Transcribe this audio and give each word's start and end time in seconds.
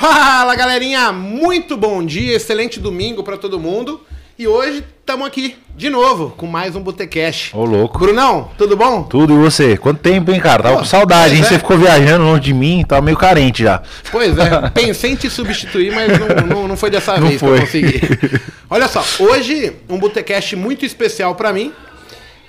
Fala 0.00 0.54
galerinha, 0.54 1.12
muito 1.12 1.76
bom 1.76 2.02
dia, 2.02 2.34
excelente 2.34 2.80
domingo 2.80 3.22
pra 3.22 3.36
todo 3.36 3.60
mundo. 3.60 4.00
E 4.38 4.48
hoje 4.48 4.82
estamos 4.98 5.26
aqui 5.26 5.58
de 5.76 5.90
novo 5.90 6.30
com 6.38 6.46
mais 6.46 6.74
um 6.74 6.80
Botecast. 6.80 7.54
Ô, 7.54 7.66
louco. 7.66 7.98
Brunão, 7.98 8.50
tudo 8.56 8.78
bom? 8.78 9.02
Tudo, 9.02 9.34
e 9.34 9.36
você? 9.36 9.76
Quanto 9.76 10.00
tempo, 10.00 10.32
hein, 10.32 10.40
cara? 10.40 10.62
Tava 10.62 10.76
Pô, 10.76 10.80
com 10.80 10.86
saudade, 10.86 11.34
hein? 11.34 11.42
é. 11.42 11.44
Você 11.44 11.58
ficou 11.58 11.76
viajando 11.76 12.24
longe 12.24 12.40
de 12.40 12.54
mim, 12.54 12.82
tava 12.88 13.02
meio 13.02 13.18
carente 13.18 13.62
já. 13.62 13.82
Pois 14.10 14.38
é, 14.38 14.70
pensei 14.72 15.10
em 15.12 15.16
te 15.16 15.28
substituir, 15.28 15.92
mas 15.94 16.18
não, 16.18 16.46
não, 16.46 16.68
não 16.68 16.76
foi 16.78 16.88
dessa 16.88 17.18
Não 17.20 17.28
vez 17.28 17.38
foi. 17.38 17.50
que 17.50 17.56
eu 17.56 17.60
consegui. 17.66 18.00
Olha 18.70 18.88
só, 18.88 19.04
hoje 19.18 19.70
um 19.86 19.98
Botecast 19.98 20.56
muito 20.56 20.86
especial 20.86 21.34
pra 21.34 21.52
mim. 21.52 21.74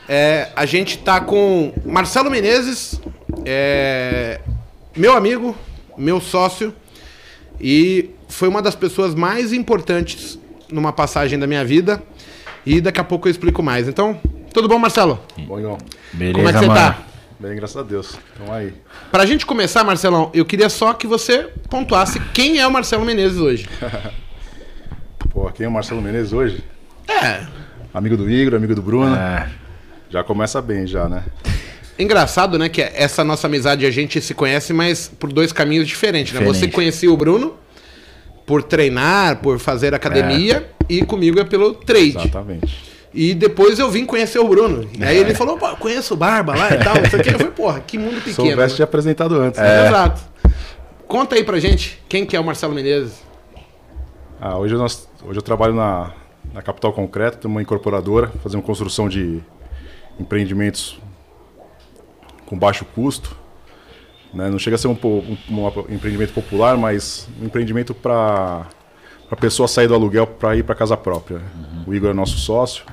É, 0.08 0.48
a 0.56 0.66
gente 0.66 1.00
tá 1.00 1.20
com 1.20 1.74
Marcelo 1.86 2.32
Menezes, 2.32 3.02
é, 3.44 4.40
meu 4.96 5.18
amigo, 5.18 5.54
meu 5.98 6.22
sócio, 6.22 6.74
e 7.62 8.10
foi 8.28 8.48
uma 8.48 8.62
das 8.62 8.76
pessoas 8.76 9.14
mais 9.16 9.54
importantes 9.54 10.40
numa 10.72 10.92
passagem 10.92 11.38
da 11.38 11.46
minha 11.48 11.64
vida. 11.66 12.02
E 12.66 12.80
daqui 12.80 13.00
a 13.00 13.04
pouco 13.04 13.28
eu 13.28 13.32
explico 13.32 13.64
mais. 13.64 13.88
Então, 13.88 14.20
tudo 14.54 14.68
bom, 14.68 14.78
Marcelo? 14.78 15.20
Bom, 15.48 15.58
irmão. 15.60 15.78
Beleza, 16.14 16.34
Como 16.38 16.50
é 16.50 16.54
que 16.54 16.60
você 16.60 16.68
mano. 16.68 16.80
tá? 16.80 17.00
Bem, 17.40 17.56
graças 17.56 17.76
a 17.78 17.82
Deus. 17.82 18.18
Então 18.36 18.54
aí. 18.54 18.72
Pra 19.12 19.26
gente 19.26 19.46
começar, 19.48 19.84
Marcelão, 19.84 20.30
eu 20.34 20.46
queria 20.46 20.70
só 20.70 20.94
que 20.94 21.08
você 21.08 21.50
pontuasse 21.70 22.20
quem 22.34 22.60
é 22.60 22.68
o 22.68 22.72
Marcelo 22.72 23.04
Menezes 23.04 23.40
hoje. 23.40 23.68
Pô, 25.32 25.50
quem 25.52 25.66
é 25.66 25.70
o 25.70 25.72
Marcelo 25.72 26.02
Menezes 26.02 26.34
hoje? 26.34 26.64
É, 27.08 27.46
Amigo 27.94 28.16
do 28.16 28.30
Igor, 28.30 28.56
amigo 28.56 28.74
do 28.76 28.82
Bruno. 28.82 29.16
É, 29.16 29.50
Já 30.10 30.24
começa 30.24 30.62
bem, 30.62 30.86
já, 30.88 31.10
né? 31.10 31.24
Engraçado, 32.02 32.58
né, 32.58 32.68
que 32.68 32.82
essa 32.82 33.24
nossa 33.24 33.46
amizade 33.46 33.86
a 33.86 33.92
gente 33.92 34.20
se 34.22 34.34
conhece, 34.34 34.74
mas 34.74 35.08
por 35.20 35.32
dois 35.32 35.52
caminhos 35.52 35.88
diferentes, 35.88 36.34
né? 36.34 36.44
Você 36.46 36.68
conhecia 36.68 37.12
o 37.12 37.16
Bruno 37.16 37.54
por 38.44 38.64
treinar, 38.64 39.38
por 39.38 39.60
fazer 39.60 39.94
academia, 39.94 40.68
e 40.90 41.04
comigo 41.06 41.40
é 41.40 41.44
pelo 41.44 41.76
trade. 41.76 42.18
Exatamente. 42.18 42.92
E 43.14 43.36
depois 43.36 43.78
eu 43.78 43.90
vim 43.92 44.04
conhecer 44.04 44.40
o 44.40 44.48
Bruno. 44.48 44.90
E 44.98 45.04
aí 45.04 45.18
ele 45.18 45.36
falou, 45.36 45.58
pô, 45.58 45.76
conheço 45.76 46.16
o 46.16 46.18
Barba 46.18 46.56
lá 46.56 46.74
e 46.74 46.78
tal, 46.80 46.96
não 46.96 47.10
sei 47.10 47.20
o 47.20 47.24
quê. 47.24 47.30
Eu 47.30 47.38
falei, 47.38 47.52
porra, 47.52 47.80
que 47.82 47.98
mundo 48.00 48.16
pequeno. 48.16 48.48
Soubesse 48.48 48.74
né? 48.74 48.78
te 48.78 48.84
apresentado 48.84 49.36
antes. 49.36 49.60
É. 49.60 49.64
né? 49.64 49.88
Exato. 49.88 50.22
Conta 51.08 51.36
aí 51.36 51.44
pra 51.44 51.60
gente, 51.60 52.02
quem 52.10 52.26
que 52.26 52.36
é 52.36 52.40
o 52.40 52.44
Marcelo 52.44 52.74
Menezes? 52.74 53.22
Ah, 54.40 54.58
hoje, 54.58 54.74
nós, 54.74 55.08
hoje 55.24 55.38
eu 55.38 55.44
trabalho 55.44 55.76
na, 55.76 56.14
na 56.52 56.62
Capital 56.64 56.94
Concreto, 56.94 57.38
tem 57.38 57.52
uma 57.52 57.62
incorporadora, 57.62 58.32
fazendo 58.42 58.64
construção 58.64 59.08
de 59.08 59.40
empreendimentos 60.20 61.00
com 62.52 62.60
baixo 62.60 62.84
custo. 62.84 63.34
né? 64.34 64.50
Não 64.50 64.60
chega 64.60 64.76
a 64.76 64.78
ser 64.78 64.88
um, 64.90 64.98
um- 65.04 65.38
um 65.50 65.68
empreendimento 65.94 66.34
popular, 66.34 66.76
mas 66.78 67.28
um 67.42 67.46
empreendimento 67.46 67.94
para 67.94 68.66
a 69.30 69.36
pessoa 69.38 69.68
sair 69.70 69.88
do 69.88 69.94
aluguel 69.94 70.28
para 70.28 70.56
ir 70.58 70.64
para 70.64 70.76
casa 70.76 70.96
própria. 70.98 71.42
O 71.88 71.94
Igor 71.94 72.10
é 72.10 72.14
nosso 72.14 72.38
sócio, 72.38 72.84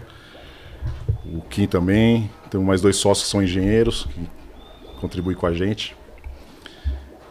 o 1.24 1.40
Kim 1.42 1.66
também, 1.66 2.30
tem 2.50 2.60
mais 2.60 2.80
dois 2.80 2.96
sócios 2.96 3.26
que 3.26 3.30
são 3.32 3.42
engenheiros, 3.42 4.04
que 4.04 4.28
contribuem 5.00 5.36
com 5.36 5.46
a 5.46 5.52
gente. 5.52 5.96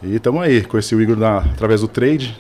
E 0.04 0.16
estamos 0.16 0.42
aí, 0.42 0.64
conheci 0.64 0.94
o 0.96 1.02
Igor 1.02 1.16
na- 1.18 1.40
através 1.40 1.80
do 1.82 1.88
trade. 1.88 2.38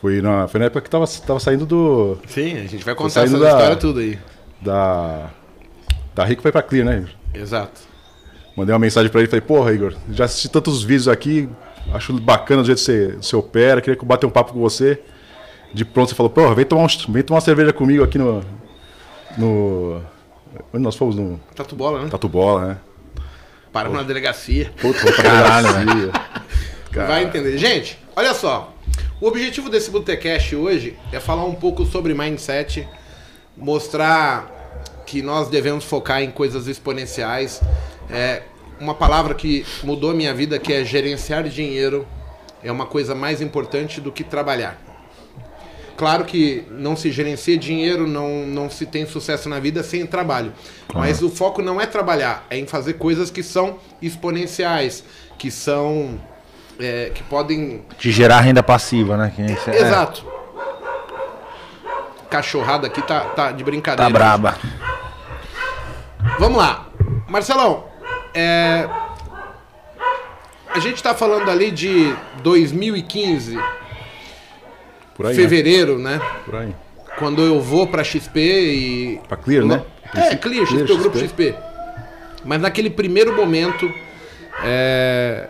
Foi 0.00 0.20
na, 0.22 0.46
foi 0.46 0.60
na 0.60 0.66
época 0.66 0.80
que 0.80 0.90
tava, 0.90 1.06
tava 1.26 1.40
saindo 1.40 1.66
do. 1.66 2.18
Sim, 2.28 2.54
a 2.58 2.66
gente 2.66 2.84
vai 2.84 2.94
contar 2.94 3.24
essa 3.24 3.36
da- 3.38 3.48
história 3.50 3.76
tudo 3.76 3.98
aí. 3.98 4.16
Da. 4.60 5.30
Da 6.14 6.24
Rico 6.24 6.40
foi 6.42 6.50
pra 6.52 6.62
Clear, 6.62 6.86
né? 6.86 6.96
Igor? 6.98 7.10
Exato. 7.34 7.87
Mandei 8.58 8.72
uma 8.72 8.80
mensagem 8.80 9.08
pra 9.08 9.20
ele 9.20 9.30
falei, 9.30 9.40
porra, 9.40 9.72
Igor, 9.72 9.94
já 10.10 10.24
assisti 10.24 10.48
tantos 10.48 10.82
vídeos 10.82 11.06
aqui, 11.06 11.48
acho 11.94 12.12
bacana 12.14 12.60
do 12.60 12.66
jeito 12.66 12.78
que 12.78 12.84
você, 12.84 13.16
você 13.16 13.36
opera, 13.36 13.80
queria 13.80 13.96
bater 14.02 14.26
um 14.26 14.30
papo 14.30 14.52
com 14.52 14.58
você. 14.58 15.00
De 15.72 15.84
pronto 15.84 16.08
você 16.08 16.16
falou, 16.16 16.28
porra, 16.28 16.56
vem 16.56 16.64
tomar, 16.64 16.82
um, 16.82 17.12
vem 17.12 17.22
tomar 17.22 17.36
uma 17.36 17.40
cerveja 17.40 17.72
comigo 17.72 18.02
aqui 18.02 18.18
no. 18.18 18.42
No. 19.36 20.02
Onde 20.74 20.82
nós 20.82 20.96
fomos? 20.96 21.14
No 21.14 21.38
Tatu 21.54 21.76
bola, 21.76 22.02
né? 22.02 22.08
Tatu 22.10 22.28
Bola, 22.28 22.66
né? 22.66 22.78
Paramos 23.72 23.96
na 23.96 24.02
delegacia. 24.02 24.72
Puta, 24.80 25.02
pra 25.02 25.12
Caralho, 25.22 25.86
delegacia. 25.86 26.12
Vai 27.06 27.22
entender. 27.22 27.58
Gente, 27.58 27.96
olha 28.16 28.34
só. 28.34 28.74
O 29.20 29.28
objetivo 29.28 29.70
desse 29.70 29.88
Botecast 29.88 30.56
hoje 30.56 30.96
é 31.12 31.20
falar 31.20 31.44
um 31.44 31.54
pouco 31.54 31.86
sobre 31.86 32.12
mindset, 32.12 32.88
mostrar 33.56 34.50
que 35.06 35.22
nós 35.22 35.48
devemos 35.48 35.84
focar 35.84 36.22
em 36.22 36.30
coisas 36.32 36.66
exponenciais. 36.66 37.60
É 38.10 38.42
uma 38.80 38.94
palavra 38.94 39.34
que 39.34 39.66
mudou 39.82 40.10
a 40.10 40.14
minha 40.14 40.32
vida, 40.34 40.58
que 40.58 40.72
é 40.72 40.84
gerenciar 40.84 41.42
dinheiro, 41.44 42.06
é 42.62 42.70
uma 42.72 42.86
coisa 42.86 43.14
mais 43.14 43.40
importante 43.40 44.00
do 44.00 44.10
que 44.12 44.22
trabalhar. 44.24 44.78
Claro 45.96 46.24
que 46.24 46.64
não 46.70 46.94
se 46.94 47.10
gerencia 47.10 47.56
dinheiro, 47.58 48.06
não, 48.06 48.46
não 48.46 48.70
se 48.70 48.86
tem 48.86 49.04
sucesso 49.04 49.48
na 49.48 49.58
vida 49.58 49.82
sem 49.82 50.06
trabalho. 50.06 50.52
Mas 50.94 51.20
o 51.22 51.28
foco 51.28 51.60
não 51.60 51.80
é 51.80 51.86
trabalhar, 51.86 52.46
é 52.48 52.56
em 52.56 52.66
fazer 52.68 52.94
coisas 52.94 53.32
que 53.32 53.42
são 53.42 53.78
exponenciais, 54.00 55.02
que 55.36 55.50
são. 55.50 56.20
é, 56.78 57.10
que 57.12 57.24
podem. 57.24 57.82
de 57.98 58.12
gerar 58.12 58.40
renda 58.42 58.62
passiva, 58.62 59.16
né? 59.16 59.32
Cê- 59.64 59.72
é, 59.72 59.80
Exato. 59.82 60.24
Cachorrada 62.30 62.86
aqui 62.86 63.02
tá, 63.02 63.20
tá 63.20 63.50
de 63.50 63.64
brincadeira. 63.64 64.08
tá 64.12 64.18
braba. 64.18 64.56
Vamos 66.38 66.58
lá. 66.58 66.86
Marcelão, 67.26 67.86
é, 68.38 68.88
a 70.68 70.78
gente 70.78 71.02
tá 71.02 71.12
falando 71.12 71.50
ali 71.50 71.72
de 71.72 72.14
2015, 72.42 73.58
Por 75.16 75.26
aí. 75.26 75.34
Né? 75.36 75.42
fevereiro, 75.42 75.98
né? 75.98 76.20
Quando 77.18 77.42
eu 77.42 77.60
vou 77.60 77.88
pra 77.88 78.04
XP 78.04 78.38
e. 78.38 79.20
Pra 79.26 79.36
Clear, 79.36 79.64
né? 79.64 79.82
É, 80.14 80.36
Clear, 80.36 80.64
XP, 80.66 80.84
Clear, 80.84 80.90
o 80.92 81.02
grupo 81.02 81.18
XP. 81.18 81.48
XP. 81.48 81.54
Mas 82.44 82.60
naquele 82.60 82.90
primeiro 82.90 83.34
momento, 83.34 83.92
é, 84.62 85.48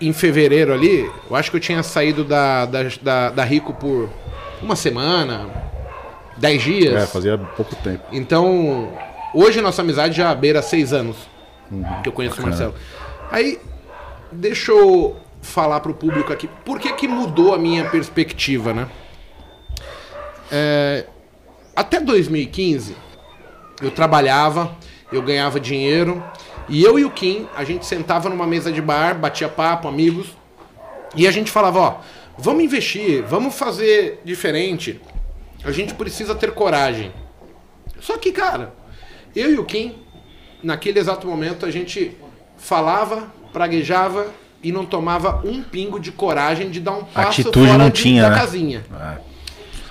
em 0.00 0.12
fevereiro 0.12 0.72
ali, 0.72 1.08
eu 1.30 1.36
acho 1.36 1.48
que 1.48 1.56
eu 1.58 1.60
tinha 1.60 1.80
saído 1.84 2.24
da, 2.24 2.66
da, 2.66 2.80
da, 3.00 3.30
da 3.30 3.44
Rico 3.44 3.72
por 3.72 4.10
uma 4.60 4.74
semana, 4.74 5.48
dez 6.36 6.60
dias. 6.60 7.04
É, 7.04 7.06
fazia 7.06 7.38
pouco 7.38 7.76
tempo. 7.76 8.02
Então, 8.10 8.92
hoje 9.32 9.60
nossa 9.60 9.80
amizade 9.80 10.16
já 10.16 10.34
beira 10.34 10.60
seis 10.60 10.92
anos 10.92 11.31
Uhum. 11.72 12.02
que 12.02 12.08
eu 12.08 12.12
conheço 12.12 12.40
o 12.40 12.44
Marcelo. 12.44 12.74
Aí, 13.30 13.58
deixa 14.30 14.70
eu 14.70 15.16
falar 15.40 15.80
pro 15.80 15.94
público 15.94 16.32
aqui, 16.32 16.48
por 16.64 16.78
que 16.78 16.92
que 16.92 17.08
mudou 17.08 17.54
a 17.54 17.58
minha 17.58 17.88
perspectiva, 17.88 18.72
né? 18.74 18.88
É, 20.50 21.06
até 21.74 21.98
2015, 21.98 22.94
eu 23.80 23.90
trabalhava, 23.90 24.76
eu 25.10 25.22
ganhava 25.22 25.58
dinheiro, 25.58 26.22
e 26.68 26.82
eu 26.82 26.98
e 26.98 27.04
o 27.04 27.10
Kim, 27.10 27.48
a 27.56 27.64
gente 27.64 27.86
sentava 27.86 28.28
numa 28.28 28.46
mesa 28.46 28.70
de 28.70 28.80
bar, 28.80 29.18
batia 29.18 29.48
papo, 29.48 29.88
amigos, 29.88 30.36
e 31.16 31.26
a 31.26 31.30
gente 31.30 31.50
falava, 31.50 31.78
ó, 31.80 32.00
vamos 32.38 32.62
investir, 32.62 33.24
vamos 33.24 33.54
fazer 33.54 34.20
diferente. 34.24 35.00
A 35.64 35.72
gente 35.72 35.94
precisa 35.94 36.34
ter 36.34 36.52
coragem. 36.52 37.12
Só 38.00 38.18
que, 38.18 38.32
cara, 38.32 38.74
eu 39.34 39.50
e 39.50 39.58
o 39.58 39.64
Kim, 39.64 39.96
naquele 40.62 40.98
exato 40.98 41.26
momento, 41.26 41.66
a 41.66 41.70
gente 41.70 42.16
falava, 42.56 43.24
praguejava 43.52 44.26
e 44.62 44.70
não 44.70 44.84
tomava 44.86 45.40
um 45.44 45.62
pingo 45.62 45.98
de 45.98 46.12
coragem 46.12 46.70
de 46.70 46.78
dar 46.80 46.92
um 46.92 47.04
passo 47.04 47.40
Atitude 47.42 47.66
fora 47.66 47.78
não 47.78 47.90
de- 47.90 48.02
tinha, 48.02 48.22
da 48.22 48.30
né? 48.30 48.36
casinha. 48.38 48.84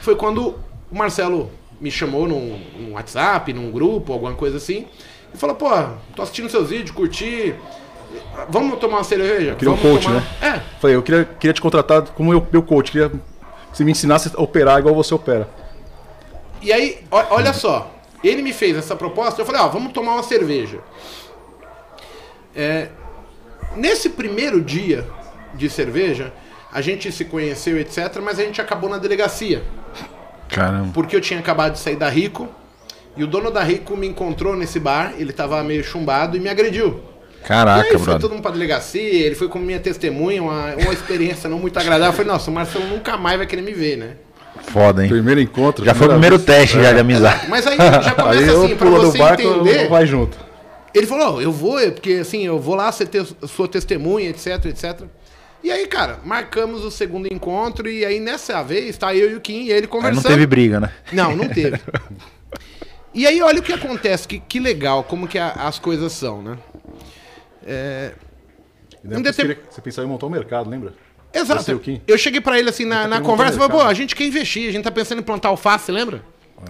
Foi 0.01 0.15
quando 0.15 0.55
o 0.91 0.97
Marcelo 0.97 1.51
me 1.79 1.91
chamou 1.91 2.27
num, 2.27 2.59
num 2.79 2.93
WhatsApp, 2.93 3.51
num 3.53 3.71
grupo, 3.71 4.13
alguma 4.13 4.33
coisa 4.33 4.57
assim, 4.57 4.85
e 5.33 5.37
falou, 5.37 5.55
pô, 5.55 5.69
tô 6.15 6.21
assistindo 6.21 6.49
seus 6.49 6.69
vídeos, 6.69 6.91
curti. 6.91 7.53
Vamos 8.49 8.77
tomar 8.79 8.97
uma 8.97 9.03
cerveja? 9.03 9.55
Queria 9.55 9.73
um 9.73 9.75
Vamos 9.77 9.91
coach, 9.93 10.03
tomar... 10.05 10.19
né? 10.21 10.27
É, 10.41 10.61
Falei, 10.79 10.95
eu 10.95 11.01
queria, 11.01 11.25
queria 11.25 11.53
te 11.53 11.61
contratar 11.61 12.01
como 12.09 12.33
eu, 12.33 12.45
meu 12.51 12.61
coach, 12.61 12.91
queria 12.91 13.09
que 13.09 13.17
você 13.73 13.83
me 13.83 13.91
ensinasse 13.91 14.31
a 14.35 14.41
operar 14.41 14.79
igual 14.79 14.93
você 14.93 15.13
opera. 15.13 15.47
E 16.61 16.71
aí, 16.71 16.99
olha 17.09 17.53
só, 17.53 17.89
ele 18.29 18.41
me 18.41 18.53
fez 18.53 18.77
essa 18.77 18.95
proposta, 18.95 19.41
eu 19.41 19.45
falei, 19.45 19.61
ó, 19.61 19.67
vamos 19.67 19.91
tomar 19.93 20.13
uma 20.13 20.23
cerveja. 20.23 20.79
É, 22.55 22.89
nesse 23.75 24.09
primeiro 24.09 24.61
dia 24.61 25.07
de 25.53 25.69
cerveja, 25.69 26.33
a 26.71 26.81
gente 26.81 27.11
se 27.11 27.25
conheceu, 27.25 27.77
etc., 27.77 28.19
mas 28.21 28.39
a 28.39 28.43
gente 28.43 28.61
acabou 28.61 28.89
na 28.89 28.97
delegacia. 28.97 29.63
Caramba. 30.47 30.91
Porque 30.93 31.15
eu 31.15 31.21
tinha 31.21 31.39
acabado 31.39 31.73
de 31.73 31.79
sair 31.79 31.95
da 31.95 32.09
Rico, 32.09 32.47
e 33.15 33.23
o 33.23 33.27
dono 33.27 33.51
da 33.51 33.61
Rico 33.61 33.97
me 33.97 34.07
encontrou 34.07 34.55
nesse 34.55 34.79
bar, 34.79 35.13
ele 35.17 35.33
tava 35.33 35.61
meio 35.63 35.83
chumbado 35.83 36.37
e 36.37 36.39
me 36.39 36.49
agrediu. 36.49 37.01
e 37.43 37.47
Caraca, 37.47 37.83
aí 37.83 37.89
foi 37.91 37.99
brother. 37.99 38.21
todo 38.21 38.31
mundo 38.31 38.41
pra 38.41 38.51
delegacia, 38.51 39.25
ele 39.25 39.35
foi 39.35 39.49
como 39.49 39.65
minha 39.65 39.79
testemunha, 39.79 40.41
uma, 40.41 40.75
uma 40.75 40.93
experiência 40.93 41.49
não 41.49 41.59
muito 41.59 41.77
agradável. 41.77 42.11
Eu 42.11 42.13
falei, 42.13 42.31
nossa, 42.31 42.49
o 42.49 42.53
Marcelo 42.53 42.87
nunca 42.87 43.17
mais 43.17 43.37
vai 43.37 43.45
querer 43.45 43.61
me 43.61 43.73
ver, 43.73 43.97
né? 43.97 44.15
Foda, 44.67 45.03
hein? 45.03 45.09
Primeiro 45.09 45.39
encontro. 45.41 45.83
Já 45.83 45.93
foi 45.93 46.07
o 46.07 46.11
primeiro 46.11 46.37
vez. 46.37 46.45
teste 46.45 46.81
já 46.81 46.93
de 46.93 46.99
amizade. 46.99 47.47
Mas 47.49 47.65
aí 47.67 47.77
já 47.77 48.11
começa 48.15 48.29
Aí 48.39 48.47
eu 48.47 48.63
assim, 48.63 48.75
pra 48.75 48.89
você 48.89 49.17
barco, 49.17 49.41
entender. 49.41 49.89
vai 49.89 50.05
junto. 50.05 50.37
Ele 50.93 51.07
falou, 51.07 51.35
"Ó, 51.37 51.41
eu 51.41 51.51
vou, 51.51 51.79
é 51.79 51.89
porque 51.91 52.13
assim, 52.21 52.45
eu 52.45 52.59
vou 52.59 52.75
lá 52.75 52.91
ser 52.91 53.07
te- 53.07 53.25
sua 53.47 53.67
testemunha, 53.67 54.29
etc, 54.29 54.65
etc. 54.65 55.01
E 55.63 55.71
aí, 55.71 55.85
cara, 55.87 56.19
marcamos 56.23 56.83
o 56.83 56.89
segundo 56.91 57.27
encontro 57.31 57.87
e 57.89 58.03
aí 58.05 58.19
nessa 58.19 58.61
vez 58.63 58.97
tá 58.97 59.13
eu 59.15 59.31
e 59.31 59.35
o 59.35 59.41
Kim 59.41 59.63
e 59.65 59.69
ele 59.71 59.81
Aí 59.81 59.87
conversando. 59.87 60.23
não 60.23 60.31
teve 60.31 60.45
briga, 60.47 60.79
né? 60.79 60.91
Não, 61.13 61.35
não 61.35 61.47
teve. 61.53 61.79
e 63.13 63.27
aí, 63.27 63.41
olha 63.41 63.59
o 63.59 63.63
que 63.63 63.71
acontece, 63.73 64.27
que, 64.27 64.39
que 64.39 64.59
legal, 64.59 65.03
como 65.03 65.27
que 65.27 65.37
a- 65.37 65.51
as 65.51 65.77
coisas 65.79 66.11
são, 66.13 66.41
né? 66.41 66.57
Um 69.03 69.09
você, 69.17 69.21
determin- 69.23 69.55
você 69.69 69.81
pensava 69.81 70.07
em 70.07 70.09
montar 70.11 70.25
um 70.25 70.29
mercado, 70.29 70.69
lembra? 70.69 70.93
Exato. 71.33 71.81
Eu 72.07 72.17
cheguei 72.17 72.41
pra 72.41 72.59
ele 72.59 72.69
assim 72.69 72.85
na, 72.85 73.03
tá 73.03 73.07
na 73.07 73.21
conversa 73.21 73.53
e 73.55 73.59
falei, 73.59 73.71
pô, 73.71 73.81
a 73.81 73.93
gente 73.93 74.15
quer 74.15 74.25
investir, 74.25 74.67
a 74.67 74.71
gente 74.71 74.83
tá 74.83 74.91
pensando 74.91 75.19
em 75.19 75.23
plantar 75.23 75.49
alface, 75.49 75.91
lembra? 75.91 76.21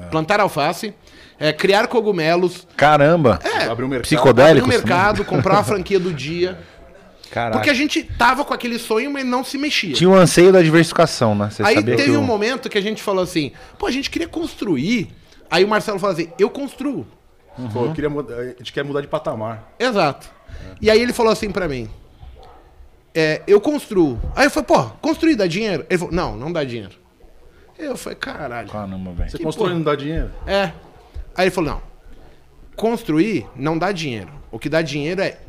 Plantar 0.10 0.40
alface, 0.40 0.94
é, 1.40 1.52
criar 1.52 1.88
cogumelos, 1.88 2.68
Caramba. 2.78 3.40
É. 3.44 3.66
Abrir 3.66 3.86
um 3.86 3.88
mercado. 3.88 3.90
abrir 3.90 4.02
Psicodélicos. 4.02 4.68
um 4.68 4.72
mercado, 4.72 5.26
comprar 5.26 5.54
uma 5.56 5.64
franquia 5.66 6.00
do 6.00 6.14
dia. 6.14 6.58
Caraca. 7.32 7.58
Porque 7.58 7.70
a 7.70 7.74
gente 7.74 8.04
tava 8.04 8.44
com 8.44 8.54
aquele 8.54 8.78
sonho, 8.78 9.10
mas 9.10 9.26
não 9.26 9.44
se 9.44 9.58
mexia. 9.58 9.94
Tinha 9.94 10.10
o 10.10 10.14
anseio 10.14 10.52
da 10.52 10.62
diversificação, 10.62 11.34
né? 11.34 11.50
Você 11.50 11.64
Aí 11.64 11.76
sabia 11.76 11.96
teve 11.96 12.12
que 12.12 12.18
um 12.18 12.24
momento 12.24 12.70
que 12.70 12.78
a 12.78 12.82
gente 12.82 13.02
falou 13.02 13.24
assim, 13.24 13.54
pô, 13.80 13.88
a 13.88 13.92
gente 13.92 14.10
queria 14.10 14.28
construir. 14.28 15.10
Aí 15.50 15.64
o 15.64 15.68
Marcelo 15.68 15.98
falou 15.98 16.14
assim, 16.14 16.30
eu 16.38 16.50
construo. 16.50 17.08
Pô, 17.74 17.86
eu 17.86 17.94
queria 17.94 18.10
mudar, 18.10 18.36
a 18.36 18.46
gente 18.46 18.74
quer 18.74 18.84
mudar 18.84 19.02
de 19.02 19.08
patamar. 19.08 19.74
Exato. 19.80 20.30
E 20.82 20.90
aí 20.90 21.02
ele 21.02 21.14
falou 21.14 21.32
assim 21.32 21.50
pra 21.52 21.68
mim, 21.68 21.90
é, 23.14 23.42
eu 23.46 23.60
construo. 23.60 24.20
Aí 24.36 24.46
eu 24.46 24.52
falei, 24.52 24.68
pô, 24.68 24.84
construir 25.02 25.36
dá 25.36 25.48
dinheiro? 25.48 25.86
Ele 25.90 26.00
falou, 26.00 26.14
não, 26.14 26.36
não 26.36 26.52
dá 26.52 26.64
dinheiro. 26.64 26.96
Eu 27.78 27.98
falei, 27.98 28.18
caralho. 28.18 28.70
Caramba, 28.70 29.12
velho. 29.12 29.30
Você 29.30 29.38
e 29.38 29.44
porra. 29.44 29.74
não 29.74 29.82
dá 29.82 29.96
dinheiro? 29.96 30.32
É. 30.46 30.72
Aí 31.36 31.46
ele 31.46 31.52
falou, 31.52 31.72
não, 31.72 31.82
construir 32.76 33.48
não 33.56 33.78
dá 33.78 33.92
dinheiro. 33.92 34.32
O 34.52 34.60
que 34.60 34.70
dá 34.70 34.82
dinheiro 34.82 35.22
é 35.22 35.40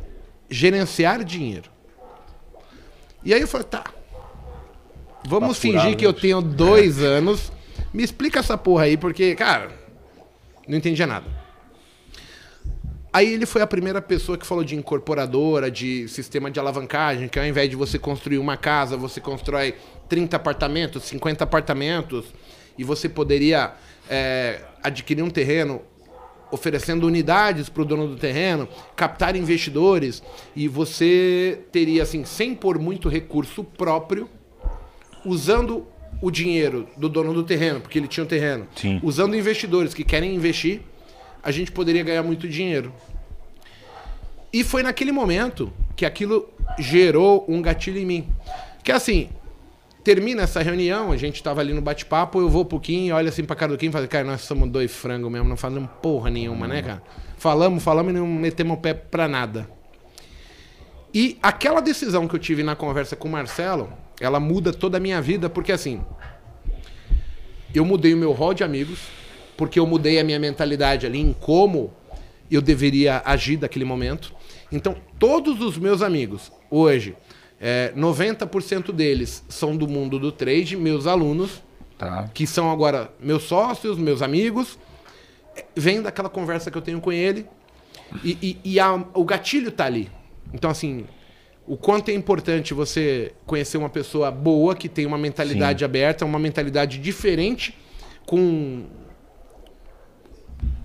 gerenciar 0.49 1.23
dinheiro. 1.23 1.69
E 3.23 3.33
aí 3.33 3.41
eu 3.41 3.47
falei, 3.47 3.67
tá. 3.67 3.83
Vamos 5.25 5.57
fingir 5.57 5.95
que 5.95 6.05
eu 6.05 6.11
né? 6.11 6.17
tenho 6.19 6.41
dois 6.41 7.01
anos. 7.01 7.51
Me 7.93 8.03
explica 8.03 8.39
essa 8.39 8.57
porra 8.57 8.83
aí, 8.83 8.97
porque, 8.97 9.35
cara, 9.35 9.71
não 10.67 10.77
entendia 10.77 11.07
nada. 11.07 11.42
Aí 13.13 13.31
ele 13.31 13.45
foi 13.45 13.61
a 13.61 13.67
primeira 13.67 14.01
pessoa 14.01 14.39
que 14.39 14.45
falou 14.45 14.63
de 14.63 14.75
incorporadora, 14.75 15.69
de 15.69 16.07
sistema 16.07 16.49
de 16.49 16.59
alavancagem, 16.59 17.27
que 17.27 17.37
ao 17.37 17.45
invés 17.45 17.69
de 17.69 17.75
você 17.75 17.99
construir 17.99 18.39
uma 18.39 18.57
casa, 18.57 18.97
você 18.97 19.21
constrói 19.21 19.75
30 20.09 20.35
apartamentos, 20.35 21.03
50 21.03 21.43
apartamentos, 21.43 22.25
e 22.75 22.83
você 22.83 23.07
poderia 23.07 23.73
é, 24.09 24.61
adquirir 24.81 25.21
um 25.21 25.29
terreno 25.29 25.83
oferecendo 26.51 27.05
unidades 27.05 27.69
para 27.69 27.83
o 27.83 27.85
dono 27.85 28.07
do 28.07 28.15
terreno, 28.15 28.67
captar 28.95 29.35
investidores, 29.35 30.23
e 30.55 30.67
você 30.67 31.59
teria, 31.71 32.01
assim, 32.01 32.25
sem 32.25 32.55
pôr 32.55 32.79
muito 32.79 33.09
recurso 33.09 33.63
próprio, 33.63 34.27
usando 35.23 35.85
o 36.21 36.31
dinheiro 36.31 36.87
do 36.97 37.09
dono 37.09 37.33
do 37.33 37.43
terreno, 37.43 37.79
porque 37.79 37.99
ele 37.99 38.07
tinha 38.07 38.23
um 38.23 38.27
terreno, 38.27 38.67
Sim. 38.75 38.99
usando 39.03 39.35
investidores 39.35 39.93
que 39.93 40.03
querem 40.03 40.33
investir, 40.33 40.81
a 41.43 41.51
gente 41.51 41.71
poderia 41.71 42.03
ganhar 42.03 42.23
muito 42.23 42.47
dinheiro. 42.47 42.93
E 44.51 44.63
foi 44.63 44.81
naquele 44.81 45.11
momento 45.11 45.73
que 45.95 46.05
aquilo 46.05 46.49
gerou 46.79 47.43
um 47.47 47.61
gatilho 47.61 47.99
em 47.99 48.05
mim. 48.05 48.29
Que 48.83 48.91
assim, 48.91 49.29
termina 50.03 50.43
essa 50.43 50.61
reunião, 50.61 51.11
a 51.11 51.17
gente 51.17 51.41
tava 51.41 51.61
ali 51.61 51.73
no 51.73 51.81
bate-papo, 51.81 52.39
eu 52.39 52.49
vou 52.49 52.63
um 52.63 52.65
pouquinho, 52.65 53.15
olha 53.15 53.29
assim 53.29 53.43
pra 53.43 53.55
cara 53.55 53.71
do 53.71 53.77
Kim 53.77 53.87
e 53.87 53.91
falo, 53.91 54.07
cara, 54.07 54.23
nós 54.23 54.41
somos 54.41 54.69
dois 54.69 54.91
frangos 54.91 55.31
mesmo, 55.31 55.49
não 55.49 55.57
falamos 55.57 55.89
porra 56.01 56.29
nenhuma, 56.29 56.67
né, 56.67 56.81
cara? 56.81 57.03
Falamos, 57.37 57.83
falamos 57.83 58.13
e 58.13 58.15
não 58.15 58.27
metemos 58.27 58.77
o 58.77 58.79
pé 58.79 58.93
pra 58.93 59.27
nada. 59.27 59.67
E 61.13 61.37
aquela 61.41 61.81
decisão 61.81 62.27
que 62.27 62.35
eu 62.35 62.39
tive 62.39 62.63
na 62.63 62.75
conversa 62.75 63.15
com 63.15 63.27
o 63.27 63.31
Marcelo, 63.31 63.91
ela 64.19 64.39
muda 64.39 64.71
toda 64.71 64.97
a 64.97 64.99
minha 64.99 65.21
vida, 65.21 65.49
porque 65.49 65.71
assim, 65.71 66.01
eu 67.73 67.85
mudei 67.85 68.13
o 68.13 68.17
meu 68.17 68.31
rol 68.31 68.53
de 68.53 68.63
amigos, 68.63 68.99
porque 69.57 69.79
eu 69.79 69.85
mudei 69.87 70.19
a 70.19 70.23
minha 70.23 70.39
mentalidade 70.39 71.05
ali 71.05 71.19
em 71.19 71.33
como 71.33 71.91
eu 72.51 72.61
deveria 72.61 73.21
agir 73.25 73.57
daquele 73.57 73.85
momento. 73.85 74.33
Então, 74.71 74.95
todos 75.19 75.61
os 75.61 75.77
meus 75.77 76.01
amigos, 76.01 76.51
hoje, 76.69 77.15
é, 77.59 77.91
90% 77.95 78.91
deles 78.91 79.43
são 79.47 79.75
do 79.77 79.87
mundo 79.87 80.19
do 80.19 80.31
trade, 80.31 80.75
meus 80.75 81.07
alunos, 81.07 81.61
Tá. 81.97 82.29
que 82.33 82.45
são 82.47 82.71
agora 82.71 83.11
meus 83.19 83.43
sócios, 83.43 83.97
meus 83.97 84.21
amigos, 84.21 84.77
é, 85.55 85.63
vem 85.75 86.01
daquela 86.01 86.29
conversa 86.29 86.69
que 86.71 86.77
eu 86.77 86.81
tenho 86.81 86.99
com 86.99 87.11
ele 87.11 87.45
e, 88.23 88.37
e- 88.41 88.57
e 88.73 88.79
a- 88.79 89.03
o 89.13 89.23
gatilho 89.23 89.71
tá 89.71 89.85
ali. 89.85 90.09
Então, 90.53 90.69
assim, 90.69 91.05
o 91.65 91.77
quanto 91.77 92.09
é 92.09 92.13
importante 92.13 92.73
você 92.73 93.31
conhecer 93.45 93.77
uma 93.77 93.89
pessoa 93.89 94.29
boa, 94.29 94.75
que 94.75 94.89
tem 94.89 95.05
uma 95.05 95.17
mentalidade 95.17 95.85
aberta, 95.85 96.25
uma 96.25 96.39
mentalidade 96.39 96.97
diferente, 96.97 97.77
com 98.25 98.83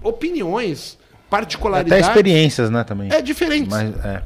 opiniões, 0.03 0.99
Até 1.01 1.29
particularidades. 1.31 2.07
experiências, 2.07 2.71
né, 2.71 2.85
também. 2.85 3.11
É 3.13 3.21
diferente. 3.21 3.69
Mas, 3.71 3.95
é, 4.05 4.23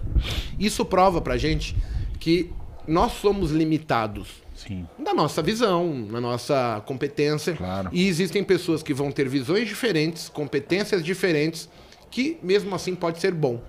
Isso 0.59 0.85
prova 0.85 1.21
pra 1.21 1.37
gente 1.37 1.77
que 2.21 2.51
nós 2.87 3.13
somos 3.13 3.51
limitados 3.51 4.29
sim. 4.55 4.87
na 4.99 5.15
nossa 5.15 5.43
visão, 5.43 5.93
na 6.11 6.21
nossa 6.21 6.83
competência. 6.87 7.55
Claro. 7.55 7.89
E 7.93 8.07
existem 8.07 8.43
pessoas 8.45 8.83
que 8.83 8.95
vão 8.95 9.11
ter 9.11 9.29
visões 9.29 9.69
diferentes, 9.69 10.29
competências 10.29 11.05
diferentes, 11.05 11.69
que 12.11 12.39
mesmo 12.43 12.75
assim 12.75 12.95
pode 12.95 13.21
ser 13.21 13.33
bom. 13.33 13.61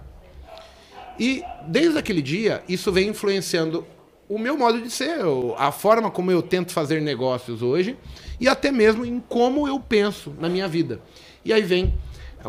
E 1.20 1.44
desde 1.68 1.98
aquele 1.98 2.22
dia, 2.22 2.64
isso 2.68 2.92
vem 2.92 3.10
influenciando 3.10 3.86
o 4.28 4.40
meu 4.40 4.58
modo 4.58 4.82
de 4.82 4.90
ser, 4.90 5.20
a 5.58 5.72
forma 5.72 6.10
como 6.10 6.32
eu 6.32 6.42
tento 6.42 6.72
fazer 6.72 7.02
negócios 7.02 7.62
hoje 7.62 7.96
e 8.40 8.48
até 8.48 8.72
mesmo 8.72 9.06
em 9.06 9.20
como 9.20 9.68
eu 9.68 9.80
penso 9.80 10.34
na 10.40 10.50
minha 10.50 10.68
vida. 10.68 11.02
E 11.46 11.52
aí 11.52 11.62
vem 11.62 11.94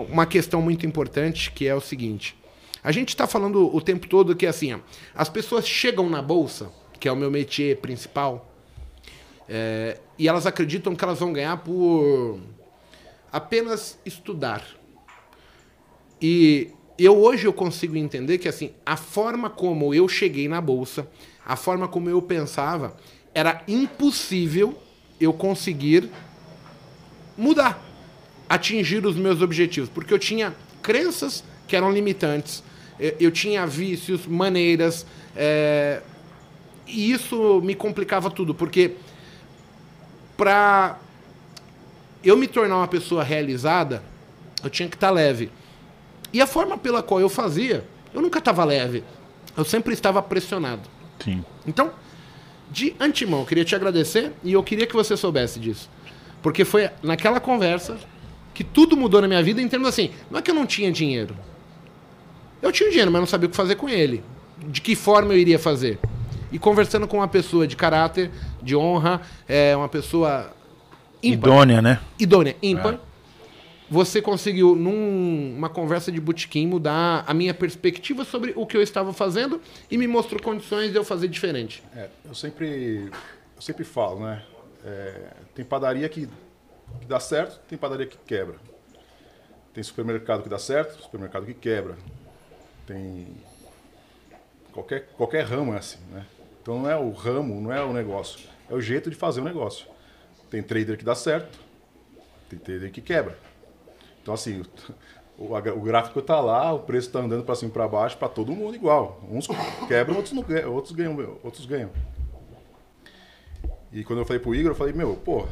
uma 0.09 0.27
questão 0.27 0.61
muito 0.63 0.87
importante 0.87 1.51
que 1.51 1.67
é 1.67 1.75
o 1.75 1.81
seguinte: 1.81 2.37
a 2.83 2.93
gente 2.93 3.11
está 3.11 3.27
falando 3.27 3.75
o 3.75 3.81
tempo 3.81 4.07
todo 4.09 4.37
que 4.37 4.47
assim, 4.47 4.75
ó, 4.75 4.79
as 5.15 5.29
pessoas 5.29 5.67
chegam 5.67 6.09
na 6.09 6.23
bolsa, 6.23 6.71
que 6.99 7.09
é 7.09 7.13
o 7.13 7.17
meu 7.17 7.31
métier 7.31 7.77
principal, 7.79 8.51
é, 9.49 9.99
e 10.19 10.29
elas 10.29 10.47
acreditam 10.47 10.95
que 10.95 11.05
elas 11.05 11.19
vão 11.19 11.33
ganhar 11.33 11.57
por 11.59 12.39
apenas 13.33 13.99
estudar. 14.07 14.65
E 16.21 16.71
eu 16.99 17.19
hoje 17.19 17.47
eu 17.47 17.53
consigo 17.53 17.97
entender 17.97 18.39
que 18.39 18.49
assim, 18.49 18.73
a 18.87 18.97
forma 18.97 19.51
como 19.51 19.93
eu 19.93 20.09
cheguei 20.09 20.49
na 20.49 20.61
bolsa, 20.61 21.09
a 21.45 21.57
forma 21.57 21.89
como 21.89 22.09
eu 22.09 22.23
pensava, 22.23 22.97
era 23.35 23.63
impossível 23.67 24.79
eu 25.21 25.33
conseguir 25.33 26.09
mudar, 27.37 27.84
atingir 28.55 29.05
os 29.05 29.17
meus 29.17 29.43
objetivos, 29.43 29.89
porque 29.89 30.15
eu 30.15 30.19
tinha 30.19 30.55
crenças 30.81 31.43
que 31.67 31.75
eram 31.75 31.91
limitantes, 31.91 32.63
eu, 33.01 33.17
eu 33.19 33.31
tinha 33.31 33.67
vícios, 33.67 34.27
maneiras, 34.27 35.05
é, 35.35 36.01
e 36.87 37.11
isso 37.11 37.61
me 37.63 37.75
complicava 37.75 38.31
tudo, 38.31 38.55
porque 38.55 38.93
para 40.37 40.99
eu 42.23 42.37
me 42.37 42.47
tornar 42.47 42.77
uma 42.77 42.89
pessoa 42.89 43.25
realizada, 43.25 44.03
eu 44.63 44.71
tinha 44.71 44.89
que 44.89 44.97
estar 44.97 45.11
leve. 45.11 45.51
E 46.33 46.41
a 46.41 46.47
forma 46.47 46.79
pela 46.79 47.03
qual 47.03 47.21
eu 47.21 47.29
fazia, 47.29 47.85
eu 48.13 48.21
nunca 48.21 48.39
estava 48.39 48.65
leve. 48.65 49.05
Eu 49.57 49.65
sempre 49.65 49.93
estava 49.93 50.23
pressionado. 50.23 50.83
Sim. 51.23 51.45
Então, 51.67 51.93
de 52.71 52.95
antemão, 52.99 53.41
eu 53.41 53.47
queria 53.47 53.65
te 53.65 53.75
agradecer 53.75 54.33
e 54.43 54.53
eu 54.53 54.63
queria 54.63 54.87
que 54.87 54.95
você 54.95 55.17
soubesse 55.17 55.61
disso. 55.61 55.89
Porque 56.43 56.65
foi 56.65 56.91
naquela 57.03 57.41
conversa 57.41 57.99
que 58.55 58.63
tudo 58.63 58.97
mudou 58.97 59.21
na 59.21 59.29
minha 59.29 59.43
vida 59.43 59.61
em 59.61 59.69
termos 59.69 59.89
assim, 59.89 60.11
não 60.31 60.39
é 60.39 60.43
que 60.43 60.51
eu 60.51 60.55
não 60.55 60.65
tinha 60.65 60.91
dinheiro. 60.91 61.37
Eu 62.63 62.73
tinha 62.73 62.89
dinheiro, 62.89 63.11
mas 63.11 63.21
não 63.21 63.27
sabia 63.27 63.49
o 63.49 63.51
que 63.51 63.57
fazer 63.57 63.75
com 63.75 63.89
ele. 63.89 64.23
De 64.69 64.81
que 64.81 64.95
forma 64.95 65.35
eu 65.35 65.39
iria 65.39 65.59
fazer. 65.59 65.99
E 66.51 66.59
conversando 66.59 67.07
com 67.09 67.19
uma 67.19 67.29
pessoa 67.29 67.67
de 67.67 67.77
caráter, 67.77 68.31
de 68.63 68.77
honra, 68.77 69.21
é 69.49 69.77
uma 69.77 69.89
pessoa 69.89 70.55
ímpar 71.23 71.49
Idônea, 71.49 71.83
né? 71.83 72.01
idônea, 72.19 72.57
ímpar. 72.63 73.01
Você 73.91 74.23
conseguiu, 74.23 74.75
numa 74.75 75.69
conversa 75.69 76.11
de 76.11 76.21
botequim, 76.21 76.67
mudar 76.67 77.25
a 77.27 77.35
minha 77.35 77.53
perspectiva 77.53 78.25
sobre 78.25 78.53
o 78.57 78.65
que 78.65 78.77
eu 78.77 78.83
estava 78.83 79.13
fazendo 79.13 79.61
e 79.91 79.99
me 79.99 80.07
mostrou 80.07 80.41
condições 80.41 80.91
de 80.91 80.97
eu 80.97 81.05
fazer 81.05 81.29
diferente. 81.29 81.83
É, 81.95 82.09
eu 82.25 82.35
sempre, 82.35 83.11
eu 83.57 83.63
sempre 83.63 83.85
falo, 83.85 84.21
né? 84.21 84.43
É, 84.85 85.33
tem 85.55 85.65
padaria 85.65 86.09
que, 86.09 86.29
que 87.01 87.07
dá 87.07 87.21
certo, 87.21 87.61
tem 87.69 87.79
padaria 87.79 88.07
que 88.07 88.17
quebra. 88.19 88.57
Tem 89.73 89.83
supermercado 89.83 90.43
que 90.43 90.49
dá 90.49 90.59
certo, 90.59 91.03
supermercado 91.03 91.47
que 91.47 91.55
quebra. 91.55 91.97
Tem 92.87 93.27
qualquer, 94.73 95.07
qualquer 95.17 95.45
ramo 95.45 95.75
é 95.75 95.79
assim, 95.79 95.99
né? 96.11 96.27
Então 96.63 96.81
não 96.81 96.91
é 96.91 96.97
o 96.97 97.11
ramo, 97.11 97.61
não 97.61 97.73
é 97.73 97.83
o 97.83 97.93
negócio, 97.93 98.49
é 98.71 98.75
o 98.75 98.81
jeito 98.81 99.11
de 99.11 99.17
fazer 99.17 99.41
o 99.41 99.45
negócio. 99.45 99.87
Tem 100.51 100.63
trader 100.63 100.97
que 100.97 101.05
dá 101.05 101.15
certo, 101.15 101.59
tem 102.49 102.59
trader 102.59 102.91
que 102.91 103.01
quebra. 103.01 103.39
Então 104.23 104.33
assim, 104.33 104.63
O, 105.37 105.53
o 105.53 105.81
gráfico 105.81 106.23
tá 106.23 106.41
lá, 106.41 106.73
o 106.73 106.81
preço 106.81 107.11
tá 107.11 107.19
andando 107.19 107.43
para 107.43 107.57
cima 107.57 107.69
e 107.69 107.73
para 107.73 107.89
baixo, 107.89 108.17
para 108.17 108.29
todo 108.29 108.53
mundo 108.53 108.77
igual. 108.77 109.21
Uns 109.29 109.49
quebram, 109.89 110.17
outros 110.17 110.33
não 110.33 110.45
outros 110.73 110.93
ganham, 110.93 111.39
outros 111.43 111.67
ganham. 111.67 111.91
E 113.93 114.05
quando 114.05 114.21
eu 114.21 114.25
falei 114.25 114.41
pro 114.41 114.55
Igor, 114.55 114.73
eu 114.73 114.77
falei, 114.77 114.93
meu, 114.93 115.17
pô, 115.17 115.47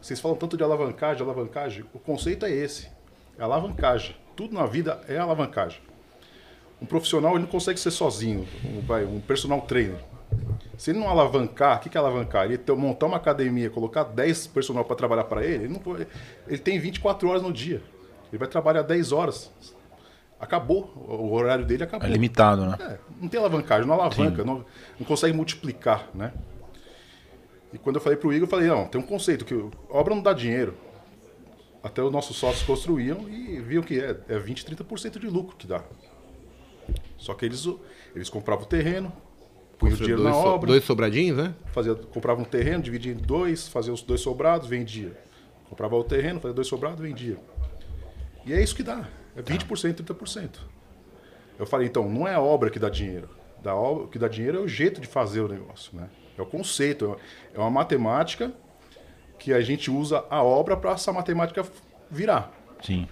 vocês 0.00 0.20
falam 0.20 0.36
tanto 0.36 0.56
de 0.56 0.62
alavancagem, 0.62 1.22
alavancagem, 1.22 1.84
o 1.92 1.98
conceito 1.98 2.46
é 2.46 2.50
esse. 2.50 2.88
É 3.38 3.42
alavancagem. 3.42 4.14
Tudo 4.36 4.54
na 4.54 4.66
vida 4.66 5.00
é 5.08 5.16
alavancagem. 5.18 5.80
Um 6.80 6.86
profissional 6.86 7.32
ele 7.32 7.40
não 7.42 7.48
consegue 7.48 7.78
ser 7.80 7.90
sozinho, 7.90 8.46
um, 8.64 9.16
um 9.16 9.20
personal 9.20 9.60
trainer. 9.62 9.98
Se 10.76 10.90
ele 10.92 11.00
não 11.00 11.08
alavancar, 11.08 11.78
o 11.78 11.80
que 11.80 11.88
que 11.88 11.96
é 11.96 12.00
alavancar? 12.00 12.44
Ele 12.44 12.58
ter- 12.58 12.74
montar 12.76 13.06
uma 13.06 13.16
academia, 13.16 13.68
colocar 13.68 14.04
10 14.04 14.46
personal 14.48 14.84
para 14.84 14.94
trabalhar 14.94 15.24
para 15.24 15.44
ele, 15.44 15.64
ele, 15.64 15.68
não, 15.68 15.96
ele 16.46 16.58
tem 16.58 16.78
24 16.78 17.28
horas 17.28 17.42
no 17.42 17.52
dia. 17.52 17.82
Ele 18.30 18.38
vai 18.38 18.46
trabalhar 18.46 18.82
10 18.82 19.10
horas. 19.10 19.50
Acabou. 20.38 20.92
O 21.08 21.32
horário 21.32 21.64
dele 21.64 21.82
acabou. 21.82 22.06
É 22.06 22.10
limitado, 22.12 22.64
né? 22.64 22.76
É, 22.80 22.98
não 23.20 23.28
tem 23.28 23.40
alavancagem, 23.40 23.86
não 23.86 23.94
alavanca, 23.94 24.44
não, 24.44 24.64
não 25.00 25.06
consegue 25.06 25.34
multiplicar, 25.34 26.06
né? 26.14 26.32
E 27.72 27.78
quando 27.78 27.96
eu 27.96 28.00
falei 28.02 28.16
pro 28.18 28.32
Igor, 28.32 28.46
eu 28.46 28.50
falei, 28.50 28.68
não, 28.68 28.86
tem 28.86 29.00
um 29.00 29.04
conceito 29.04 29.44
que 29.44 29.54
obra 29.90 30.14
não 30.14 30.22
dá 30.22 30.32
dinheiro. 30.32 30.74
Até 31.82 32.02
os 32.02 32.10
nossos 32.10 32.36
sócios 32.36 32.62
construíam 32.64 33.28
e 33.28 33.60
viam 33.60 33.82
que 33.82 34.00
é, 34.00 34.18
é 34.28 34.38
20, 34.38 34.64
30% 34.64 35.18
de 35.18 35.26
lucro 35.28 35.56
que 35.56 35.66
dá. 35.66 35.82
Só 37.16 37.34
que 37.34 37.44
eles, 37.44 37.66
eles 38.14 38.28
compravam 38.28 38.64
o 38.64 38.68
terreno, 38.68 39.12
punham 39.78 39.94
o 39.94 39.98
dinheiro 39.98 40.22
na 40.22 40.32
so- 40.32 40.38
obra, 40.38 40.68
dois 40.68 40.84
sobradinhos, 40.84 41.36
né? 41.36 41.54
fazia, 41.72 41.94
comprava 41.94 42.40
um 42.40 42.44
terreno, 42.44 42.82
dividia 42.82 43.12
em 43.12 43.16
dois, 43.16 43.68
fazia 43.68 43.92
os 43.92 44.02
dois 44.02 44.20
sobrados, 44.20 44.68
vendia. 44.68 45.16
Comprava 45.68 45.94
o 45.96 46.02
terreno, 46.04 46.40
fazia 46.40 46.54
dois 46.54 46.66
sobrados, 46.66 47.00
vendia. 47.00 47.36
E 48.46 48.52
é 48.52 48.62
isso 48.62 48.74
que 48.74 48.82
dá. 48.82 49.06
É 49.36 49.42
20%, 49.42 50.02
30%. 50.02 50.50
Eu 51.58 51.66
falei, 51.66 51.86
então, 51.86 52.08
não 52.08 52.26
é 52.26 52.34
a 52.34 52.40
obra 52.40 52.70
que 52.70 52.78
dá 52.78 52.88
dinheiro. 52.88 53.28
Da 53.62 53.74
obra, 53.74 54.04
o 54.04 54.08
que 54.08 54.18
dá 54.18 54.28
dinheiro 54.28 54.58
é 54.58 54.60
o 54.60 54.68
jeito 54.68 55.00
de 55.00 55.06
fazer 55.06 55.40
o 55.42 55.48
negócio, 55.48 55.94
né? 55.96 56.08
É 56.38 56.42
o 56.42 56.46
conceito, 56.46 57.16
é 57.52 57.58
uma 57.58 57.70
matemática 57.70 58.52
que 59.38 59.52
a 59.52 59.60
gente 59.60 59.90
usa 59.90 60.24
a 60.30 60.42
obra 60.42 60.76
para 60.76 60.92
essa 60.92 61.12
matemática 61.12 61.64
virar. 62.10 62.52
Sim. 62.82 63.06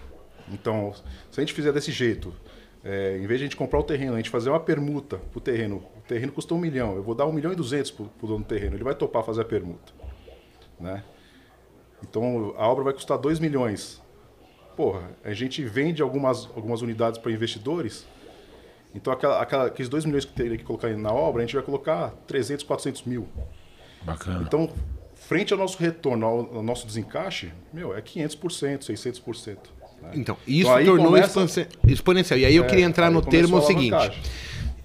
Então, 0.49 0.93
se 1.29 1.39
a 1.39 1.41
gente 1.41 1.53
fizer 1.53 1.71
desse 1.71 1.91
jeito, 1.91 2.33
é, 2.83 3.17
em 3.17 3.27
vez 3.27 3.39
de 3.39 3.45
a 3.45 3.47
gente 3.47 3.55
comprar 3.55 3.79
o 3.79 3.83
terreno, 3.83 4.13
a 4.13 4.17
gente 4.17 4.29
fazer 4.29 4.49
uma 4.49 4.59
permuta 4.59 5.17
pro 5.31 5.41
terreno, 5.41 5.83
o 5.97 6.01
terreno 6.07 6.31
custou 6.31 6.57
um 6.57 6.61
milhão, 6.61 6.95
eu 6.95 7.03
vou 7.03 7.13
dar 7.13 7.25
um 7.25 7.33
milhão 7.33 7.51
e 7.51 7.55
duzentos 7.55 7.91
pro, 7.91 8.05
pro 8.05 8.27
dono 8.27 8.39
do 8.39 8.47
terreno, 8.47 8.75
ele 8.75 8.83
vai 8.83 8.95
topar 8.95 9.23
fazer 9.23 9.41
a 9.41 9.45
permuta, 9.45 9.91
né? 10.79 11.03
Então, 12.01 12.53
a 12.57 12.67
obra 12.67 12.83
vai 12.83 12.93
custar 12.93 13.17
2 13.17 13.39
milhões. 13.39 14.01
Porra, 14.75 15.09
a 15.23 15.33
gente 15.33 15.63
vende 15.63 16.01
algumas, 16.01 16.45
algumas 16.55 16.81
unidades 16.81 17.19
para 17.19 17.31
investidores, 17.31 18.07
então 18.95 19.11
aquela, 19.13 19.41
aquela- 19.41 19.65
aqueles 19.67 19.89
2 19.89 20.05
milhões 20.05 20.25
que 20.25 20.33
teria 20.33 20.57
que 20.57 20.63
colocar 20.63 20.89
na 20.95 21.11
obra, 21.11 21.41
a 21.43 21.45
gente 21.45 21.55
vai 21.55 21.63
colocar 21.63 22.13
300, 22.27 22.63
400 22.65 23.03
mil. 23.03 23.27
Bacana. 24.03 24.43
Então, 24.45 24.69
frente 25.15 25.51
ao 25.53 25.59
nosso 25.59 25.77
retorno, 25.77 26.25
ao, 26.25 26.55
ao 26.57 26.63
nosso 26.63 26.85
desencaixe, 26.87 27.51
meu, 27.73 27.95
é 27.95 28.01
500%, 28.01 28.79
600%. 28.85 29.57
né? 30.01 30.11
Então, 30.13 30.37
isso 30.47 30.69
aí 30.71 30.85
tornou 30.85 31.07
começa- 31.07 31.67
exponencial. 31.87 32.39
E 32.39 32.45
aí 32.45 32.55
eu 32.55 32.63
É, 32.63 32.67
queria 32.67 32.85
entrar 32.85 33.09
no 33.11 33.21
termo 33.21 33.61
seguinte. 33.61 33.95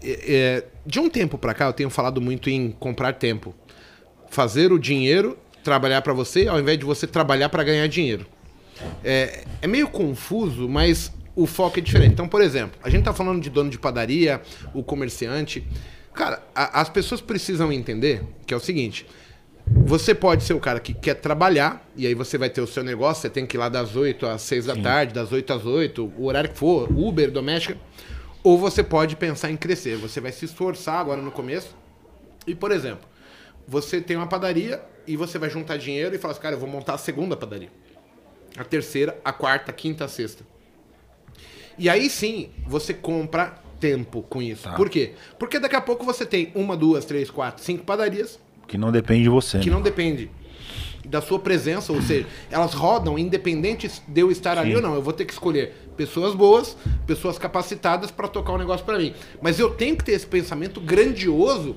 É, 0.03 0.35
é, 0.35 0.65
de 0.85 0.99
um 0.99 1.09
tempo 1.09 1.39
pra 1.39 1.55
cá, 1.55 1.67
eu 1.67 1.73
tenho 1.73 1.91
falado 1.91 2.21
muito 2.21 2.51
em 2.51 2.71
comprar 2.73 3.13
tempo. 3.15 3.55
Fazer 4.31 4.73
o 4.73 4.79
dinheiro 4.79 5.39
trabalhar 5.63 6.03
pra 6.03 6.13
você, 6.13 6.49
ao 6.49 6.59
invés 6.59 6.77
de 6.79 6.85
você 6.85 7.07
trabalhar 7.07 7.49
pra 7.49 7.63
ganhar 7.63 7.87
dinheiro. 7.87 8.27
É, 9.05 9.45
é 9.61 9.67
meio 9.69 9.87
confuso, 9.89 10.69
mas 10.69 11.13
o 11.35 11.47
foco 11.47 11.79
é 11.79 11.83
diferente. 11.83 12.13
Então, 12.13 12.29
por 12.29 12.41
exemplo, 12.41 12.79
a 12.83 12.91
gente 12.91 13.05
tá 13.05 13.13
falando 13.13 13.41
de 13.41 13.49
dono 13.51 13.71
de 13.71 13.79
padaria, 13.79 14.41
o 14.75 14.83
comerciante. 14.83 15.67
Cara, 16.15 16.43
a- 16.55 16.81
as 16.81 16.89
pessoas 16.89 17.21
precisam 17.21 17.73
entender 17.73 18.23
que 18.47 18.53
é 18.53 18.57
o 18.57 18.61
seguinte: 18.61 19.07
você 19.67 20.15
pode 20.15 20.45
ser 20.45 20.53
o 20.55 20.61
cara 20.61 20.79
que 20.81 20.93
quer 20.93 21.15
trabalhar, 21.15 21.87
e 21.97 22.07
aí 22.07 22.15
você 22.15 22.37
vai 22.37 22.51
ter 22.51 22.61
o 22.61 22.67
seu 22.67 22.83
negócio, 22.85 23.23
você 23.23 23.31
tem 23.31 23.47
que 23.47 23.57
ir 23.57 23.59
lá 23.59 23.69
das 23.69 23.97
8 23.97 24.27
às 24.27 24.43
6 24.43 24.67
da 24.67 24.75
tarde, 24.77 25.15
das 25.15 25.33
8 25.33 25.53
às 25.53 25.65
8, 25.65 26.13
o 26.19 26.27
horário 26.27 26.51
que 26.51 26.59
for, 26.59 26.91
Uber, 26.91 27.31
doméstica. 27.31 27.77
Ou 28.45 28.59
você 28.59 28.83
pode 28.83 29.15
pensar 29.17 29.51
em 29.53 29.57
crescer. 29.57 29.97
Você 29.99 30.21
vai 30.21 30.33
se 30.33 30.45
esforçar 30.45 30.99
agora 30.99 31.23
no 31.23 31.31
começo. 31.31 31.77
E, 32.45 32.57
por 32.57 32.73
exemplo, 32.73 33.09
você 33.69 34.01
tem 34.01 34.17
uma 34.17 34.27
padaria 34.27 34.83
e 35.07 35.17
você 35.17 35.39
vai 35.39 35.49
juntar 35.49 35.77
dinheiro 35.77 36.13
e 36.15 36.19
fala 36.19 36.33
assim, 36.33 36.43
cara, 36.43 36.57
eu 36.57 36.59
vou 36.59 36.69
montar 36.69 36.95
a 36.95 36.99
segunda 36.99 37.37
padaria. 37.37 37.69
A 38.59 38.65
terceira, 38.65 39.17
a 39.25 39.33
quarta, 39.33 39.71
a 39.71 39.75
quinta, 39.75 40.05
a 40.05 40.09
sexta. 40.09 40.45
E 41.79 41.89
aí 41.89 42.09
sim, 42.09 42.51
você 42.67 42.93
compra 42.95 43.55
tempo 43.81 44.23
com 44.23 44.41
isso. 44.41 44.69
Por 44.77 44.89
quê? 44.89 45.13
Porque 45.39 45.59
daqui 45.59 45.75
a 45.75 45.81
pouco 45.81 46.05
você 46.05 46.25
tem 46.25 46.53
uma, 46.55 46.77
duas, 46.77 47.05
três, 47.05 47.31
quatro, 47.31 47.65
cinco 47.65 47.85
padarias 47.85 48.39
Que 48.69 48.79
não 48.79 48.93
depende 48.93 49.25
de 49.25 49.29
você. 49.29 49.59
que 49.59 49.69
né? 49.69 49.75
não 49.75 49.83
depende 49.83 50.31
da 51.05 51.21
sua 51.21 51.39
presença, 51.39 51.93
ou 51.93 52.01
seja, 52.01 52.27
elas 52.49 52.75
rodam 52.75 53.19
independente 53.19 53.91
de 54.07 54.21
eu 54.21 54.31
estar 54.31 54.57
ali 54.57 54.75
ou 54.77 54.81
não. 54.81 54.95
Eu 54.95 55.03
vou 55.03 55.13
ter 55.13 55.25
que 55.25 55.33
escolher 55.33 55.75
pessoas 55.97 56.35
boas, 56.35 56.77
pessoas 57.07 57.39
capacitadas 57.39 58.11
para 58.11 58.29
tocar 58.29 58.53
o 58.53 58.59
negócio 58.59 58.87
para 58.87 58.99
mim. 58.99 59.13
Mas 59.41 59.59
eu 59.59 59.71
tenho 59.71 59.97
que 59.97 60.05
ter 60.05 60.13
esse 60.13 60.27
pensamento 60.27 60.81
grandioso 60.81 61.77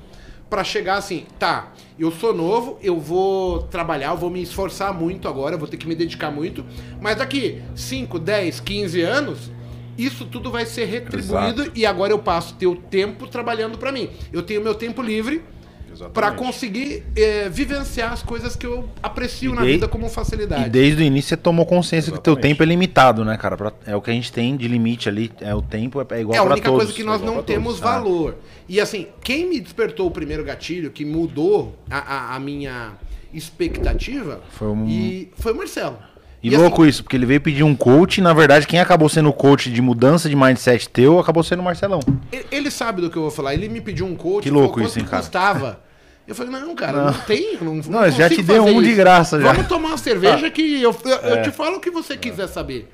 para 0.49 0.63
chegar 0.63 0.97
assim, 0.97 1.25
tá, 1.39 1.73
eu 1.97 2.11
sou 2.11 2.33
novo, 2.33 2.77
eu 2.81 2.99
vou 2.99 3.63
trabalhar, 3.63 4.11
eu 4.11 4.17
vou 4.17 4.29
me 4.29 4.41
esforçar 4.43 4.93
muito 4.93 5.27
agora, 5.27 5.55
eu 5.55 5.59
vou 5.59 5.67
ter 5.67 5.75
que 5.75 5.87
me 5.87 5.95
dedicar 5.95 6.29
muito, 6.29 6.63
mas 7.01 7.17
daqui 7.17 7.61
5, 7.75 8.19
10, 8.19 8.59
15 8.59 9.01
anos, 9.01 9.51
isso 9.97 10.25
tudo 10.25 10.51
vai 10.51 10.65
ser 10.65 10.85
retribuído 10.85 11.71
e 11.75 11.85
agora 11.85 12.11
eu 12.11 12.19
passo 12.19 12.55
o 12.65 12.75
tempo 12.75 13.27
trabalhando 13.27 13.77
para 13.77 13.91
mim. 13.91 14.09
Eu 14.33 14.41
tenho 14.43 14.61
meu 14.61 14.75
tempo 14.75 15.01
livre 15.01 15.41
Exatamente. 15.87 16.13
para 16.13 16.31
conseguir 16.31 17.03
é, 17.15 17.47
vivenciar 17.47 18.11
as 18.11 18.21
coisas 18.21 18.55
que 18.55 18.65
eu 18.65 18.89
aprecio 19.01 19.53
E 19.53 19.55
na 19.55 19.63
vida 19.63 19.87
como 19.87 20.09
facilidade. 20.09 20.65
E 20.65 20.69
desde 20.69 21.01
o 21.01 21.05
início 21.05 21.29
você 21.29 21.37
tomou 21.37 21.65
consciência 21.65 22.11
que 22.11 22.17
o 22.17 22.21
teu 22.21 22.33
Exatamente. 22.33 22.51
tempo 22.53 22.63
é 22.63 22.65
limitado, 22.65 23.23
né, 23.23 23.37
cara? 23.37 23.55
Pra- 23.55 23.71
é 23.85 23.95
o 23.95 24.01
que 24.01 24.09
a 24.11 24.13
gente 24.13 24.31
tem 24.33 24.57
de 24.57 24.67
limite 24.67 25.07
ali. 25.07 25.31
É 25.39 25.55
o 25.55 25.61
tempo, 25.61 26.01
é, 26.01 26.05
é 26.17 26.19
igual 26.21 26.35
É 26.35 26.39
a 26.39 26.43
única 26.43 26.69
todos. 26.69 26.83
coisa 26.83 26.93
que 26.93 27.03
nós 27.03 27.21
igual 27.21 27.35
não 27.35 27.43
temos 27.43 27.79
todos. 27.79 27.79
valor. 27.79 28.35
E 28.67 28.81
assim, 28.81 29.07
quem 29.23 29.47
me 29.47 29.59
despertou 29.61 30.07
o 30.07 30.11
primeiro 30.11 30.43
gatilho, 30.43 30.91
que 30.91 31.05
mudou 31.05 31.77
a, 31.89 31.97
a- 32.33 32.35
a 32.35 32.39
minha 32.39 32.91
expectativa, 33.33 34.41
Foi 34.49 34.67
um- 34.67 34.87
e 34.89 35.31
foi 35.37 35.53
o 35.53 35.57
Marcelo. 35.57 35.97
E, 36.45 36.55
assim, 36.55 36.57
louco 36.63 36.85
isso, 36.85 37.03
porque 37.03 37.15
ele 37.15 37.25
veio 37.25 37.41
pedir 37.41 37.63
um 37.63 37.75
coach 37.75 38.17
e, 38.17 38.21
na 38.21 38.33
verdade, 38.33 38.67
quem 38.67 38.79
acabou 38.79 39.09
sendo 39.09 39.29
o 39.29 39.33
coach 39.33 39.71
de 39.71 39.81
mudança 39.81 40.29
de 40.29 40.35
mindset 40.35 40.87
teu 40.89 41.17
acabou 41.19 41.41
sendo 41.43 41.59
o 41.59 41.63
Marcelão. 41.63 41.99
ele- 42.31 42.45
ele 42.51 42.71
sabe 42.71 43.01
do 43.01 43.09
que 43.09 43.17
eu 43.17 43.23
vou 43.23 43.31
falar. 43.31 43.53
Ele 43.53 43.67
me 43.69 43.81
pediu 43.81 44.05
um 44.05 44.15
coach. 44.15 44.43
Que 44.43 44.49
louco 44.51 44.81
isso, 44.81 44.99
hein, 44.99 45.05
cara? 45.05 45.21
custava? 45.23 45.83
Eu 46.27 46.33
falei, 46.33 46.51
não, 46.51 46.73
cara, 46.75 47.05
não, 47.05 47.13
tem. 47.13 47.57
Não, 47.61 47.75
Não, 47.75 48.05
eu 48.05 48.11
já 48.11 48.27
te 48.27 48.41
fazer 48.43 48.59
um 48.59 48.81
de 48.81 48.87
isso. 48.89 48.97
graça 48.97 49.39
já. 49.39 49.51
Vamos 49.53 49.67
tomar 49.67 49.89
uma 49.89 49.97
cerveja 49.97 50.49
que 50.49 50.81
eu, 50.81 50.95
eu, 51.05 51.11
É. 51.17 51.39
eu 51.39 51.43
te 51.43 51.51
falo 51.51 51.77
o 51.77 51.79
que 51.79 51.91
você 51.91 52.17
quiser 52.17 52.47
saber. 52.47 52.91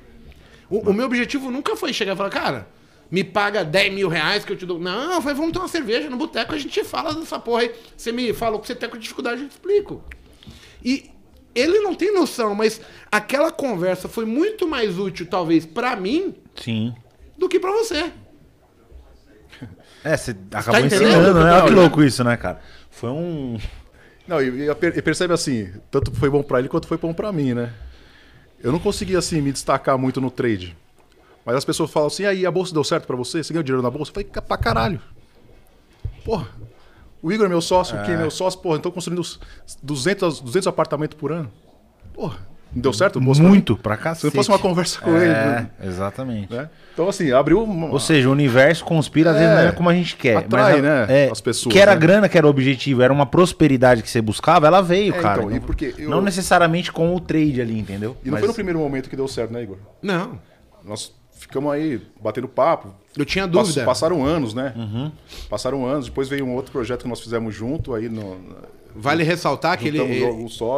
O, 0.68 0.90
o 0.90 0.92
meu 0.92 1.06
objetivo 1.06 1.50
nunca 1.50 1.74
foi 1.74 1.92
chegar 1.94 2.12
e 2.12 2.16
falar, 2.16 2.28
cara, 2.30 2.66
me 3.10 3.24
paga 3.24 3.64
10 3.64 3.92
mil 3.92 4.08
reais 4.08 4.44
que 4.44 4.52
eu 4.52 4.56
te 4.56 4.64
dou. 4.66 4.78
Não, 4.78 5.14
eu 5.14 5.20
falei, 5.22 5.34
vamos 5.36 5.52
tomar 5.52 5.64
uma 5.64 5.70
cerveja 5.70 6.08
no 6.10 6.16
boteco, 6.16 6.54
a 6.54 6.58
gente 6.58 6.82
fala 6.84 7.14
dessa 7.14 7.38
porra 7.38 7.62
aí. 7.62 7.70
Você 7.96 8.12
me 8.12 8.32
fala 8.34 8.56
o 8.56 8.58
que 8.58 8.66
você 8.66 8.74
tem 8.74 8.88
com 8.88 8.96
dificuldade, 8.98 9.42
eu 9.42 9.48
te 9.48 9.52
explico. 9.52 10.02
E 10.84 11.10
ele 11.54 11.80
não 11.80 11.94
tem 11.94 12.12
noção, 12.14 12.54
mas 12.54 12.80
aquela 13.10 13.50
conversa 13.52 14.08
foi 14.08 14.24
muito 14.24 14.66
mais 14.66 14.98
útil, 14.98 15.26
talvez, 15.26 15.64
pra 15.66 15.94
mim 15.96 16.34
Sim. 16.56 16.94
do 17.38 17.48
que 17.48 17.58
pra 17.60 17.70
você. 17.72 18.12
É, 20.04 20.16
você 20.16 20.36
acabou 20.52 20.80
entendendo 20.80 21.08
ensinando, 21.10 21.44
né? 21.44 21.52
Olha 21.52 21.64
que 21.64 21.70
louco 21.70 22.02
isso, 22.02 22.24
né, 22.24 22.36
cara? 22.36 22.60
Foi 22.90 23.10
um. 23.10 23.56
Não, 24.26 24.42
e, 24.42 24.74
per- 24.74 25.00
percebe 25.02 25.32
assim, 25.32 25.72
tanto 25.90 26.12
foi 26.12 26.28
bom 26.28 26.42
pra 26.42 26.58
ele 26.58 26.68
quanto 26.68 26.86
foi 26.88 26.98
bom 26.98 27.12
pra 27.12 27.32
mim, 27.32 27.54
né? 27.54 27.72
Eu 28.62 28.72
não 28.72 28.78
consegui, 28.78 29.14
assim, 29.16 29.40
me 29.40 29.52
destacar 29.52 29.96
muito 29.98 30.20
no 30.20 30.30
trade. 30.30 30.76
Mas 31.44 31.56
as 31.56 31.64
pessoas 31.64 31.90
falam 31.90 32.06
assim, 32.06 32.24
aí, 32.24 32.46
a 32.46 32.50
bolsa 32.50 32.72
deu 32.72 32.84
certo 32.84 33.06
pra 33.06 33.16
você? 33.16 33.42
Você 33.42 33.52
ganhou 33.52 33.62
dinheiro 33.64 33.82
na 33.82 33.90
bolsa? 33.90 34.10
Eu 34.10 34.14
falei, 34.14 34.28
"Ca- 34.28 34.42
pra 34.42 34.56
caralho. 34.56 35.00
Porra, 36.24 36.48
o 37.22 37.32
Igor 37.32 37.46
é 37.46 37.48
meu 37.48 37.60
sócio, 37.60 37.96
o 37.98 38.02
Ken 38.04 38.12
é 38.12 38.16
meu 38.16 38.30
sócio, 38.30 38.58
porra, 38.60 38.78
então 38.78 38.90
construindo 38.90 39.20
os 39.20 39.38
200, 39.82 40.40
200 40.40 40.66
apartamentos 40.66 41.16
por 41.16 41.30
ano. 41.32 41.50
Porra, 42.12 42.36
não 42.74 42.80
deu 42.82 42.92
certo 42.92 43.20
pra 43.20 43.28
mim? 43.34 43.40
Muito 43.40 43.76
pra 43.76 43.96
cacete. 43.96 44.20
Se 44.20 44.26
não 44.26 44.32
fosse 44.32 44.48
uma 44.48 44.58
conversa 44.58 45.00
com 45.00 45.16
ele, 45.16 45.30
É, 45.32 45.66
exatamente. 45.84 46.52
né? 46.52 46.68
Então, 46.94 47.08
assim, 47.08 47.30
abriu 47.32 47.62
uma... 47.62 47.88
Ou 47.88 48.00
seja, 48.00 48.28
o 48.28 48.32
universo 48.32 48.84
conspira, 48.84 49.30
às 49.30 49.36
É, 49.36 49.40
vezes 49.40 49.54
não 49.54 49.68
é 49.68 49.72
como 49.72 49.88
a 49.88 49.94
gente 49.94 50.16
quer. 50.16 50.36
atrai, 50.38 50.72
mas 50.80 50.84
a- 50.84 51.06
né, 51.06 51.26
é, 51.26 51.30
as 51.30 51.40
pessoas, 51.40 51.72
Que 51.72 51.78
era 51.78 51.92
né? 51.94 52.00
grana, 52.00 52.28
que 52.28 52.36
era 52.36 52.46
o 52.46 52.50
objetivo, 52.50 53.02
era 53.02 53.12
uma 53.12 53.24
prosperidade 53.26 54.02
que 54.02 54.10
você 54.10 54.20
buscava, 54.20 54.66
ela 54.66 54.80
veio, 54.82 55.14
É, 55.14 55.18
cara. 55.20 55.42
então, 55.42 55.50
e 55.50 55.54
não, 55.58 55.60
porque 55.66 55.94
eu- 55.98 56.10
não 56.10 56.20
necessariamente 56.20 56.90
com 56.92 57.14
o 57.14 57.20
trade 57.20 57.60
ali, 57.60 57.78
entendeu? 57.78 58.16
E 58.22 58.26
não 58.26 58.32
Mas- 58.32 58.40
foi 58.40 58.48
no 58.48 58.54
primeiro 58.54 58.78
momento 58.78 59.08
que 59.08 59.16
deu 59.16 59.28
certo, 59.28 59.52
né, 59.52 59.62
Igor? 59.62 59.76
Não. 60.02 60.38
Nós 60.84 61.14
ficamos 61.42 61.72
aí 61.72 62.00
batendo 62.20 62.48
papo. 62.48 62.94
Eu 63.16 63.24
tinha 63.24 63.46
dúvida. 63.46 63.84
Passaram 63.84 64.24
anos, 64.24 64.54
né? 64.54 64.72
Uhum. 64.76 65.12
Passaram 65.48 65.86
anos. 65.86 66.06
Depois 66.06 66.28
veio 66.28 66.44
um 66.46 66.54
outro 66.54 66.72
projeto 66.72 67.02
que 67.02 67.08
nós 67.08 67.20
fizemos 67.20 67.54
junto 67.54 67.94
aí 67.94 68.08
no. 68.08 68.40
Vale 68.94 69.22
ressaltar 69.22 69.78
que 69.78 69.88
ele 69.88 69.98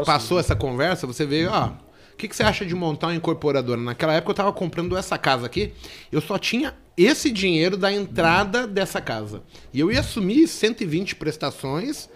passou 0.04 0.38
essa 0.38 0.54
conversa, 0.54 1.06
você 1.06 1.26
veio, 1.26 1.50
ó, 1.50 1.70
O 2.12 2.16
que, 2.16 2.28
que 2.28 2.36
você 2.36 2.44
acha 2.44 2.64
de 2.64 2.74
montar 2.74 3.08
uma 3.08 3.14
incorporadora? 3.16 3.80
Naquela 3.80 4.14
época 4.14 4.30
eu 4.30 4.36
tava 4.36 4.52
comprando 4.52 4.96
essa 4.96 5.18
casa 5.18 5.46
aqui, 5.46 5.72
eu 6.12 6.20
só 6.20 6.38
tinha 6.38 6.74
esse 6.96 7.28
dinheiro 7.30 7.76
da 7.76 7.92
entrada 7.92 8.68
dessa 8.68 9.00
casa. 9.00 9.42
E 9.72 9.80
eu 9.80 9.90
ia 9.90 9.98
assumir 9.98 10.46
120 10.46 11.16
prestações. 11.16 12.08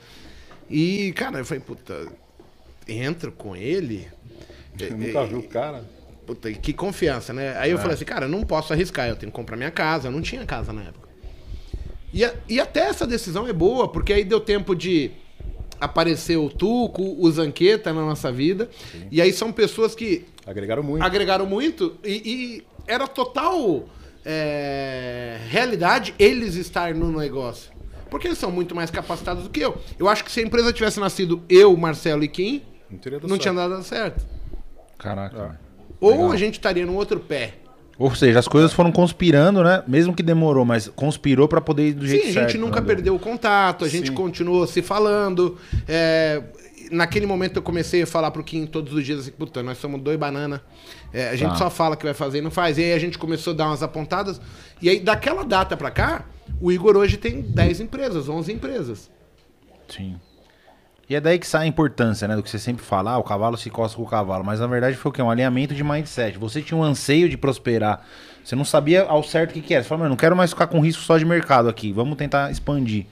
E, 0.71 1.12
cara, 1.14 1.38
eu 1.38 1.45
falei, 1.45 1.62
puta, 1.64 2.07
entro 2.87 3.33
com 3.33 3.57
ele. 3.57 4.07
Você 4.76 4.90
nunca 4.90 5.26
viu 5.26 5.38
o 5.40 5.43
cara? 5.49 5.85
Puta, 6.28 6.52
que 6.52 6.75
confiança, 6.75 7.32
né? 7.32 7.56
Aí 7.56 7.70
eu 7.70 7.78
falei 7.78 7.94
assim, 7.94 8.04
cara, 8.04 8.26
eu 8.26 8.28
não 8.28 8.42
posso 8.42 8.70
arriscar, 8.75 9.08
eu 9.08 9.16
tenho 9.16 9.32
que 9.32 9.37
comprar 9.37 9.56
minha 9.56 9.70
casa. 9.70 10.08
Eu 10.08 10.12
não 10.12 10.20
tinha 10.20 10.44
casa 10.44 10.75
na 10.75 10.82
época. 10.82 11.08
E, 12.12 12.23
a- 12.23 12.35
e 12.47 12.61
até 12.61 12.80
essa 12.80 13.06
decisão 13.06 13.49
é 13.49 13.52
boa, 13.54 13.88
porque 13.88 14.12
aí 14.12 14.25
deu 14.25 14.38
tempo 14.38 14.76
de 14.76 15.11
aparecer 15.80 16.37
o 16.37 16.50
Tuco, 16.50 17.16
o 17.18 17.30
Zanqueta 17.30 17.94
na 17.94 18.02
nossa 18.02 18.30
vida. 18.30 18.68
E 19.11 19.23
aí 19.23 19.32
são 19.32 19.50
pessoas 19.50 19.94
que 19.94 20.26
Agregaram 20.47 20.82
muito. 20.82 21.02
agregaram 21.02 21.47
muito 21.47 21.97
e, 22.04 22.11
e 22.12 22.66
era 22.87 23.06
total 23.08 23.88
é, 24.23 25.38
realidade 25.49 26.14
eles 26.18 26.56
estar 26.56 26.94
no 26.94 27.11
negócio. 27.11 27.73
Porque 28.11 28.26
eles 28.28 28.37
são 28.38 28.50
muito 28.50 28.75
mais 28.75 28.90
capacitados 28.90 29.44
do 29.44 29.49
que 29.50 29.61
eu. 29.61 29.78
Eu 29.99 30.11
acho 30.11 30.23
que 30.25 30.30
se 30.30 30.40
a 30.40 30.42
empresa 30.42 30.75
tivesse 30.75 31.00
nascido 31.00 31.42
eu, 31.49 31.75
Marcelo 31.75 32.23
e 32.23 32.28
Kim, 32.28 32.62
Não 32.90 32.99
teria 32.99 33.18
dado 33.18 33.30
não 33.30 33.38
tinha 33.38 33.54
dado 33.54 33.82
certo. 33.82 34.26
Caraca. 34.99 35.58
Ou 36.00 36.31
a 36.33 36.37
gente 36.37 36.55
estaria 36.55 36.87
no 36.87 36.95
outro 36.95 37.19
pé. 37.21 37.55
Ou 37.99 38.14
seja, 38.14 38.38
as 38.38 38.47
coisas 38.47 38.73
foram 38.73 38.93
conspirando, 38.93 39.62
né? 39.64 39.83
Mesmo 39.88 40.14
que 40.14 40.23
demorou, 40.23 40.64
mas 40.64 40.87
conspirou 40.88 41.49
pra 41.49 41.61
poder 41.61 41.88
ir 41.88 41.93
do 41.95 42.07
jeito 42.07 42.25
Sim, 42.26 42.31
a 42.31 42.33
certo. 42.35 42.50
gente 42.52 42.61
nunca 42.61 42.81
né? 42.81 42.87
perdeu 42.87 43.14
o 43.14 43.19
contato, 43.19 43.85
a 43.85 43.88
gente 43.88 44.09
Sim. 44.11 44.14
continuou 44.14 44.67
se 44.69 44.81
falando. 44.83 45.59
é, 45.88 46.40
naquele 46.93 47.26
momento 47.26 47.57
eu 47.57 47.62
comecei 47.62 48.02
a 48.02 48.07
falar 48.07 48.31
pro 48.31 48.43
Kim 48.45 48.64
todos 48.67 48.93
os 48.95 49.05
dias 49.05 49.19
assim, 49.21 49.33
puta, 49.33 49.62
nós 49.64 49.78
somos 49.78 50.00
dois 50.00 50.17
banana. 50.17 50.62
É, 51.12 51.31
a 51.31 51.35
gente 51.37 51.50
Tá. 51.50 51.57
só 51.57 51.71
fala 51.71 51.97
que 51.97 52.05
vai 52.05 52.14
fazer 52.14 52.38
e 52.38 52.40
não 52.40 52.52
faz. 52.52 52.78
E 52.78 52.85
aí 52.85 52.93
a 52.93 52.99
gente 53.00 53.19
começou 53.19 53.52
a 53.52 53.57
dar 53.57 53.67
umas 53.67 53.83
apontadas. 53.83 54.40
E 54.81 54.88
aí, 54.88 55.00
daquela 55.00 55.43
data 55.45 55.76
pra 55.76 55.90
cá, 55.90 56.25
o 56.61 56.71
Igor 56.71 56.97
hoje 56.97 57.17
tem 57.17 57.40
10 57.43 57.81
empresas, 57.81 58.28
11 58.28 58.52
empresas. 58.52 59.11
Sim. 59.88 60.17
E 61.09 61.15
é 61.15 61.21
daí 61.21 61.38
que 61.38 61.47
sai 61.47 61.65
a 61.65 61.67
importância, 61.67 62.29
né? 62.29 62.37
Do 62.37 62.43
que 62.43 62.50
você 62.50 62.59
sempre 62.59 62.85
fala, 62.85 63.12
ah, 63.12 63.19
o 63.19 63.23
cavalo 63.23 63.57
se 63.57 63.71
coça 63.71 63.97
com 63.97 64.03
o 64.03 64.07
cavalo. 64.07 64.45
Mas 64.45 64.61
na 64.61 64.67
verdade 64.67 64.95
foi 64.97 65.09
o 65.11 65.12
quê? 65.12 65.23
Um 65.23 65.31
alinhamento 65.31 65.75
de 65.75 65.83
mindset. 65.83 66.37
Você 66.38 66.61
tinha 66.61 66.77
um 66.77 66.83
anseio 66.85 67.29
de 67.29 67.37
prosperar. 67.38 68.05
Você 68.45 68.55
não 68.55 68.65
sabia 68.65 69.05
ao 69.05 69.23
certo 69.23 69.50
o 69.50 69.55
que, 69.55 69.62
que 69.62 69.73
era. 69.73 69.83
Você 69.83 69.88
falou, 69.88 70.00
mano, 70.00 70.11
não 70.11 70.17
quero 70.17 70.37
mais 70.37 70.50
ficar 70.50 70.67
com 70.67 70.81
risco 70.81 71.03
só 71.03 71.17
de 71.17 71.25
mercado 71.25 71.69
aqui. 71.69 71.93
Vamos 71.93 72.17
tentar 72.19 72.50
expandir. 72.50 73.07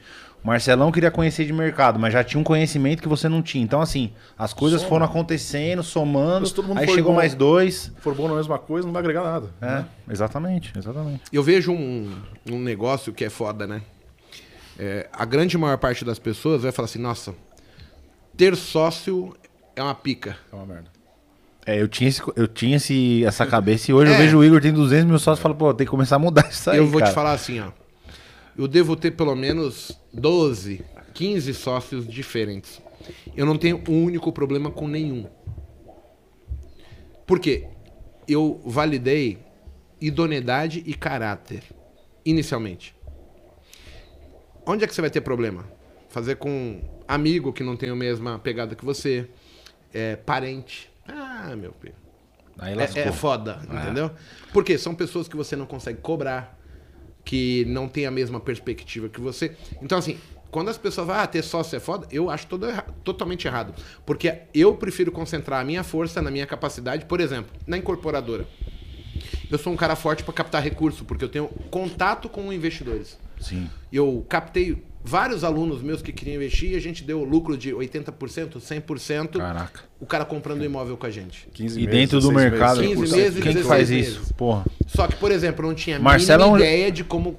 O 0.45 0.47
Marcelão 0.47 0.93
queria 0.93 1.11
conhecer 1.11 1.45
de 1.45 1.53
mercado, 1.53 1.99
mas 1.99 2.12
já 2.12 2.23
tinha 2.23 2.38
um 2.38 2.45
conhecimento 2.45 3.03
que 3.03 3.09
você 3.09 3.29
não 3.29 3.43
tinha. 3.43 3.65
Então, 3.65 3.81
assim, 3.81 4.12
as 4.38 4.53
coisas 4.53 4.81
Soma. 4.83 4.91
foram 4.91 5.07
acontecendo, 5.07 5.83
somando. 5.83 6.43
Mas 6.43 6.53
todo 6.53 6.69
mundo 6.69 6.79
Aí 6.79 6.87
chegou 6.87 7.12
bom. 7.12 7.19
mais 7.19 7.35
dois. 7.35 7.75
Se 7.75 8.00
for 8.00 8.15
bom 8.15 8.29
na 8.29 8.35
mesma 8.35 8.59
coisa, 8.59 8.87
não 8.87 8.93
vai 8.93 9.00
agregar 9.00 9.25
nada. 9.25 9.50
É, 9.61 9.85
exatamente, 10.12 10.73
exatamente. 10.76 11.23
Eu 11.33 11.43
vejo 11.43 11.73
um, 11.73 12.12
um 12.49 12.61
negócio 12.61 13.12
que 13.12 13.25
é 13.25 13.31
foda, 13.31 13.67
né? 13.67 13.81
É, 14.79 15.09
a 15.12 15.25
grande 15.25 15.57
maior 15.57 15.79
parte 15.79 16.05
das 16.05 16.19
pessoas 16.19 16.62
vai 16.62 16.71
falar 16.71 16.85
assim, 16.85 17.00
nossa, 17.00 17.35
ter 18.37 18.57
sócio 18.57 19.35
é 19.75 19.83
uma 19.83 19.95
pica. 19.95 20.37
É 20.52 20.57
uma 20.57 20.66
merda. 20.66 20.90
É, 21.64 21.81
eu 21.81 21.88
tinha, 21.88 22.09
esse, 22.09 22.23
eu 22.37 22.47
tinha 22.47 22.76
esse, 22.76 23.25
essa 23.25 23.45
cabeça 23.45 23.90
e 23.90 23.95
hoje 23.95 24.12
eu 24.12 24.14
É. 24.14 24.19
vejo 24.19 24.38
o 24.38 24.45
Igor 24.45 24.61
tem 24.61 24.73
200 24.73 25.05
mil 25.05 25.19
sócios 25.19 25.40
e 25.40 25.43
falo, 25.43 25.55
pô, 25.55 25.75
tem 25.75 25.85
que 25.85 25.90
começar 25.90 26.14
a 26.16 26.19
mudar 26.19 26.49
isso 26.49 26.71
aí. 26.71 26.78
eu 26.78 26.87
vou 26.87 27.00
cara. 27.00 27.11
te 27.11 27.14
falar 27.14 27.33
assim, 27.33 27.59
ó. 27.61 27.71
Eu 28.57 28.69
devo 28.69 28.95
ter 28.97 29.11
pelo 29.11 29.35
menos 29.35 29.90
12, 30.12 30.85
15 31.12 31.52
sócios 31.55 32.07
diferentes. 32.07 32.81
Eu 33.37 33.45
não 33.45 33.59
tenho 33.59 33.83
um 33.88 34.05
único 34.05 34.33
problema 34.33 34.71
com 34.71 34.87
nenhum. 34.88 35.26
Por 37.26 37.40
quê? 37.40 37.66
Eu 38.28 38.61
validei 38.64 39.38
idoneidade 40.00 40.83
e 40.87 40.95
caráter 40.95 41.62
inicialmente. 42.25 42.95
Onde 44.64 44.85
é 44.85 44.87
que 44.87 44.95
você 44.95 45.00
vai 45.00 45.11
ter 45.11 45.21
problema? 45.21 45.64
Fazer 46.16 46.37
com 46.37 46.80
amigo 47.06 47.52
que 47.52 47.62
não 47.62 47.76
tem 47.76 47.90
a 47.90 47.94
mesma 47.94 48.38
pegada 48.38 48.75
que 48.75 48.82
você, 48.82 49.28
é, 49.92 50.16
parente. 50.16 50.90
Ah, 51.06 51.54
meu 51.54 51.75
filho. 51.78 51.92
Aí 52.59 52.72
É, 52.72 53.00
é 53.00 53.12
foda, 53.12 53.61
entendeu? 53.70 54.11
Porque 54.50 54.79
são 54.79 54.94
pessoas 54.94 55.29
que 55.29 55.37
você 55.37 55.55
não 55.55 55.66
consegue 55.66 56.00
cobrar, 56.00 56.59
que 57.22 57.66
não 57.66 57.87
tem 57.87 58.07
a 58.07 58.11
mesma 58.11 58.40
perspectiva 58.40 59.11
que 59.11 59.20
você. 59.20 59.55
Então, 59.83 59.98
assim, 59.98 60.16
quando 60.50 60.70
as 60.70 60.79
pessoas 60.79 61.07
falam, 61.07 61.22
ah, 61.22 61.26
ter 61.26 61.42
sócio 61.42 61.76
é 61.76 61.81
foda, 61.81 62.07
eu 62.11 62.31
acho 62.31 62.46
todo 62.46 62.64
erra- 62.64 62.87
totalmente 63.05 63.46
errado. 63.46 63.74
Porque 64.07 64.38
eu 64.55 64.74
prefiro 64.74 65.12
concentrar 65.12 65.61
a 65.61 65.64
minha 65.64 65.85
força 65.85 66.22
na 66.22 66.31
minha 66.31 66.46
capacidade, 66.46 67.05
por 67.05 67.20
exemplo, 67.20 67.52
na 67.66 67.76
incorporadora. 67.76 68.46
Eu 69.50 69.59
sou 69.59 69.70
um 69.70 69.76
cara 69.76 69.94
forte 69.94 70.24
para 70.24 70.33
captar 70.33 70.62
recurso, 70.62 71.05
porque 71.05 71.22
eu 71.22 71.29
tenho 71.29 71.48
contato 71.70 72.26
com 72.26 72.50
investidores. 72.50 73.18
Sim. 73.38 73.68
Eu 73.92 74.24
captei 74.31 74.83
vários 75.09 75.45
alunos 75.45 75.81
meus 75.83 76.03
que 76.03 76.12
queriam 76.12 76.35
investir 76.37 76.73
e 76.73 76.77
a 76.77 76.81
gente 76.81 77.05
deu 77.05 77.23
lucro 77.23 77.57
de 77.57 77.71
80%, 77.73 78.59
100%. 78.61 79.38
Caraca. 79.38 79.81
O 80.01 80.05
cara 80.07 80.25
comprando 80.25 80.64
imóvel 80.64 80.97
com 80.97 81.07
a 81.07 81.11
gente. 81.11 81.49
15 81.55 81.79
E 81.81 81.87
meses, 81.87 82.01
dentro 82.01 82.21
do 82.21 82.29
16 82.29 82.51
mercado, 82.51 82.81
15 82.81 82.95
100%. 82.95 83.16
meses, 83.16 83.33
quem 83.35 83.42
que 83.42 83.59
16 83.59 83.66
faz 83.66 83.90
meses. 83.90 84.12
isso? 84.14 84.35
Porra. 84.35 84.64
Só 84.87 85.07
que, 85.07 85.16
por 85.16 85.31
exemplo, 85.31 85.64
eu 85.64 85.69
não 85.69 85.75
tinha 85.75 85.97
a 85.97 86.01
Marcelo 86.01 86.42
é 86.42 86.47
mínima 86.47 86.57
um- 86.57 86.61
ideia 86.61 86.90
de 86.92 87.05
como 87.05 87.37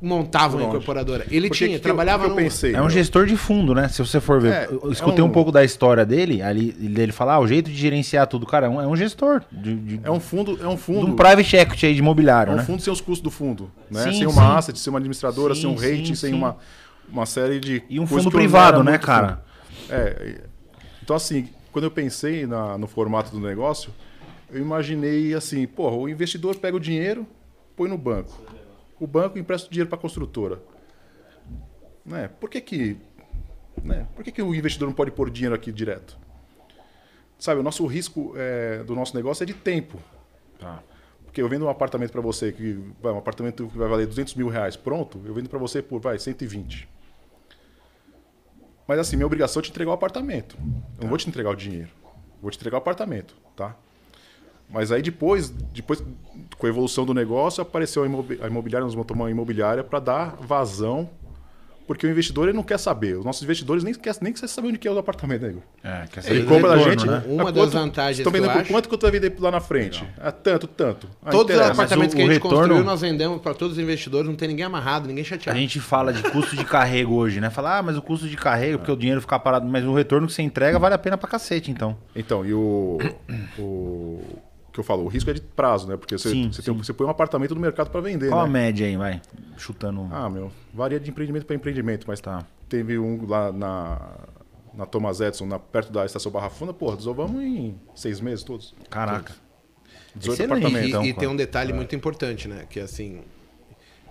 montava 0.00 0.58
uma 0.58 0.66
incorporadora. 0.66 1.24
Ele 1.30 1.48
Porque 1.48 1.64
tinha, 1.64 1.78
que 1.78 1.82
trabalhava 1.82 2.24
eu, 2.24 2.26
que 2.26 2.32
eu 2.32 2.36
numa- 2.36 2.42
pensei. 2.42 2.74
É 2.74 2.78
um 2.78 2.82
meu? 2.82 2.90
gestor 2.90 3.24
de 3.26 3.34
fundo, 3.36 3.74
né? 3.74 3.88
Se 3.88 3.98
você 3.98 4.20
for 4.20 4.40
ver. 4.40 4.52
É, 4.52 4.68
eu 4.70 4.92
escutei 4.92 5.20
é 5.20 5.24
um... 5.24 5.28
um- 5.28 5.32
pouco 5.32 5.50
da 5.50 5.64
história 5.64 6.04
dele, 6.04 6.42
ali 6.42 6.76
ele 6.80 7.12
fala, 7.12 7.34
ah, 7.34 7.40
o 7.40 7.48
jeito 7.48 7.70
de 7.70 7.76
gerenciar 7.76 8.26
tudo, 8.26 8.44
cara, 8.46 8.66
é 8.66 8.68
um, 8.68 8.80
é 8.80 8.86
um 8.86 8.94
gestor 8.94 9.42
de, 9.50 9.74
de- 9.74 10.00
É 10.04 10.10
um 10.10 10.20
fundo, 10.20 10.58
é 10.62 10.66
um 10.68 10.74
de 10.74 10.80
fundo. 10.82 11.06
um 11.06 11.16
private 11.16 11.56
equity 11.56 11.86
aí 11.86 11.92
de 11.94 11.98
É 11.98 12.02
imobiliário, 12.02 12.52
um 12.52 12.56
né? 12.56 12.62
fundo 12.64 12.82
sem 12.82 12.92
os 12.92 13.00
custos 13.00 13.22
do 13.22 13.30
fundo, 13.30 13.70
né? 13.90 14.02
Sim, 14.04 14.12
sem 14.18 14.26
uma 14.26 14.32
sim. 14.34 14.56
asset, 14.58 14.78
sem 14.78 14.90
uma 14.92 14.98
administradora, 14.98 15.54
Sim, 15.54 15.62
sem 15.62 15.70
um 15.70 15.74
rating, 15.76 16.04
sim, 16.04 16.14
sem 16.14 16.30
sim. 16.30 16.36
uma, 16.36 16.58
uma 17.08 17.26
série 17.26 17.60
de. 17.60 17.82
E 17.88 17.98
um 18.00 18.06
fundo 18.06 18.30
privado, 18.30 18.82
né, 18.82 18.98
cara? 18.98 19.44
É. 19.90 20.40
Então, 21.02 21.14
assim, 21.16 21.48
quando 21.72 21.84
eu 21.84 21.90
pensei 21.90 22.46
na- 22.46 22.76
no 22.76 22.86
formato 22.86 23.30
do 23.30 23.40
negócio, 23.40 23.92
eu 24.50 24.60
imaginei 24.60 25.34
assim, 25.34 25.66
porra, 25.66 25.96
o 25.96 26.08
investidor 26.08 26.56
pega 26.56 26.76
o 26.76 26.80
dinheiro, 26.80 27.26
põe 27.76 27.88
no 27.88 27.98
banco. 27.98 28.32
O 28.98 29.06
banco 29.06 29.38
empresta 29.38 29.68
o 29.68 29.70
dinheiro 29.70 29.88
para 29.88 29.98
a 29.98 30.00
construtora. 30.00 30.60
Né? 32.04 32.28
Por 32.40 32.48
que 32.48 32.60
que, 32.60 32.96
né? 33.82 34.06
Por 34.14 34.24
que 34.24 34.32
que 34.32 34.42
o 34.42 34.54
investidor 34.54 34.88
não 34.88 34.94
pode 34.94 35.10
pôr 35.10 35.28
dinheiro 35.30 35.54
aqui 35.54 35.70
direto? 35.72 36.16
Sabe, 37.38 37.60
o 37.60 37.62
nosso 37.62 37.84
risco 37.86 38.32
é, 38.36 38.82
do 38.84 38.94
nosso 38.94 39.14
negócio 39.14 39.42
é 39.42 39.46
de 39.46 39.52
tempo. 39.54 39.98
Tá. 40.58 40.82
Porque 41.24 41.42
eu 41.42 41.48
vendo 41.48 41.66
um 41.66 41.68
apartamento 41.68 42.12
para 42.12 42.22
você, 42.22 42.50
que 42.50 42.80
vai, 43.02 43.12
um 43.12 43.18
apartamento 43.18 43.66
que 43.68 43.76
vai 43.76 43.88
valer 43.88 44.06
200 44.06 44.34
mil 44.34 44.48
reais, 44.48 44.74
pronto, 44.74 45.20
eu 45.24 45.34
vendo 45.34 45.50
para 45.50 45.58
você 45.58 45.82
por, 45.82 46.00
vai, 46.00 46.18
120. 46.18 46.88
Mas 48.86 48.98
assim, 48.98 49.16
minha 49.16 49.26
obrigação 49.26 49.60
é 49.60 49.64
te 49.64 49.70
entregar 49.70 49.90
o 49.90 49.94
apartamento. 49.94 50.56
Eu 50.96 51.02
não 51.02 51.08
vou 51.08 51.18
te 51.18 51.28
entregar 51.28 51.50
o 51.50 51.56
dinheiro. 51.56 51.88
Vou 52.40 52.50
te 52.50 52.56
entregar 52.56 52.76
o 52.76 52.78
apartamento, 52.78 53.34
tá? 53.56 53.74
Mas 54.68 54.90
aí 54.92 55.00
depois, 55.02 55.48
depois 55.48 56.02
com 56.58 56.66
a 56.66 56.68
evolução 56.68 57.04
do 57.06 57.14
negócio, 57.14 57.62
apareceu 57.62 58.02
a, 58.02 58.06
imobi- 58.06 58.38
a 58.42 58.46
imobiliária, 58.46 58.84
nós 58.84 58.94
tomar 59.04 59.24
uma 59.24 59.30
imobiliária 59.30 59.82
para 59.84 59.98
dar 60.00 60.36
vazão, 60.36 61.08
porque 61.86 62.06
o 62.06 62.10
investidor 62.10 62.48
ele 62.48 62.56
não 62.56 62.62
quer 62.62 62.78
saber. 62.78 63.16
Os 63.16 63.24
nossos 63.24 63.42
investidores 63.42 63.84
nem 63.84 63.94
quer, 63.94 64.14
nem 64.20 64.32
quer 64.32 64.46
saber 64.48 64.68
onde 64.68 64.78
que 64.78 64.88
é 64.88 64.90
o 64.90 64.98
apartamento, 64.98 65.42
nego. 65.46 65.62
É, 65.84 66.04
quer 66.10 66.24
Ele 66.26 66.38
Eles 66.40 66.48
compra 66.48 66.70
da 66.70 66.78
gente. 66.78 67.06
né? 67.06 67.22
Uma 67.26 67.48
Ah, 67.48 67.52
das 67.52 67.72
vantagens 67.72 68.18
Estão 68.18 68.30
eu 68.30 68.32
vendendo 68.34 68.52
por 68.52 68.60
acho- 68.62 68.70
quanto 68.72 68.88
que 68.88 68.96
tu 68.98 69.02
vai 69.02 69.10
vender 69.12 69.32
lá 69.38 69.50
na 69.50 69.60
frente? 69.60 70.04
É 70.20 70.30
tanto, 70.30 70.66
tanto. 70.66 71.08
Ah, 71.24 71.30
Todos 71.30 71.54
os 71.54 71.62
apartamentos 71.62 72.14
o- 72.14 72.16
que 72.16 72.22
a 72.22 72.26
gente 72.26 72.34
retorno- 72.34 72.58
construiu, 72.58 72.84
nós 72.84 73.00
vendemos 73.00 73.40
para 73.40 73.54
todos 73.54 73.76
os 73.76 73.82
investidores, 73.82 74.28
não 74.28 74.34
tem 74.36 74.48
ninguém 74.48 74.64
amarrado, 74.64 75.06
ninguém 75.06 75.22
A 75.22 75.26
chateado. 75.26 75.58
gente 75.58 75.80
fala 75.80 76.12
de 76.12 76.22
custo 76.24 76.56
de 76.56 76.64
carrego 76.64 77.14
hoje, 77.14 77.40
né? 77.40 77.50
Fala, 77.50 77.78
ah, 77.78 77.82
mas 77.82 77.96
o 77.96 78.02
custo 78.02 78.28
de 78.28 78.36
carrego, 78.36 78.78
porque 78.78 78.92
o 78.92 78.96
dinheiro 78.96 79.20
fica 79.20 79.38
parado, 79.38 79.66
mas 79.66 79.84
o 79.84 79.94
retorno 79.94 80.26
que 80.26 80.32
você 80.32 80.42
entrega 80.42 80.78
vale 80.78 80.94
a 80.94 80.98
pena 80.98 81.16
pra 81.16 81.28
cacete, 81.28 81.70
então. 81.70 81.96
Então, 82.14 82.44
e 82.44 82.52
o, 82.52 82.98
o 83.58 84.20
que 84.76 84.80
eu 84.80 84.84
falo, 84.84 85.04
o 85.04 85.08
risco 85.08 85.28
é 85.30 85.32
de 85.34 85.40
prazo, 85.40 85.88
né? 85.88 85.96
Porque 85.96 86.16
você, 86.16 86.30
Sim, 86.30 86.52
você, 86.52 86.62
sim. 86.62 86.72
Tem, 86.72 86.82
você 86.82 86.92
põe 86.92 87.06
um 87.06 87.10
apartamento 87.10 87.54
no 87.54 87.60
mercado 87.60 87.90
para 87.90 88.00
vender, 88.00 88.28
Qual 88.28 88.40
a 88.40 88.46
né? 88.46 88.50
média 88.52 88.86
aí, 88.86 88.96
vai? 88.96 89.20
Chutando. 89.56 90.06
Ah, 90.12 90.28
meu, 90.30 90.52
varia 90.72 91.00
de 91.00 91.10
empreendimento 91.10 91.44
para 91.46 91.56
empreendimento, 91.56 92.04
mas 92.06 92.20
Tá. 92.20 92.44
teve 92.68 92.98
um 92.98 93.26
lá 93.26 93.50
na, 93.52 94.00
na 94.74 94.86
Thomas 94.86 95.20
Edison, 95.20 95.46
na, 95.46 95.58
perto 95.58 95.92
da 95.92 96.04
estação 96.06 96.30
Barra 96.30 96.50
Funda, 96.50 96.72
porra, 96.72 96.96
desovamos 96.96 97.42
em 97.42 97.74
seis 97.94 98.20
meses 98.20 98.44
todos. 98.44 98.74
Caraca. 98.90 99.34
18 100.14 100.34
Excelente. 100.42 100.58
apartamentos. 100.66 100.86
E, 100.86 100.88
então, 100.90 101.04
e 101.04 101.12
tem 101.14 101.28
um 101.28 101.36
detalhe 101.36 101.72
muito 101.72 101.94
importante, 101.96 102.46
né? 102.48 102.66
Que 102.70 102.80
assim, 102.80 103.22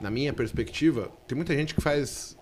na 0.01 0.09
minha 0.11 0.33
perspectiva, 0.33 1.09
tem 1.27 1.35
muita 1.35 1.55
gente 1.55 1.73
que 1.73 1.81
faz 1.81 2.37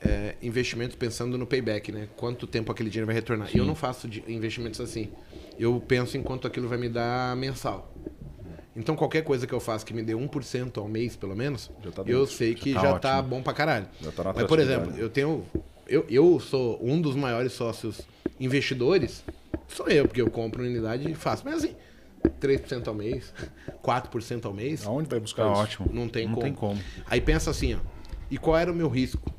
é, 0.00 0.34
investimentos 0.42 0.96
pensando 0.96 1.36
no 1.38 1.46
payback, 1.46 1.90
né? 1.92 2.08
Quanto 2.16 2.46
tempo 2.46 2.70
aquele 2.72 2.88
dinheiro 2.90 3.06
vai 3.06 3.14
retornar. 3.14 3.48
Eu 3.54 3.64
não 3.64 3.74
faço 3.74 4.08
investimentos 4.26 4.80
assim. 4.80 5.08
Eu 5.58 5.82
penso 5.86 6.16
em 6.16 6.22
quanto 6.22 6.46
aquilo 6.46 6.68
vai 6.68 6.78
me 6.78 6.88
dar 6.88 7.36
mensal. 7.36 7.92
Então 8.76 8.94
qualquer 8.94 9.22
coisa 9.24 9.44
que 9.46 9.52
eu 9.52 9.58
faça 9.58 9.84
que 9.84 9.92
me 9.92 10.02
dê 10.02 10.12
1% 10.12 10.78
ao 10.78 10.86
mês, 10.86 11.16
pelo 11.16 11.34
menos, 11.34 11.68
Já 11.82 11.90
tá 11.90 12.02
eu 12.06 12.26
sei 12.26 12.54
que 12.54 12.74
tá 12.74 12.80
já 12.80 12.98
tá, 12.98 13.20
bom 13.22 13.42
pra 13.42 13.52
caralho. 13.52 13.86
Já 14.00 14.12
tá 14.12 14.32
Mas, 14.34 14.44
por 14.46 14.58
exemplo, 14.60 14.96
eu 14.96 15.08
tenho. 15.10 15.44
Eu, 15.88 16.04
eu 16.08 16.38
sou 16.38 16.78
um 16.82 17.00
dos 17.00 17.16
maiores 17.16 17.52
sócios 17.52 18.02
investidores 18.38 19.24
sou 19.66 19.88
eu, 19.88 20.06
porque 20.06 20.20
eu 20.22 20.30
compro 20.30 20.62
unidade 20.62 21.10
e 21.10 21.14
faço. 21.14 21.42
Mas 21.44 21.64
assim, 21.64 21.74
3% 22.40 22.86
ao 22.88 22.94
mês, 22.94 23.32
4% 23.82 24.44
ao 24.44 24.52
mês, 24.54 24.86
Aonde 24.86 25.08
vai 25.08 25.18
buscar 25.20 25.44
Tá 25.44 25.52
isso? 25.52 25.60
ótimo. 25.62 25.90
não 25.92 26.08
tem 26.08 26.26
não 26.26 26.34
como. 26.34 26.42
tem 26.44 26.54
como. 26.54 26.80
Aí 27.06 27.20
pensa 27.20 27.50
assim, 27.50 27.74
ó. 27.74 27.78
E 28.30 28.36
qual 28.38 28.56
era 28.56 28.70
o 28.70 28.74
meu 28.74 28.88
risco? 28.88 29.32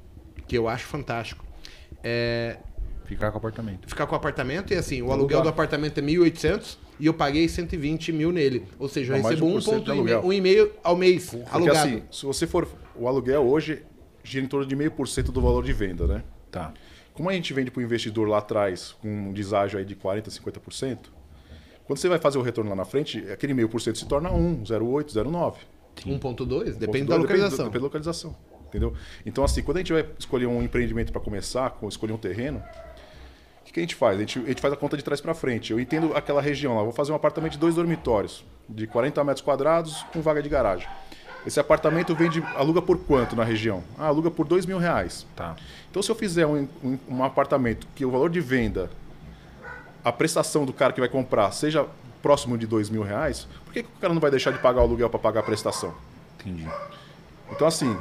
Que 0.50 0.58
eu 0.58 0.68
acho 0.68 0.86
fantástico. 0.86 1.46
É 2.04 2.58
Ficar 3.06 3.32
com 3.32 3.38
o 3.38 3.40
apartamento. 3.40 3.88
ficar 3.90 4.06
com 4.06 4.14
o 4.14 4.16
apartamento 4.18 4.72
e 4.72 4.76
assim, 4.78 5.02
o 5.02 5.12
aluguel 5.12 5.42
do 5.42 5.50
apartamento 5.50 5.98
é 5.98 6.02
1.800 6.04 6.78
e 7.00 7.08
eu 7.08 7.14
paguei 7.14 7.48
120 7.50 8.12
mil 8.12 8.32
nele. 8.32 8.66
Ou 8.78 8.88
seja, 8.88 9.14
eu 9.16 9.22
de 9.22 9.28
recebo 9.28 9.48
1% 9.48 9.84
de 9.84 9.90
aluguel. 9.92 10.22
1,5 10.24 10.72
ao 10.84 10.96
mês 10.96 11.30
Porque 11.32 11.46
alugado. 11.50 11.78
assim, 11.80 12.04
se 12.12 12.26
você 12.26 12.46
for. 12.46 12.68
O 12.96 13.08
aluguel 13.08 13.42
hoje 13.48 13.82
gira 14.24 14.46
em 14.46 14.48
torno 14.48 14.66
de 14.68 14.76
meio 14.76 14.92
por 14.92 15.08
cento 15.08 15.32
do 15.32 15.42
valor 15.42 15.64
de 15.64 15.74
venda, 15.74 16.06
né? 16.06 16.24
Tá. 16.52 16.72
Como 17.14 17.30
a 17.30 17.34
gente 17.34 17.52
vende 17.52 17.72
para 17.72 17.80
o 17.80 17.84
investidor 17.84 18.28
lá 18.28 18.38
atrás 18.38 18.96
com 19.02 19.08
um 19.08 19.34
deságio 19.34 19.80
aí 19.80 19.86
de 19.86 19.96
40%, 19.96 20.28
50%, 20.28 20.98
quando 21.86 21.98
você 21.98 22.08
vai 22.08 22.20
fazer 22.20 22.38
o 22.38 22.42
retorno 22.44 22.70
lá 22.70 22.76
na 22.76 22.86
frente, 22.86 23.20
aquele 23.32 23.54
meio 23.56 23.68
por 23.70 23.82
cento 23.82 23.98
se 23.98 24.06
torna 24.08 24.32
1, 24.32 24.64
0,8, 24.66 25.14
0,9. 25.14 25.56
1.2, 26.06 26.06
depende 26.06 26.78
da 26.78 26.86
Depende, 26.86 27.10
localização. 27.18 27.58
depende 27.66 27.80
da 27.80 27.84
localização. 27.86 28.36
Entendeu? 28.70 28.94
Então, 29.26 29.44
assim, 29.44 29.62
quando 29.62 29.78
a 29.78 29.80
gente 29.82 29.92
vai 29.92 30.06
escolher 30.18 30.46
um 30.46 30.62
empreendimento 30.64 31.12
para 31.12 31.20
começar, 31.22 31.72
com- 31.72 31.88
escolher 31.90 32.14
um 32.14 32.18
terreno, 32.18 32.64
o 33.62 33.66
que, 33.66 33.74
que 33.74 33.80
a 33.80 33.84
gente 33.84 33.96
faz? 33.96 34.16
A 34.18 34.20
gente, 34.22 34.40
a 34.40 34.46
gente 34.48 34.62
faz 34.62 34.74
a 34.74 34.78
conta 34.78 34.96
de 34.96 35.04
trás 35.04 35.20
para 35.20 35.34
frente. 35.34 35.72
Eu 35.72 35.80
entendo 35.80 36.16
aquela 36.16 36.42
região 36.42 36.76
lá. 36.76 36.84
Vou 36.84 36.92
fazer 36.94 37.12
um 37.12 37.16
apartamento 37.16 37.54
de 37.54 37.58
dois 37.60 37.76
dormitórios, 37.76 38.44
de 38.68 38.88
40 38.88 39.24
metros 39.24 39.42
quadrados, 39.44 40.04
com 40.14 40.22
vaga 40.22 40.42
de 40.42 40.50
garagem. 40.50 40.88
Esse 41.46 41.60
apartamento 41.60 42.14
vende, 42.16 42.44
aluga 42.56 42.82
por 42.82 42.98
quanto 43.00 43.36
na 43.36 43.44
região? 43.44 43.84
Ah, 43.98 44.08
aluga 44.08 44.30
por 44.30 44.46
dois 44.48 44.66
mil 44.66 44.78
reais. 44.78 45.26
Tá. 45.36 45.56
Então, 45.90 46.02
se 46.04 46.12
eu 46.12 46.16
fizer 46.16 46.46
um, 46.46 46.68
um- 46.84 47.00
um 47.10 47.24
apartamento 47.24 47.88
que 47.96 48.06
o 48.06 48.12
valor 48.12 48.30
de 48.30 48.42
venda, 48.42 48.90
a 50.04 50.12
prestação 50.12 50.66
do 50.66 50.74
cara 50.74 50.92
que 50.94 51.00
vai 51.00 51.10
comprar, 51.10 51.52
seja 51.52 51.86
próximo 52.22 52.58
de 52.58 52.68
dois 52.68 52.90
mil 52.90 53.02
reais, 53.04 53.48
por 53.66 53.74
que, 53.74 53.84
que 53.84 53.90
o 53.90 54.00
cara 54.02 54.14
não 54.14 54.20
vai 54.22 54.30
deixar 54.32 54.52
de 54.52 54.60
pagar 54.60 54.82
o 54.82 54.84
aluguel 54.84 55.10
para 55.10 55.20
pagar 55.20 55.40
a 55.40 55.44
prestação? 55.44 55.94
Entendi. 56.40 56.68
Então, 57.52 57.66
assim, 57.68 57.98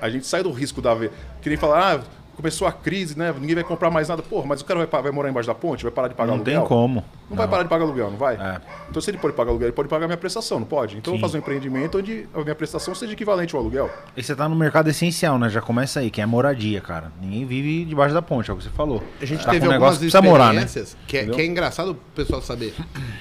a 0.00 0.10
gente 0.10 0.26
sai 0.26 0.42
do 0.42 0.50
risco 0.50 0.80
da. 0.80 0.94
Que 1.40 1.48
nem 1.48 1.56
falar, 1.56 1.96
ah, 1.96 2.00
começou 2.36 2.66
a 2.66 2.72
crise, 2.72 3.16
né? 3.18 3.32
Ninguém 3.38 3.54
vai 3.56 3.64
comprar 3.64 3.90
mais 3.90 4.08
nada. 4.08 4.22
Porra, 4.22 4.46
mas 4.46 4.60
o 4.60 4.64
cara 4.64 4.84
vai, 4.86 5.02
vai 5.02 5.12
morar 5.12 5.28
embaixo 5.28 5.46
da 5.46 5.54
ponte? 5.54 5.82
Vai 5.82 5.92
parar 5.92 6.08
de 6.08 6.14
pagar 6.14 6.32
Não 6.36 6.42
tem 6.42 6.54
aluguel? 6.56 6.68
como. 6.76 7.04
Não, 7.28 7.36
vai 7.36 7.48
parar 7.48 7.62
de 7.62 7.68
pagar 7.68 7.84
aluguel, 7.84 8.10
não 8.10 8.18
vai? 8.18 8.34
É. 8.36 8.60
Então, 8.90 9.00
se 9.00 9.10
ele 9.10 9.18
pode 9.18 9.34
pagar 9.34 9.50
aluguel, 9.50 9.68
ele 9.68 9.74
pode 9.74 9.88
pagar 9.88 10.06
minha 10.06 10.16
prestação, 10.18 10.58
não 10.60 10.66
pode? 10.66 10.96
Então, 10.98 11.12
eu 11.14 11.16
Sim. 11.16 11.20
vou 11.20 11.28
fazer 11.28 11.38
um 11.38 11.40
empreendimento 11.40 11.98
onde 11.98 12.26
a 12.34 12.40
minha 12.42 12.54
prestação 12.54 12.94
seja 12.94 13.12
equivalente 13.12 13.54
ao 13.54 13.60
aluguel. 13.60 13.90
E 14.16 14.22
você 14.22 14.34
tá 14.34 14.48
no 14.48 14.56
mercado 14.56 14.88
essencial, 14.90 15.38
né? 15.38 15.48
Já 15.48 15.60
começa 15.62 16.00
aí, 16.00 16.10
que 16.10 16.20
é 16.20 16.26
moradia, 16.26 16.80
cara. 16.80 17.10
Ninguém 17.20 17.46
vive 17.46 17.84
debaixo 17.84 18.14
da 18.14 18.20
ponte, 18.22 18.50
é 18.50 18.54
o 18.54 18.56
que 18.56 18.64
você 18.64 18.70
falou. 18.70 19.02
A 19.20 19.24
gente 19.24 19.44
Tá 19.44 19.50
teve 19.50 19.66
um 19.68 19.72
algumas 19.72 19.96
precisa 19.98 20.20
morar, 20.22 20.52
né? 20.52 20.62
experiências 20.64 20.96
que, 21.06 21.16
é, 21.16 21.26
que 21.26 21.40
é 21.40 21.46
engraçado 21.46 21.92
o 21.92 21.94
pessoal 21.94 22.42
saber. 22.42 22.74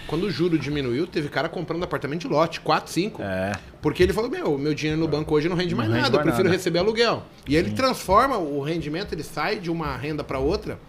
Quando 0.08 0.24
o 0.24 0.32
juro 0.32 0.58
diminuiu, 0.60 1.08
teve 1.08 1.30
cara 1.30 1.47
comprando 1.47 1.84
apartamento 1.84 2.21
de 2.21 2.28
lote, 2.28 2.60
4, 2.62 2.91
5. 2.91 3.21
É. 3.21 3.52
Porque 3.82 4.04
ele 4.04 4.13
falou, 4.13 4.30
meu, 4.30 4.58
meu 4.58 4.74
dinheiro 4.76 5.00
no 5.00 5.08
banco 5.08 5.34
hoje 5.34 5.50
não 5.50 5.56
rende 5.56 5.74
mais 5.74 5.89
Não 5.89 5.96
rende 5.96 6.04
nada, 6.04 6.15
eu 6.15 6.20
mais 6.20 6.26
prefiro 6.28 6.44
nada. 6.50 6.56
receber 6.58 6.80
aluguel. 6.80 7.24
E 7.48 7.56
ele 7.56 7.72
transforma 7.72 8.38
o 8.38 8.62
rendimento, 8.62 9.13
ele 9.13 9.24
sai 9.24 9.60
de 9.60 9.72
uma 9.72 9.96
renda 9.98 10.24
para 10.24 10.38
outra, 10.38 10.80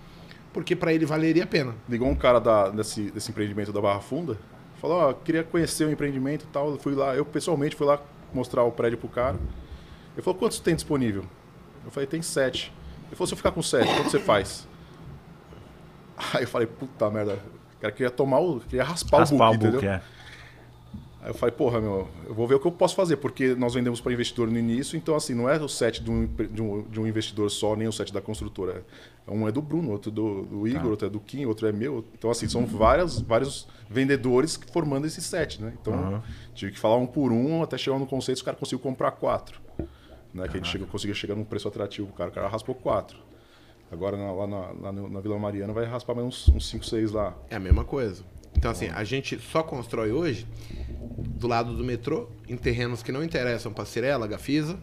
porque 0.53 0.77
para 0.77 0.93
ele 0.93 1.07
valeria 1.07 1.45
a 1.45 1.47
pena. 1.47 1.75
Ligou 1.89 2.07
um 2.09 2.15
cara 2.15 2.39
da- 2.39 2.69
desse, 2.69 3.11
desse 3.11 3.31
empreendimento 3.31 3.73
da 3.73 3.81
Barra 3.81 4.01
Funda, 4.01 4.37
falou, 4.81 4.99
ó, 4.99 5.13
queria 5.15 5.43
conhecer 5.43 5.87
o 5.87 5.91
empreendimento 5.91 6.45
e 6.45 6.49
tal. 6.49 6.71
Eu 6.73 6.79
fui 6.79 6.95
lá, 6.95 7.15
eu 7.15 7.25
pessoalmente 7.25 7.75
fui 7.75 7.87
lá 7.87 7.99
mostrar 8.35 8.63
o 8.65 8.71
prédio 8.71 8.99
pro 8.99 9.09
cara. 9.09 9.39
Ele 10.15 10.21
falou, 10.23 10.39
quantos 10.39 10.61
tem 10.61 10.75
disponível? 10.75 11.25
Eu 11.87 11.91
falei, 11.91 12.07
tem 12.07 12.21
sete. 12.21 12.71
Ele 13.07 13.17
falou, 13.17 13.27
se 13.27 13.33
eu 13.33 13.37
ficar 13.39 13.53
com 13.53 13.63
sete, 13.63 13.87
quanto 13.95 14.11
você 14.11 14.19
faz? 14.19 14.69
Aí 16.35 16.43
eu 16.45 16.49
falei, 16.49 16.67
puta 16.67 17.11
merda, 17.11 17.39
o 17.79 17.81
cara 17.81 17.93
queria 17.93 18.11
tomar 18.11 18.39
o. 18.41 18.61
queria 18.61 18.85
raspar, 18.85 19.21
Raspar 19.21 19.51
o 19.51 19.53
book, 19.53 19.57
o 19.57 19.71
book, 19.73 19.77
entendeu? 19.79 19.93
é. 19.93 20.03
Aí 21.23 21.31
eu 21.31 21.35
falei, 21.35 21.55
porra, 21.55 21.81
meu, 21.81 22.09
eu 22.27 22.35
vou 22.35 22.49
ver 22.49 22.57
o 22.57 22.61
que 22.61 22.67
eu 22.67 22.73
posso 22.73 22.97
fazer, 22.97 23.17
porque 23.19 23.55
nós 23.55 23.75
vendemos 23.75 24.01
para 24.01 24.13
investidor 24.13 24.51
no 24.51 24.59
início, 24.59 24.97
então 24.97 25.15
assim, 25.15 25.35
não 25.35 25.49
é 25.49 25.57
o 25.57 25.69
set 25.69 26.03
de 26.03 26.11
um, 26.11 26.27
de 26.27 26.61
um, 26.61 26.83
de 26.83 26.99
um 27.01 27.07
investidor 27.07 27.49
só, 27.49 27.77
nem 27.77 27.87
o 27.87 27.93
set 27.93 28.13
da 28.13 28.21
construtora. 28.21 28.85
Um 29.29 29.47
é 29.47 29.53
do 29.53 29.63
Bruno, 29.63 29.93
outro 29.93 30.11
do, 30.11 30.43
do 30.43 30.67
Igor, 30.67 30.91
outro 30.91 31.07
é 31.07 31.11
do 31.11 31.21
Kim, 31.21 31.45
outro 31.47 31.69
é 31.69 31.73
meu. 31.73 32.05
Então, 32.19 32.29
assim, 32.29 32.49
são 32.49 32.67
várias, 32.67 33.21
vários 33.21 33.69
vendedores 33.89 34.59
formando 34.73 35.07
esse 35.07 35.23
set, 35.23 35.63
né? 35.63 35.73
Então, 35.81 35.93
tive 36.55 36.73
que 36.73 36.79
falar 36.79 36.97
um 36.97 37.07
por 37.07 37.31
um, 37.31 37.63
até 37.63 37.79
chegar 37.79 38.01
no 38.01 38.07
conceito, 38.07 38.39
os 38.39 38.43
caras 38.43 38.59
conseguiu 38.59 38.81
comprar 38.81 39.13
quatro. 39.13 39.61
Né? 40.35 40.49
Que 40.49 40.55
a 40.55 40.57
gente 40.57 40.69
chegou, 40.73 40.89
conseguiu 40.89 41.15
chegar 41.15 41.37
num 41.37 41.45
preço 41.45 41.69
atrativo 41.69 42.09
pro 42.09 42.17
cara, 42.17 42.31
o 42.31 42.33
cara 42.33 42.49
raspou 42.49 42.75
quatro. 42.75 43.17
Agora, 43.93 44.17
na- 44.17 44.33
lá 44.33 44.47
na, 44.49 44.59
lá 44.81 44.93
na 44.93 45.21
Vila 45.21 45.39
Mariana, 45.39 45.73
vai 45.73 45.85
raspar 45.85 46.15
mais 46.17 46.27
uns, 46.27 46.49
uns 46.49 46.69
cinco, 46.69 46.85
seis 46.85 47.13
lá. 47.13 47.33
É 47.49 47.55
a 47.55 47.61
mesma 47.61 47.85
coisa. 47.85 48.25
Então, 48.57 48.71
assim, 48.71 48.89
a 48.89 49.05
gente 49.05 49.39
só 49.39 49.63
constrói 49.63 50.13
hoje 50.13 50.47
do 51.19 51.47
lado 51.49 51.77
do 51.77 51.85
metrô, 51.85 52.29
em 52.49 52.57
terrenos 52.57 53.03
que 53.03 53.11
não 53.11 53.25
interessam 53.25 53.73
para 53.73 53.85
Cirela, 53.85 54.27
Gafisa, 54.27 54.79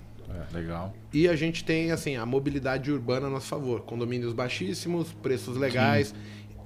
Legal. 0.54 0.94
E 1.14 1.28
a 1.28 1.36
gente 1.36 1.64
tem, 1.64 1.92
assim, 1.92 2.16
a 2.16 2.26
mobilidade 2.26 2.92
urbana 2.92 3.28
a 3.28 3.30
nosso 3.30 3.48
favor. 3.48 3.82
Condomínios 3.82 4.34
baixíssimos, 4.34 5.12
preços 5.12 5.58
legais. 5.58 6.14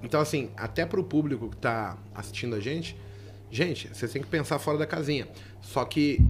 Então, 0.02 0.20
assim, 0.20 0.50
até 0.56 0.86
para 0.86 1.00
o 1.00 1.04
público 1.04 1.50
que 1.50 1.56
está 1.56 1.98
assistindo 2.13 2.56
a 2.56 2.60
gente, 2.60 2.96
gente, 3.50 3.88
vocês 3.88 4.12
têm 4.12 4.22
que 4.22 4.28
pensar 4.28 4.60
fora 4.60 4.78
da 4.78 4.86
casinha. 4.86 5.28
Só 5.62 5.86
que, 5.86 6.22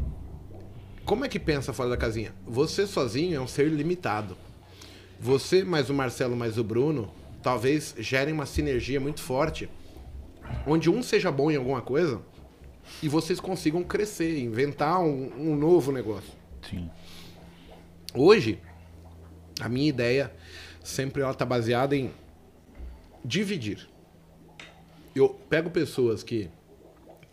como 1.06 1.26
é 1.26 1.30
que 1.30 1.40
pensa 1.40 1.74
fora 1.74 1.90
da 1.90 1.98
casinha? 1.98 2.34
Você 2.46 2.86
sozinho 2.86 3.36
é 3.36 3.42
um 3.42 3.48
ser 3.48 3.68
limitado. 3.70 4.38
Você, 5.20 5.64
mais 5.64 5.90
o 5.90 5.94
Marcelo, 5.94 6.36
mais 6.36 6.58
o 6.58 6.64
Bruno, 6.64 7.12
talvez 7.42 7.96
gerem 7.98 8.34
uma 8.34 8.46
sinergia 8.46 9.00
muito 9.00 9.22
forte, 9.22 9.70
onde 10.66 10.90
um 10.90 11.02
seja 11.04 11.32
bom 11.32 11.52
em 11.52 11.56
alguma 11.56 11.82
coisa 11.82 12.22
e 13.02 13.08
vocês 13.10 13.40
consigam 13.40 13.84
crescer, 13.84 14.40
inventar 14.40 15.00
um, 15.02 15.32
um 15.38 15.56
novo 15.56 15.92
negócio. 15.92 16.32
Sim. 16.70 16.90
Hoje, 18.14 18.60
a 19.60 19.68
minha 19.68 19.88
ideia 19.88 20.32
sempre 20.84 21.22
ela 21.22 21.34
tá 21.34 21.46
baseada 21.46 21.96
em 21.96 22.12
dividir. 23.24 23.88
Eu 25.16 25.30
pego 25.30 25.70
pessoas 25.70 26.24
que 26.24 26.50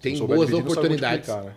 têm 0.01 0.19
boas 0.19 0.49
dividir, 0.49 0.62
oportunidades. 0.62 1.29
né? 1.29 1.55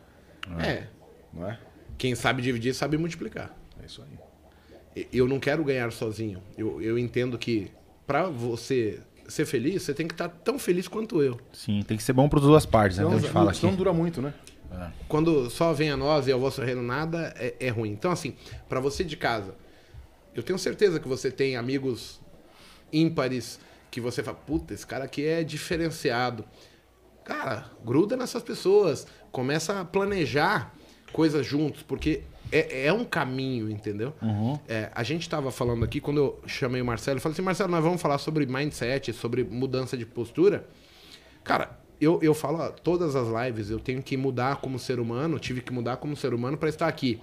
É, 0.59 0.87
Não 1.33 1.49
é? 1.49 1.59
quem 1.97 2.15
sabe 2.15 2.41
dividir 2.41 2.73
sabe 2.73 2.97
multiplicar. 2.97 3.55
É 3.81 3.85
isso 3.85 4.01
aí. 4.03 5.07
Eu 5.11 5.27
não 5.27 5.39
quero 5.39 5.63
ganhar 5.63 5.91
sozinho. 5.91 6.41
Eu, 6.57 6.81
eu 6.81 6.97
entendo 6.99 7.37
que 7.37 7.71
para 8.05 8.25
você 8.29 8.99
ser 9.33 9.45
feliz, 9.45 9.83
você 9.83 9.93
tem 9.93 10.07
que 10.07 10.13
estar 10.13 10.29
tão 10.29 10.57
feliz 10.59 10.87
quanto 10.87 11.21
eu. 11.21 11.39
Sim, 11.51 11.81
tem 11.81 11.97
que 11.97 12.03
ser 12.03 12.13
bom 12.13 12.29
para 12.29 12.39
duas 12.39 12.65
partes, 12.65 12.97
né? 12.97 13.05
A 13.05 13.09
gente 13.19 13.29
fala 13.29 13.51
aqui. 13.51 13.65
não 13.65 13.75
dura 13.75 13.91
muito, 13.91 14.21
né? 14.21 14.33
Quando 15.07 15.49
só 15.49 15.71
vem 15.71 15.91
a 15.91 15.97
nós 15.97 16.27
e 16.27 16.31
ao 16.31 16.39
vosso 16.39 16.61
reino 16.61 16.81
nada, 16.81 17.33
é, 17.37 17.55
é 17.59 17.69
ruim. 17.69 17.91
Então, 17.91 18.11
assim, 18.11 18.35
para 18.67 18.79
você 18.79 19.03
de 19.03 19.15
casa, 19.15 19.55
eu 20.33 20.41
tenho 20.41 20.57
certeza 20.57 20.99
que 20.99 21.07
você 21.07 21.29
tem 21.29 21.55
amigos 21.55 22.19
ímpares 22.91 23.59
que 23.91 24.01
você 24.01 24.23
fala, 24.23 24.37
puta, 24.37 24.73
esse 24.73 24.85
cara 24.85 25.05
aqui 25.05 25.25
é 25.25 25.43
diferenciado. 25.43 26.43
Cara, 27.23 27.65
gruda 27.85 28.17
nessas 28.17 28.41
pessoas, 28.41 29.05
começa 29.31 29.79
a 29.79 29.85
planejar 29.85 30.73
coisas 31.11 31.45
juntos, 31.45 31.83
porque 31.83 32.23
é, 32.53 32.85
é 32.85 32.93
um 32.93 33.03
caminho, 33.03 33.69
entendeu? 33.69 34.13
É, 34.67 34.91
a 34.93 35.01
gente 35.03 35.23
estava 35.23 35.51
falando 35.51 35.83
aqui, 35.83 35.99
quando 35.99 36.17
eu 36.17 36.41
chamei 36.45 36.81
o 36.81 36.85
Marcelo, 36.85 37.17
eu 37.17 37.21
falei 37.21 37.33
assim, 37.33 37.41
Marcelo, 37.41 37.71
nós 37.71 37.83
vamos 37.83 38.01
falar 38.01 38.19
sobre 38.19 38.45
mindset, 38.45 39.11
sobre 39.11 39.43
mudança 39.43 39.97
de 39.97 40.05
postura. 40.05 40.67
Cara, 41.43 41.79
eu, 41.99 42.19
eu 42.21 42.33
falo, 42.33 42.59
ó, 42.59 42.69
todas 42.69 43.15
as 43.15 43.27
lives 43.27 43.69
eu 43.69 43.79
tenho 43.79 44.03
que 44.03 44.15
mudar 44.15 44.57
como 44.57 44.77
ser 44.77 44.99
humano, 44.99 45.39
tive 45.39 45.61
que 45.61 45.73
mudar 45.73 45.97
como 45.97 46.15
ser 46.15 46.33
humano 46.33 46.57
para 46.57 46.69
estar 46.69 46.87
aqui. 46.87 47.19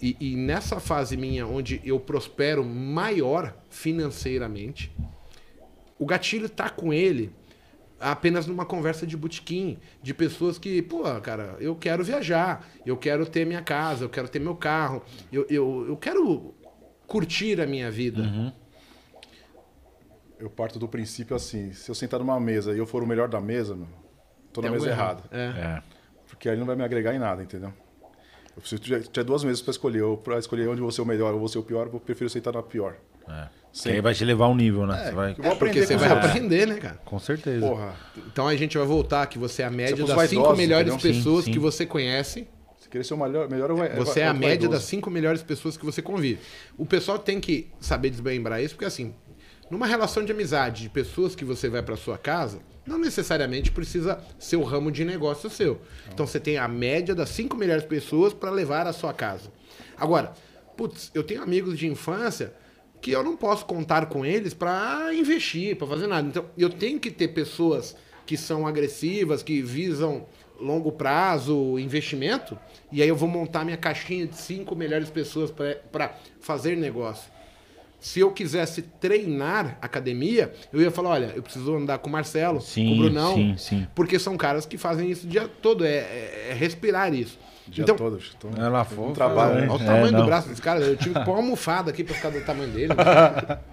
E, 0.00 0.16
e 0.18 0.36
nessa 0.36 0.80
fase 0.80 1.16
minha, 1.16 1.46
onde 1.46 1.80
eu 1.84 2.00
prospero 2.00 2.64
maior 2.64 3.54
financeiramente, 3.68 4.90
o 5.98 6.06
gatilho 6.06 6.48
tá 6.48 6.68
com 6.68 6.92
ele 6.92 7.30
apenas 8.02 8.46
numa 8.46 8.66
conversa 8.66 9.06
de 9.06 9.16
botequim, 9.16 9.78
de 10.02 10.12
pessoas 10.12 10.58
que, 10.58 10.82
pô, 10.82 11.02
cara, 11.20 11.56
eu 11.60 11.74
quero 11.76 12.02
viajar, 12.04 12.66
eu 12.84 12.96
quero 12.96 13.24
ter 13.24 13.46
minha 13.46 13.62
casa, 13.62 14.04
eu 14.04 14.08
quero 14.08 14.28
ter 14.28 14.40
meu 14.40 14.56
carro, 14.56 15.02
eu, 15.32 15.46
eu, 15.48 15.86
eu 15.88 15.96
quero 15.96 16.54
curtir 17.06 17.60
a 17.60 17.66
minha 17.66 17.90
vida. 17.90 18.54
Eu 20.38 20.50
parto 20.50 20.78
do 20.78 20.88
princípio 20.88 21.36
assim, 21.36 21.72
se 21.72 21.88
eu 21.88 21.94
sentar 21.94 22.18
numa 22.18 22.38
mesa 22.40 22.74
e 22.74 22.78
eu 22.78 22.86
for 22.86 23.02
o 23.02 23.06
melhor 23.06 23.28
da 23.28 23.40
mesa, 23.40 23.76
meu, 23.76 23.88
tô 24.52 24.60
na 24.60 24.68
Tem 24.68 24.78
mesa 24.78 24.90
errada. 24.90 25.22
É. 25.30 25.38
É. 25.38 25.82
Porque 26.26 26.48
aí 26.48 26.56
não 26.56 26.66
vai 26.66 26.74
me 26.74 26.82
agregar 26.82 27.14
em 27.14 27.18
nada, 27.18 27.42
entendeu? 27.42 27.72
Eu 28.56 28.60
preciso 28.60 28.82
ter 28.82 29.06
ter 29.06 29.24
duas 29.24 29.44
mesas 29.44 29.62
para 29.62 29.70
escolher. 29.70 30.00
Eu, 30.00 30.16
para 30.16 30.38
escolher 30.38 30.68
onde 30.68 30.80
eu 30.80 30.84
vou 30.84 30.90
ser 30.90 31.00
o 31.00 31.06
melhor 31.06 31.32
ou 31.32 31.38
vou 31.38 31.48
ser 31.48 31.58
o 31.58 31.62
pior, 31.62 31.88
eu 31.92 32.00
prefiro 32.00 32.28
sentar 32.28 32.52
na 32.52 32.62
pior. 32.62 32.96
É. 33.28 33.48
Sim. 33.72 33.88
Que 33.88 33.94
aí 33.96 34.00
vai 34.02 34.12
te 34.12 34.24
levar 34.24 34.48
um 34.48 34.54
nível, 34.54 34.86
né? 34.86 35.00
É, 35.00 35.04
Você 35.06 35.12
vai... 35.12 35.30
eu 35.30 35.34
vou 35.36 35.56
Porque 35.56 35.80
aprender 35.80 35.86
você 35.86 35.96
vai 35.96 36.10
aprender, 36.10 36.66
né, 36.66 36.74
cara? 36.76 37.00
Com 37.04 37.18
certeza. 37.18 37.66
Porra, 37.66 37.94
Então 38.30 38.46
a 38.46 38.54
gente 38.54 38.76
vai 38.76 38.86
voltar 38.86 39.26
que 39.26 39.38
você 39.38 39.62
é 39.62 39.64
a 39.64 39.70
média 39.70 40.04
das 40.04 40.28
cinco 40.28 40.54
melhores 40.54 40.92
entendeu? 40.92 41.16
pessoas 41.16 41.44
Sim, 41.44 41.50
sim. 41.50 41.52
que 41.52 41.58
você 41.58 41.86
conhece. 41.86 42.46
se 42.78 42.88
querer 42.90 43.02
ser 43.04 43.14
o 43.14 43.16
melhor, 43.16 43.48
melhor 43.48 43.72
vai, 43.72 43.88
Você 43.96 44.20
é 44.20 44.26
a 44.26 44.34
média 44.34 44.68
das 44.68 44.82
cinco 44.82 45.10
melhores 45.10 45.42
pessoas 45.42 45.76
que 45.78 45.86
você 45.86 46.02
convive. 46.02 46.40
O 46.76 46.84
pessoal 46.84 47.18
tem 47.18 47.40
que 47.40 47.70
saber 47.80 48.10
desmembrar 48.10 48.62
isso, 48.62 48.74
porque 48.74 48.84
assim, 48.84 49.14
numa 49.70 49.86
relação 49.86 50.22
de 50.22 50.32
amizade 50.32 50.82
de 50.82 50.90
pessoas 50.90 51.34
que 51.34 51.44
você 51.44 51.70
vai 51.70 51.82
para 51.82 51.96
sua 51.96 52.18
casa, 52.18 52.58
não 52.86 52.98
necessariamente 52.98 53.70
precisa 53.72 54.18
ser 54.38 54.56
o 54.56 54.62
ramo 54.64 54.92
de 54.92 55.02
negócio 55.02 55.48
seu. 55.48 55.80
Então 56.12 56.26
você 56.26 56.38
tem 56.38 56.58
a 56.58 56.68
média 56.68 57.14
das 57.14 57.30
cinco 57.30 57.56
melhores 57.56 57.84
pessoas 57.84 58.34
para 58.34 58.50
levar 58.50 58.86
à 58.86 58.92
sua 58.92 59.14
casa. 59.14 59.50
Agora, 59.96 60.32
putz, 60.76 61.10
eu 61.14 61.22
tenho 61.22 61.42
amigos 61.42 61.78
de 61.78 61.86
infância 61.86 62.52
que 63.02 63.10
eu 63.10 63.22
não 63.22 63.36
posso 63.36 63.66
contar 63.66 64.06
com 64.06 64.24
eles 64.24 64.54
para 64.54 65.12
investir, 65.12 65.76
para 65.76 65.86
fazer 65.88 66.06
nada. 66.06 66.26
Então, 66.28 66.46
eu 66.56 66.70
tenho 66.70 66.98
que 67.00 67.10
ter 67.10 67.28
pessoas 67.28 67.94
que 68.24 68.36
são 68.36 68.66
agressivas, 68.66 69.42
que 69.42 69.60
visam 69.60 70.24
longo 70.60 70.92
prazo, 70.92 71.76
investimento, 71.80 72.56
e 72.92 73.02
aí 73.02 73.08
eu 73.08 73.16
vou 73.16 73.28
montar 73.28 73.64
minha 73.64 73.76
caixinha 73.76 74.26
de 74.28 74.36
cinco 74.36 74.76
melhores 74.76 75.10
pessoas 75.10 75.50
para 75.50 76.14
fazer 76.40 76.76
negócio. 76.76 77.30
Se 77.98 78.20
eu 78.20 78.30
quisesse 78.32 78.82
treinar 78.82 79.76
academia, 79.82 80.52
eu 80.72 80.80
ia 80.80 80.90
falar, 80.90 81.10
olha, 81.10 81.32
eu 81.36 81.42
preciso 81.42 81.74
andar 81.76 81.98
com 81.98 82.08
o 82.08 82.12
Marcelo, 82.12 82.60
Sim, 82.60 82.86
com 82.88 82.94
o 82.94 82.98
Brunão, 82.98 83.34
sim, 83.34 83.54
sim. 83.56 83.86
porque 83.94 84.18
são 84.18 84.36
caras 84.36 84.64
que 84.66 84.76
fazem 84.78 85.10
isso 85.10 85.26
o 85.26 85.28
dia 85.30 85.48
todo, 85.60 85.84
é, 85.84 85.96
é- 85.96 86.46
é 86.50 86.54
respirar 86.54 87.12
isso. 87.12 87.38
Dia 87.68 87.82
então, 87.84 87.96
todo. 87.96 88.18
Então, 88.36 88.50
Ela 88.64 88.82
um 88.82 88.84
foi- 88.84 89.12
trabalho, 89.12 89.52
foi- 89.52 89.60
né? 89.62 89.68
Olha 89.68 89.78
o 89.78 89.82
É, 89.82 89.86
tamanho 89.86 90.06
do 90.12 90.18
não. 90.18 90.26
braço 90.26 90.48
desse 90.48 90.60
cara. 90.62 90.80
Eu 90.80 90.96
tive 90.96 91.14
que 91.14 91.24
pôr 91.24 91.32
uma 91.32 91.38
almofada 91.38 91.90
aqui 91.90 92.02
pra 92.04 92.14
ficar 92.14 92.30
do 92.30 92.40
tamanho 92.40 92.70
dele. 92.70 92.92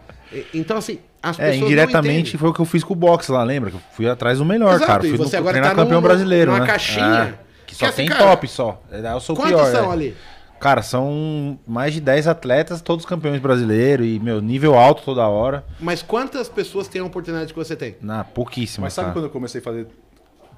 Então, 0.53 0.77
assim, 0.77 0.99
as 1.23 1.39
É, 1.39 1.43
pessoas. 1.45 1.59
não 1.61 1.65
indiretamente 1.67 2.37
foi 2.37 2.49
o 2.49 2.53
que 2.53 2.59
eu 2.59 2.65
fiz 2.65 2.83
com 2.83 2.93
o 2.93 2.95
boxe 2.95 3.31
lá, 3.31 3.41
lembra? 3.43 3.71
Que 3.71 3.77
eu 3.77 3.81
fui 3.93 4.07
atrás 4.07 4.37
do 4.37 4.45
melhor, 4.45 4.75
Exato, 4.75 4.85
cara. 4.85 5.07
e 5.07 5.09
Fui 5.09 5.17
você 5.17 5.37
no, 5.37 5.39
agora 5.41 5.53
treinar 5.53 5.71
tá 5.71 5.75
campeão 5.81 5.99
numa- 6.01 6.07
brasileiro, 6.07 6.51
numa 6.51 6.59
né? 6.59 6.67
caixinha 6.67 7.05
É, 7.41 7.65
que 7.65 7.73
que 7.73 7.75
só 7.75 7.85
assim, 7.87 7.95
tem 7.95 8.09
cara, 8.09 8.23
top 8.25 8.47
só. 8.47 8.79
É, 8.91 8.99
Eu 9.11 9.19
sou 9.19 9.35
o 9.35 9.39
Quantos 9.39 9.55
pior. 9.59 9.71
são 9.71 9.89
é. 9.89 9.93
ali? 9.93 10.17
Cara, 10.59 10.83
são 10.83 11.57
mais 11.65 11.93
de 11.95 12.01
10 12.01 12.27
atletas, 12.27 12.79
todos 12.79 13.07
campeões 13.07 13.41
brasileiros 13.41 14.05
e, 14.05 14.19
meu, 14.19 14.39
nível 14.39 14.75
alto 14.75 15.01
toda 15.03 15.25
hora. 15.27 15.63
Mas 15.79 16.03
quantas 16.03 16.47
pessoas 16.47 16.87
têm 16.87 17.01
a 17.01 17.05
oportunidade 17.05 17.51
que 17.51 17.57
você 17.57 17.75
tem? 17.75 17.95
Na 17.99 18.23
pouquíssimas, 18.23 18.87
Mas 18.87 18.93
sabe 18.93 19.05
cara. 19.07 19.13
quando 19.15 19.25
eu 19.25 19.31
comecei 19.31 19.61
a 19.61 19.63
fazer 19.63 19.87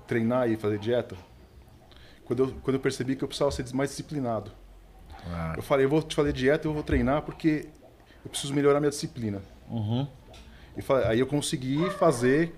treinar 0.05 0.49
e 0.49 0.57
fazer 0.57 0.79
dieta? 0.79 1.15
Quando 2.31 2.43
eu, 2.43 2.55
quando 2.63 2.75
eu 2.75 2.79
percebi 2.79 3.15
que 3.17 3.23
eu 3.25 3.27
precisava 3.27 3.51
ser 3.51 3.65
mais 3.73 3.89
disciplinado. 3.89 4.51
Ah. 5.29 5.53
Eu 5.57 5.61
falei, 5.61 5.85
eu 5.85 5.89
vou 5.89 6.01
te 6.01 6.15
fazer 6.15 6.31
dieta, 6.31 6.65
eu 6.65 6.73
vou 6.73 6.81
treinar 6.81 7.23
porque 7.23 7.67
eu 8.23 8.29
preciso 8.31 8.53
melhorar 8.53 8.79
minha 8.79 8.89
disciplina. 8.89 9.41
Uhum. 9.69 10.07
E 10.77 10.81
aí 11.09 11.19
eu 11.19 11.27
consegui 11.27 11.89
fazer 11.91 12.55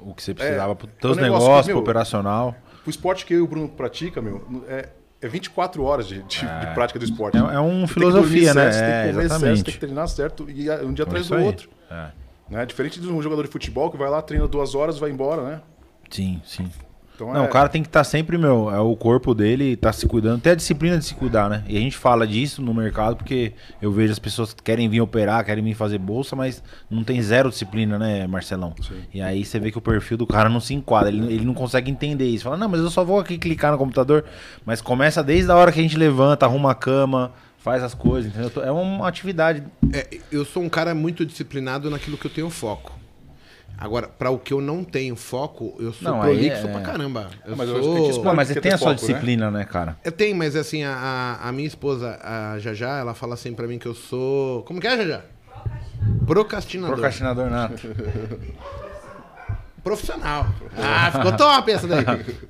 O 0.00 0.14
que 0.14 0.22
você 0.22 0.32
precisava 0.32 0.72
É, 0.72 0.74
pros 0.74 0.90
é 0.90 1.00
teus 1.00 1.18
um 1.18 1.20
negócio 1.20 1.42
negócios, 1.44 1.66
pro 1.66 1.74
meu, 1.74 1.82
operacional. 1.82 2.56
o 2.86 2.88
esporte 2.88 3.26
que 3.26 3.34
eu 3.34 3.38
e 3.40 3.42
o 3.42 3.46
Bruno 3.46 3.68
pratica, 3.68 4.22
meu, 4.22 4.64
é, 4.68 4.88
é 5.20 5.28
24 5.28 5.82
horas 5.84 6.06
de, 6.06 6.22
de, 6.22 6.38
de 6.40 6.74
prática 6.74 6.98
do 6.98 7.04
esporte. 7.04 7.36
É, 7.36 7.40
é 7.40 7.42
dormir 7.42 7.86
filosofia, 7.88 8.54
né? 8.54 8.72
Você 8.72 8.80
tem 8.80 8.88
É, 8.88 9.02
que 9.02 9.12
comer 9.12 9.12
certo, 9.12 9.14
você 9.14 9.24
exatamente. 9.26 9.64
tem 9.64 9.74
que 9.74 9.80
treinar 9.80 10.08
certo 10.08 10.50
e 10.50 10.70
um 10.82 10.94
dia 10.94 11.04
É 11.04 11.06
atrás 11.06 11.28
do 11.28 11.38
outro. 11.38 11.68
É. 11.90 12.10
Né? 12.48 12.64
Diferente 12.64 12.98
de 13.00 13.06
um 13.06 13.20
jogador 13.20 13.42
de 13.42 13.50
futebol 13.50 13.90
que 13.90 13.98
vai 13.98 14.08
lá, 14.08 14.22
treina 14.22 14.48
duas 14.48 14.74
horas, 14.74 14.98
vai 14.98 15.10
embora, 15.10 15.42
né? 15.42 15.62
Sim, 16.10 16.40
sim. 16.44 16.70
Então 17.14 17.32
Não, 17.32 17.44
é, 17.44 17.46
o 17.46 17.48
cara 17.48 17.68
tem 17.68 17.80
que 17.80 17.88
estar 17.88 18.02
sempre, 18.02 18.36
meu, 18.36 18.68
é 18.70 18.80
o 18.80 18.96
corpo 18.96 19.34
dele 19.34 19.76
tá 19.76 19.92
se 19.92 20.06
cuidando, 20.06 20.40
tem 20.40 20.52
a 20.52 20.56
disciplina 20.56 20.98
de 20.98 21.04
se 21.04 21.14
cuidar, 21.14 21.48
né? 21.48 21.62
E 21.68 21.76
a 21.76 21.80
gente 21.80 21.96
fala 21.96 22.26
disso 22.26 22.60
no 22.60 22.74
mercado 22.74 23.16
porque 23.16 23.52
eu 23.80 23.92
vejo 23.92 24.12
as 24.12 24.18
pessoas 24.18 24.52
que 24.52 24.62
querem 24.62 24.88
vir 24.88 25.00
operar, 25.00 25.44
querem 25.44 25.62
vir 25.62 25.74
fazer 25.74 25.98
bolsa, 25.98 26.34
mas 26.34 26.62
não 26.90 27.04
tem 27.04 27.22
zero 27.22 27.50
disciplina, 27.50 27.98
né, 27.98 28.26
Marcelão? 28.26 28.74
Sim. 28.82 29.02
E 29.12 29.22
aí 29.22 29.44
você 29.44 29.60
vê 29.60 29.70
que 29.70 29.78
o 29.78 29.80
perfil 29.80 30.16
do 30.16 30.26
cara 30.26 30.48
não 30.48 30.58
se 30.58 30.74
enquadra, 30.74 31.08
ele, 31.08 31.32
ele 31.32 31.44
não 31.44 31.54
consegue 31.54 31.88
entender 31.88 32.26
isso. 32.26 32.44
Fala, 32.44 32.56
não, 32.56 32.68
mas 32.68 32.80
eu 32.80 32.90
só 32.90 33.04
vou 33.04 33.20
aqui 33.20 33.38
clicar 33.38 33.70
no 33.70 33.78
computador. 33.78 34.24
Mas 34.66 34.80
começa 34.80 35.22
desde 35.22 35.50
a 35.50 35.56
hora 35.56 35.70
que 35.70 35.78
a 35.78 35.82
gente 35.82 35.96
levanta, 35.96 36.46
arruma 36.46 36.72
a 36.72 36.74
cama, 36.74 37.32
faz 37.58 37.82
as 37.82 37.94
coisas, 37.94 38.30
entendeu? 38.30 38.62
É 38.64 38.72
uma 38.72 39.06
atividade. 39.06 39.62
É, 39.92 40.18
eu 40.32 40.44
sou 40.44 40.62
um 40.64 40.68
cara 40.68 40.94
muito 40.94 41.24
disciplinado 41.24 41.88
naquilo 41.88 42.18
que 42.18 42.26
eu 42.26 42.30
tenho 42.30 42.50
foco. 42.50 43.03
Agora, 43.76 44.08
para 44.08 44.30
o 44.30 44.38
que 44.38 44.52
eu 44.52 44.60
não 44.60 44.84
tenho 44.84 45.16
foco, 45.16 45.74
eu 45.80 45.92
sou 45.92 46.12
Não, 46.12 46.20
prolixo 46.20 46.66
é- 46.66 46.72
pra 46.72 46.80
caramba. 46.80 47.28
Eu 47.44 47.56
mas 47.56 47.68
eu 47.68 47.82
sou... 47.82 48.08
acho 48.08 48.18
que 48.20 48.24
Não, 48.24 48.34
mas 48.34 48.48
você 48.48 48.60
tem 48.60 48.72
a 48.72 48.78
sua 48.78 48.90
foco, 48.90 49.02
né? 49.02 49.06
disciplina, 49.08 49.50
né, 49.50 49.64
cara? 49.64 49.96
Eu 50.04 50.12
tenho, 50.12 50.36
mas 50.36 50.54
assim, 50.54 50.84
a, 50.84 51.38
a, 51.42 51.52
minha 51.52 51.66
esposa, 51.66 52.18
a 52.22 52.58
Jajá, 52.58 52.98
ela 52.98 53.14
fala 53.14 53.34
assim 53.34 53.52
pra 53.52 53.66
mim 53.66 53.78
que 53.78 53.86
eu 53.86 53.94
sou. 53.94 54.62
Como 54.62 54.80
que 54.80 54.86
é, 54.86 54.96
Jajá? 54.96 55.22
Procrastinador. 56.26 56.94
Procrastinador 56.94 57.50
nato. 57.50 57.74
Profissional. 59.82 60.46
Ah, 60.78 61.10
ficou 61.12 61.36
top 61.36 61.70
essa 61.70 61.86
daí. 61.86 62.04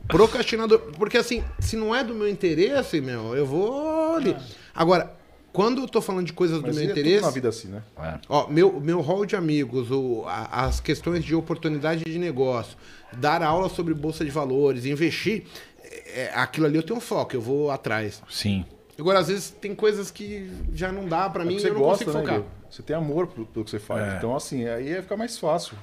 Procrastinador. 0.06 0.78
Porque 0.96 1.18
assim, 1.18 1.42
se 1.58 1.76
não 1.76 1.94
é 1.94 2.04
do 2.04 2.14
meu 2.14 2.28
interesse, 2.28 3.00
meu, 3.00 3.34
eu 3.34 3.44
vou 3.44 4.14
ali. 4.14 4.36
Agora, 4.72 5.10
quando 5.54 5.80
eu 5.82 5.88
tô 5.88 6.02
falando 6.02 6.26
de 6.26 6.32
coisas 6.34 6.60
mas 6.60 6.70
do 6.70 6.74
meu 6.74 6.84
é 6.84 6.88
tudo 6.88 7.00
interesse. 7.00 7.22
na 7.24 7.30
vida 7.30 7.48
assim, 7.48 7.68
né? 7.68 7.82
É. 7.98 8.18
Ó, 8.28 8.48
meu, 8.48 8.78
meu 8.80 9.00
hall 9.00 9.24
de 9.24 9.36
amigos, 9.36 9.90
o, 9.90 10.24
a- 10.26 10.66
as 10.66 10.80
questões 10.80 11.24
de 11.24 11.34
oportunidade 11.34 12.04
de 12.04 12.18
negócio, 12.18 12.76
dar 13.12 13.42
aula 13.42 13.68
sobre 13.70 13.94
bolsa 13.94 14.24
de 14.24 14.30
valores, 14.30 14.84
investir, 14.84 15.44
é, 15.82 16.24
é, 16.24 16.32
aquilo 16.34 16.66
ali 16.66 16.76
eu 16.76 16.82
tenho 16.82 17.00
foco, 17.00 17.34
eu 17.34 17.40
vou 17.40 17.70
atrás. 17.70 18.22
Sim. 18.28 18.66
Agora, 18.98 19.18
às 19.20 19.28
vezes, 19.28 19.50
tem 19.50 19.74
coisas 19.74 20.10
que 20.10 20.50
já 20.74 20.92
não 20.92 21.08
dá 21.08 21.30
pra 21.30 21.42
É 21.42 21.46
mim 21.46 21.56
e 21.56 21.60
você 21.60 21.70
eu 21.70 21.74
não 21.74 21.80
gosta, 21.80 22.04
consigo 22.04 22.22
né? 22.24 22.32
focar. 22.32 22.40
Gui? 22.42 22.46
Você 22.70 22.82
tem 22.82 22.94
amor 22.96 23.26
pelo, 23.28 23.46
pelo 23.46 23.64
que 23.64 23.70
você 23.70 23.78
faz. 23.78 24.12
É. 24.14 24.16
Então, 24.18 24.36
assim, 24.36 24.66
aí 24.68 24.88
ia 24.90 25.02
ficar 25.02 25.16
mais 25.16 25.38
fácil. 25.38 25.76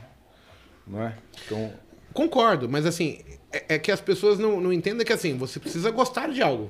Não 0.87 1.01
é? 1.01 1.15
Então, 1.45 1.73
Concordo, 2.13 2.67
mas 2.67 2.85
assim, 2.85 3.19
é, 3.53 3.75
é 3.75 3.79
que 3.79 3.89
as 3.89 4.01
pessoas 4.01 4.37
não, 4.37 4.59
não 4.59 4.73
entendem 4.73 5.05
que 5.05 5.13
assim, 5.13 5.37
você 5.37 5.59
precisa 5.61 5.89
gostar 5.91 6.27
de 6.29 6.41
algo. 6.41 6.69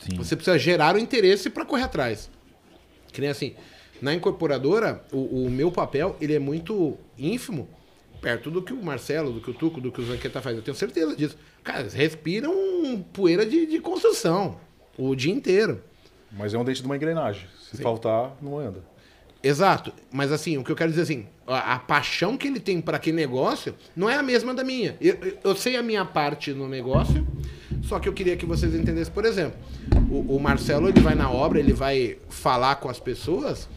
Sim. 0.00 0.16
Você 0.16 0.36
precisa 0.36 0.58
gerar 0.58 0.94
o 0.94 0.98
interesse 0.98 1.48
pra 1.50 1.64
correr 1.64 1.84
atrás. 1.84 2.30
Que 3.12 3.20
nem 3.20 3.30
assim, 3.30 3.54
na 4.00 4.12
incorporadora, 4.14 5.04
o, 5.12 5.44
o 5.46 5.50
meu 5.50 5.70
papel, 5.72 6.16
ele 6.20 6.34
é 6.34 6.38
muito 6.38 6.98
ínfimo, 7.18 7.68
perto 8.20 8.50
do 8.50 8.60
que 8.62 8.72
o 8.72 8.82
Marcelo, 8.82 9.32
do 9.32 9.40
que 9.40 9.50
o 9.50 9.54
Tuco, 9.54 9.80
do 9.80 9.90
que 9.90 10.00
o 10.00 10.04
Zanqueta 10.06 10.40
faz. 10.42 10.56
Eu 10.56 10.62
tenho 10.62 10.76
certeza 10.76 11.16
disso. 11.16 11.36
Cara, 11.64 11.80
eles 11.80 11.94
respiram 11.94 12.52
poeira 13.12 13.44
de, 13.46 13.66
de 13.66 13.78
construção 13.80 14.58
o 14.98 15.14
dia 15.14 15.32
inteiro. 15.32 15.82
mas 16.32 16.52
é 16.54 16.58
um 16.58 16.64
dente 16.64 16.80
de 16.80 16.86
uma 16.86 16.96
engrenagem. 16.96 17.46
Se 17.70 17.82
faltar, 17.82 18.36
não 18.40 18.58
anda. 18.58 18.84
Exato. 19.42 19.92
Mas 20.10 20.32
assim, 20.32 20.56
o 20.58 20.64
que 20.64 20.70
eu 20.72 20.76
quero 20.76 20.90
dizer 20.90 21.02
assim, 21.02 21.26
a, 21.46 21.74
a 21.74 21.78
paixão 21.78 22.36
que 22.36 22.46
ele 22.48 22.58
tem 22.60 22.80
para 22.80 22.96
aquele 22.96 23.16
negócio 23.16 23.74
não 23.94 24.08
é 24.10 24.16
a 24.16 24.22
mesma 24.22 24.54
da 24.54 24.64
minha. 24.64 24.96
Eu- 25.00 25.18
eu 25.44 25.56
sei 25.56 25.76
a 25.76 25.82
minha 25.82 26.04
parte 26.04 26.52
no 26.52 26.68
negócio, 26.68 27.26
só 27.82 27.98
que 27.98 28.08
eu 28.08 28.12
queria 28.12 28.36
que 28.36 28.46
vocês 28.46 28.74
entendessem, 28.74 29.12
por 29.12 29.24
exemplo, 29.24 29.58
o, 30.10 30.36
o 30.36 30.40
Marcelo 30.40 30.88
ele 30.88 31.00
vai 31.00 31.14
na 31.14 31.30
obra, 31.30 31.58
ele 31.58 31.72
vai 31.72 32.18
falar 32.28 32.76
com 32.76 32.88
as 32.88 32.98
pessoas 32.98 33.68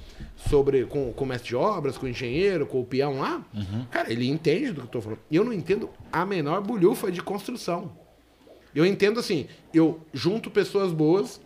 sobre 0.48 0.86
com, 0.86 1.12
com 1.12 1.24
o 1.24 1.28
mestre 1.28 1.50
de 1.50 1.56
obras, 1.56 1.98
com 1.98 2.06
o 2.06 2.10
engenheiro, 2.10 2.66
com 2.66 2.80
o 2.80 2.86
peão 2.86 3.20
lá. 3.20 3.44
Cara, 3.92 4.12
ele 4.12 4.28
entende 4.28 4.72
do 4.72 4.82
que 4.82 4.88
eu 4.88 4.92
tô 4.92 5.02
falando. 5.02 5.20
E 5.30 5.36
eu 5.36 5.44
não 5.44 5.54
entendo 5.54 5.90
a 6.12 6.26
menor 6.26 6.62
bulhufa 6.62 7.12
de 7.12 7.22
construção. 7.22 7.92
Eu 8.74 8.86
entendo 8.86 9.20
assim, 9.20 9.48
eu 9.74 10.00
junto 10.14 10.50
pessoas 10.50 10.92
boas 10.94 11.42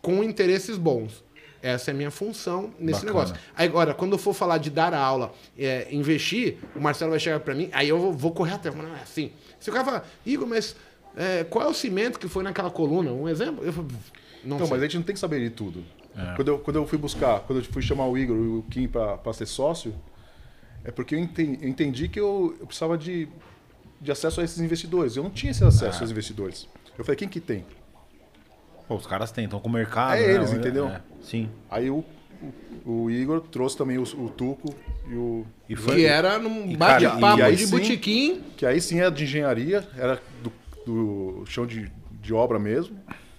com 0.00 0.22
interesses 0.22 0.78
bons. 0.78 1.24
Essa 1.60 1.90
é 1.90 1.92
a 1.92 1.96
minha 1.96 2.10
função 2.10 2.72
nesse 2.78 3.04
Bacana. 3.04 3.06
negócio. 3.06 3.36
Agora, 3.56 3.92
quando 3.92 4.12
eu 4.12 4.18
for 4.18 4.32
falar 4.32 4.58
de 4.58 4.70
dar 4.70 4.94
aula, 4.94 5.34
é, 5.58 5.88
investir, 5.90 6.58
o 6.76 6.80
Marcelo 6.80 7.10
vai 7.10 7.18
chegar 7.18 7.40
pra 7.40 7.52
mim, 7.52 7.68
aí 7.72 7.88
eu 7.88 7.98
vou, 7.98 8.12
vou 8.12 8.32
correr 8.32 8.52
até. 8.54 8.70
Não 8.70 8.96
é 8.96 9.02
assim. 9.02 9.32
Se 9.58 9.68
o 9.68 9.72
cara 9.72 9.84
falar, 9.84 10.08
Igor, 10.24 10.46
mas 10.46 10.76
é, 11.18 11.44
qual 11.44 11.66
é 11.66 11.68
o 11.68 11.74
cimento 11.74 12.18
que 12.18 12.28
foi 12.28 12.42
naquela 12.42 12.70
coluna? 12.70 13.10
Um 13.12 13.28
exemplo? 13.28 13.64
Eu 13.64 13.72
não 13.72 14.56
Então, 14.56 14.58
sei. 14.60 14.68
mas 14.70 14.78
a 14.82 14.84
gente 14.86 14.96
não 14.96 15.02
tem 15.02 15.14
que 15.14 15.20
saber 15.20 15.40
de 15.40 15.50
tudo. 15.50 15.84
É. 16.16 16.34
Quando, 16.36 16.48
eu, 16.48 16.58
quando 16.60 16.76
eu 16.76 16.86
fui 16.86 16.96
buscar, 16.98 17.40
quando 17.40 17.58
eu 17.60 17.64
fui 17.66 17.82
chamar 17.82 18.06
o 18.06 18.16
Igor 18.16 18.36
e 18.36 18.40
o 18.58 18.64
Kim 18.70 18.88
para 18.88 19.32
ser 19.32 19.46
sócio, 19.46 19.94
é 20.84 20.90
porque 20.90 21.14
eu 21.14 21.18
entendi, 21.18 21.58
eu 21.62 21.68
entendi 21.68 22.08
que 22.08 22.18
eu, 22.18 22.56
eu 22.60 22.66
precisava 22.66 22.96
de, 22.96 23.28
de 24.00 24.10
acesso 24.10 24.40
a 24.40 24.44
esses 24.44 24.58
investidores. 24.60 25.16
Eu 25.16 25.22
não 25.24 25.30
tinha 25.30 25.50
esse 25.50 25.62
acesso 25.64 25.98
É. 25.98 26.00
aos 26.02 26.10
investidores. 26.10 26.66
Eu 26.96 27.04
falei, 27.04 27.16
quem 27.16 27.28
que 27.28 27.40
tem? 27.40 27.64
Pô, 28.86 28.94
os 28.96 29.06
caras 29.06 29.30
têm, 29.30 29.44
estão 29.44 29.60
com 29.60 29.68
o 29.68 29.72
mercado. 29.72 30.14
É 30.18 30.26
né? 30.26 30.34
eles, 30.34 30.50
Olha- 30.50 30.58
entendeu? 30.58 30.88
é, 30.88 31.00
sim. 31.22 31.48
Aí 31.70 31.90
o, 31.90 32.02
o, 32.86 33.02
o 33.04 33.10
Igor 33.10 33.40
trouxe 33.40 33.76
também 33.76 33.98
o, 33.98 34.02
o 34.02 34.28
Tuco 34.30 34.74
e 35.08 35.14
o. 35.14 35.46
E 35.68 35.76
foi- 35.76 35.96
Que 35.96 36.06
era 36.06 36.38
num 36.38 36.74
bate-papo 36.74 37.50
de 37.50 37.66
sim- 37.66 37.70
botequim. 37.70 38.40
Que 38.56 38.64
aí 38.64 38.80
sim 38.80 38.98
era 38.98 39.10
de 39.10 39.24
engenharia, 39.24 39.86
era 39.96 40.20
do, 40.42 40.50
do 40.92 41.44
chão 41.46 41.66
de, 41.66 41.90
de 42.20 42.32
obra 42.34 42.58
mesmo. 42.58 42.96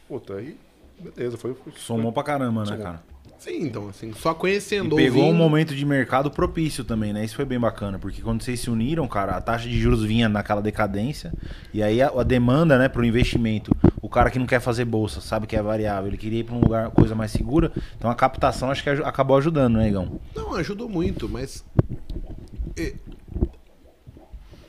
Puta, 0.08 0.36
aí. 0.36 0.56
Beleza, 1.00 1.38
foi. 1.38 1.54
foi 1.54 1.74
Somou 1.76 2.12
pra 2.12 2.24
caramba, 2.24 2.62
né, 2.62 2.68
Somou. 2.68 2.84
cara? 2.84 3.04
Sim, 3.38 3.64
então, 3.64 3.88
assim, 3.88 4.12
só 4.12 4.32
E 4.32 4.36
conhecendo, 4.36 4.98
pegou 4.98 5.22
um 5.22 5.28
ouvindo. 5.28 5.38
momento 5.38 5.74
de 5.74 5.86
mercado 5.86 6.30
propício 6.30 6.84
também, 6.84 7.14
né? 7.14 7.24
Isso 7.24 7.38
foi 7.38 7.46
bem 7.46 7.58
bacana, 7.58 7.98
porque 7.98 8.22
quando 8.22 8.44
vocês 8.44 8.60
se 8.60 8.70
uniram, 8.70 9.08
cara, 9.08 9.38
a 9.38 9.40
taxa 9.40 9.70
de 9.70 9.80
juros 9.80 10.04
vinha 10.04 10.28
naquela 10.28 10.62
decadência, 10.62 11.32
e 11.74 11.82
aí 11.82 12.02
a, 12.02 12.10
a 12.10 12.24
demanda, 12.24 12.78
né, 12.78 12.90
pro 12.90 13.06
investimento, 13.06 13.72
o 14.02 14.10
cara 14.10 14.30
que 14.30 14.38
não 14.38 14.46
quer 14.46 14.60
fazer 14.60 14.84
bolsa, 14.84 15.22
sabe 15.22 15.48
que 15.48 15.56
é 15.56 15.62
variável, 15.62 16.10
ele 16.10 16.18
queria 16.18 16.40
ir 16.42 16.44
pra 16.44 16.54
um 16.54 16.60
lugar, 16.60 16.92
coisa 16.92 17.16
mais 17.16 17.32
segura, 17.32 17.72
então 17.98 18.12
a 18.12 18.16
captação 18.16 18.70
acho 18.72 18.84
que 18.84 18.90
acabou 18.90 19.38
ajudando, 19.38 19.76
né, 19.78 19.88
Igão? 19.88 20.20
Não, 20.36 20.56
ajudou 20.56 20.90
muito, 20.90 21.30
mas. 21.30 21.64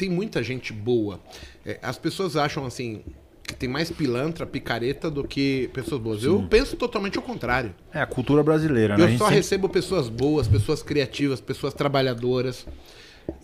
Tem 0.01 0.09
muita 0.11 0.43
gente 0.43 0.73
boa. 0.73 1.21
É, 1.65 1.79
as 1.83 1.99
pessoas 1.99 2.35
acham 2.37 2.65
assim. 2.65 3.03
que 3.47 3.55
tem 3.57 3.69
mais 3.69 3.91
pilantra, 3.91 4.47
picareta 4.47 5.11
do 5.11 5.25
que 5.27 5.69
pessoas 5.75 6.01
boas. 6.01 6.23
Eu 6.23 6.47
penso 6.49 6.77
totalmente 6.77 7.17
ao 7.19 7.23
contrário. 7.23 7.75
É 7.93 8.01
a 8.01 8.07
cultura 8.07 8.43
brasileira, 8.45 8.97
né? 8.97 9.05
A 9.05 9.11
Eu 9.11 9.19
só 9.19 9.25
sempre- 9.25 9.35
recebo 9.35 9.69
pessoas 9.69 10.09
boas, 10.09 10.47
pessoas 10.47 10.83
criativas, 10.85 11.41
pessoas 11.41 11.75
trabalhadoras. 11.75 12.65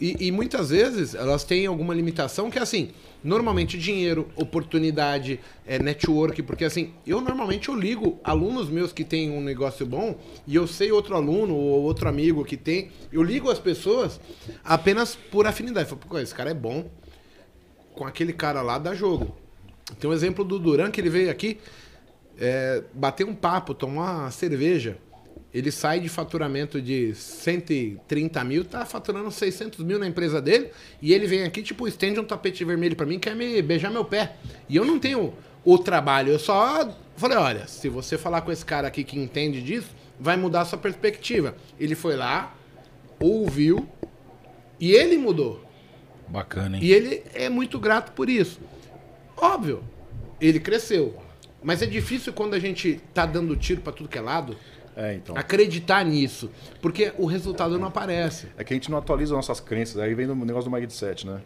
E, 0.01 0.27
e 0.27 0.33
muitas 0.33 0.71
vezes 0.71 1.15
elas 1.15 1.45
têm 1.45 1.67
alguma 1.67 1.95
limitação 1.95 2.51
que 2.51 2.59
é 2.59 2.63
assim, 2.63 2.91
normalmente 3.23 3.79
dinheiro, 3.79 4.29
oportunidade, 4.37 5.41
é, 5.67 5.79
network, 5.79 6.43
porque 6.43 6.65
assim, 6.65 6.93
eu 7.07 7.21
normalmente 7.21 7.69
eu 7.69 7.75
ligo 7.75 8.19
alunos 8.23 8.69
meus 8.69 8.93
que 8.93 9.05
têm 9.05 9.31
um 9.31 9.41
negócio 9.41 9.87
bom 9.87 10.19
e 10.47 10.55
eu 10.55 10.67
sei 10.67 10.93
outro 10.93 11.15
aluno 11.15 11.55
ou 11.55 11.83
outro 11.83 12.09
amigo 12.09 12.45
que 12.45 12.57
tem, 12.57 12.91
eu 13.13 13.23
ligo 13.23 13.51
as 13.51 13.59
pessoas 13.59 14.21
apenas 14.65 15.15
por 15.15 15.47
afinidade. 15.47 15.91
Eu 15.91 15.97
falo, 15.97 16.11
"Pô, 16.11 16.19
esse 16.19 16.35
cara 16.35 16.51
é 16.51 16.55
bom, 16.55 16.91
com 17.95 18.05
aquele 18.05 18.33
cara 18.33 18.61
lá 18.63 18.79
dá 18.79 18.95
jogo. 18.95 19.35
Tem 19.99 20.11
um 20.11 20.13
exemplo 20.13 20.45
do 20.45 20.59
Duran 20.59 20.91
que 20.91 21.01
ele 21.01 21.11
veio 21.11 21.31
aqui 21.31 21.59
é, 22.39 22.83
bater 22.93 23.25
um 23.25 23.35
papo, 23.35 23.75
tomar 23.75 24.21
uma 24.21 24.31
cerveja. 24.31 24.99
Ele 25.57 25.73
sai 25.73 26.01
de 26.01 26.09
faturamento 26.11 26.83
de 26.83 27.15
130 27.15 28.45
mil, 28.45 28.63
tá 28.63 28.85
faturando 28.85 29.31
600 29.31 29.83
mil 29.83 29.99
na 29.99 30.07
empresa 30.07 30.39
dele. 30.39 30.71
E 31.01 31.15
ele 31.15 31.27
vem 31.27 31.45
aqui, 31.45 31.63
tipo, 31.63 31.89
estende 31.89 32.21
um 32.21 32.25
tapete 32.25 32.63
vermelho 32.63 32.95
pra 32.95 33.07
mim, 33.07 33.19
quer 33.19 33.35
me 33.35 33.63
beijar 33.63 33.91
meu 33.91 34.05
pé. 34.05 34.37
E 34.69 34.77
eu 34.77 34.85
não 34.85 34.99
tenho 34.99 35.33
o 35.65 35.79
trabalho, 35.79 36.31
eu 36.31 36.39
só 36.39 36.95
falei: 37.17 37.39
olha, 37.39 37.67
se 37.67 37.89
você 37.89 38.19
falar 38.19 38.43
com 38.43 38.53
esse 38.53 38.67
cara 38.67 38.87
aqui 38.87 39.03
que 39.03 39.19
entende 39.19 39.63
disso, 39.63 39.89
vai 40.21 40.37
mudar 40.37 40.61
a 40.61 40.65
sua 40.67 40.77
perspectiva. 40.77 41.57
Ele 41.81 41.95
foi 41.95 42.17
lá, 42.17 42.55
ouviu 43.19 43.89
e 44.79 44.93
ele 44.93 45.17
mudou. 45.17 45.65
Bacana, 46.29 46.77
hein? 46.77 46.85
E 46.85 46.93
ele 46.93 47.23
é 47.33 47.49
muito 47.49 47.81
grato 47.81 48.13
por 48.13 48.29
isso. 48.29 48.61
Óbvio, 49.35 49.83
ele 50.39 50.61
cresceu. 50.61 51.17
Mas 51.63 51.81
é 51.81 51.87
difícil 51.87 52.35
quando 52.35 52.53
a 52.53 52.59
gente 52.59 53.01
tá 53.15 53.25
dando 53.25 53.57
tiro 53.57 53.81
pra 53.81 53.93
tudo 53.93 54.09
que 54.09 54.19
é 54.19 54.21
lado, 54.21 54.55
É, 54.97 55.15
então. 55.15 55.37
acreditar 55.37 56.05
nisso. 56.05 56.51
Porque 56.81 57.13
o 57.19 57.27
resultado 57.27 57.79
não 57.79 57.89
aparece. 57.89 58.49
É 58.57 58.65
que 58.65 58.73
a 58.73 58.77
gente 58.77 58.91
não 58.91 58.97
atualiza 58.99 59.35
nossas 59.35 59.61
crenças. 59.61 59.99
Aí 59.99 60.15
vem 60.15 60.27
o 60.27 60.35
negócio 60.35 60.71
do 60.71 60.75
mindset, 60.77 61.27
né? 61.27 61.41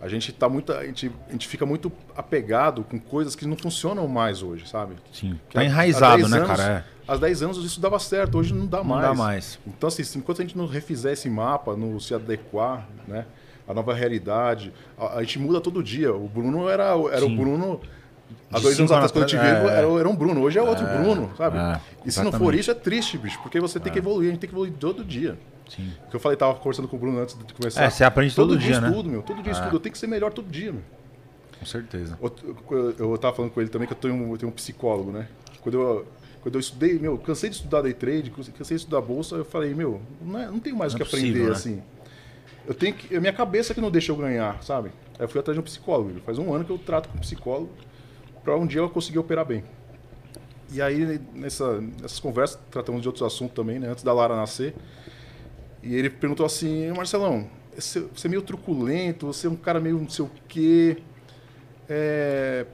A 0.00 0.08
gente 0.08 0.32
tá 0.32 0.48
muito. 0.48 0.72
A 0.72 0.84
gente, 0.84 1.10
a 1.28 1.32
gente 1.32 1.46
fica 1.48 1.64
muito 1.64 1.90
apegado 2.16 2.82
com 2.82 2.98
coisas 2.98 3.34
que 3.36 3.46
não 3.46 3.56
funcionam 3.56 4.06
mais 4.08 4.42
hoje, 4.42 4.68
sabe? 4.68 4.96
Sim. 5.12 5.38
Que 5.48 5.54
Tá 5.54 5.60
há- 5.60 5.64
enraizado, 5.64 6.16
10 6.18 6.30
né, 6.30 6.36
anos- 6.38 6.48
cara? 6.48 6.84
É. 6.90 6.94
Há 7.06 7.16
10 7.16 7.42
anos 7.42 7.58
isso 7.64 7.80
dava 7.80 7.98
certo, 7.98 8.38
hoje 8.38 8.52
não 8.52 8.66
dá 8.66 8.78
Não 8.78 8.84
mais. 8.84 9.02
dá 9.08 9.14
mais. 9.14 9.58
Então, 9.66 9.86
assim, 9.88 10.02
se- 10.02 10.18
enquanto 10.18 10.40
a 10.42 10.44
gente 10.44 10.56
não 10.58 10.66
refizer 10.66 11.12
esse 11.12 11.30
mapa, 11.30 11.76
não 11.76 11.98
se 12.00 12.12
adequar, 12.14 12.86
né? 13.06 13.24
A 13.68 13.72
nova 13.72 13.94
realidade, 13.94 14.72
a, 14.98 15.18
a 15.18 15.22
gente 15.22 15.38
muda 15.38 15.58
todo 15.60 15.82
dia. 15.82 16.12
O 16.14 16.28
Bruno 16.28 16.68
era, 16.68 16.84
era 17.12 17.24
o. 17.24 17.30
Bruno. 17.30 17.80
Há 18.52 18.60
dois 18.60 18.78
anos 18.78 18.92
atrás, 18.92 19.10
quando 19.10 19.24
eu 19.24 19.28
te 19.28 19.36
vi, 19.36 19.44
é. 19.44 19.48
era, 19.48 19.86
era 19.86 20.08
um 20.08 20.14
Bruno. 20.14 20.40
Hoje 20.42 20.58
é 20.58 20.62
outro 20.62 20.86
Bruno, 20.86 21.30
sabe? 21.36 21.58
é, 21.58 21.80
e 22.06 22.12
se 22.12 22.22
não 22.22 22.32
for 22.32 22.54
isso, 22.54 22.70
é 22.70 22.74
triste, 22.74 23.18
bicho. 23.18 23.38
Porque 23.42 23.58
você 23.58 23.80
tem 23.80 23.92
que 23.92 23.98
evoluir, 23.98 24.28
a 24.28 24.32
gente 24.32 24.40
tem 24.40 24.48
que 24.48 24.54
evoluir 24.54 24.72
todo 24.74 25.04
dia. 25.04 25.36
Sim. 25.68 25.92
Que 26.10 26.16
eu 26.16 26.20
falei, 26.20 26.36
tava 26.36 26.54
conversando 26.54 26.86
com 26.86 26.96
o 26.96 26.98
Bruno 26.98 27.18
antes 27.18 27.36
de 27.36 27.54
começar. 27.54 27.84
É, 27.84 27.90
você 27.90 28.04
aprende 28.04 28.34
todo 28.34 28.56
dia, 28.56 28.80
né? 28.80 28.88
estudo, 28.88 29.08
meu. 29.08 29.22
Todo 29.22 29.42
dia 29.42 29.52
estudo. 29.52 29.74
Eu 29.74 29.80
tenho 29.80 29.92
que 29.92 29.98
ser 29.98 30.06
melhor 30.06 30.32
todo 30.32 30.48
dia, 30.48 30.72
meu. 30.72 30.82
Com 31.58 31.66
certeza. 31.66 32.18
Eu, 32.70 32.94
eu 32.98 33.18
tava 33.18 33.34
falando 33.34 33.50
com 33.50 33.60
ele 33.60 33.70
também 33.70 33.88
que 33.88 33.94
eu 33.94 33.98
tenho 33.98 34.14
um, 34.14 34.32
eu 34.32 34.38
tenho 34.38 34.52
um 34.52 34.54
psicólogo, 34.54 35.10
né? 35.10 35.26
Quando 35.62 35.80
eu, 35.80 36.06
quando 36.42 36.54
eu 36.56 36.60
estudei, 36.60 36.98
meu, 36.98 37.16
cansei 37.16 37.48
de 37.48 37.56
estudar 37.56 37.80
day 37.80 37.94
trade, 37.94 38.30
cansei 38.30 38.76
de 38.76 38.82
estudar 38.82 39.00
bolsa, 39.00 39.36
eu 39.36 39.44
falei, 39.44 39.74
meu, 39.74 40.02
não, 40.20 40.38
é- 40.38 40.46
não 40.46 40.60
tenho 40.60 40.76
mais 40.76 40.92
o 40.92 40.96
é 40.96 40.98
que 40.98 41.02
aprender 41.02 41.28
possível, 41.28 41.46
né? 41.46 41.52
assim. 41.52 41.82
Eu 42.66 42.74
tenho 42.74 42.94
que. 42.94 43.14
É 43.14 43.20
minha 43.20 43.32
cabeça 43.32 43.72
que 43.72 43.80
não 43.80 43.90
deixa 43.90 44.12
eu 44.12 44.16
ganhar, 44.16 44.62
sabe? 44.62 44.90
Aí 45.18 45.24
eu 45.24 45.28
fui 45.28 45.40
atrás 45.40 45.56
de 45.56 45.60
um 45.60 45.64
psicólogo. 45.64 46.20
Faz 46.24 46.38
um 46.38 46.52
ano 46.52 46.64
que 46.64 46.70
eu 46.70 46.78
trato 46.78 47.08
com 47.08 47.16
um 47.16 47.20
psicólogo 47.20 47.70
pra 48.44 48.56
um 48.56 48.66
dia 48.66 48.80
eu 48.80 48.90
conseguir 48.90 49.18
operar 49.18 49.44
bem. 49.44 49.64
E 50.70 50.82
aí, 50.82 51.20
nessa, 51.32 51.80
nessas 51.80 52.20
conversas, 52.20 52.58
tratamos 52.70 53.00
de 53.00 53.08
outros 53.08 53.24
assuntos 53.26 53.54
também, 53.54 53.78
né? 53.78 53.88
Antes 53.88 54.04
da 54.04 54.12
Lara 54.12 54.36
nascer. 54.36 54.74
E 55.82 55.94
ele 55.94 56.10
perguntou 56.10 56.44
assim, 56.44 56.90
Marcelão, 56.92 57.46
você 57.76 58.06
é 58.24 58.28
meio 58.28 58.42
truculento, 58.42 59.26
você 59.26 59.46
é 59.46 59.50
um 59.50 59.56
cara 59.56 59.80
meio 59.80 59.98
não 59.98 60.08
sei 60.08 60.24
o 60.24 60.30
quê. 60.48 60.98
É, 61.88 62.66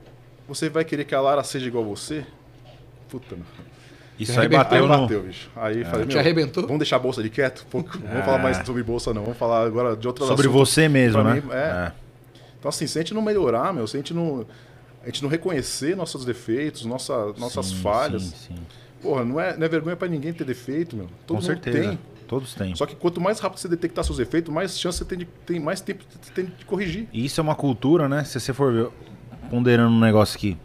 você 0.47 0.69
vai 0.69 0.85
querer 0.85 1.05
que 1.05 1.15
a 1.15 1.21
Lara 1.21 1.43
seja 1.43 1.67
igual 1.67 1.85
a 1.85 1.89
você? 1.89 2.25
Puta, 3.09 3.35
meu. 3.35 3.45
Isso 4.19 4.39
aí 4.39 4.49
bateu 4.49 4.85
Aí 4.85 4.89
no... 4.89 5.01
bateu, 5.01 5.23
bicho. 5.23 5.51
Aí 5.57 5.83
falei, 5.85 6.07
Te 6.07 6.19
arrebentou? 6.19 6.65
Vamos 6.65 6.79
deixar 6.79 6.97
a 6.97 6.99
bolsa 6.99 7.23
de 7.23 7.31
quieto? 7.31 7.67
Pô, 7.71 7.79
Não 7.79 7.85
vamos 7.85 8.25
falar 8.27 8.39
mais 8.39 8.59
sobre 8.67 8.83
bolsa, 8.83 9.15
não. 9.15 9.23
Vamos 9.23 9.39
falar 9.39 9.65
agora 9.65 9.97
de 9.97 10.07
outras 10.07 10.29
Sobre 10.29 10.47
você 10.47 10.89
mesmo, 10.89 11.23
Pra 11.23 11.35
né? 11.35 11.41
mim, 11.41 11.49
é. 11.53 11.93
Então, 12.59 12.69
assim, 12.69 12.87
se 12.87 12.99
a 12.99 13.01
gente 13.01 13.15
não 13.15 13.23
melhorar, 13.23 13.73
meu, 13.73 13.87
se 13.87 13.97
a 13.97 14.01
gente 14.01 14.13
não, 14.13 14.47
a 15.03 15.07
gente 15.07 15.23
não 15.23 15.29
reconhecer 15.31 15.97
nossos 15.97 16.25
defeitos, 16.25 16.85
nossa, 16.85 17.33
nossas 17.39 17.67
Sim, 17.67 17.77
falhas, 17.77 18.23
Sim, 18.23 18.35
sim. 18.49 18.55
porra, 19.03 19.25
não 19.25 19.41
é, 19.41 19.57
não 19.57 19.65
é 19.65 19.69
vergonha 19.69 19.97
pra 19.97 20.09
ninguém 20.09 20.33
ter 20.33 20.45
defeito, 20.45 20.97
meu. 20.97 21.07
Todo 21.27 21.37
Com 21.39 21.43
certeza. 21.43 21.79
tem. 21.91 21.99
Todos 22.29 22.55
têm. 22.55 22.77
Só 22.77 22.87
que 22.87 22.95
quanto 22.95 23.21
mais 23.21 23.41
rápido 23.41 23.59
você 23.59 23.67
detectar 23.67 24.05
seus 24.05 24.19
defeitos, 24.19 24.55
mais 24.55 24.79
chance 24.79 24.99
você 24.99 25.05
tem, 25.05 25.19
de, 25.19 25.25
tem 25.45 25.59
mais 25.59 25.81
tempo 25.81 26.05
você 26.21 26.33
tem 26.33 26.45
de 26.47 26.65
corrigir. 26.65 27.09
E 27.13 27.25
isso 27.25 27.41
é 27.41 27.43
uma 27.43 27.57
cultura, 27.57 28.09
né? 28.09 28.23
Se 28.23 28.39
você 28.39 28.53
for 28.53 28.73
ver, 28.73 28.89
ponderando 29.51 29.91
um 29.95 29.99
negócio 30.01 30.37
aqui. 30.37 30.57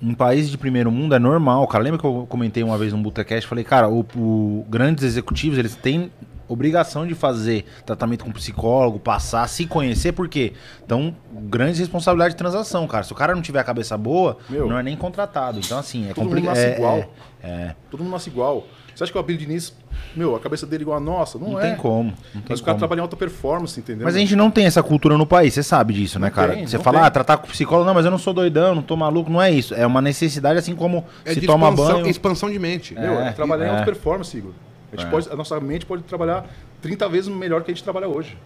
Em 0.00 0.14
países 0.14 0.48
de 0.48 0.56
primeiro 0.56 0.92
mundo 0.92 1.16
é 1.16 1.18
normal, 1.18 1.66
cara. 1.66 1.82
Lembra 1.82 1.98
que 1.98 2.06
eu 2.06 2.24
comentei 2.28 2.62
uma 2.62 2.78
vez 2.78 2.92
no 2.92 3.00
Botecast? 3.02 3.48
Falei, 3.48 3.64
cara, 3.64 3.88
o, 3.88 4.06
o- 4.14 4.64
grandes 4.70 5.02
executivos, 5.02 5.58
eles 5.58 5.74
têm 5.74 6.12
obrigação 6.48 7.06
de 7.06 7.14
fazer 7.14 7.64
tratamento 7.84 8.24
com 8.24 8.32
psicólogo, 8.32 8.98
passar, 8.98 9.46
se 9.48 9.66
conhecer, 9.66 10.12
porque 10.12 10.52
então 10.84 11.14
grandes 11.32 11.78
responsabilidades 11.78 12.34
de 12.34 12.38
transação, 12.38 12.86
cara. 12.86 13.04
Se 13.04 13.12
o 13.12 13.14
cara 13.16 13.34
não 13.34 13.42
tiver 13.42 13.60
a 13.60 13.64
cabeça 13.64 13.96
boa, 13.96 14.38
Meu, 14.48 14.68
não 14.68 14.78
é 14.78 14.82
nem 14.82 14.96
contratado. 14.96 15.58
Então, 15.58 15.78
assim, 15.78 16.04
é 16.08 16.14
todo 16.14 16.24
mundo 16.24 16.28
complicado. 16.36 16.54
nasce 16.56 16.66
É, 16.68 16.74
igual. 16.76 16.96
é, 16.98 17.48
é. 17.48 17.74
Todo 17.90 18.02
mundo 18.02 18.12
nasce 18.12 18.28
igual. 18.30 18.66
Você 18.94 19.04
acha 19.04 19.12
que 19.12 19.18
o 19.18 19.20
Abel 19.20 19.36
Diniz, 19.36 19.72
meu, 20.16 20.34
a 20.34 20.40
cabeça 20.40 20.66
dele 20.66 20.82
é 20.82 20.84
igual 20.84 20.96
a 20.96 21.00
nossa? 21.00 21.38
Não, 21.38 21.50
Não, 21.50 21.60
é. 21.60 21.68
tem 21.68 21.76
como. 21.76 22.08
Não 22.34 22.40
tem 22.40 22.46
Mas 22.48 22.58
o 22.58 22.64
cara 22.64 22.74
como. 22.74 22.78
trabalha 22.80 22.98
em 22.98 23.02
alta 23.02 23.16
performance, 23.16 23.78
entendeu? 23.78 24.04
Mas 24.04 24.16
a 24.16 24.18
gente 24.18 24.34
não 24.34 24.50
tem 24.50 24.66
essa 24.66 24.82
cultura 24.82 25.16
no 25.16 25.24
país, 25.24 25.54
você 25.54 25.62
sabe 25.62 25.94
disso, 25.94 26.18
né, 26.18 26.26
Não 26.26 26.34
cara? 26.34 26.54
tem, 26.54 26.66
você 26.66 26.80
fala, 26.80 26.98
tem. 26.98 27.06
ah, 27.06 27.10
tratar 27.12 27.36
com 27.36 27.46
psicólogo, 27.46 27.86
não, 27.86 27.94
mas 27.94 28.04
eu 28.04 28.10
não 28.10 28.18
sou 28.18 28.34
doidão, 28.34 28.74
não 28.74 28.82
tô 28.82 28.96
maluco, 28.96 29.30
não 29.30 29.40
é 29.40 29.52
isso. 29.52 29.72
É 29.72 29.86
uma 29.86 30.02
necessidade, 30.02 30.58
assim 30.58 30.74
como 30.74 31.04
É 31.24 31.32
se 31.32 31.38
de 31.40 31.46
toma 31.46 31.68
expansão, 31.68 31.94
banho. 31.94 32.08
expansão 32.08 32.50
de 32.50 32.58
mente. 32.58 32.92
Meu, 32.94 33.20
é, 33.20 33.28
É, 33.28 33.32
trabalhar 33.32 33.66
em 33.66 33.68
é. 33.68 33.70
alta 33.74 33.84
performance, 33.84 34.36
Igor. 34.36 34.50
A, 34.92 34.96
gente 34.96 35.06
É. 35.06 35.10
pode, 35.10 35.28
a 35.30 35.36
nossa 35.36 35.58
mente 35.60 35.84
pode 35.86 36.02
trabalhar 36.04 36.46
30 36.80 37.08
vezes 37.08 37.28
melhor 37.28 37.62
que 37.62 37.70
a 37.70 37.74
gente 37.74 37.84
trabalha 37.84 38.08
hoje. 38.08 38.36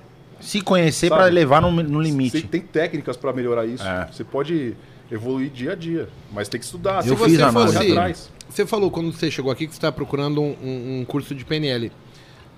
Se 0.40 0.60
conhecer 0.60 1.08
pra 1.08 1.26
levar 1.26 1.62
no, 1.62 1.70
no 1.70 1.98
Você 1.98 2.08
limite. 2.10 2.42
tem 2.48 2.60
técnicas 2.60 3.16
para 3.16 3.32
melhorar 3.32 3.64
isso. 3.64 3.84
É. 3.86 4.08
Você 4.10 4.24
pode 4.24 4.74
evoluir 5.10 5.50
dia 5.50 5.72
a 5.72 5.74
dia, 5.76 6.08
mas 6.32 6.48
tem 6.48 6.58
que 6.58 6.64
estudar. 6.66 7.06
Eu 7.06 7.16
Se 7.16 7.24
fiz 7.24 7.36
você 7.36 7.42
a 7.42 7.52
fosse. 7.52 7.76
atrás. 7.90 8.30
Você 8.48 8.66
falou 8.66 8.90
quando 8.90 9.12
você 9.12 9.30
chegou 9.30 9.52
aqui 9.52 9.66
que 9.66 9.72
você 9.72 9.78
está 9.78 9.92
procurando 9.92 10.40
um, 10.42 10.56
um- 10.62 11.00
um 11.00 11.04
curso 11.04 11.34
de 11.34 11.44
PNL. 11.44 11.92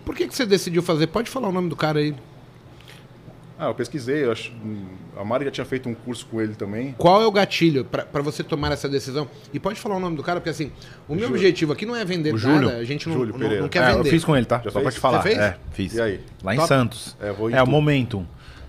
Por 0.04 0.14
que, 0.14 0.26
que 0.26 0.34
você 0.34 0.46
decidiu 0.46 0.82
fazer? 0.82 1.06
Pode 1.08 1.28
falar 1.30 1.48
o 1.48 1.52
nome 1.52 1.68
do 1.68 1.76
cara 1.76 1.98
aí. 1.98 2.14
Ah, 3.64 3.68
eu 3.70 3.74
pesquisei, 3.74 4.24
eu 4.24 4.32
acho, 4.32 4.52
hum, 4.64 4.84
a 5.16 5.24
Mari 5.24 5.44
já 5.46 5.50
tinha 5.50 5.64
feito 5.64 5.88
um 5.88 5.94
curso 5.94 6.26
com 6.26 6.40
ele 6.40 6.54
também. 6.54 6.94
Qual 6.98 7.22
é 7.22 7.26
o 7.26 7.30
gatilho 7.32 7.84
para 7.84 8.22
você 8.22 8.42
tomar 8.42 8.72
essa 8.72 8.88
decisão? 8.88 9.28
E 9.52 9.58
pode 9.58 9.80
falar 9.80 9.96
o 9.96 10.00
nome 10.00 10.16
do 10.16 10.22
cara, 10.22 10.40
porque 10.40 10.50
assim, 10.50 10.70
o 11.08 11.14
meu 11.14 11.24
Júlio. 11.28 11.36
objetivo 11.36 11.72
aqui 11.72 11.86
não 11.86 11.96
é 11.96 12.04
vender 12.04 12.30
O 12.34 12.36
nada, 12.38 12.48
Júlio. 12.62 12.70
a 12.70 12.84
gente 12.84 13.08
não, 13.08 13.16
Júlio 13.16 13.32
não- 13.32 13.38
Pereira. 13.40 13.62
não 13.62 13.68
quer 13.68 13.82
É, 13.90 13.92
eu 13.94 14.04
fiz 14.04 14.24
com 14.24 14.36
ele, 14.36 14.46
tá? 14.46 14.58
Já 14.58 14.64
Só 14.70 14.80
pra 14.80 14.82
fez? 14.82 14.94
te 14.94 15.00
falar. 15.00 15.22
Você 15.22 15.28
fez? 15.28 15.38
É, 15.40 15.56
fiz. 15.72 15.94
E 15.94 16.00
aí? 16.00 16.20
Lá 16.42 16.54
em 16.54 16.56
Top. 16.56 16.68
Santos. 16.68 17.16
É, 17.20 17.32
vou 17.32 17.50
em 17.50 17.54
É, 17.54 17.62
o. 17.62 17.66
Momentum. 17.66 18.26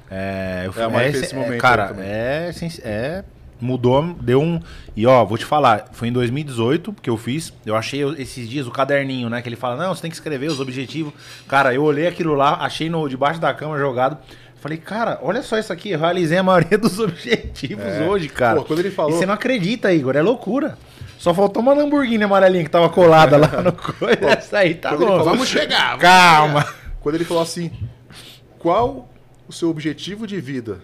É, 0.09 0.63
eu 0.65 0.81
É, 0.81 0.85
a 0.85 0.89
Mari 0.89 1.07
é, 1.07 1.11
fez 1.11 1.23
esse- 1.23 1.35
é, 1.35 1.37
Momentum 1.39 1.57
cara, 1.59 1.95
é, 1.99 2.51
é. 2.83 3.23
Mudou, 3.59 4.13
deu 4.19 4.41
um. 4.41 4.59
E 4.97 5.07
ó, 5.07 5.23
vou 5.23 5.37
te 5.37 5.45
falar, 5.45 5.87
foi 5.93 6.09
em 6.09 6.11
2018 6.11 6.93
que 7.01 7.09
eu 7.09 7.15
fiz. 7.17 7.53
Eu 7.65 7.73
achei 7.77 8.03
esses 8.19 8.49
dias 8.49 8.67
o 8.67 8.71
caderninho, 8.71 9.29
né? 9.29 9.41
Que 9.41 9.47
ele 9.47 9.55
fala, 9.55 9.77
não, 9.81 9.95
você 9.95 10.01
tem 10.01 10.11
que 10.11 10.17
escrever 10.17 10.47
os 10.51 10.59
objetivos. 10.59 11.13
Cara, 11.47 11.73
eu 11.73 11.81
olhei 11.81 12.05
aquilo 12.05 12.35
lá, 12.35 12.55
achei 12.65 12.89
no 12.89 13.07
debaixo 13.07 13.39
da 13.39 13.53
cama 13.53 13.77
jogado. 13.77 14.17
Falei, 14.59 14.77
cara, 14.79 15.19
olha 15.21 15.43
só 15.43 15.59
isso 15.59 15.71
aqui, 15.71 15.91
eu 15.91 15.99
realizei 15.99 16.37
a 16.37 16.43
maioria 16.43 16.77
dos 16.79 16.99
objetivos 16.99 17.85
É. 17.85 18.07
hoje, 18.07 18.29
cara. 18.29 18.59
Pô, 18.59 18.65
quando 18.65 18.79
ele 18.79 18.89
falou- 18.91 19.11
E 19.11 19.15
você 19.17 19.25
não 19.25 19.33
acredita, 19.33 19.93
Igor, 19.93 20.15
é 20.15 20.21
loucura. 20.21 20.77
Só 21.19 21.33
faltou 21.33 21.61
uma 21.61 21.73
Lamborghini 21.73 22.23
amarelinha 22.23 22.63
que 22.63 22.69
tava 22.69 22.89
colada 22.89 23.37
lá 23.37 23.61
no 23.61 23.71
coisa. 23.73 24.25
Essa 24.29 24.59
aí 24.59 24.75
tá 24.75 24.91
bom. 24.91 25.05
falou- 25.05 25.23
Vamos 25.23 25.47
chegar. 25.47 25.89
vamos 25.89 26.01
Calma. 26.01 26.67
Quando 26.99 27.15
ele 27.15 27.23
falou 27.25 27.43
assim: 27.43 27.71
qual 28.59 29.07
o 29.47 29.53
seu 29.53 29.69
objetivo 29.69 30.25
de 30.27 30.39
vida? 30.41 30.79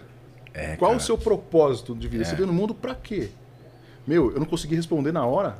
É, 0.54 0.76
qual 0.76 0.90
cara. 0.92 1.02
o 1.02 1.04
seu 1.04 1.18
propósito 1.18 1.94
de 1.94 2.06
vida? 2.08 2.22
É. 2.22 2.26
Você 2.26 2.34
veio 2.36 2.46
no 2.46 2.52
mundo 2.52 2.74
pra 2.74 2.94
quê? 2.94 3.30
Meu, 4.06 4.32
eu 4.32 4.38
não 4.38 4.46
consegui 4.46 4.74
responder 4.74 5.12
na 5.12 5.24
hora. 5.26 5.56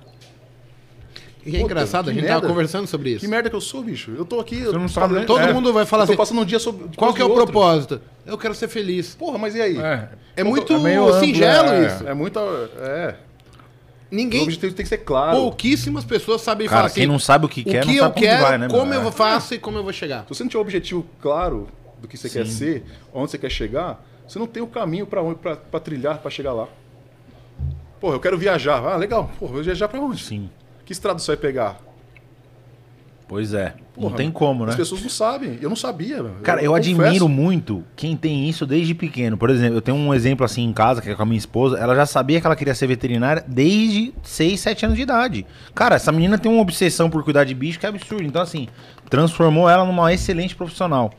E 1.44 1.56
é 1.56 1.60
engraçado, 1.60 2.08
a 2.10 2.12
gente 2.12 2.22
merda. 2.22 2.40
tava 2.40 2.52
conversando 2.52 2.86
sobre 2.86 3.10
isso. 3.10 3.20
Que 3.20 3.26
merda 3.28 3.50
que 3.50 3.56
eu 3.56 3.60
sou, 3.60 3.82
bicho. 3.82 4.12
Eu 4.16 4.24
tô 4.24 4.38
aqui. 4.38 4.62
Você 4.64 4.72
não 4.72 4.82
eu- 4.82 4.88
sabe 4.88 5.14
nem- 5.14 5.26
Todo 5.26 5.40
É. 5.40 5.52
mundo 5.52 5.72
vai 5.72 5.84
falar 5.84 6.04
eu 6.04 6.06
tô 6.06 6.12
assim, 6.12 6.18
passando 6.18 6.40
um 6.40 6.44
dia 6.44 6.58
sobre. 6.58 6.96
qual 6.96 7.12
que 7.12 7.20
é 7.20 7.24
o 7.24 7.28
outro. 7.28 7.44
propósito? 7.44 8.00
Eu 8.24 8.38
quero 8.38 8.54
ser 8.54 8.68
feliz. 8.68 9.14
Porra, 9.16 9.38
mas 9.38 9.54
e 9.56 9.60
aí? 9.60 9.76
É. 9.78 10.08
É 10.36 10.44
muito 10.44 10.72
É 10.72 10.78
meio 10.78 11.04
amplo, 11.08 11.20
singelo 11.20 11.68
é. 11.70 11.86
isso. 11.86 12.06
É 12.08 12.14
muita. 12.14 12.40
É. 12.40 13.16
O 14.10 14.14
Ninguém, 14.14 14.42
objetivo 14.42 14.74
tem 14.74 14.82
que 14.84 14.88
ser 14.88 14.98
claro. 14.98 15.36
pouquíssimas 15.38 16.04
pessoas 16.04 16.42
sabem 16.42 16.66
Cara, 16.68 16.76
falar 16.80 16.86
assim, 16.88 17.00
quem 17.00 17.06
não 17.06 17.18
sabe 17.18 17.46
o 17.46 17.48
que 17.48 17.64
quer, 17.64 17.82
o 17.82 17.86
não 17.86 17.92
que 17.94 17.98
sabe 17.98 18.10
eu 18.20 18.22
quero, 18.22 18.42
vai, 18.42 18.58
né, 18.58 18.68
como 18.68 18.92
É. 18.92 18.96
eu 18.98 19.10
faço 19.10 19.54
e 19.54 19.58
como 19.58 19.78
eu 19.78 19.82
vou 19.82 19.92
chegar. 19.92 20.22
Se 20.24 20.28
você 20.34 20.42
não 20.44 20.48
tiver 20.50 20.58
um 20.58 20.62
objetivo 20.62 21.06
claro 21.20 21.66
do 22.00 22.06
que 22.06 22.16
você 22.18 22.28
quer 22.28 22.46
ser, 22.46 22.84
onde 23.12 23.30
você 23.30 23.38
quer 23.38 23.50
chegar, 23.50 24.04
você 24.28 24.38
não 24.38 24.46
tem 24.46 24.62
o 24.62 24.66
caminho 24.66 25.06
pra 25.06 25.22
onde- 25.22 25.36
pra 25.40 25.56
pra 25.56 25.80
trilhar 25.80 26.18
pra 26.18 26.30
chegar 26.30 26.52
lá. 26.52 26.68
Porra, 28.00 28.16
eu 28.16 28.20
quero 28.20 28.36
viajar. 28.36 28.82
Ah, 28.84 28.96
legal. 28.96 29.30
Porra, 29.38 29.52
vou 29.54 29.62
viajar 29.62 29.88
pra 29.88 29.98
onde? 30.00 30.22
Sim. 30.22 30.50
Que 30.92 30.94
estrada 30.94 31.18
você 31.18 31.28
vai 31.28 31.38
pegar? 31.38 31.80
Pois 33.26 33.54
é. 33.54 33.72
não 33.96 34.10
Porra, 34.10 34.16
tem 34.18 34.30
como, 34.30 34.66
né? 34.66 34.72
As 34.72 34.76
pessoas 34.76 35.00
não 35.00 35.08
sabem. 35.08 35.58
Eu 35.62 35.70
não 35.70 35.76
sabia. 35.76 36.22
Cara, 36.42 36.62
eu, 36.62 36.70
confesso. 36.70 37.00
admiro 37.00 37.30
muito 37.30 37.82
quem 37.96 38.14
tem 38.14 38.46
isso 38.46 38.66
desde 38.66 38.92
pequeno. 38.94 39.38
Por 39.38 39.48
exemplo, 39.48 39.78
eu 39.78 39.80
tenho 39.80 39.96
um 39.96 40.12
exemplo 40.12 40.44
assim 40.44 40.62
em 40.62 40.70
casa, 40.70 41.00
que 41.00 41.08
é 41.08 41.14
com 41.14 41.22
a 41.22 41.24
minha 41.24 41.38
esposa. 41.38 41.78
Ela 41.78 41.94
já 41.94 42.04
sabia 42.04 42.42
que 42.42 42.46
ela 42.46 42.54
queria 42.54 42.74
ser 42.74 42.86
veterinária 42.88 43.42
desde 43.48 44.12
6, 44.22 44.60
7 44.60 44.84
anos 44.84 44.96
de 44.98 45.02
idade. 45.02 45.46
Cara, 45.74 45.96
essa 45.96 46.12
menina 46.12 46.36
tem 46.36 46.52
uma 46.52 46.60
obsessão 46.60 47.08
por 47.08 47.24
cuidar 47.24 47.44
de 47.44 47.54
bicho 47.54 47.80
que 47.80 47.86
é 47.86 47.88
absurdo. 47.88 48.24
Então, 48.24 48.42
assim, 48.42 48.68
transformou 49.08 49.70
ela 49.70 49.86
numa 49.86 50.12
excelente 50.12 50.54
profissional. 50.54 51.10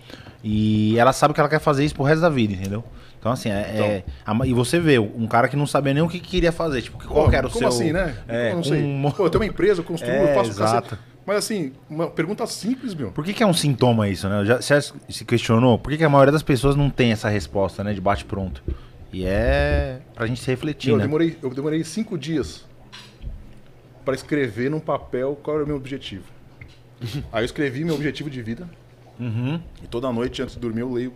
E 0.44 0.96
ela 1.00 1.14
sabe 1.14 1.34
que 1.34 1.40
ela 1.40 1.50
quer 1.50 1.60
fazer 1.60 1.84
isso 1.84 1.96
pro 1.96 2.04
resto 2.04 2.22
da 2.22 2.30
vida, 2.30 2.54
entendeu? 2.54 2.84
Então, 3.24 3.32
assim, 3.32 3.48
é. 3.50 3.54
é- 3.54 4.04
a- 4.26 4.46
e 4.46 4.54
você 4.54 4.82
vê, 4.82 5.00
um 5.00 5.26
cara 5.28 5.48
que 5.48 5.56
não 5.56 5.66
sabia 5.66 5.94
nem 5.94 6.04
o 6.04 6.10
que 6.10 6.20
queria 6.20 6.52
fazer. 6.52 6.82
Tipo, 6.82 6.98
qual 7.08 7.32
era 7.32 7.48
o 7.48 7.50
como 7.50 7.60
seu. 7.60 7.70
assim, 7.70 7.94
né? 7.94 8.18
É, 8.28 8.52
eu 8.52 8.56
não 8.58 8.64
sei. 8.66 8.84
um- 8.84 9.10
Pô, 9.12 9.24
eu 9.26 9.30
tenho 9.30 9.42
uma 9.46 9.48
empresa, 9.50 9.80
eu 9.80 9.86
construo, 9.86 10.12
É, 10.14 10.32
eu 10.32 10.36
faço 10.36 10.50
exato. 10.50 10.90
cacete. 10.90 11.02
Mas 11.26 11.38
assim, 11.38 11.72
uma 11.90 12.08
pergunta 12.10 12.46
simples, 12.46 12.94
meu. 12.94 13.14
Por 13.14 13.24
que, 13.24 13.32
que 13.32 13.42
é 13.42 13.48
um 13.48 13.54
sintoma 13.54 14.10
isso, 14.10 14.28
né? 14.28 14.44
Já, 14.44 14.62
você 14.62 14.82
se 15.08 15.24
questionou? 15.24 15.80
Por 15.80 15.90
que, 15.90 15.98
que 16.00 16.04
a 16.04 16.10
maioria 16.10 16.34
das 16.34 16.44
pessoas 16.44 16.76
não 16.76 16.90
tem 16.90 17.14
essa 17.14 17.30
resposta, 17.30 17.82
né? 17.82 17.94
De 17.94 18.02
bate-pronto. 18.02 18.62
E 19.14 19.24
é 19.26 20.00
pra 20.14 20.28
gente 20.28 20.42
se 20.42 20.48
refletir, 20.52 20.90
eu, 20.90 20.98
né? 20.98 21.04
demorei, 21.04 21.38
eu 21.42 21.50
demorei 21.52 21.82
cinco 21.86 22.18
dias 22.18 22.66
para 24.04 24.14
escrever 24.16 24.70
num 24.70 24.82
papel 24.82 25.40
qual 25.42 25.56
era 25.56 25.64
o 25.64 25.68
meu 25.68 25.78
objetivo. 25.78 26.26
Aí 27.32 27.42
eu 27.42 27.46
escrevi 27.46 27.86
meu 27.86 27.96
objetivo 27.96 28.30
de 28.30 28.42
vida. 28.42 28.68
Uhum. 29.18 29.62
E 29.82 29.88
toda 29.88 30.12
noite, 30.12 30.42
antes 30.42 30.56
de 30.56 30.60
dormir, 30.62 30.82
eu 30.82 30.92
leio. 30.92 31.14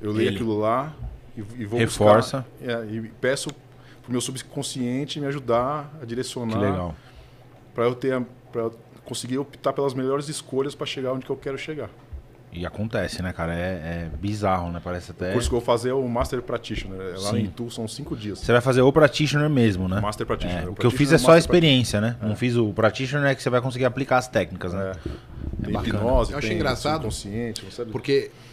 Eu 0.00 0.12
leio 0.12 0.28
Ele. 0.28 0.36
aquilo 0.36 0.58
lá 0.58 0.92
e, 1.36 1.40
e 1.40 1.64
vou 1.64 1.78
Reforça. 1.78 2.44
buscar. 2.60 2.82
É, 2.82 2.86
e 2.86 3.00
peço 3.20 3.50
pro 4.02 4.12
meu 4.12 4.20
subconsciente 4.20 5.20
me 5.20 5.26
ajudar 5.26 5.90
a 6.00 6.04
direcionar. 6.04 6.58
Que 6.58 6.64
legal. 6.64 6.94
Para 7.74 7.84
eu 7.84 7.94
ter, 7.94 8.22
para 8.52 8.70
conseguir 9.04 9.38
optar 9.38 9.72
pelas 9.72 9.94
melhores 9.94 10.28
escolhas 10.28 10.74
para 10.74 10.86
chegar 10.86 11.12
onde 11.12 11.24
que 11.24 11.30
eu 11.30 11.36
quero 11.36 11.58
chegar. 11.58 11.90
E 12.52 12.64
acontece, 12.64 13.20
né, 13.22 13.34
cara? 13.34 13.54
É, 13.54 14.08
é 14.08 14.10
bizarro, 14.18 14.70
né? 14.70 14.80
Parece 14.82 15.10
até. 15.10 15.30
O 15.30 15.32
curso 15.34 15.48
que 15.50 15.54
eu 15.54 15.58
vou 15.60 15.66
fazer 15.66 15.90
é 15.90 15.92
o 15.92 16.08
Master 16.08 16.40
Practitioner. 16.40 16.98
É 17.14 17.18
Lá 17.18 17.30
Sim. 17.32 17.40
em 17.40 17.46
Tu 17.48 17.70
são 17.70 17.86
cinco 17.86 18.16
dias. 18.16 18.38
Você 18.38 18.50
vai 18.50 18.62
fazer 18.62 18.80
o 18.80 18.90
practitioner 18.90 19.50
mesmo, 19.50 19.86
né? 19.88 20.00
Master 20.00 20.26
Practitioner. 20.26 20.64
É, 20.64 20.68
O 20.68 20.72
o 20.72 20.74
que 20.74 20.86
eu 20.86 20.90
fiz 20.90 21.12
é 21.12 21.16
é 21.16 21.18
só 21.18 21.32
a 21.32 21.38
experiência, 21.38 22.00
né? 22.00 22.16
Não 22.22 22.34
fiz 22.34 22.56
o 22.56 22.72
practitioner, 22.72 23.30
é 23.30 23.34
que 23.34 23.42
você 23.42 23.50
vai 23.50 23.60
conseguir 23.60 23.84
aplicar 23.84 24.16
as 24.18 24.28
técnicas, 24.28 24.72
né? 24.72 24.92
É. 24.92 25.64
Tem 25.64 25.72
bacana. 25.72 25.98
hipnose, 25.98 26.32
Eu 26.32 26.38
acho 26.38 26.46
tem 26.48 26.56
engraçado, 26.56 27.02
consciente? 27.02 27.66
Porque 27.92 28.30
é, 28.32 28.45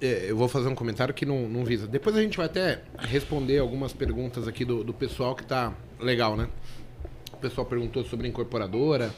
eu 0.00 0.36
vou 0.36 0.48
fazer 0.48 0.68
um 0.68 0.74
comentário 0.74 1.12
que 1.12 1.26
não, 1.26 1.48
não 1.48 1.64
visa. 1.64 1.86
Depois 1.86 2.16
a 2.16 2.22
gente 2.22 2.36
vai 2.36 2.46
até 2.46 2.82
responder 2.98 3.58
algumas 3.58 3.92
perguntas 3.92 4.48
aqui 4.48 4.64
do, 4.64 4.82
do 4.82 4.92
pessoal 4.94 5.34
que 5.34 5.44
tá 5.44 5.72
legal, 5.98 6.36
né? 6.36 6.48
O 7.32 7.36
pessoal 7.36 7.66
perguntou 7.66 8.04
sobre 8.04 8.26
incorporadora. 8.28 9.12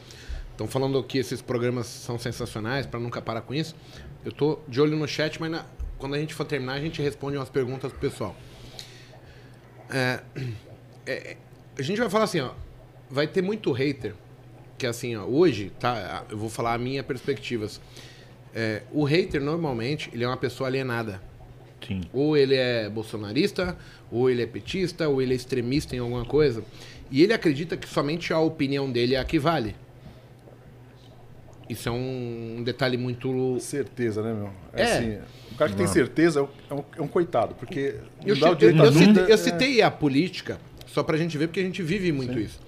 Estão 0.51 0.67
falando 0.67 1.03
que 1.03 1.19
esses 1.19 1.41
programas 1.41 1.87
são 1.87 2.19
sensacionais, 2.19 2.85
para 2.87 3.01
nunca 3.01 3.23
parar 3.23 3.41
com 3.43 3.55
isso. 3.55 3.75
Eu 4.25 4.33
tô 4.33 4.59
de 4.69 4.81
olho 4.81 4.97
no 4.97 5.09
chat, 5.09 5.41
mas 5.41 5.51
na- 5.51 5.65
quando 5.99 6.15
a 6.15 6.19
gente 6.19 6.35
for 6.35 6.45
terminar, 6.45 6.75
a 6.75 6.81
gente 6.81 7.01
responde 7.01 7.37
umas 7.37 7.49
perguntas 7.49 7.91
pro 7.93 8.01
pessoal. 8.01 8.37
É, 9.91 10.21
é, 11.07 11.37
a 11.79 11.83
gente 11.83 11.99
vai 11.99 12.09
falar 12.11 12.25
assim, 12.25 12.41
ó. 12.41 12.51
Vai 13.11 13.27
ter 13.27 13.43
muito 13.43 13.73
hater. 13.73 14.15
Que 14.79 14.87
assim, 14.87 15.15
ó, 15.17 15.25
hoje, 15.25 15.71
tá? 15.79 16.25
Eu 16.29 16.37
vou 16.39 16.49
falar 16.49 16.75
a 16.75 16.79
minha 16.79 17.03
perspectivas. 17.03 17.81
É, 18.55 18.83
o 18.93 19.05
hater, 19.05 19.41
normalmente, 19.41 20.11
ele 20.13 20.25
é 20.25 20.27
uma 20.27 20.37
pessoa 20.37 20.69
alienada. 20.69 21.21
Sim. 21.87 22.03
Ou 22.13 22.37
ele 22.37 22.55
é 22.55 22.89
bolsonarista, 22.89 23.77
ou 24.11 24.29
ele 24.31 24.43
é 24.43 24.47
petista, 24.47 25.09
ou 25.09 25.21
ele 25.23 25.33
é 25.33 25.37
extremista 25.37 25.97
em 25.97 25.99
alguma 25.99 26.25
coisa. 26.25 26.63
E 27.11 27.23
ele 27.23 27.33
acredita 27.33 27.77
que 27.77 27.89
somente 27.89 28.33
a 28.33 28.39
opinião 28.39 28.91
dele 28.91 29.15
é 29.15 29.19
a 29.19 29.25
que 29.25 29.39
vale. 29.39 29.75
Isso 31.69 31.89
é 31.89 31.93
um 31.93 32.63
detalhe 32.65 32.97
muito. 32.97 33.59
Certeza, 33.61 34.23
né, 34.23 34.33
meu? 34.35 34.51
É, 34.75 34.83
É. 34.83 34.85
assim, 34.85 35.19
o 35.53 35.55
cara 35.57 35.71
que 35.71 35.77
tem 35.77 35.87
certeza 35.87 36.41
é 36.41 36.43
um, 36.43 36.49
é 36.71 36.75
um- 36.75 36.85
é 36.99 37.03
um 37.03 37.09
coitado, 37.09 37.55
porque 37.55 37.97
Eu, 38.25 38.35
não 38.35 38.41
dá 38.41 38.51
o 38.51 38.57
eu- 38.61 38.77
eu 38.77 38.93
citei, 38.93 39.23
eu 39.25 39.35
é- 39.35 39.37
citei 39.37 39.83
a 39.83 39.91
política 39.91 40.59
só 40.87 41.03
pra 41.03 41.17
gente 41.17 41.39
ver, 41.39 41.47
porque 41.49 41.61
a 41.61 41.63
gente 41.63 41.83
vive 41.83 42.13
muito 42.13 42.39
isso. 42.39 42.61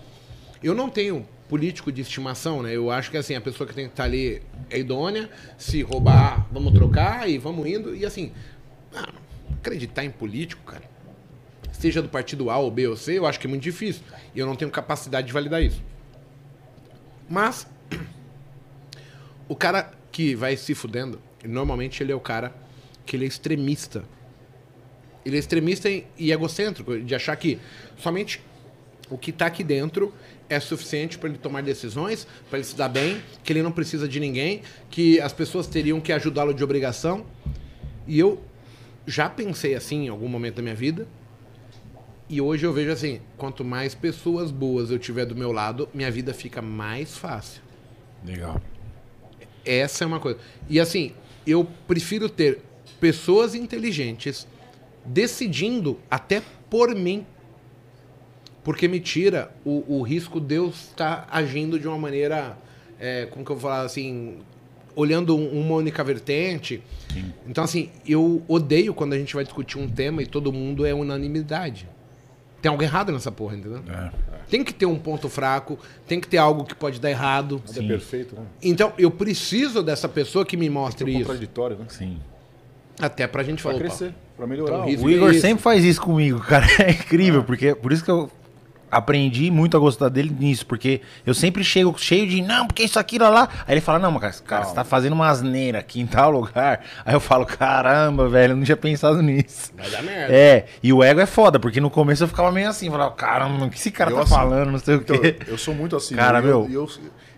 Eu 0.63 0.75
não 0.75 0.89
tenho 0.89 1.27
político 1.49 1.93
de 1.93 2.01
estimação, 2.01 2.63
né? 2.63 2.75
Eu 2.75 2.91
acho 2.91 3.11
que 3.11 3.17
assim, 3.17 3.35
a 3.35 3.41
pessoa 3.41 3.67
que 3.69 3.75
tem 3.75 3.87
que 3.87 3.93
estar 3.93 4.05
ali 4.05 4.43
é 4.71 4.79
idônea, 4.79 5.31
se 5.59 5.83
roubar, 5.83 6.47
vamos 6.51 6.73
trocar 6.73 7.29
e 7.29 7.39
vamos 7.39 7.67
indo. 7.67 7.95
E 7.95 8.05
assim, 8.05 8.33
ah, 8.95 9.13
acreditar 9.57 10.05
em 10.05 10.11
político, 10.11 10.63
cara, 10.65 10.83
seja 11.73 12.01
do 12.01 12.09
partido 12.09 12.51
A 12.51 12.59
ou 12.59 12.71
B 12.71 12.89
ou 12.89 12.97
C, 12.97 13.19
eu 13.19 13.27
acho 13.27 13.39
que 13.39 13.47
é 13.47 13.51
muito 13.51 13.63
difícil. 13.63 14.03
E 14.35 14.39
eu 14.39 14.47
não 14.47 14.57
tenho 14.57 14.71
capacidade 14.71 15.27
de 15.27 15.33
validar 15.33 15.63
isso. 15.63 15.83
Mas, 17.29 17.67
o 19.49 19.55
cara 19.55 19.93
que 20.11 20.35
vai 20.35 20.57
se 20.57 20.75
fudendo, 20.75 21.21
normalmente 21.45 22.03
ele 22.03 22.13
é 22.13 22.15
o 22.15 22.21
cara 22.21 22.55
que 23.05 23.17
ele 23.17 23.25
é 23.25 23.29
extremista. 23.29 24.05
Ele 25.25 25.37
é 25.37 25.39
extremista 25.39 25.91
e 25.91 26.07
e 26.19 26.33
egocêntrico, 26.33 26.99
de 26.99 27.15
achar 27.15 27.37
que 27.37 27.59
somente 27.99 28.41
o 29.11 29.19
que 29.19 29.31
está 29.31 29.47
aqui 29.47 29.63
dentro 29.63 30.13
é 30.49 30.61
suficiente 30.61 31.19
para 31.19 31.29
ele 31.29 31.39
tomar 31.39 31.63
decisões, 31.63 32.27
para 32.49 32.59
ele 32.59 32.67
se 32.67 32.77
dar 32.77 32.89
bem, 32.89 33.23
que 33.43 33.53
ele 33.53 33.63
não 33.63 33.73
precisa 33.73 34.07
de 34.07 34.21
ninguém, 34.21 34.63
que 34.91 35.21
as 35.21 35.33
pessoas 35.33 35.67
teriam 35.67 36.01
que 36.01 36.13
ajudá-lo 36.13 36.53
de 36.53 36.63
obrigação. 36.63 37.25
E 38.07 38.19
eu 38.19 38.43
já 39.07 39.29
pensei 39.29 39.75
assim 39.75 40.07
em 40.07 40.09
algum 40.09 40.29
momento 40.29 40.57
da 40.57 40.63
minha 40.63 40.75
vida. 40.75 41.07
E 42.29 42.41
hoje 42.41 42.65
eu 42.65 42.73
vejo 42.73 42.91
assim, 42.91 43.21
quanto 43.37 43.65
mais 43.65 43.95
pessoas 43.95 44.51
boas 44.51 44.91
eu 44.91 44.99
tiver 44.99 45.27
do 45.27 45.37
meu 45.37 45.53
lado, 45.53 45.89
minha 45.93 46.11
vida 46.11 46.33
fica 46.33 46.63
mais 46.63 47.17
fácil. 47.17 47.63
Legal. 48.25 48.61
Essa 49.65 50.05
é 50.05 50.07
uma 50.07 50.21
coisa. 50.21 50.39
E 50.69 50.81
assim, 50.81 51.13
eu 51.47 51.67
prefiro 51.87 52.29
ter 52.29 52.61
pessoas 52.99 53.55
inteligentes 53.55 54.47
decidindo 55.05 55.99
até 56.11 56.43
por 56.71 56.95
mim. 56.95 57.27
Porque 58.65 58.89
me 58.89 58.99
tira 58.99 59.51
o, 59.65 59.85
o 59.99 60.03
risco 60.03 60.41
de 60.41 60.55
eu 60.55 60.69
estar 60.71 61.29
agindo 61.31 61.79
de 61.79 61.87
uma 61.87 61.99
maneira, 61.99 62.57
é, 62.99 63.27
como 63.27 63.45
que 63.45 63.53
eu 63.53 63.57
vou 63.57 63.71
falar 63.71 63.83
assim, 63.85 64.39
olhando 64.97 65.37
um- 65.37 65.61
uma 65.61 65.75
única 65.77 66.03
vertente. 66.03 66.83
Então, 67.47 67.63
assim, 67.63 67.91
eu 68.09 68.43
odeio 68.49 68.95
quando 68.95 69.13
a 69.13 69.19
gente 69.19 69.35
vai 69.35 69.45
discutir 69.45 69.79
um 69.79 69.87
tema 69.89 70.23
e 70.23 70.27
todo 70.27 70.51
mundo 70.53 70.87
é 70.87 70.95
unanimidade. 70.95 71.87
Tem 72.63 72.71
algo 72.71 72.83
errado 72.83 73.13
nessa 73.13 73.31
porra, 73.31 73.55
entendeu? 73.57 73.83
É. 73.87 74.11
Tem 74.49 74.65
que 74.65 74.73
ter 74.73 74.87
um 74.87 74.99
ponto 74.99 75.29
fraco, 75.29 75.79
tem 76.07 76.19
que 76.19 76.27
ter 76.27 76.39
algo 76.39 76.65
que 76.65 76.75
pode 76.75 76.99
dar 76.99 77.11
errado. 77.11 77.63
Nada 77.67 77.85
é 77.85 77.87
perfeito, 77.89 78.35
né? 78.35 78.47
Então, 78.63 78.95
eu 78.97 79.11
preciso 79.11 79.83
dessa 79.83 80.09
pessoa 80.09 80.47
que 80.47 80.57
me 80.57 80.67
É 80.67 80.71
mostre 80.71 81.05
um 81.05 81.09
isso. 81.09 81.19
contraditório, 81.27 81.77
né? 81.77 81.85
Sim. 81.91 82.19
Até 82.99 83.27
pra 83.27 83.43
gente 83.43 83.63
Pra 83.63 83.73
falar. 83.73 83.75
opa, 83.85 83.89
crescer, 83.97 84.15
pra 84.37 84.47
melhorar. 84.47 84.77
Então, 84.77 84.87
risco- 84.87 85.07
O 85.07 85.11
Igor 85.11 85.31
isso. 85.33 85.41
sempre 85.43 85.63
faz 85.63 85.85
isso 85.85 86.01
comigo, 86.01 86.41
cara. 86.49 86.65
É 86.81 86.93
incrível, 86.93 87.45
porque 87.45 87.75
por 87.75 87.93
isso 87.93 88.03
que 88.03 88.11
eu 88.11 88.31
aprendi 88.97 89.51
muito 89.51 89.77
a 89.77 89.81
gostar 89.81 90.09
dele 90.09 90.35
nisso, 90.39 90.65
porque 90.67 91.01
eu 91.27 91.35
sempre 91.35 91.63
chego 91.65 91.95
cheio 91.99 92.29
de, 92.29 92.41
não, 92.43 92.67
porque 92.67 92.83
isso 92.85 92.99
aqui 92.99 93.19
lá, 93.19 93.29
lá. 93.29 93.49
Aí 93.67 93.75
ele 93.75 93.81
fala, 93.81 93.99
não, 93.99 94.11
mas 94.11 94.23
cara, 94.23 94.35
cara, 94.47 94.65
você 94.65 94.75
tá 94.75 94.85
fazendo 94.85 95.13
uma 95.13 95.29
asneira 95.29 95.79
aqui 95.81 96.01
em 96.01 96.07
tal 96.07 96.31
lugar. 96.31 96.81
Aí 97.05 97.15
eu 97.15 97.21
falo, 97.21 97.45
caramba, 97.45 98.29
velho, 98.29 98.53
eu 98.53 98.57
não 98.57 98.65
tinha 98.65 98.77
pensado 98.77 99.21
nisso. 99.23 99.73
Vai 99.77 99.91
dar 99.91 100.03
merda. 100.03 100.33
É, 100.35 100.67
e 100.83 100.93
o 100.93 101.03
ego 101.03 101.21
é 101.21 101.27
foda, 101.27 101.59
porque 101.59 101.81
no 101.81 101.91
começo 101.91 102.25
eu 102.25 102.29
ficava 102.29 102.51
meio 102.53 102.69
assim, 102.69 102.91
falava, 102.91 103.13
caramba, 103.13 103.65
o 103.67 103.71
que 103.71 103.77
esse 103.79 103.91
cara 103.91 104.11
Eu 104.11 104.17
tá 104.17 104.23
assim, 104.23 104.35
falando, 104.35 104.71
não 104.73 104.79
sei 104.79 104.95
o 104.97 104.99
Então, 104.99 105.19
quê. 105.19 105.37
eu 105.47 105.59
sou 105.59 105.75
muito 105.75 105.97
assim. 105.97 106.15
Cara, 106.15 106.41
meu- 106.41 106.69
eu, 106.71 106.83
eu, 106.83 106.89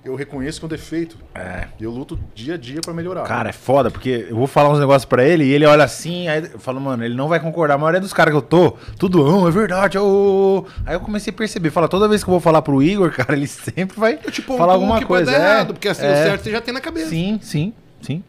eu 0.08 0.14
reconheço 0.14 0.58
que 0.60 0.64
é 0.64 0.66
um 0.66 0.68
defeito. 0.68 1.16
É. 1.34 1.68
E 1.78 1.84
eu 1.84 1.90
luto 1.90 2.18
dia 2.34 2.54
a 2.54 2.56
dia 2.56 2.80
pra 2.80 2.92
melhorar. 2.94 3.22
Cara, 3.24 3.50
é 3.50 3.52
foda, 3.52 3.90
porque 3.90 4.26
eu 4.28 4.36
vou 4.36 4.46
falar 4.46 4.70
uns 4.70 4.78
negócios 4.78 5.04
pra 5.04 5.24
ele 5.24 5.44
e 5.44 5.52
ele 5.52 5.66
olha 5.66 5.84
assim, 5.84 6.28
aí 6.28 6.48
eu 6.52 6.58
falo, 6.58 6.80
mano, 6.80 7.04
ele 7.04 7.14
não 7.14 7.28
vai 7.28 7.40
concordar. 7.40 7.74
A 7.74 7.78
maioria 7.78 8.00
dos 8.00 8.12
caras 8.12 8.32
que 8.32 8.38
eu 8.38 8.42
tô, 8.42 8.72
tudo, 8.98 9.24
não, 9.24 9.46
é 9.46 9.50
verdade, 9.50 9.98
ô. 9.98 10.64
Aí 10.84 10.94
eu 10.94 11.00
comecei 11.00 11.32
a 11.32 11.36
perceber, 11.36 11.70
fala, 11.70 11.88
toda 11.88 12.08
vez 12.08 12.22
que 12.22 12.30
eu 12.30 12.32
vou 12.32 12.40
falar 12.40 12.62
pro 12.62 12.82
Igor, 12.82 13.10
cara, 13.16 13.34
ele 13.34 13.46
sempre 13.46 13.98
vai 13.98 14.18
Eu 14.24 14.30
te 14.30 14.42
pontuo 14.42 14.58
falar 14.58 14.74
alguma 14.74 14.98
que 14.98 15.04
coisa. 15.04 15.24
pode 15.30 15.38
dar 15.38 15.44
é, 15.44 15.50
errado, 15.54 15.74
porque 15.74 15.88
assim, 15.88 16.04
é. 16.06 16.12
o 16.12 16.14
certo 16.14 16.42
você 16.44 16.50
já 16.50 16.60
tem 16.60 16.72
na 16.72 16.80
cabeça. 16.80 17.10
Sim, 17.10 17.38
sim, 17.42 17.72
sim. 18.00 18.22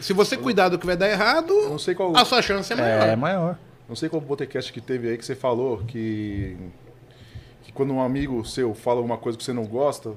Se 0.00 0.12
você 0.12 0.36
cuidar 0.36 0.70
do 0.70 0.78
que 0.78 0.86
vai 0.86 0.96
dar 0.96 1.08
errado, 1.10 1.52
Eu 1.52 1.70
não 1.70 1.78
sei 1.78 1.94
qual. 1.94 2.16
a 2.16 2.24
sua 2.24 2.40
chance 2.40 2.72
é 2.72 2.76
maior. 2.76 3.02
É 3.08 3.16
maior. 3.16 3.58
Não 3.88 3.94
sei 3.96 4.08
qual 4.08 4.20
botecast 4.20 4.72
que 4.72 4.80
teve 4.80 5.08
aí 5.10 5.18
que 5.18 5.24
você 5.26 5.34
falou 5.34 5.78
que, 5.86 6.56
que 7.62 7.72
quando 7.72 7.92
um 7.92 8.00
amigo 8.00 8.44
seu 8.46 8.72
fala 8.72 8.98
alguma 8.98 9.18
coisa 9.18 9.36
que 9.36 9.44
você 9.44 9.52
não 9.52 9.66
gosta, 9.66 10.12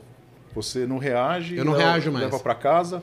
você 0.54 0.86
não 0.86 0.98
reage. 0.98 1.56
Eu 1.58 1.66
não 1.66 1.74
leva- 1.74 1.84
reajo 1.92 2.12
mais. 2.12 2.26
Leva 2.26 2.40
pra 2.40 2.56
casa. 2.56 3.02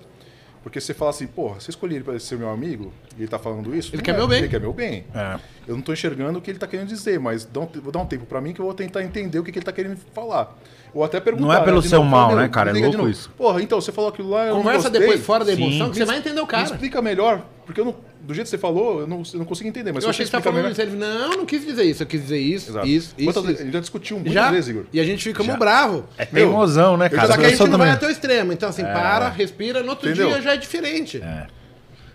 Porque 0.63 0.79
você 0.79 0.93
fala 0.93 1.11
assim, 1.11 1.27
porra, 1.27 1.59
você 1.59 1.71
escolhi 1.71 1.95
ele 1.95 2.05
pra 2.05 2.19
ser 2.19 2.37
meu 2.37 2.51
amigo 2.51 2.93
e 3.17 3.23
ele 3.23 3.29
tá 3.29 3.39
falando 3.39 3.75
isso? 3.75 3.89
Ele 3.95 3.97
Não 3.97 4.05
quer 4.05 4.11
é, 4.11 4.17
meu 4.19 4.29
bem. 4.29 4.39
Ele 4.41 4.49
quer 4.49 4.61
meu 4.61 4.75
bem. 4.75 5.07
É. 5.15 5.39
Eu 5.67 5.75
não 5.75 5.81
tô 5.81 5.91
enxergando 5.91 6.39
o 6.39 6.43
que 6.43 6.51
ele 6.51 6.59
tá 6.59 6.67
querendo 6.67 6.89
dizer, 6.89 7.19
mas 7.19 7.47
dá 7.47 7.61
um- 7.61 7.69
vou 7.83 7.91
dar 7.91 8.01
um 8.01 8.05
tempo 8.05 8.27
pra 8.27 8.43
mim 8.43 8.53
que 8.53 8.61
eu 8.61 8.67
vou 8.67 8.75
tentar 8.75 9.03
entender 9.03 9.39
o 9.39 9.43
que, 9.43 9.51
que 9.53 9.59
ele 9.59 9.65
tá 9.65 9.73
querendo 9.73 9.97
falar. 10.13 10.55
Ou 10.93 11.03
até 11.03 11.19
perguntar. 11.19 11.47
Não 11.47 11.55
é 11.55 11.65
pelo 11.65 11.81
de 11.81 11.89
seu 11.89 12.01
novo, 12.01 12.11
mal, 12.11 12.37
né, 12.37 12.47
cara? 12.47 12.79
É 12.79 12.83
louco 12.87 13.09
isso. 13.09 13.31
Porra, 13.39 13.63
então, 13.63 13.81
você 13.81 13.91
falou 13.91 14.11
aquilo 14.11 14.29
lá, 14.29 14.49
eu 14.49 14.57
Conversa 14.57 14.91
depois 14.91 15.25
fora 15.25 15.47
da 15.47 15.55
Sim. 15.57 15.63
emoção 15.63 15.89
que 15.89 15.95
você 15.95 16.01
Me 16.01 16.07
vai 16.07 16.19
entender 16.19 16.41
o 16.41 16.45
Me 16.45 16.51
cara. 16.51 16.65
explica 16.65 17.01
melhor 17.01 17.43
Porque 17.65 17.81
eu 17.81 17.85
não, 17.87 17.95
do 18.23 18.35
jeito 18.35 18.47
que 18.47 18.51
você 18.51 18.59
falou, 18.59 19.01
eu 19.01 19.07
não, 19.07 19.23
eu 19.33 19.39
não 19.39 19.45
consigo 19.45 19.69
entender. 19.69 19.93
Mas 19.93 20.05
eu 20.05 20.11
achei 20.11 20.25
que 20.25 20.31
você 20.31 20.33
tá 20.33 20.39
explicar 20.39 20.59
falando 20.61 20.73
isso. 20.73 20.81
Ele, 20.83 20.97
não, 20.97 21.39
não 21.39 21.47
quis 21.47 21.65
dizer 21.65 21.85
isso. 21.85 22.03
Eu 22.03 22.07
quis 22.07 22.21
dizer 22.23 22.39
isso, 22.39 22.71
Exato. 22.71 22.87
isso, 22.87 23.15
isso. 23.19 23.33
Quantas 23.33 23.51
isso. 23.53 23.63
Ele 23.63 23.73
já 23.73 23.81
discutiu 23.81 24.17
muitas 24.17 24.35
Já? 24.35 24.51
vezes, 24.51 24.69
Igor. 24.71 24.85
E 24.93 25.01
a 25.01 25.05
gente 25.05 25.23
fica 25.25 25.43
Já. 25.43 25.57
bravo. 25.57 26.05
É 26.19 26.25
teimosão, 26.27 26.97
né, 26.97 27.09
cara? 27.09 27.29
Só 27.29 27.37
que 27.39 27.45
a 27.47 27.49
gente 27.49 27.59
não 27.59 27.67
vai 27.67 27.79
também. 27.79 27.93
até 27.93 28.07
o 28.07 28.11
extremo. 28.11 28.53
Então, 28.53 28.69
assim, 28.69 28.83
para, 28.83 29.29
respira, 29.31 29.83
no 29.83 29.91
outro 29.91 30.09
Entendeu? 30.09 30.29
dia 30.29 30.43
já 30.43 30.55
é 30.55 30.57
diferente. 30.57 31.19
É. 31.23 31.47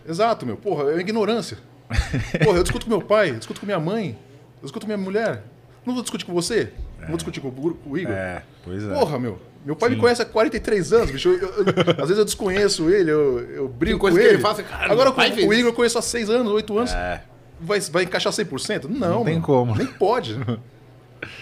Exato, 0.07 0.45
meu. 0.45 0.55
Porra, 0.57 0.91
é 0.91 0.99
ignorância. 0.99 1.57
Porra, 2.43 2.57
eu 2.59 2.63
discuto 2.63 2.85
com 2.85 2.91
meu 2.91 3.01
pai, 3.01 3.31
eu 3.31 3.35
discuto 3.35 3.59
com 3.59 3.65
minha 3.65 3.79
mãe, 3.79 4.17
eu 4.61 4.63
discuto 4.63 4.85
com 4.85 4.91
minha 4.91 5.03
mulher. 5.03 5.43
Não 5.85 5.93
vou 5.93 6.01
discutir 6.03 6.25
com 6.25 6.33
você? 6.33 6.71
Não 7.01 7.07
vou 7.09 7.17
discutir 7.17 7.39
com 7.41 7.47
o 7.47 7.51
Gur- 7.51 7.75
com 7.83 7.91
o 7.91 7.97
Igor? 7.97 8.11
É, 8.13 8.41
pois 8.63 8.83
é. 8.83 8.93
Porra, 8.93 9.19
meu. 9.19 9.39
Meu 9.65 9.75
pai 9.75 9.89
me 9.89 9.95
conhece 9.95 10.21
há 10.21 10.25
43 10.25 10.93
anos, 10.93 11.11
bicho. 11.11 11.27
Eu- 11.29 11.39
eu- 11.39 11.49
eu- 11.65 11.91
às 11.91 12.07
vezes 12.07 12.17
eu 12.19 12.25
desconheço 12.25 12.87
ele, 12.89 13.09
eu, 13.11 13.39
eu 13.49 13.69
coisa 13.97 14.15
com 14.15 14.21
que 14.21 14.27
ele. 14.27 14.35
ele 14.35 14.41
fala, 14.41 14.55
você, 14.55 14.63
cara, 14.63 14.91
Agora 14.91 15.11
com 15.11 15.19
o. 15.21 15.53
Igor 15.53 15.69
eu 15.71 15.73
conheço 15.73 15.97
há 15.97 16.01
6 16.03 16.29
anos, 16.29 16.51
8 16.51 16.77
anos. 16.77 16.93
É. 16.93 17.23
Vai, 17.59 17.79
vai 17.79 18.03
encaixar 18.03 18.31
100%? 18.31 18.83
Não, 18.87 19.09
Não 19.19 19.23
tem 19.25 19.33
mano. 19.35 19.45
como. 19.45 19.75
Nem 19.75 19.87
pode. 19.87 20.37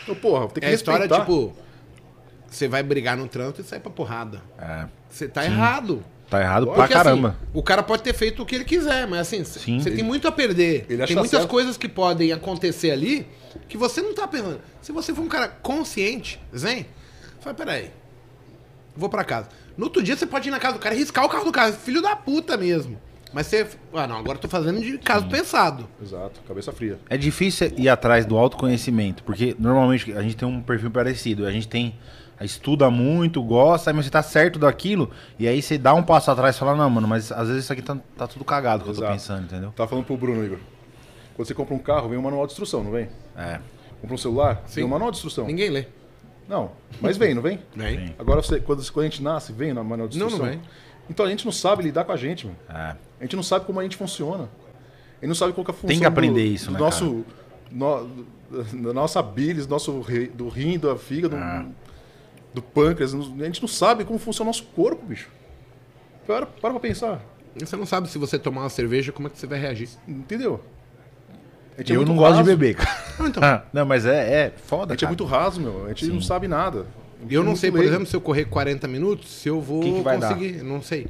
Então, 0.04 0.16
porra, 0.16 0.48
tem 0.48 0.62
que 0.62 0.66
É 0.68 0.70
a 0.70 0.74
história, 0.74 1.02
respeitar. 1.02 1.26
tipo, 1.26 1.54
você 2.48 2.68
vai 2.68 2.82
brigar 2.84 3.18
no 3.18 3.28
trânsito 3.28 3.62
e 3.62 3.64
sai 3.64 3.80
pra 3.80 3.92
porrada. 3.92 4.42
É. 4.58 4.86
Você 5.10 5.28
tá 5.28 5.44
errado. 5.44 6.04
Tá 6.30 6.40
errado 6.40 6.66
pra 6.68 6.76
Porque, 6.76 6.94
caramba. 6.94 7.30
assim, 7.30 7.38
o 7.54 7.62
cara 7.62 7.84
pode 7.84 8.02
ter 8.02 8.14
feito 8.14 8.42
o 8.42 8.46
que 8.46 8.56
ele 8.56 8.64
quiser, 8.64 9.06
mas 9.08 9.20
assim, 9.20 9.44
Sim. 9.44 9.80
você 9.80 9.90
Ele- 9.90 9.98
tem 9.98 10.06
muito 10.06 10.28
a 10.28 10.32
perder. 10.32 10.86
ele 10.90 11.06
tem 11.06 11.16
muitas 11.16 11.30
certo. 11.42 11.48
coisas 11.50 11.78
que 11.78 11.88
podem 11.90 12.32
acontecer 12.32 12.92
ali 12.92 13.28
que 13.68 13.78
você 13.78 14.02
não 14.02 14.14
tá 14.16 14.28
pensando. 14.28 14.60
Se 14.82 14.92
você 14.92 15.14
for 15.14 15.22
um 15.22 15.28
cara 15.28 15.48
consciente, 15.48 16.40
zen, 16.56 16.88
fala, 17.42 17.54
peraí, 17.56 17.92
vou 18.96 19.10
pra 19.10 19.24
casa. 19.24 19.50
No 19.78 19.86
outro 19.86 20.04
dia 20.04 20.16
você 20.16 20.26
pode 20.26 20.48
ir 20.48 20.52
na 20.52 20.60
casa 20.60 20.74
do 20.74 20.80
cara 20.80 20.96
e 20.96 20.98
riscar 20.98 21.26
o 21.26 21.30
carro 21.30 21.46
do 21.46 21.52
cara, 21.52 21.72
filho 21.74 22.02
da 22.02 22.16
puta 22.16 22.58
mesmo. 22.58 23.00
Mas 23.34 23.48
você, 23.48 23.68
ah 23.96 24.06
não, 24.06 24.18
agora 24.18 24.38
eu 24.38 24.41
tô 24.41 24.48
fazendo 24.48 24.80
de 24.80 24.98
caso 25.00 25.28
pensado. 25.28 25.88
Exato, 26.02 26.41
cabeça 26.48 26.72
fria. 26.72 27.00
É 27.10 27.18
difícil 27.18 27.72
ir 27.76 27.89
atrás 27.89 28.28
do 28.28 28.38
autoconhecimento, 28.38 29.24
porque 29.24 29.56
normalmente 29.58 30.14
a 30.14 30.22
gente 30.22 30.36
tem 30.36 30.48
um 30.48 30.62
perfil 30.62 30.91
parecido. 30.91 31.46
A 31.46 31.52
gente 31.52 31.68
tem. 31.68 31.96
Estuda 32.41 32.89
muito, 32.89 33.41
gosta, 33.41 33.94
mas 33.94 34.06
você 34.06 34.12
tá 34.12 34.22
certo 34.22 34.60
daquilo, 34.60 35.10
e 35.39 35.48
aí 35.48 35.62
você 35.62 35.78
dá 35.78 35.94
um 35.94 36.04
passo 36.04 36.30
atrás 36.30 36.58
e 36.58 36.60
fala, 36.60 36.76
não, 36.76 36.89
mano, 36.89 37.08
mas 37.08 37.32
às 37.32 37.48
vezes 37.48 37.64
isso 37.64 37.72
aqui 37.72 37.82
tá, 37.82 37.98
tá 38.18 38.28
tudo 38.28 38.44
cagado 38.44 38.84
que 38.84 38.89
eu 38.89 38.94
tô 38.94 39.00
Exato. 39.00 39.14
pensando, 39.14 39.44
entendeu? 39.46 39.72
Tava 39.74 39.89
falando 39.89 40.04
pro 40.04 40.18
Bruno, 40.18 40.44
Igor. 40.44 40.58
Quando 41.36 41.48
você 41.48 41.54
compra 41.54 41.74
um 41.74 41.80
carro, 41.80 42.10
vem 42.10 42.18
um 42.18 42.22
manual 42.22 42.46
de 42.46 42.52
instrução, 42.52 42.84
não 42.84 42.91
vem? 42.91 43.08
É. 43.38 43.62
Compra 44.02 44.16
um 44.16 44.18
celular, 44.18 44.64
Sim. 44.66 44.76
vem 44.76 44.84
um 44.84 44.89
manual 44.89 45.10
de 45.12 45.18
instrução. 45.18 45.46
Ninguém 45.46 45.70
lê. 45.70 45.86
Não, 46.48 46.72
mas 47.02 47.18
vem, 47.18 47.34
não 47.34 47.41
vem? 47.41 47.60
Vem. 47.76 48.16
Agora, 48.20 48.41
você, 48.41 48.60
quando, 48.60 48.86
quando 48.91 49.06
a 49.06 49.10
gente 49.10 49.24
nasce, 49.24 49.54
vem 49.54 49.74
na 49.74 49.84
manual 49.84 50.08
de 50.10 50.18
Não, 50.20 50.28
instrução. 50.28 50.46
não 50.52 50.54
vem. 50.60 50.62
Então 51.10 51.26
a 51.26 51.30
gente 51.30 51.46
não 51.46 51.52
sabe 51.52 51.84
lidar 51.84 52.04
com 52.06 52.12
a 52.12 52.18
gente, 52.18 52.46
mano. 52.46 52.58
É. 52.70 52.96
A 53.20 53.24
gente 53.24 53.36
não 53.36 53.44
sabe 53.44 53.66
como 53.66 53.80
a 53.80 53.84
gente 53.84 53.96
funciona. 53.98 54.44
A 54.44 55.16
gente 55.26 55.28
não 55.30 55.36
sabe 55.36 55.54
qual 55.54 55.64
que 55.66 55.72
é 55.72 55.74
a 55.74 55.76
função 55.76 55.88
Tem 55.89 56.00
que 56.00 56.06
aprender 56.06 56.41
do, 56.48 56.54
isso, 56.54 56.68
do 56.68 56.74
né, 56.74 56.80
nosso, 56.80 57.26
no- 57.72 58.24
da 58.84 58.94
nossa 58.94 59.22
bilis, 59.22 59.66
nosso 59.68 60.00
ri- 60.02 60.28
do 60.28 60.48
rim, 60.50 60.78
da 60.78 60.96
fígado, 60.98 61.36
Ah. 61.36 61.66
do 62.54 62.62
pâncreas. 62.62 63.14
A 63.14 63.18
gente 63.46 63.62
não 63.62 63.68
sabe 63.68 64.04
como 64.06 64.20
funciona 64.20 64.48
o 64.48 64.50
nosso 64.50 64.64
corpo, 64.76 65.06
bicho. 65.06 65.30
Para, 66.28 66.46
para 66.46 66.72
pra 66.72 66.80
pensar. 66.80 67.22
Você 67.58 67.76
não 67.76 67.86
sabe 67.86 68.10
se 68.10 68.18
você 68.18 68.38
tomar 68.39 68.62
uma 68.62 68.70
cerveja, 68.70 69.12
como 69.12 69.28
é 69.28 69.32
que 69.32 69.38
você 69.39 69.46
vai 69.48 69.60
reagir. 69.60 69.89
Entendeu? 70.08 70.60
Gente 71.78 71.92
é 71.92 71.96
Eu 71.96 72.00
muito 72.02 72.10
não 72.10 72.16
gosto 72.18 72.38
de 72.38 72.44
beber, 72.44 72.76
cara. 72.76 73.04
Não, 73.20 73.28
então. 73.28 73.62
não, 73.74 73.86
mas 73.86 74.06
é, 74.06 74.46
é 74.46 74.54
foda, 74.66 74.94
A 74.94 74.96
gente 74.96 75.06
é 75.06 75.08
cara. 75.08 75.10
muito 75.10 75.26
raso, 75.26 75.62
meu. 75.62 75.86
A 75.86 75.90
gente 75.90 76.08
não 76.08 76.22
sabe 76.22 76.48
nada. 76.48 76.86
Eu 77.30 77.42
é 77.42 77.46
não 77.46 77.56
sei, 77.56 77.72
por 77.72 77.84
exemplo, 77.84 78.06
se 78.06 78.16
eu 78.16 78.22
correr 78.22 78.46
40 78.46 78.88
minutos, 78.88 79.32
se 79.32 79.48
eu 79.48 79.62
vou 79.62 79.82
Que 79.82 79.94
que 79.94 80.02
vai 80.02 80.18
dar? 80.18 80.34
conseguir. 80.34 80.64
Não 80.64 80.82
sei. 80.82 81.08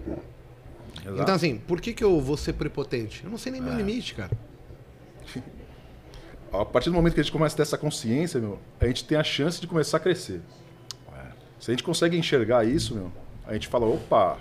Exato. 1.02 1.22
Então, 1.22 1.36
assim, 1.36 1.58
por 1.68 1.82
que, 1.82 1.92
que 1.94 2.04
eu 2.04 2.22
vou 2.22 2.38
ser 2.38 2.54
prepotente? 2.54 3.24
Eu 3.26 3.32
não 3.32 3.38
sei 3.38 3.52
nem 3.52 3.62
É. 3.62 3.64
meu 3.66 3.76
limite, 3.76 4.14
cara. 4.16 4.32
A 6.54 6.64
partir 6.64 6.90
do 6.92 6.96
momento 6.96 7.16
que 7.16 7.20
a 7.20 7.24
gente 7.24 7.32
começa 7.32 7.56
a 7.56 7.58
ter 7.58 7.62
essa 7.64 7.78
consciência, 7.80 8.40
meu, 8.40 8.60
a 8.80 8.86
gente 8.86 9.04
tem 9.06 9.18
a 9.18 9.24
chance 9.24 9.60
de 9.60 9.66
começar 9.66 9.98
a 9.98 10.00
crescer. 10.00 10.40
Se 11.60 11.72
a 11.72 11.74
gente 11.74 11.84
consegue 11.84 12.16
enxergar 12.18 12.64
isso, 12.66 12.94
meu, 12.94 13.12
a 13.48 13.54
gente 13.54 13.68
fala, 13.70 13.88
opa, 13.88 14.38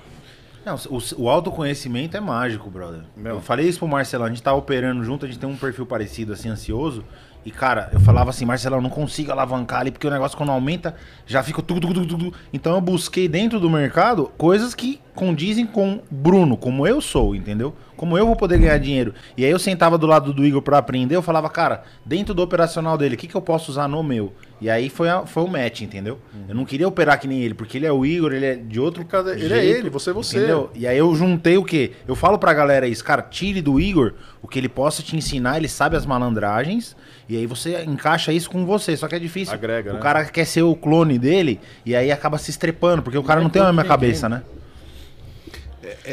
Não, 0.65 0.77
o, 0.77 1.23
o 1.23 1.29
autoconhecimento 1.29 2.17
é 2.17 2.21
mágico, 2.21 2.71
brother. 2.71 3.03
Meu. 3.17 3.37
Eu 3.37 3.41
falei 3.41 3.69
isso 3.69 3.79
pro 3.79 3.89
Marcelão, 3.89 4.27
a 4.27 4.29
gente 4.29 4.43
tá 4.43 4.55
operando 4.55 5.03
junto, 5.05 5.25
a 5.25 5.29
gente 5.29 5.39
tem 5.39 5.49
um 5.49 5.57
perfil 5.57 5.85
parecido, 5.87 6.33
assim, 6.33 6.49
ansioso. 6.49 7.05
E, 7.45 7.51
cara, 7.51 7.91
eu 7.93 7.99
falava 7.99 8.31
assim, 8.31 8.45
Marcelão, 8.45 8.79
eu 8.79 8.83
não 8.83 8.91
consigo 8.91 9.33
alavancar 9.33 9.81
ali, 9.81 9.91
porque 9.91 10.07
o 10.07 10.11
negócio 10.11 10.37
quando 10.37 10.53
aumenta, 10.53 10.95
já 11.27 11.43
fica 11.43 11.61
tudo, 11.61 11.81
tudo, 11.81 12.01
tudo, 12.07 12.19
tudo. 12.19 12.37
Então 12.53 12.75
eu 12.75 12.81
busquei 12.81 13.27
dentro 13.27 13.59
do 13.59 13.69
mercado 13.69 14.31
coisas 14.39 14.75
que 14.75 15.01
condizem 15.15 15.67
com 15.67 16.01
Bruno, 16.09 16.57
como 16.57 16.87
eu 16.87 17.01
sou, 17.01 17.35
entendeu? 17.35 17.75
Como 18.03 18.19
eu 18.19 18.27
vou 18.27 18.35
poder 18.35 18.59
ganhar 18.59 18.79
dinheiro. 18.79 19.15
E 19.37 19.45
aí 19.45 19.51
eu 19.53 19.61
sentava 19.61 19.97
do 19.97 20.09
lado 20.09 20.33
do 20.33 20.45
Igor 20.45 20.61
pra 20.61 20.77
aprender, 20.77 21.15
eu 21.15 21.23
falava, 21.23 21.49
cara, 21.49 21.85
dentro 22.05 22.35
do 22.35 22.43
operacional 22.43 22.99
dele, 22.99 23.15
o 23.15 23.17
que, 23.17 23.29
que 23.29 23.35
eu 23.37 23.41
posso 23.41 23.71
usar 23.71 23.87
no 23.87 24.03
meu? 24.03 24.33
E 24.61 24.69
aí 24.69 24.89
foi, 24.89 25.09
a- 25.09 25.25
foi 25.25 25.45
o 25.45 25.47
match, 25.47 25.83
entendeu? 25.83 26.19
Eu 26.49 26.55
não 26.57 26.65
queria 26.65 26.89
operar 26.89 27.21
que 27.21 27.29
nem 27.29 27.41
ele, 27.43 27.55
porque 27.55 27.79
ele 27.79 27.87
é 27.87 27.93
o 27.93 28.05
Igor, 28.05 28.33
ele 28.33 28.45
é 28.45 28.55
de 28.57 28.81
outro 28.81 29.05
Cada- 29.05 29.39
ele 29.39 29.55
é 29.55 29.65
ele, 29.65 29.89
você 29.89 30.11
é 30.11 30.13
você. 30.13 30.37
Entendeu? 30.37 30.69
E 30.75 30.85
aí 30.85 30.99
eu 30.99 31.15
juntei 31.15 31.57
o 31.57 31.63
quê? 31.63 31.93
Eu 32.09 32.17
falo 32.17 32.41
pra 32.41 32.53
galera 32.53 32.89
isso, 32.89 33.05
cara, 33.05 33.23
tire 33.23 33.63
do 33.63 33.79
Igor 33.79 34.15
o 34.43 34.49
que 34.49 34.59
ele 34.59 34.69
possa 34.69 35.01
te 35.01 35.15
ensinar, 35.15 35.59
ele 35.59 35.69
sabe 35.69 35.97
as 35.97 36.05
malandragens, 36.05 36.97
e 37.29 37.37
aí 37.37 37.47
você 37.47 37.85
encaixa 37.85 38.33
isso 38.33 38.51
com 38.51 38.67
você. 38.67 38.97
Só 38.97 39.07
que 39.07 39.15
é 39.15 39.19
difícil. 39.21 39.55
Agrega, 39.55 39.93
o 39.93 39.95
né? 39.95 40.01
cara 40.01 40.25
quer 40.25 40.45
ser 40.45 40.63
o 40.63 40.75
clone 40.75 41.21
dele, 41.21 41.61
e 41.87 41.95
aí 41.95 42.11
acaba 42.11 42.37
se 42.37 42.51
estrepando, 42.51 43.01
porque 43.01 43.17
o 43.17 43.23
cara 43.23 43.41
não, 43.41 43.49
tem 43.49 43.63
a 43.63 43.67
mesma 43.67 43.85
cabeça, 43.85 44.29
né? 44.29 44.43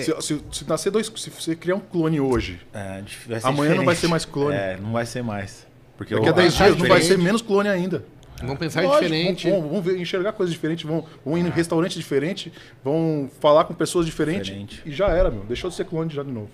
Se, 0.01 0.21
se- 0.21 0.41
se 0.51 0.67
nascer 0.67 0.89
dois, 0.91 1.11
se 1.15 1.29
você 1.29 1.55
criar 1.55 1.75
um 1.75 1.79
clone 1.79 2.19
hoje, 2.19 2.59
É, 2.73 3.01
dif- 3.01 3.27
vai 3.27 3.39
ser 3.39 3.47
Amanhã 3.47 3.75
não 3.75 3.85
vai 3.85 3.95
ser 3.95 4.07
mais 4.07 4.25
clone. 4.25 4.55
É, 4.55 4.77
não 4.77 4.91
vai 4.91 5.05
ser 5.05 5.21
mais. 5.23 5.67
Porque 5.97 6.15
daqui 6.15 6.27
a 6.27 6.31
o- 6.31 6.35
10 6.35 6.53
achar 6.53 6.65
dias 6.67 6.77
não 6.77 6.87
vai 6.87 7.01
ser 7.01 7.17
menos 7.17 7.41
clone 7.41 7.69
ainda. 7.69 8.03
Vamos 8.41 8.57
pensar 8.57 8.81
Lógico, 8.83 9.03
diferente. 9.03 9.49
Vão, 9.49 9.59
vão- 9.61 9.69
vão 9.71 9.81
ver- 9.81 9.97
enxergar 9.99 10.31
coisas 10.31 10.53
diferentes, 10.53 10.85
vão, 10.85 11.05
vão 11.25 11.37
ir 11.37 11.41
em 11.45 11.49
restaurante 11.49 11.97
diferente, 11.99 12.53
vão 12.83 13.29
falar 13.41 13.65
com 13.65 13.73
pessoas 13.73 14.05
diferentes 14.05 14.45
Diferente. 14.47 14.81
e 14.85 14.91
já 14.91 15.09
era, 15.09 15.29
meu. 15.29 15.43
Deixou 15.43 15.69
de 15.69 15.75
ser 15.75 15.83
clone 15.85 16.09
já 16.13 16.23
de 16.23 16.31
novo. 16.31 16.49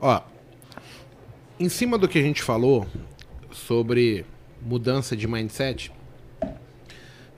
Ó, 0.00 0.20
em 1.60 1.68
cima 1.68 1.98
do 1.98 2.08
que 2.08 2.18
a 2.18 2.22
gente 2.22 2.42
falou 2.42 2.86
sobre 3.52 4.24
mudança 4.62 5.14
de 5.14 5.26
mindset, 5.28 5.92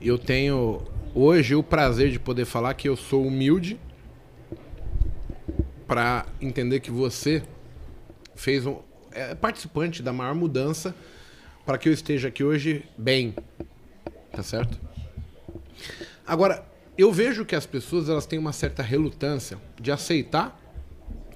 eu 0.01 0.17
tenho 0.17 0.81
hoje 1.13 1.55
o 1.55 1.63
prazer 1.63 2.09
de 2.11 2.19
poder 2.19 2.45
falar 2.45 2.73
que 2.75 2.87
eu 2.87 2.95
sou 2.95 3.25
humilde 3.25 3.77
para 5.89 6.27
entender 6.39 6.81
que 6.81 6.91
você 6.91 7.41
fez 8.35 8.63
um 8.63 8.77
é 9.11 9.33
participante 9.33 10.03
da 10.03 10.13
maior 10.13 10.35
mudança 10.35 10.93
para 11.65 11.79
que 11.79 11.89
eu 11.89 11.93
esteja 11.93 12.27
aqui 12.27 12.43
hoje 12.43 12.85
bem, 12.95 13.33
tá 14.31 14.43
certo? 14.43 14.79
Agora, 16.27 16.63
eu 16.95 17.11
vejo 17.11 17.43
que 17.43 17.55
as 17.55 17.65
pessoas 17.65 18.07
elas 18.07 18.27
têm 18.27 18.37
uma 18.37 18.53
certa 18.53 18.83
relutância 18.83 19.57
de 19.81 19.91
aceitar 19.91 20.61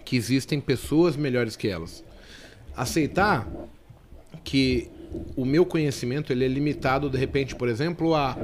que 0.06 0.16
existem 0.16 0.62
pessoas 0.62 1.16
melhores 1.16 1.56
que 1.56 1.68
elas. 1.68 2.04
Aceitar 2.78 3.48
que 4.44 4.88
o 5.36 5.46
meu 5.46 5.66
conhecimento 5.66 6.32
ele 6.32 6.46
é 6.46 6.48
limitado, 6.48 7.10
de 7.10 7.18
repente, 7.18 7.56
por 7.56 7.68
exemplo, 7.68 8.14
a 8.14 8.38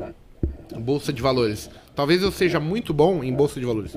bolsa 0.76 1.14
de 1.14 1.22
valores. 1.22 1.70
Talvez 1.95 2.24
eu 2.24 2.32
seja 2.32 2.60
muito 2.60 2.95
bom 2.95 3.24
em 3.24 3.32
bolsa 3.32 3.60
de 3.60 3.66
valores. 3.68 3.95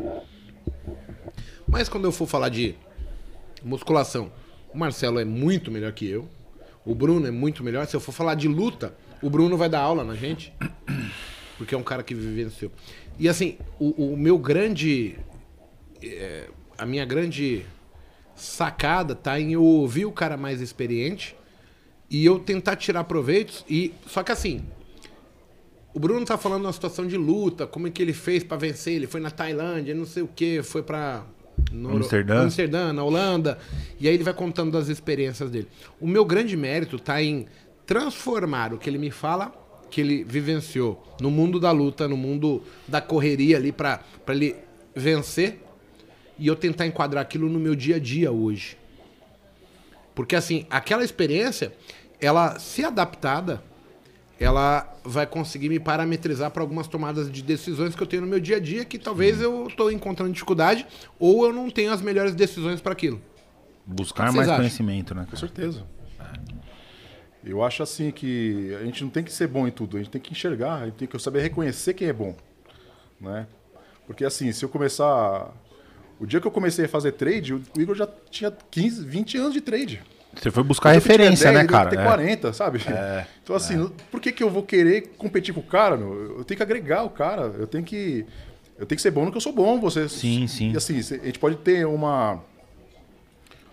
Mas 1.72 1.88
quando 1.88 2.04
eu 2.04 2.12
for 2.12 2.26
falar 2.26 2.50
de 2.50 2.74
musculação, 3.62 4.30
o 4.74 4.76
Marcelo 4.76 5.18
é 5.18 5.24
muito 5.24 5.70
melhor 5.70 5.90
que 5.92 6.06
eu. 6.06 6.28
O 6.84 6.94
Bruno 6.94 7.26
é 7.26 7.30
muito 7.30 7.64
melhor. 7.64 7.86
Se 7.86 7.96
eu 7.96 8.00
for 8.00 8.12
falar 8.12 8.34
de 8.34 8.46
luta, 8.46 8.94
o 9.22 9.30
Bruno 9.30 9.56
vai 9.56 9.70
dar 9.70 9.80
aula 9.80 10.04
na 10.04 10.14
gente. 10.14 10.52
Porque 11.56 11.74
é 11.74 11.78
um 11.78 11.82
cara 11.82 12.02
que 12.02 12.14
vivenciou. 12.14 12.70
E 13.18 13.26
assim, 13.26 13.56
o, 13.78 14.12
o 14.12 14.16
meu 14.18 14.36
grande. 14.36 15.16
é, 16.02 16.50
a 16.76 16.84
minha 16.84 17.06
grande 17.06 17.64
sacada 18.36 19.14
tá 19.14 19.40
em 19.40 19.54
eu 19.54 19.64
ouvir 19.64 20.04
o 20.04 20.12
cara 20.12 20.36
mais 20.36 20.60
experiente 20.60 21.34
e 22.10 22.22
eu 22.22 22.38
tentar 22.38 22.76
tirar 22.76 23.04
proveitos. 23.04 23.64
E 23.66 23.94
Só 24.06 24.22
que 24.22 24.30
assim, 24.30 24.62
o 25.94 25.98
Bruno 25.98 26.26
tá 26.26 26.36
falando 26.36 26.66
uma 26.66 26.72
situação 26.74 27.06
de 27.06 27.16
luta, 27.16 27.66
como 27.66 27.86
é 27.86 27.90
que 27.90 28.02
ele 28.02 28.12
fez 28.12 28.44
pra 28.44 28.58
vencer. 28.58 28.92
Ele 28.92 29.06
foi 29.06 29.22
na 29.22 29.30
Tailândia, 29.30 29.94
não 29.94 30.04
sei 30.04 30.22
o 30.22 30.28
que, 30.28 30.62
foi 30.62 30.82
pra. 30.82 31.24
Noro- 31.70 31.96
Amsterdã. 31.96 32.42
Amsterdã, 32.42 32.92
na 32.92 33.02
Holanda. 33.02 33.58
E 33.98 34.08
aí 34.08 34.14
ele 34.14 34.24
vai 34.24 34.34
contando 34.34 34.70
das 34.72 34.88
experiências 34.88 35.50
dele. 35.50 35.68
O 36.00 36.06
meu 36.06 36.24
grande 36.24 36.56
mérito 36.56 36.98
tá 36.98 37.22
em 37.22 37.46
transformar 37.86 38.72
o 38.72 38.78
que 38.78 38.88
ele 38.88 38.98
me 38.98 39.10
fala, 39.10 39.52
que 39.90 40.00
ele 40.00 40.24
vivenciou 40.24 41.02
no 41.20 41.30
mundo 41.30 41.60
da 41.60 41.70
luta, 41.70 42.08
no 42.08 42.16
mundo 42.16 42.62
da 42.88 43.00
correria 43.00 43.56
ali 43.56 43.72
pra 43.72 44.00
ele 44.28 44.56
vencer, 44.94 45.60
e 46.38 46.46
eu 46.46 46.56
tentar 46.56 46.86
enquadrar 46.86 47.22
aquilo 47.22 47.48
no 47.48 47.58
meu 47.58 47.74
dia 47.74 47.96
a 47.96 47.98
dia 47.98 48.32
hoje. 48.32 48.76
Porque 50.14 50.34
assim, 50.36 50.66
aquela 50.70 51.04
experiência, 51.04 51.72
ela 52.20 52.58
se 52.58 52.84
adaptada, 52.84 53.62
ela 54.38 54.92
vai 55.04 55.26
conseguir 55.26 55.68
me 55.68 55.78
parametrizar 55.78 56.50
para 56.50 56.62
algumas 56.62 56.88
tomadas 56.88 57.30
de 57.30 57.42
decisões 57.42 57.94
que 57.94 58.02
eu 58.02 58.06
tenho 58.06 58.22
no 58.22 58.28
meu 58.28 58.40
dia 58.40 58.56
a 58.56 58.60
dia 58.60 58.84
que 58.84 58.98
talvez 58.98 59.40
eu 59.40 59.68
estou 59.68 59.90
encontrando 59.90 60.32
dificuldade 60.32 60.86
ou 61.18 61.46
eu 61.46 61.52
não 61.52 61.70
tenho 61.70 61.92
as 61.92 62.02
melhores 62.02 62.34
decisões 62.34 62.80
para 62.80 62.92
aquilo. 62.92 63.20
Buscar 63.86 64.32
mais 64.32 64.48
acham? 64.48 64.56
conhecimento, 64.56 65.14
né? 65.14 65.26
Com 65.28 65.36
certeza. 65.36 65.84
Eu 67.44 67.62
acho 67.62 67.82
assim 67.82 68.12
que 68.12 68.72
a 68.80 68.84
gente 68.84 69.02
não 69.02 69.10
tem 69.10 69.24
que 69.24 69.32
ser 69.32 69.48
bom 69.48 69.66
em 69.66 69.70
tudo, 69.70 69.96
a 69.96 70.00
gente 70.00 70.10
tem 70.10 70.20
que 70.20 70.30
enxergar, 70.30 70.82
a 70.82 70.84
gente 70.86 70.94
tem 70.94 71.08
que 71.08 71.18
saber 71.18 71.40
reconhecer 71.40 71.92
quem 71.92 72.08
é 72.08 72.12
bom, 72.12 72.36
né? 73.20 73.48
Porque 74.06 74.24
assim, 74.24 74.52
se 74.52 74.64
eu 74.64 74.68
começar 74.68 75.52
o 76.20 76.26
dia 76.26 76.40
que 76.40 76.46
eu 76.46 76.52
comecei 76.52 76.84
a 76.84 76.88
fazer 76.88 77.12
trade, 77.12 77.54
o 77.54 77.62
Igor 77.76 77.96
já 77.96 78.08
tinha 78.30 78.52
15, 78.70 79.04
20 79.04 79.38
anos 79.38 79.52
de 79.52 79.60
trade. 79.60 80.00
Você 80.34 80.50
foi 80.50 80.62
buscar 80.62 80.90
Eu 80.90 80.94
referência, 80.94 81.44
10, 81.44 81.54
né, 81.54 81.60
ele 81.60 81.68
cara? 81.68 81.90
Tem 81.90 81.98
É. 81.98 82.04
40, 82.04 82.52
sabe? 82.52 82.80
então 83.42 83.54
assim, 83.54 83.90
por 84.10 84.20
que, 84.20 84.32
que 84.32 84.42
eu 84.42 84.50
vou 84.50 84.62
querer 84.62 85.12
competir 85.18 85.52
com 85.54 85.60
o 85.60 85.64
cara, 85.64 85.96
meu? 85.96 86.38
Eu 86.38 86.44
tenho 86.44 86.56
que 86.56 86.62
agregar 86.62 87.02
o 87.04 87.10
cara, 87.10 87.52
eu 87.58 87.66
tenho 87.66 87.84
que 87.84 88.24
eu 88.78 88.86
tenho 88.86 88.96
que 88.96 89.02
ser 89.02 89.10
bom 89.10 89.24
no 89.24 89.30
que 89.30 89.36
eu 89.36 89.40
sou 89.40 89.52
bom, 89.52 89.78
você. 89.78 90.08
Sim, 90.08 90.46
sim. 90.46 90.72
E 90.72 90.76
assim, 90.76 90.98
a 90.98 91.02
gente 91.26 91.38
pode 91.38 91.56
ter 91.56 91.86
uma 91.86 92.40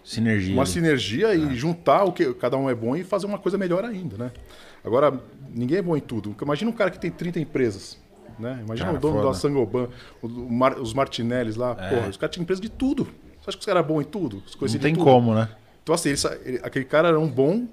Sinergia. 0.04 0.54
uma 0.54 0.66
sinergia 0.66 1.34
e 1.36 1.56
juntar 1.56 2.04
o 2.04 2.12
que 2.12 2.34
cada 2.34 2.58
um 2.58 2.70
é 2.70 2.76
bom 2.76 2.96
e 2.96 3.04
fazer 3.04 3.26
uma 3.26 3.38
coisa 3.38 3.58
melhor 3.58 3.84
ainda, 3.86 4.18
né? 4.18 4.32
Agora, 4.84 5.20
ninguém 5.54 5.78
é 5.78 5.82
bom 5.82 5.96
em 5.96 6.00
tudo. 6.00 6.36
Imagina 6.42 6.72
um 6.72 6.74
cara 6.74 6.90
que 6.90 6.98
tem 7.00 7.12
30 7.12 7.40
empresas, 7.40 7.98
né? 8.40 8.60
Imagina 8.66 8.88
Cara, 8.88 8.98
o 8.98 9.02
dono 9.02 9.16
foda. 9.16 9.28
É. 9.28 9.32
da 9.32 9.38
Sangoban, 9.38 9.88
Mar- 10.24 10.80
os 10.80 10.94
Martinellis 10.94 11.56
lá, 11.56 11.76
porra, 11.76 12.08
os 12.10 12.18
caras 12.18 12.34
tinham 12.34 12.44
empresa 12.44 12.62
de 12.62 12.70
tudo. 12.70 13.04
Você 13.40 13.50
acha 13.50 13.58
que 13.58 13.60
os 13.62 13.66
caras 13.66 13.80
eram 13.84 13.88
bons 13.96 14.02
em 14.02 14.06
tudo? 14.06 14.42
Não 14.62 14.68
tem 14.80 14.94
tudo? 14.94 15.04
como, 15.04 15.34
né? 15.36 15.50
Então, 15.90 15.96
assim, 15.96 16.10
ele 16.10 16.40
ele- 16.46 16.60
aquele 16.64 16.86
cara 16.86 17.08
era 17.10 17.20
um 17.20 17.28
bom. 17.28 17.66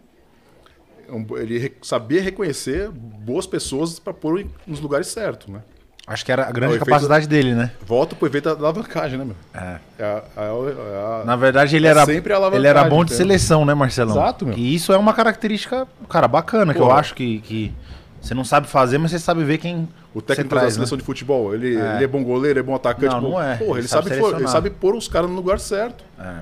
um 1.08 1.36
ele 1.36 1.72
sabia 1.82 2.20
reconhecer 2.22 2.88
boas 2.90 3.46
pessoas 3.46 3.98
para 3.98 4.12
pôr 4.12 4.44
nos 4.66 4.80
lugares 4.80 5.06
certos, 5.08 5.48
né? 5.48 5.60
Acho 6.06 6.24
que 6.24 6.30
era 6.32 6.46
a 6.46 6.50
É 6.50 6.52
grande 6.52 6.74
efeito- 6.74 6.86
capacidade 6.86 7.26
dele, 7.26 7.52
né? 7.54 7.72
Volta 7.84 8.14
pro 8.14 8.28
efeito 8.28 8.44
da 8.44 8.52
alavancagem, 8.60 9.18
né, 9.18 9.24
meu? 9.24 9.34
É. 9.52 9.78
É 9.98 10.22
é 10.36 11.22
é 11.22 11.24
Na 11.24 11.34
verdade, 11.36 11.74
ele 11.76 11.86
era, 11.86 12.04
sempre 12.06 12.32
ele 12.54 12.66
era 12.66 12.84
bom 12.84 13.04
de 13.04 13.12
entendeu? 13.12 13.16
seleção, 13.16 13.64
né, 13.64 13.74
Marcelão? 13.74 14.14
Exato, 14.16 14.46
meu. 14.46 14.56
E 14.56 14.74
isso 14.74 14.92
é 14.92 14.96
uma 14.96 15.12
característica, 15.12 15.86
cara, 16.08 16.28
bacana, 16.28 16.72
que 16.72 16.78
Pô. 16.78 16.86
eu 16.86 16.92
acho 16.92 17.12
que, 17.14 17.40
que 17.40 17.74
você 18.20 18.34
não 18.34 18.44
sabe 18.44 18.68
fazer, 18.68 18.98
mas 18.98 19.10
você 19.10 19.18
sabe 19.18 19.42
ver 19.44 19.58
quem 19.58 19.88
O 20.14 20.22
técnico 20.22 20.54
da 20.54 20.60
traz, 20.60 20.74
seleção 20.74 20.96
né? 20.96 21.00
de 21.00 21.06
futebol, 21.06 21.52
ele 21.54 21.76
é. 21.76 21.94
ele 21.96 22.04
é 22.04 22.06
bom 22.06 22.22
goleiro, 22.22 22.58
é 22.60 22.62
bom 22.62 22.74
atacante. 22.76 23.12
Não, 23.12 23.20
bom... 23.20 23.30
não 23.32 23.42
é. 23.42 23.56
Porra, 23.56 23.70
ele, 23.72 23.80
Ele 23.80 23.88
sabe 23.88 24.08
sabe, 24.08 24.20
pôr- 24.20 24.34
ele 24.36 24.48
sabe 24.48 24.70
pôr 24.70 24.94
os 24.94 25.08
caras 25.08 25.28
no 25.28 25.34
lugar 25.36 25.58
certo. 25.58 26.04
É, 26.20 26.36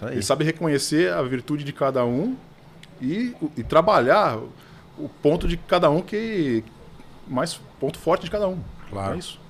isso 0.00 0.06
aí. 0.06 0.14
Ele 0.14 0.22
sabe 0.22 0.44
reconhecer 0.44 1.12
a 1.12 1.22
virtude 1.22 1.64
de 1.64 1.72
cada 1.72 2.04
um 2.04 2.36
e, 3.00 3.34
e 3.56 3.62
trabalhar 3.62 4.38
o 4.98 5.08
ponto 5.22 5.46
de 5.48 5.56
cada 5.56 5.88
um 5.90 6.00
que. 6.02 6.62
mais 7.28 7.54
ponto 7.78 7.98
forte 7.98 8.24
de 8.24 8.30
cada 8.30 8.48
um. 8.48 8.58
Claro. 8.90 9.14
É 9.14 9.18
isso. 9.18 9.40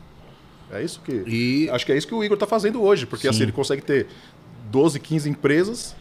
É 0.72 0.82
isso 0.84 1.00
que. 1.00 1.12
E- 1.26 1.70
Acho 1.70 1.84
que 1.86 1.92
é 1.92 1.96
isso 1.96 2.06
que 2.06 2.14
o 2.14 2.22
Igor 2.22 2.36
tá 2.38 2.46
fazendo 2.46 2.82
hoje, 2.82 3.06
porque 3.06 3.22
Sim. 3.22 3.28
assim, 3.30 3.42
ele 3.42 3.52
consegue 3.52 3.82
ter 3.82 4.06
12, 4.70 5.00
15 5.00 5.28
empresas 5.30 5.96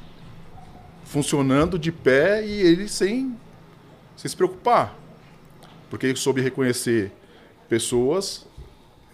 funcionando 1.05 1.79
de 1.79 1.91
pé 1.91 2.45
e 2.45 2.51
ele 2.51 2.87
sem, 2.87 3.35
sem 4.15 4.29
se 4.29 4.35
preocupar. 4.35 4.95
Porque 5.89 6.05
ele 6.05 6.15
soube 6.17 6.39
reconhecer 6.41 7.11
pessoas, 7.67 8.45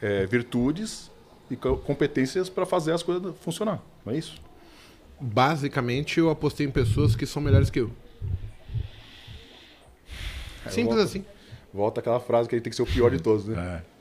é, 0.01 0.25
virtudes 0.25 1.09
e 1.49 1.55
co- 1.55 1.77
competências 1.77 2.49
para 2.49 2.65
fazer 2.65 2.91
as 2.91 3.01
coisas 3.01 3.33
funcionar. 3.41 3.81
Não 4.05 4.11
é 4.13 4.17
isso? 4.17 4.41
Basicamente, 5.19 6.19
eu 6.19 6.29
apostei 6.29 6.65
em 6.65 6.71
pessoas 6.71 7.15
que 7.15 7.25
são 7.25 7.41
melhores 7.41 7.69
que 7.69 7.79
eu. 7.79 7.91
Simples 10.69 10.95
volto. 10.95 10.99
assim. 10.99 11.25
Volta 11.73 11.99
aquela 11.99 12.19
frase 12.19 12.47
que 12.47 12.55
ele 12.55 12.61
tem 12.61 12.69
que 12.69 12.75
ser 12.75 12.83
o 12.83 12.85
pior 12.85 13.11
de 13.11 13.21
todos, 13.21 13.45
né? 13.45 13.81
É. 13.81 13.95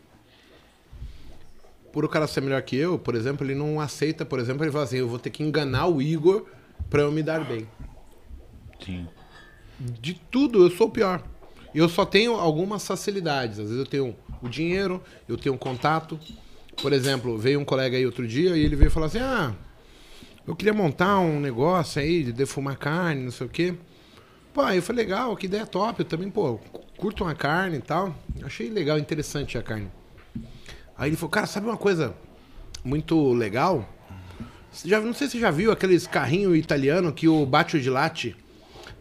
Por 1.92 2.04
o 2.04 2.08
cara 2.08 2.26
ser 2.26 2.40
melhor 2.40 2.60
que 2.62 2.76
eu, 2.76 2.98
por 2.98 3.14
exemplo, 3.14 3.46
ele 3.46 3.54
não 3.54 3.80
aceita, 3.80 4.24
por 4.24 4.40
exemplo, 4.40 4.64
ele 4.64 4.72
fala 4.72 4.84
assim, 4.84 4.96
eu 4.96 5.08
vou 5.08 5.18
ter 5.18 5.30
que 5.30 5.42
enganar 5.42 5.86
o 5.86 6.02
Igor 6.02 6.44
pra 6.90 7.02
eu 7.02 7.12
me 7.12 7.22
dar 7.22 7.44
bem. 7.44 7.68
Sim. 8.84 9.06
De 9.78 10.14
tudo, 10.14 10.64
eu 10.64 10.70
sou 10.70 10.88
o 10.88 10.90
pior. 10.90 11.22
Eu 11.74 11.88
só 11.88 12.04
tenho 12.04 12.34
algumas 12.34 12.86
facilidades. 12.86 13.58
Às 13.58 13.66
vezes 13.66 13.78
eu 13.78 13.86
tenho 13.86 14.16
o 14.42 14.48
dinheiro, 14.48 15.02
eu 15.28 15.36
tenho 15.36 15.54
um 15.54 15.58
contato. 15.58 16.18
Por 16.80 16.92
exemplo, 16.92 17.36
veio 17.36 17.60
um 17.60 17.64
colega 17.64 17.96
aí 17.96 18.06
outro 18.06 18.26
dia 18.26 18.56
e 18.56 18.64
ele 18.64 18.76
veio 18.76 18.90
falar 18.90 19.06
assim: 19.06 19.18
Ah, 19.18 19.54
eu 20.46 20.54
queria 20.54 20.74
montar 20.74 21.18
um 21.20 21.40
negócio 21.40 22.00
aí 22.00 22.22
de 22.24 22.32
defumar 22.32 22.76
carne, 22.76 23.22
não 23.24 23.30
sei 23.30 23.46
o 23.46 23.50
quê. 23.50 23.74
Pô, 24.52 24.60
aí 24.62 24.76
eu 24.76 24.82
falei, 24.82 25.04
legal, 25.04 25.36
que 25.36 25.46
ideia 25.46 25.66
top. 25.66 26.00
Eu 26.00 26.04
também, 26.04 26.30
pô, 26.30 26.58
curto 26.96 27.24
uma 27.24 27.34
carne 27.34 27.78
e 27.78 27.80
tal. 27.80 28.14
Achei 28.42 28.68
legal, 28.70 28.98
interessante 28.98 29.58
a 29.58 29.62
carne. 29.62 29.88
Aí 30.96 31.08
ele 31.10 31.16
falou, 31.16 31.30
cara, 31.30 31.46
sabe 31.46 31.66
uma 31.66 31.76
coisa 31.76 32.14
muito 32.84 33.32
legal? 33.32 33.88
Você 34.70 34.88
já, 34.88 35.00
não 35.00 35.12
sei 35.14 35.26
se 35.28 35.32
você 35.32 35.40
já 35.40 35.50
viu 35.50 35.72
aqueles 35.72 36.06
carrinhos 36.06 36.56
italianos 36.56 37.12
que 37.14 37.26
o 37.28 37.44
Baccio 37.46 37.80
de 37.80 37.90
Latte 37.90 38.36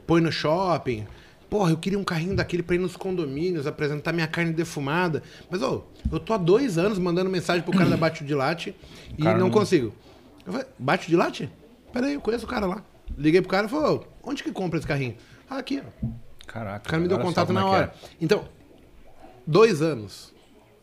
põe 0.07 0.21
no 0.21 0.31
shopping. 0.31 1.05
Porra, 1.49 1.69
eu 1.71 1.77
queria 1.77 1.99
um 1.99 2.03
carrinho 2.03 2.35
daquele 2.35 2.63
pra 2.63 2.75
ir 2.75 2.79
nos 2.79 2.95
condomínios, 2.97 3.67
apresentar 3.67 4.11
minha 4.11 4.25
carne 4.25 4.51
defumada. 4.53 5.21
Mas, 5.51 5.61
ô, 5.61 5.83
eu 6.11 6.19
tô 6.19 6.33
há 6.33 6.37
dois 6.37 6.79
anos 6.79 6.97
mandando 6.97 7.29
mensagem 7.29 7.61
pro 7.61 7.71
cara 7.71 7.89
da 7.91 7.97
Bate 7.97 8.23
de 8.23 8.33
Latte 8.33 8.75
e 9.17 9.23
não- 9.23 9.51
consigo. 9.51 9.93
Eu 10.45 10.51
falei, 10.51 10.67
Bate 10.77 11.07
de 11.07 11.15
Latte? 11.15 11.49
Peraí, 11.91 12.13
eu 12.13 12.21
conheço 12.21 12.45
o 12.45 12.49
cara 12.49 12.65
lá. 12.65 12.83
Liguei 13.17 13.41
pro 13.41 13.49
cara 13.49 13.67
e 13.67 13.69
falei, 13.69 13.91
ô, 13.91 14.03
onde 14.23 14.43
que 14.43 14.51
compra 14.51 14.79
esse 14.79 14.87
carrinho? 14.87 15.15
Ah, 15.49 15.57
aqui, 15.57 15.81
ó. 15.81 16.07
Caraca. 16.47 16.87
O 16.87 16.89
cara 16.91 17.01
me 17.01 17.07
deu 17.07 17.19
contato 17.19 17.53
na 17.53 17.61
é 17.61 17.63
hora. 17.63 17.93
Então, 18.19 18.47
dois 19.45 19.81
anos. 19.81 20.33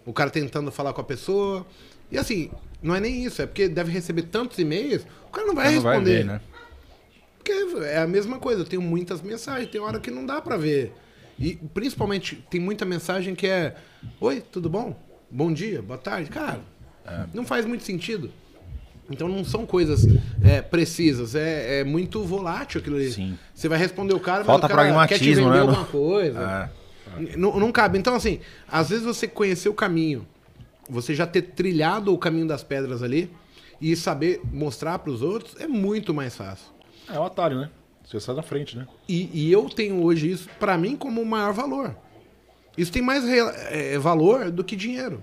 O 0.06 0.12
cara 0.12 0.30
tentando 0.30 0.70
falar 0.72 0.92
com 0.92 1.00
a 1.00 1.04
pessoa. 1.04 1.66
E 2.10 2.18
assim, 2.18 2.50
não 2.82 2.94
é 2.94 3.00
nem 3.00 3.24
isso, 3.24 3.42
é 3.42 3.46
porque 3.46 3.68
deve 3.68 3.92
receber 3.92 4.22
tantos 4.22 4.58
e-mails, 4.58 5.06
o 5.26 5.30
cara 5.30 5.46
não 5.46 5.54
vai 5.54 5.68
é. 5.68 5.76
Não 5.76 5.82
vai 5.82 5.94
responder. 5.96 6.18
ver, 6.18 6.24
né? 6.24 6.40
Porque 7.36 7.52
é 7.84 7.98
a 7.98 8.06
mesma 8.06 8.38
coisa, 8.38 8.62
eu 8.62 8.66
tenho 8.66 8.82
muitas 8.82 9.20
mensagens, 9.22 9.70
tem 9.70 9.80
hora 9.80 10.00
que 10.00 10.10
não 10.10 10.24
dá 10.26 10.40
pra 10.40 10.56
ver. 10.56 10.92
E 11.38 11.56
principalmente 11.56 12.36
tem 12.50 12.60
muita 12.60 12.84
mensagem 12.84 13.34
que 13.34 13.46
é: 13.46 13.76
Oi, 14.20 14.40
tudo 14.40 14.68
bom? 14.68 14.98
Bom 15.30 15.52
dia, 15.52 15.80
boa 15.80 15.98
tarde. 15.98 16.28
Cara, 16.30 16.60
É. 17.06 17.26
não 17.32 17.44
faz 17.44 17.64
muito 17.64 17.84
sentido. 17.84 18.30
Então 19.10 19.28
não 19.28 19.44
são 19.44 19.66
coisas 19.66 20.06
é, 20.42 20.62
precisas, 20.62 21.34
é, 21.34 21.80
é 21.80 21.84
muito 21.84 22.22
volátil 22.22 22.80
aquilo 22.80 22.96
ali. 22.96 23.10
Sim. 23.10 23.38
Você 23.54 23.68
vai 23.68 23.78
responder 23.78 24.14
o 24.14 24.20
cara, 24.20 24.44
Falta 24.44 24.68
mas 24.68 24.72
o 24.72 24.76
cara 24.76 25.06
quer 25.08 25.18
te 25.18 25.24
pragmatismo, 25.24 25.44
vender 25.46 25.54
né? 25.56 25.60
alguma 25.60 25.84
coisa. 25.84 26.70
É. 27.18 27.36
Não, 27.36 27.58
não 27.58 27.72
cabe. 27.72 27.98
Então, 27.98 28.14
assim, 28.14 28.40
às 28.68 28.90
vezes 28.90 29.04
você 29.04 29.26
conhecer 29.26 29.68
o 29.68 29.74
caminho, 29.74 30.26
você 30.88 31.14
já 31.14 31.26
ter 31.26 31.42
trilhado 31.42 32.14
o 32.14 32.18
caminho 32.18 32.46
das 32.46 32.62
pedras 32.62 33.02
ali 33.02 33.30
e 33.80 33.96
saber 33.96 34.40
mostrar 34.52 34.98
pros 35.00 35.22
outros 35.22 35.56
é 35.60 35.66
muito 35.66 36.14
mais 36.14 36.36
fácil. 36.36 36.66
É 37.08 37.18
o 37.18 37.24
atalho, 37.24 37.58
né? 37.58 37.70
Você 38.04 38.20
sai 38.20 38.34
na 38.34 38.42
frente, 38.42 38.76
né? 38.76 38.86
E, 39.08 39.30
e 39.32 39.52
eu 39.52 39.68
tenho 39.68 40.02
hoje 40.02 40.30
isso, 40.30 40.48
pra 40.58 40.76
mim, 40.76 40.96
como 40.96 41.20
o 41.20 41.26
maior 41.26 41.52
valor. 41.52 41.96
Isso 42.76 42.92
tem 42.92 43.02
mais 43.02 43.24
é, 43.28 43.98
valor 43.98 44.50
do 44.50 44.64
que 44.64 44.74
dinheiro. 44.76 45.22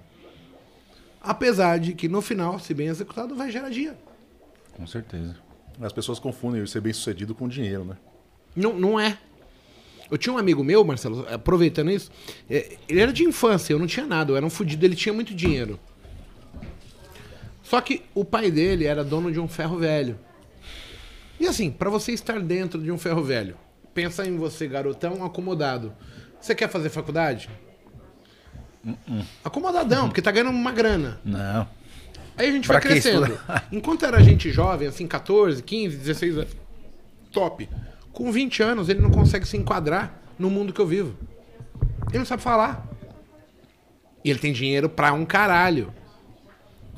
Apesar 1.21 1.79
de 1.79 1.93
que 1.93 2.07
no 2.07 2.21
final, 2.21 2.59
se 2.59 2.73
bem 2.73 2.87
executado, 2.87 3.35
vai 3.35 3.51
gerar 3.51 3.69
dinheiro. 3.69 3.97
Com 4.73 4.85
certeza. 4.87 5.35
As 5.79 5.93
pessoas 5.93 6.19
confundem 6.19 6.65
ser 6.65 6.81
bem 6.81 6.93
sucedido 6.93 7.35
com 7.35 7.47
dinheiro, 7.47 7.83
né? 7.83 7.97
Não, 8.55 8.73
não 8.73 8.99
é. 8.99 9.17
Eu 10.09 10.17
tinha 10.17 10.33
um 10.33 10.37
amigo 10.37 10.63
meu, 10.63 10.83
Marcelo, 10.83 11.27
aproveitando 11.29 11.91
isso, 11.91 12.09
é, 12.49 12.77
ele 12.87 13.01
era 13.01 13.11
de 13.11 13.23
infância, 13.23 13.73
eu 13.73 13.79
não 13.79 13.87
tinha 13.87 14.05
nada, 14.05 14.31
eu 14.31 14.37
era 14.37 14.45
um 14.45 14.49
fudido, 14.49 14.85
ele 14.85 14.95
tinha 14.95 15.13
muito 15.13 15.35
dinheiro. 15.35 15.79
Só 17.61 17.81
que 17.81 18.03
o 18.15 18.23
pai 18.23 18.49
dele 18.49 18.85
era 18.85 19.03
dono 19.03 19.31
de 19.31 19.39
um 19.39 19.47
ferro 19.47 19.77
velho. 19.77 20.17
E 21.39 21.45
assim, 21.45 21.69
pra 21.69 21.89
você 21.89 22.13
estar 22.13 22.39
dentro 22.39 22.81
de 22.81 22.89
um 22.89 22.97
ferro 22.97 23.21
velho, 23.21 23.57
pensa 23.93 24.25
em 24.25 24.37
você, 24.37 24.67
garotão, 24.67 25.23
acomodado. 25.25 25.93
Você 26.39 26.55
quer 26.55 26.69
fazer 26.69 26.89
faculdade? 26.89 27.49
Acomodadão, 29.43 30.07
porque 30.07 30.21
tá 30.21 30.31
ganhando 30.31 30.51
uma 30.51 30.71
grana. 30.71 31.19
Não. 31.23 31.67
Aí 32.37 32.49
a 32.49 32.51
gente 32.51 32.67
Pra 32.67 32.79
vai 32.79 32.81
crescendo. 32.89 33.25
estudar? 33.25 33.67
Enquanto 33.71 34.05
era 34.05 34.21
gente 34.21 34.51
jovem, 34.51 34.87
assim, 34.87 35.07
14, 35.07 35.61
15, 35.63 35.97
16 35.97 36.37
anos, 36.37 36.57
top. 37.31 37.67
Com 38.11 38.31
20 38.31 38.63
anos, 38.63 38.89
ele 38.89 38.99
não 39.01 39.09
consegue 39.11 39.47
se 39.47 39.57
enquadrar 39.57 40.21
no 40.37 40.49
mundo 40.49 40.71
que 40.73 40.79
eu 40.81 40.87
vivo. 40.87 41.15
Ele 42.09 42.19
não 42.19 42.25
sabe 42.25 42.41
falar. 42.41 42.87
E 44.23 44.29
ele 44.29 44.39
tem 44.39 44.53
dinheiro 44.53 44.87
pra 44.89 45.13
um 45.13 45.25
caralho. 45.25 45.93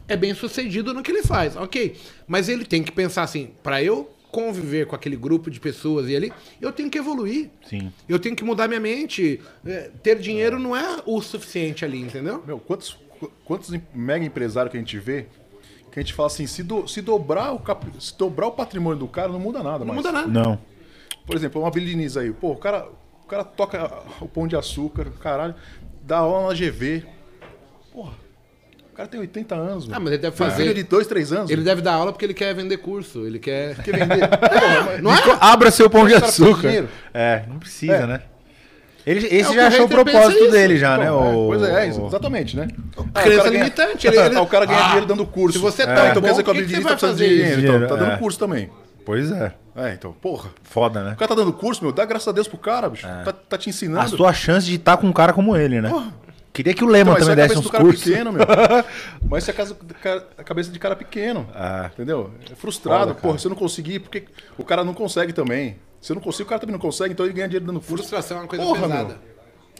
É 0.08 0.18
bem 0.18 0.34
sucedido 0.34 0.94
no 0.94 1.04
que 1.04 1.12
ele 1.12 1.24
faz, 1.24 1.56
ok. 1.56 1.96
Mas 2.28 2.50
ele 2.50 2.66
tem 2.66 2.82
que 2.84 2.92
pensar 2.92 3.24
assim, 3.24 3.52
pra 3.62 3.82
eu 3.84 4.10
conviver 4.32 4.86
com 4.88 4.96
aquele 4.96 5.16
grupo 5.16 5.50
de 5.50 5.60
pessoas 5.60 6.08
e 6.10 6.16
ali, 6.16 6.32
eu 6.62 6.72
tenho 6.72 6.90
que 6.90 6.98
evoluir. 6.98 7.50
Sim. 7.68 7.92
Eu 8.08 8.20
tenho 8.20 8.36
que 8.36 8.44
mudar 8.44 8.68
minha 8.68 8.80
mente. 8.80 9.42
É, 9.66 9.90
ter 10.04 10.20
dinheiro 10.20 10.60
não 10.60 10.76
é 10.76 11.02
o 11.06 11.22
suficiente 11.22 11.84
ali, 11.84 12.00
entendeu? 12.02 12.44
Meu, 12.46 12.60
quantos, 12.60 12.98
qu- 13.20 13.32
quantos 13.44 13.74
mega 13.94 14.24
empresários 14.26 14.72
que 14.72 14.78
a 14.78 14.80
gente 14.80 14.98
vê 15.00 15.26
que 15.92 16.00
a 16.00 16.04
gente 16.04 16.14
fala 16.14 16.28
assim, 16.28 16.46
se, 16.46 16.62
do- 16.62 16.88
se 16.88 17.02
dobrar, 17.02 17.52
o 17.52 17.60
cap- 17.60 17.88
se 18.00 18.16
dobrar 18.16 18.46
o 18.48 18.52
patrimônio 18.52 19.00
do 19.00 19.08
cara, 19.08 19.30
não 19.30 19.40
muda 19.40 19.64
nada 19.64 19.80
Não 19.80 19.88
mais. 19.94 19.98
muda 19.98 20.12
nada. 20.12 20.28
Não. 20.28 20.60
Por 21.26 21.36
exemplo, 21.36 21.62
uma 21.62 21.72
Billy 21.72 21.88
Diniz 21.92 22.16
aí. 22.16 22.32
Pô, 22.32 22.52
o 22.52 22.56
cara, 22.56 22.88
cara 23.28 23.44
toca 23.44 24.04
o 24.22 24.28
pão 24.28 24.48
de 24.48 24.56
açúcar, 24.56 25.06
caralho, 25.20 25.56
dá 26.04 26.20
aula 26.20 26.50
na 26.50 26.54
GV. 26.54 27.04
Porra, 27.92 28.12
o 28.12 28.29
cara 29.00 29.10
tem 29.10 29.20
80 29.22 29.56
anos, 29.56 29.86
mano. 29.86 29.96
Ah, 29.96 30.00
mas 30.00 30.14
ele 30.14 30.22
deve 30.22 30.36
fazer- 30.36 30.56
filho 30.64 30.74
de 30.74 30.84
2, 30.84 31.08
3 31.08 31.32
anos. 31.34 31.50
Ele 31.50 31.58
mano. 31.62 31.66
deve 31.70 31.82
dar 31.82 31.94
aula 31.94 32.12
porque 32.12 32.26
ele 32.26 32.34
quer 32.34 32.54
vender 32.54 32.78
curso. 32.78 33.26
Ele 33.26 33.40
quer. 33.40 33.76
quer 33.78 33.94
vender. 33.98 34.28
Porra, 34.28 34.98
Não 35.02 35.14
é? 35.14 35.18
Abra 35.40 35.72
seu 35.72 35.90
pão 35.90 36.06
de 36.08 36.14
açúcar. 36.16 36.62
dinheiro. 36.68 36.90
É, 37.14 37.44
não 37.48 37.58
precisa, 37.60 37.94
É. 37.94 38.06
né? 38.08 38.22
Ele, 39.06 39.26
esse 39.28 39.52
É 39.52 39.56
já 39.56 39.68
achou 39.68 39.86
o 39.86 39.90
propósito 39.90 40.44
isso. 40.44 40.52
dele 40.52 40.78
já, 40.78 40.98
né? 40.98 41.06
é, 41.06 41.12
o- 41.12 41.48
Pois 41.48 41.62
é, 41.64 41.88
é, 41.88 41.92
o- 41.94 42.08
exatamente, 42.08 42.56
né? 42.58 42.68
Ah, 43.16 43.22
Crença 43.22 43.36
o 43.36 43.38
cara 43.38 43.50
ganha- 43.50 43.64
limitante. 43.64 44.08
Ele, 44.08 44.18
ele... 44.20 44.36
Ah, 44.36 44.42
o 44.42 44.48
cara 44.48 44.66
ganha 44.66 44.80
Ah, 44.80 44.86
dinheiro 44.88 45.06
dando 45.08 45.26
curso. 45.26 45.58
Se 45.58 45.64
você 45.64 45.84
é 45.84 45.86
tão 45.86 45.94
então 46.08 46.22
bom, 46.22 46.22
quer 46.28 46.32
dizer 46.32 46.44
que 46.44 46.50
o 46.50 46.54
o 46.54 46.56
que 46.56 46.62
que 46.64 46.70
você 46.70 46.76
habilidade 46.76 46.84
vai 46.84 46.98
precisa 46.98 47.14
de 47.14 47.20
fazer 47.24 47.30
dinheiro, 47.30 47.62
isso? 47.62 47.86
então 47.86 47.88
tá 47.88 48.04
dando 48.04 48.12
É. 48.14 48.18
curso 48.18 48.38
também. 48.38 48.70
Pois 49.06 49.32
é. 49.32 49.54
É, 49.78 49.94
então, 49.94 50.12
porra. 50.12 50.50
Foda, 50.62 51.02
né? 51.04 51.14
O 51.14 51.16
cara 51.16 51.30
tá 51.30 51.36
dando 51.36 51.54
curso, 51.54 51.82
meu, 51.82 51.94
dá 51.94 52.04
graças 52.06 52.28
a 52.28 52.32
Deus 52.34 52.48
pro 52.48 52.58
cara, 52.58 52.90
bicho. 52.90 53.08
Tá, 53.08 53.32
tá 53.32 53.58
te 53.58 53.68
A 53.68 53.72
ensinando. 53.72 54.10
sua 54.18 54.34
chance 54.34 54.68
de 54.68 54.76
estar 54.76 54.98
com 54.98 55.08
um 55.08 55.14
cara 55.14 55.32
como 55.34 55.56
ele, 55.56 55.80
né? 55.82 55.90
Porra. 55.90 56.14
Queria 56.60 56.74
que 56.74 56.84
o 56.84 56.88
Lehmann 56.88 57.14
Então, 57.14 57.26
também 57.26 57.46
é 57.46 57.48
desse 57.48 57.58
uns 57.58 57.72
cursos. 57.72 58.04
pequeno, 58.04 58.34
meu. 58.34 58.46
Mas 59.30 59.48
isso 59.48 59.52
é 59.52 60.12
a, 60.38 60.44
cabeça 60.44 60.70
de 60.70 60.78
cara 60.78 60.94
pequeno. 60.94 61.48
Ah. 61.56 61.90
Entendeu? 61.94 62.32
É 62.52 62.54
frustrado. 62.54 63.16
Porra, 63.16 63.40
se 63.40 63.48
eu 63.48 63.50
não 63.50 63.56
conseguir, 63.56 64.00
porque 64.00 64.26
o 64.58 64.66
cara 64.66 64.84
não 64.84 64.94
consegue 64.94 65.32
também. 65.32 65.78
Se 66.02 66.12
eu 66.12 66.16
não 66.16 66.22
consigo, 66.22 66.48
o 66.48 66.50
cara 66.50 66.60
também 66.60 66.74
não 66.74 66.80
consegue, 66.82 67.14
então 67.14 67.26
ele 67.26 67.34
ganha 67.34 67.48
dinheiro 67.48 67.66
dando 67.66 67.80
curso. 67.80 67.96
Frustração 67.96 68.40
é 68.40 68.42
uma 68.42 68.48
coisa 68.50 68.66
Porra, 68.66 68.82
pesada. 68.82 69.08
meu. 69.08 69.18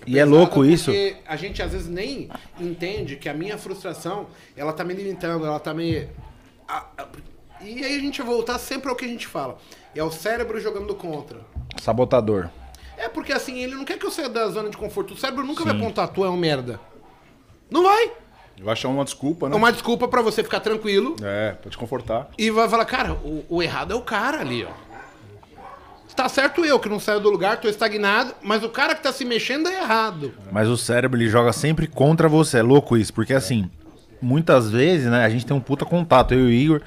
E 0.08 0.18
é 0.18 0.24
louco 0.24 0.64
isso. 0.64 0.86
Porque 0.86 1.18
a 1.28 1.36
gente 1.36 1.62
às 1.62 1.74
vezes 1.74 1.90
nem 1.90 2.30
entende 2.58 3.18
que 3.18 3.28
a 3.28 3.34
minha 3.34 3.58
frustração, 3.58 4.28
ela 4.56 4.72
tá 4.72 4.86
me 4.86 4.94
limitando, 4.94 5.46
ela 5.46 5.60
tá 5.60 5.74
me. 5.74 6.08
E 7.60 7.84
aí 7.84 7.98
a 7.98 8.00
gente 8.00 8.22
vai 8.22 8.34
voltar 8.34 8.58
sempre 8.58 8.90
ao 8.90 8.96
que 8.96 9.04
a 9.04 9.10
gente 9.10 9.28
fala. 9.28 9.58
É 9.94 10.02
o 10.02 10.10
cérebro 10.10 10.58
jogando 10.62 10.96
contra. 10.96 11.42
Sabotador. 11.78 12.50
É 13.00 13.08
porque 13.10 13.32
assim, 13.32 13.60
ele 13.64 13.76
não 13.76 13.86
quer 13.86 13.98
que 13.98 14.06
eu 14.06 14.12
saia 14.12 14.28
da 14.30 14.48
zona 14.50 14.70
de 14.70 14.78
conforto. 14.78 15.14
O 15.14 15.18
cérebro 15.18 15.46
nunca 15.46 15.64
vai 15.64 15.74
apontar, 15.76 16.08
tu 16.10 16.24
é 16.26 16.30
um 16.30 16.36
merda. 16.38 16.80
Não 17.72 17.84
vai. 17.84 18.12
Vai 18.62 18.74
achar 18.74 18.90
uma 18.90 19.06
desculpa, 19.06 19.46
É 19.46 19.50
né? 19.50 19.56
uma 19.56 19.72
desculpa 19.72 20.06
pra 20.08 20.22
você 20.22 20.44
ficar 20.44 20.60
tranquilo 20.60 21.16
É, 21.24 21.52
pra 21.54 21.72
te 21.72 21.78
confortar. 21.78 22.28
e 22.38 22.52
vai 22.52 22.68
falar, 22.68 22.84
cara, 22.86 23.14
o, 23.14 23.46
o 23.48 23.64
errado 23.64 23.94
é 23.94 23.96
o 23.96 24.02
cara 24.02 24.42
ali, 24.42 24.66
ó. 24.66 24.90
Tá 26.16 26.28
certo 26.28 26.66
eu 26.66 26.78
que 26.78 26.90
não 26.90 27.00
saio 27.00 27.22
do 27.22 27.30
lugar, 27.30 27.62
tô 27.62 27.70
estagnado, 27.70 28.34
mas 28.44 28.62
o 28.62 28.68
cara 28.70 28.94
que 28.94 29.02
tá 29.02 29.14
se 29.14 29.24
mexendo 29.24 29.70
é 29.70 29.80
errado. 29.80 30.34
Mas 30.52 30.68
o 30.68 30.76
cérebro 30.76 31.18
ele 31.18 31.30
joga 31.30 31.54
sempre 31.54 31.88
contra 31.88 32.28
você. 32.28 32.58
É 32.58 32.62
louco 32.62 32.98
isso, 32.98 33.14
porque 33.14 33.34
assim, 33.34 33.72
muitas 34.22 34.70
vezes, 34.70 35.10
né, 35.10 35.24
a 35.24 35.30
gente 35.30 35.46
tem 35.46 35.56
um 35.56 35.62
puta 35.62 35.86
contato, 35.86 36.34
eu 36.34 36.42
e 36.42 36.44
o 36.44 36.50
Igor. 36.52 36.82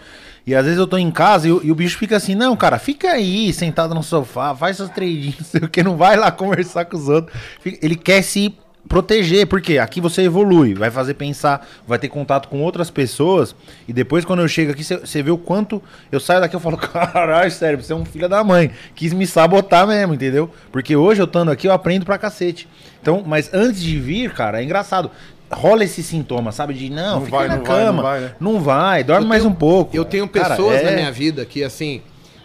E 0.46 0.54
às 0.54 0.64
vezes 0.64 0.78
eu 0.78 0.86
tô 0.86 0.98
em 0.98 1.10
casa 1.10 1.46
e, 1.46 1.50
e 1.50 1.70
o 1.70 1.74
bicho 1.74 1.98
fica 1.98 2.16
assim, 2.16 2.34
não, 2.34 2.56
cara, 2.56 2.78
fica 2.78 3.10
aí, 3.12 3.52
sentado 3.52 3.94
no 3.94 4.02
sofá, 4.02 4.54
faz 4.54 4.76
seus 4.76 4.90
treininhos, 4.90 5.36
não 5.40 5.46
sei 5.46 5.60
o 5.60 5.68
que, 5.68 5.82
não 5.82 5.96
vai 5.96 6.16
lá 6.16 6.30
conversar 6.30 6.84
com 6.84 6.96
os 6.96 7.08
outros. 7.08 7.36
Ele 7.64 7.94
quer 7.96 8.22
se 8.22 8.54
proteger, 8.88 9.46
porque 9.46 9.78
aqui 9.78 10.00
você 10.00 10.22
evolui, 10.22 10.74
vai 10.74 10.90
fazer 10.90 11.14
pensar, 11.14 11.66
vai 11.86 11.98
ter 11.98 12.08
contato 12.08 12.48
com 12.48 12.60
outras 12.60 12.90
pessoas, 12.90 13.54
e 13.86 13.92
depois 13.92 14.24
quando 14.24 14.40
eu 14.42 14.48
chego 14.48 14.72
aqui, 14.72 14.82
você 14.82 15.22
vê 15.22 15.30
o 15.30 15.38
quanto 15.38 15.82
eu 16.10 16.18
saio 16.18 16.40
daqui, 16.40 16.56
eu 16.56 16.60
falo, 16.60 16.76
caralho, 16.76 17.50
sério, 17.50 17.82
você 17.82 17.92
é 17.92 17.96
um 17.96 18.04
filho 18.04 18.28
da 18.28 18.42
mãe, 18.42 18.70
quis 18.94 19.12
me 19.12 19.26
sabotar 19.26 19.86
mesmo, 19.86 20.14
entendeu? 20.14 20.50
Porque 20.70 20.96
hoje 20.96 21.22
eu 21.22 21.26
estando 21.26 21.50
aqui, 21.50 21.68
eu 21.68 21.72
aprendo 21.72 22.04
pra 22.04 22.18
cacete. 22.18 22.68
Então, 23.00 23.22
mas 23.26 23.52
antes 23.52 23.82
de 23.82 23.98
vir, 23.98 24.32
cara, 24.32 24.60
é 24.60 24.64
engraçado. 24.64 25.10
Rola 25.54 25.84
esse 25.84 26.02
sintoma, 26.02 26.50
sabe? 26.52 26.74
De 26.74 26.88
não, 26.90 27.16
Não 27.20 27.24
fica 27.26 27.36
vai, 27.36 27.48
na 27.48 27.56
não 27.56 27.64
vai, 27.64 27.76
cama. 27.84 27.92
não 27.92 28.02
vai, 28.02 28.20
né? 28.20 28.34
Não 28.40 28.60
vai, 28.60 29.04
dorme 29.04 29.24
Eu 29.24 29.28
mais 29.28 29.42
tenho- 29.42 29.52
um 29.52 29.56
pouco. 29.56 29.96
Eu 29.96 30.04
tenho 30.04 30.28
Cara, 30.28 30.50
pessoas 30.50 30.80
é- 30.80 30.84
na 30.84 30.92
minha 30.92 31.12
vida 31.12 31.44
que, 31.44 31.62
assim, 31.62 32.02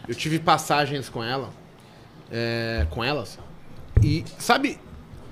eu 0.07 0.13
tive 0.15 0.39
passagens 0.39 1.07
com 1.09 1.23
ela, 1.23 1.49
é, 2.31 2.85
com 2.89 3.03
elas, 3.03 3.39
e 4.03 4.23
sabe, 4.37 4.77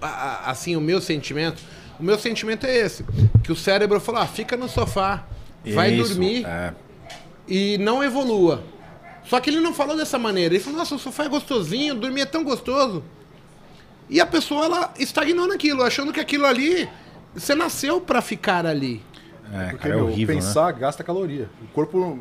a- 0.01 0.07
a- 0.07 0.51
assim, 0.51 0.75
o 0.75 0.81
meu 0.81 1.01
sentimento, 1.01 1.61
o 1.99 2.03
meu 2.03 2.17
sentimento 2.17 2.65
é 2.65 2.75
esse, 2.77 3.03
que 3.43 3.51
o 3.51 3.55
cérebro 3.55 3.99
falou, 3.99 4.21
ah, 4.21 4.27
fica 4.27 4.55
no 4.55 4.67
sofá, 4.69 5.25
vai 5.73 5.91
Isso, 5.93 6.09
dormir 6.09 6.45
é. 6.45 6.73
e 7.47 7.77
não 7.79 8.03
evolua. 8.03 8.63
Só 9.25 9.39
que 9.39 9.49
ele 9.49 9.59
não 9.59 9.73
falou 9.73 9.97
dessa 9.97 10.17
maneira, 10.19 10.53
ele 10.53 10.63
falou, 10.63 10.79
nossa, 10.79 10.95
o 10.95 10.99
sofá 10.99 11.25
é 11.25 11.29
gostosinho, 11.29 11.95
dormir 11.95 12.21
é 12.21 12.25
tão 12.25 12.43
gostoso. 12.43 13.03
E 14.09 14.21
a 14.21 14.25
pessoa, 14.25 14.65
ela 14.65 14.93
estagnou 14.99 15.47
naquilo, 15.47 15.81
achando 15.81 16.13
que 16.13 16.19
aquilo 16.19 16.45
ali, 16.45 16.87
você 17.35 17.53
nasceu 17.53 17.99
pra 18.01 18.21
ficar 18.21 18.65
ali. 18.65 19.01
É, 19.53 19.65
Porque, 19.69 19.77
cara, 19.77 19.93
é 19.93 19.97
meu, 19.97 20.05
horrível, 20.07 20.35
né? 20.35 20.41
pensar 20.41 20.71
gasta 20.71 21.03
caloria. 21.03 21.49
O 21.61 21.67
corpo. 21.67 22.19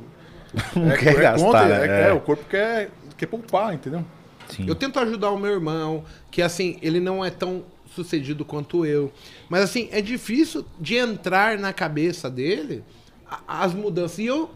Não 0.77 0.91
é, 0.91 0.97
quer 0.97 1.17
é 1.17 1.21
gastar, 1.21 1.47
contra, 1.47 1.69
né? 1.69 1.87
é, 1.87 2.03
É. 2.03 2.09
é, 2.09 2.13
o 2.13 2.21
corpo 2.21 2.45
quer, 2.49 2.91
quer 3.17 3.27
poupar, 3.27 3.75
entendeu? 3.75 4.05
Sim. 4.49 4.67
Eu 4.69 4.75
tento 4.75 4.99
ajudar 5.01 5.31
o 5.31 5.39
meu 5.39 5.53
irmão, 5.53 6.05
que 6.31 6.43
assim, 6.43 6.79
ele 6.83 7.01
não 7.01 7.25
é 7.25 7.31
tão 7.31 7.65
sucedido 7.95 8.45
quanto 8.45 8.85
eu. 8.85 9.11
Mas 9.49 9.63
assim, 9.63 9.89
é 9.91 10.01
difícil 10.03 10.65
de 10.79 10.97
entrar 10.97 11.59
na 11.59 11.73
cabeça 11.73 12.29
dele 12.31 12.85
as 13.49 13.73
mudanças. 13.73 14.19
E 14.19 14.27
eu 14.27 14.51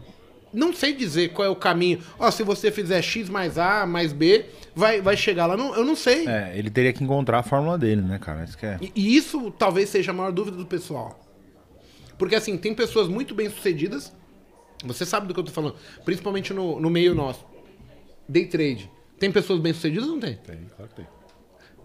não 0.53 0.73
sei 0.73 0.93
dizer 0.93 1.29
qual 1.29 1.45
é 1.45 1.49
o 1.49 1.55
caminho. 1.55 1.99
Ó, 2.17 2.29
se 2.31 2.43
você 2.43 2.71
fizer 2.71 3.01
X 3.01 3.29
mais 3.29 3.57
A 3.57 3.85
mais 3.85 4.11
B, 4.11 4.45
vai, 4.75 5.01
vai 5.01 5.15
chegar 5.15 5.45
lá. 5.45 5.55
Não, 5.55 5.75
eu 5.75 5.85
não 5.85 5.95
sei. 5.95 6.27
É, 6.27 6.53
ele 6.55 6.69
teria 6.69 6.93
que 6.93 7.03
encontrar 7.03 7.39
a 7.39 7.43
fórmula 7.43 7.77
dele, 7.77 8.01
né, 8.01 8.17
cara? 8.19 8.43
Isso 8.43 8.57
que 8.57 8.65
é. 8.65 8.77
E, 8.81 8.91
e 8.95 9.15
isso 9.15 9.51
talvez 9.51 9.89
seja 9.89 10.11
a 10.11 10.13
maior 10.13 10.31
dúvida 10.31 10.57
do 10.57 10.65
pessoal. 10.65 11.19
Porque 12.17 12.35
assim, 12.35 12.57
tem 12.57 12.73
pessoas 12.73 13.07
muito 13.07 13.33
bem 13.33 13.49
sucedidas. 13.49 14.13
Você 14.83 15.05
sabe 15.05 15.27
do 15.27 15.33
que 15.33 15.39
eu 15.39 15.43
tô 15.43 15.51
falando. 15.51 15.75
Principalmente 16.03 16.53
no, 16.53 16.79
no 16.79 16.89
meio 16.89 17.13
nosso. 17.13 17.45
Day 18.27 18.45
trade. 18.45 18.89
Tem 19.19 19.31
pessoas 19.31 19.59
bem 19.59 19.73
sucedidas 19.73 20.07
ou 20.07 20.13
não 20.13 20.19
tem? 20.19 20.35
Tem, 20.35 20.59
claro 20.75 20.89
que 20.89 20.95
tem. 20.95 21.07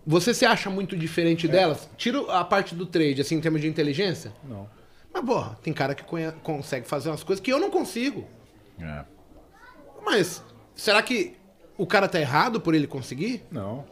Você 0.06 0.34
se 0.34 0.44
acha 0.44 0.68
muito 0.68 0.96
diferente 0.96 1.48
delas? 1.48 1.88
Tira 1.96 2.20
a 2.30 2.44
parte 2.44 2.74
do 2.74 2.84
trade, 2.84 3.22
assim, 3.22 3.36
em 3.36 3.40
termos 3.40 3.60
de 3.60 3.66
inteligência. 3.66 4.32
Não. 4.46 4.68
Mas, 5.12 5.24
porra, 5.24 5.58
tem 5.62 5.72
cara 5.72 5.94
que 5.94 6.04
consegue 6.42 6.86
fazer 6.86 7.08
umas 7.08 7.24
coisas 7.24 7.42
que 7.42 7.52
eu 7.52 7.58
não 7.58 7.70
consigo. 7.70 8.26
É. 8.80 9.04
Mas, 10.04 10.42
será 10.74 11.02
que 11.02 11.36
o 11.78 11.86
cara 11.86 12.08
tá 12.08 12.20
errado 12.20 12.60
por 12.60 12.74
ele 12.74 12.86
conseguir? 12.86 13.42
Não. 13.50 13.84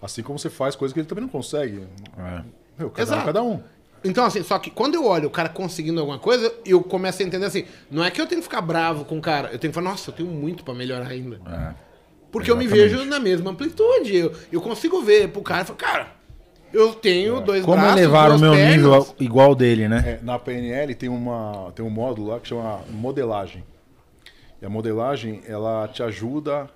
Assim 0.00 0.22
como 0.22 0.38
você 0.38 0.50
faz 0.50 0.74
coisas 0.76 0.92
que 0.92 1.00
ele 1.00 1.06
também 1.06 1.22
não 1.22 1.28
consegue. 1.28 1.86
É. 2.18 2.42
Meu, 2.78 2.90
cada 2.90 3.02
Exato. 3.02 3.22
um, 3.22 3.24
cada 3.24 3.42
um. 3.42 3.62
Então, 4.04 4.24
assim, 4.24 4.42
só 4.42 4.58
que 4.58 4.70
quando 4.70 4.94
eu 4.94 5.04
olho 5.04 5.28
o 5.28 5.30
cara 5.30 5.48
conseguindo 5.48 6.00
alguma 6.00 6.18
coisa, 6.18 6.52
eu 6.64 6.82
começo 6.82 7.22
a 7.22 7.26
entender 7.26 7.46
assim, 7.46 7.64
não 7.90 8.04
é 8.04 8.10
que 8.10 8.20
eu 8.20 8.26
tenho 8.26 8.40
que 8.40 8.46
ficar 8.46 8.60
bravo 8.60 9.04
com 9.04 9.18
o 9.18 9.20
cara, 9.20 9.48
eu 9.52 9.58
tenho 9.58 9.72
que 9.72 9.74
falar, 9.74 9.90
nossa, 9.90 10.10
eu 10.10 10.14
tenho 10.14 10.28
muito 10.28 10.62
pra 10.62 10.74
melhorar 10.74 11.08
ainda. 11.08 11.40
É. 11.46 11.74
Porque 12.30 12.50
eu 12.50 12.56
me 12.56 12.64
Exatamente. 12.66 12.94
vejo 12.94 13.04
na 13.06 13.18
mesma 13.18 13.50
amplitude. 13.50 14.14
Eu, 14.14 14.32
eu 14.52 14.60
consigo 14.60 15.00
ver 15.02 15.28
pro 15.28 15.42
cara 15.42 15.62
e 15.62 15.64
falar, 15.64 15.78
cara, 15.78 16.06
eu 16.72 16.94
tenho 16.94 17.40
dois 17.40 17.64
Como 17.64 17.78
braços, 17.80 17.98
elevar 17.98 18.30
o 18.30 18.38
meu 18.38 18.52
pernas. 18.52 18.76
nível 18.76 19.14
igual 19.18 19.54
dele, 19.54 19.88
né? 19.88 20.18
É, 20.20 20.24
na 20.24 20.38
PNL 20.38 20.94
tem, 20.94 21.08
uma, 21.08 21.72
tem 21.74 21.84
um 21.84 21.90
módulo 21.90 22.28
lá 22.28 22.40
que 22.40 22.48
chama 22.48 22.80
modelagem. 22.90 23.64
E 24.60 24.64
a 24.64 24.68
modelagem, 24.70 25.42
ela 25.46 25.86
te 25.88 26.02
ajuda 26.02 26.68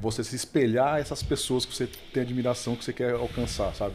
você 0.00 0.22
se 0.22 0.36
espelhar 0.36 0.98
essas 1.00 1.22
pessoas 1.22 1.64
que 1.64 1.74
você 1.74 1.88
tem 2.12 2.22
admiração, 2.22 2.76
que 2.76 2.84
você 2.84 2.92
quer 2.92 3.12
alcançar, 3.14 3.74
sabe? 3.74 3.94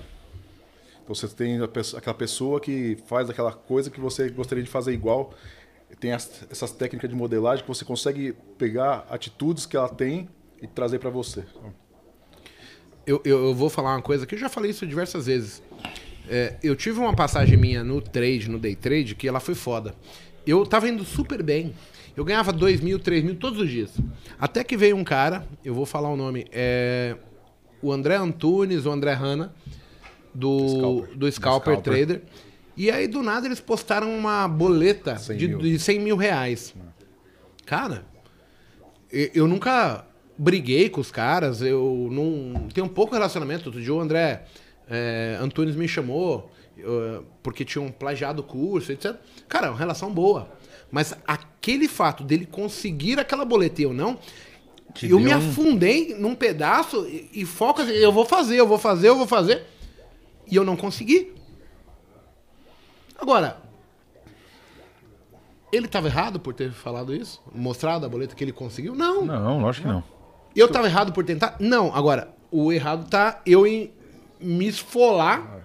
Então 1.04 1.16
você 1.16 1.28
tem 1.28 1.60
aquela 1.98 2.14
pessoa 2.14 2.60
que 2.60 2.98
faz 3.08 3.30
aquela 3.30 3.52
coisa 3.54 3.90
que 3.90 4.00
você 4.00 4.30
gostaria 4.30 4.64
de 4.64 4.70
fazer 4.70 4.94
igual. 4.94 5.34
Tem 6.00 6.12
as- 6.12 6.46
essas 6.52 6.72
técnicas 6.72 7.10
de 7.10 7.16
modelagem 7.16 7.64
que 7.64 7.68
você 7.68 7.84
consegue 7.86 8.34
pegar 8.58 9.06
atitudes 9.10 9.66
que 9.66 9.76
ela 9.76 9.90
tem 9.90 10.30
e 10.62 10.68
trazer 10.68 11.00
para 11.00 11.10
você. 11.10 11.44
Eu, 13.08 13.22
eu, 13.26 13.46
eu 13.48 13.56
vou 13.56 13.70
falar 13.70 13.96
uma 13.96 14.02
coisa 14.02 14.26
que 14.28 14.36
eu 14.36 14.40
já 14.40 14.50
falei 14.50 14.70
isso 14.72 14.86
diversas 14.86 15.26
vezes. 15.26 15.64
É, 16.28 16.58
eu 16.62 16.76
tive 16.76 17.00
uma 17.00 17.16
passagem 17.16 17.58
minha 17.58 17.84
no 17.84 18.02
trade, 18.02 18.50
no 18.50 18.60
day 18.60 18.76
trade, 18.76 19.16
que 19.16 19.28
ela 19.28 19.40
foi 19.40 19.56
foda. 19.56 19.96
Eu 20.46 20.64
tava 20.66 20.88
indo 20.88 21.04
super 21.04 21.42
bem. 21.42 21.74
Eu 22.16 22.26
ganhava 22.26 22.52
2 22.52 22.82
mil, 22.82 23.00
3 23.00 23.24
mil 23.24 23.36
todos 23.36 23.60
os 23.60 23.70
dias. 23.70 23.92
Até 24.40 24.64
que 24.64 24.76
veio 24.76 24.96
um 24.96 25.04
cara, 25.04 25.48
eu 25.64 25.74
vou 25.74 25.86
falar 25.86 26.10
o 26.10 26.18
nome, 26.18 26.46
é 26.52 27.16
o 27.82 27.92
André 27.92 28.16
Antunes, 28.16 28.86
o 28.86 28.92
André 28.92 29.14
Hanna, 29.14 29.54
do, 30.34 30.70
Scalper. 30.70 31.18
do 31.18 31.32
Scalper, 31.32 31.74
Scalper. 31.74 31.82
Trader. 31.82 32.22
E 32.76 32.90
aí, 32.90 33.08
do 33.08 33.22
nada, 33.22 33.46
eles 33.46 33.60
postaram 33.60 34.18
uma 34.18 34.48
boleta 34.48 35.18
100 35.18 35.38
de, 35.38 35.48
mil. 35.48 35.58
de 35.58 35.80
100 35.80 36.00
mil 36.00 36.16
reais. 36.16 36.74
Cara, 37.66 38.06
eu, 39.12 39.30
eu 39.34 39.48
nunca 39.48 40.06
briguei 40.38 40.90
com 40.90 41.02
os 41.02 41.12
caras, 41.12 41.62
eu 41.62 42.08
não 42.12 42.68
tenho 42.70 42.86
um 42.86 42.90
pouco 42.90 43.14
relacionamento. 43.14 43.66
Outro 43.68 43.82
dia 43.82 43.94
o 43.94 44.00
André 44.00 44.46
é, 44.90 45.38
Antunes 45.42 45.76
me 45.76 45.88
chamou 45.88 46.50
eu, 46.78 47.26
porque 47.44 47.66
tinham 47.66 47.90
plagiado 47.92 48.42
o 48.42 48.44
curso, 48.44 48.92
etc. 48.92 49.16
Cara, 49.48 49.70
uma 49.70 49.78
relação 49.78 50.12
boa. 50.12 50.50
Mas 50.92 51.14
aquele 51.28 51.88
fato 51.88 52.24
dele 52.24 52.46
conseguir 52.46 53.20
aquela 53.20 53.46
boleta 53.46 53.82
e 53.82 53.84
eu 53.84 53.94
não, 53.94 54.18
Te 54.94 55.08
eu 55.10 55.20
me 55.20 55.30
um- 55.34 55.38
afundei 55.38 56.16
num 56.16 56.34
pedaço 56.36 57.06
e, 57.08 57.30
e 57.34 57.46
foco 57.46 57.82
assim, 57.82 57.92
eu 57.92 58.12
vou 58.12 58.26
fazer, 58.26 58.56
eu 58.60 58.68
vou 58.68 58.78
fazer, 58.80 59.10
eu 59.10 59.16
vou 59.18 59.28
fazer. 59.28 59.66
E 60.50 60.56
eu 60.56 60.64
não 60.64 60.76
consegui. 60.76 61.32
Agora, 63.20 63.62
ele 65.72 65.86
estava 65.86 66.08
errado 66.08 66.40
por 66.40 66.54
ter 66.54 66.72
falado 66.72 67.14
isso? 67.14 67.40
Mostrado 67.54 68.06
a 68.06 68.10
boleta 68.10 68.36
que 68.36 68.44
ele 68.44 68.52
conseguiu? 68.52 68.96
Não, 68.96 69.26
lógico 69.60 69.86
que 69.88 69.94
não. 69.94 70.04
Eu 70.56 70.68
tava 70.68 70.88
errado 70.88 71.14
por 71.14 71.24
tentar? 71.24 71.56
Não. 71.60 71.94
Agora, 71.94 72.34
o 72.52 72.72
errado 72.74 73.08
tá 73.08 73.40
eu 73.46 73.68
em 73.68 73.92
me 74.42 74.68
esfolar 74.68 75.59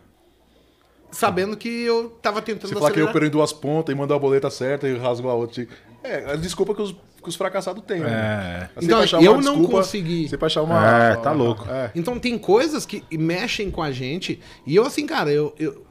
sabendo 1.14 1.56
que 1.56 1.68
eu 1.68 2.10
tava 2.20 2.42
tentando 2.42 2.68
Você 2.68 2.74
fala 2.74 2.86
que 2.86 2.92
acelerar. 2.92 3.10
operou 3.10 3.28
em 3.28 3.30
duas 3.30 3.52
pontas 3.52 3.94
e 3.94 3.98
mandou 3.98 4.16
a 4.16 4.20
boleta 4.20 4.50
certa 4.50 4.88
e 4.88 4.96
rasgou 4.98 5.30
a 5.30 5.34
outra. 5.34 5.66
É, 6.02 6.32
a 6.32 6.36
desculpa 6.36 6.74
que 6.74 6.82
os, 6.82 6.92
que 6.92 7.28
os 7.28 7.36
fracassados 7.36 7.82
têm, 7.84 8.00
né? 8.00 8.10
É. 8.74 8.80
Você 8.80 8.84
Então, 8.86 8.96
vai 8.98 9.04
achar 9.04 9.22
eu 9.22 9.32
não 9.40 9.40
desculpa, 9.54 9.76
consegui. 9.78 10.28
Você 10.28 10.36
vai 10.36 10.46
achar 10.48 10.62
uma. 10.62 10.86
É, 11.12 11.16
tá 11.16 11.30
uma- 11.32 11.42
louco. 11.44 11.66
É. 11.70 11.90
Então 11.94 12.18
tem 12.18 12.36
coisas 12.38 12.84
que 12.84 13.02
mexem 13.16 13.70
com 13.70 13.82
a 13.82 13.90
gente. 13.90 14.40
E 14.66 14.74
eu, 14.76 14.84
assim, 14.84 15.06
cara, 15.06 15.32
eu, 15.32 15.54
eu 15.58 15.84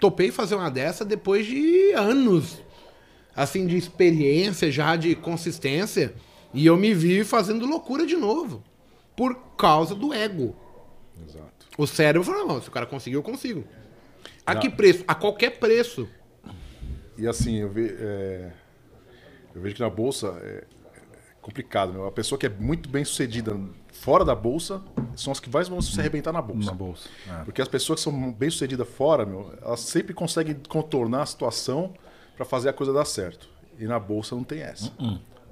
topei 0.00 0.30
fazer 0.32 0.54
uma 0.56 0.70
dessa 0.70 1.04
depois 1.04 1.46
de 1.46 1.92
anos. 1.92 2.62
Assim, 3.36 3.66
de 3.66 3.76
experiência 3.76 4.70
já, 4.70 4.96
de 4.96 5.14
consistência. 5.14 6.14
E 6.52 6.64
eu 6.66 6.76
me 6.76 6.94
vi 6.94 7.24
fazendo 7.24 7.66
loucura 7.66 8.06
de 8.06 8.16
novo. 8.16 8.62
Por 9.16 9.36
causa 9.56 9.94
do 9.94 10.12
ego. 10.12 10.54
Exato. 11.28 11.66
O 11.76 11.86
cérebro 11.86 12.22
falou, 12.24 12.46
não, 12.46 12.62
se 12.62 12.68
o 12.68 12.72
cara 12.72 12.86
conseguiu, 12.86 13.18
eu 13.20 13.22
consigo. 13.24 13.64
A 14.46 14.56
que 14.56 14.68
preço? 14.70 15.04
A 15.08 15.14
qualquer 15.14 15.58
preço. 15.58 16.08
E 17.16 17.26
assim, 17.28 17.56
eu, 17.60 17.68
ve- 17.70 17.94
é, 17.98 18.50
eu 19.54 19.60
vejo 19.62 19.74
que 19.76 19.80
na 19.80 19.88
bolsa 19.90 20.36
é, 20.42 20.64
é 20.96 21.00
complicado, 21.40 21.92
meu. 21.92 22.06
A 22.06 22.12
pessoa 22.12 22.38
que 22.38 22.46
é 22.46 22.48
muito 22.48 22.88
bem 22.88 23.04
sucedida 23.04 23.56
fora 23.92 24.24
da 24.24 24.34
bolsa 24.34 24.82
são 25.14 25.32
as 25.32 25.38
que 25.38 25.48
mais 25.48 25.68
vão 25.68 25.80
se 25.80 25.98
arrebentar 26.00 26.32
na 26.32 26.42
bolsa. 26.42 26.66
Na 26.70 26.74
bolsa. 26.76 27.08
É. 27.30 27.44
Porque 27.44 27.62
as 27.62 27.68
pessoas 27.68 28.00
que 28.00 28.04
são 28.04 28.32
bem 28.32 28.50
sucedidas 28.50 28.88
fora, 28.88 29.24
meu, 29.24 29.52
elas 29.62 29.80
sempre 29.80 30.12
conseguem 30.12 30.56
contornar 30.68 31.22
a 31.22 31.26
situação 31.26 31.94
para 32.36 32.44
fazer 32.44 32.68
a 32.68 32.72
coisa 32.72 32.92
dar 32.92 33.04
certo. 33.04 33.48
E 33.78 33.84
na 33.86 33.98
bolsa 33.98 34.34
não 34.34 34.42
tem 34.44 34.60
essa. 34.60 34.90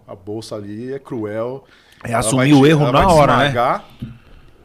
A 0.06 0.14
bolsa 0.16 0.56
ali 0.56 0.92
é 0.92 0.98
cruel. 0.98 1.64
É 2.04 2.12
assumir 2.14 2.50
vai 2.50 2.60
o 2.60 2.66
erro 2.66 2.82
ela 2.82 2.92
na 2.92 3.08
hora, 3.12 3.36
né? 3.38 3.44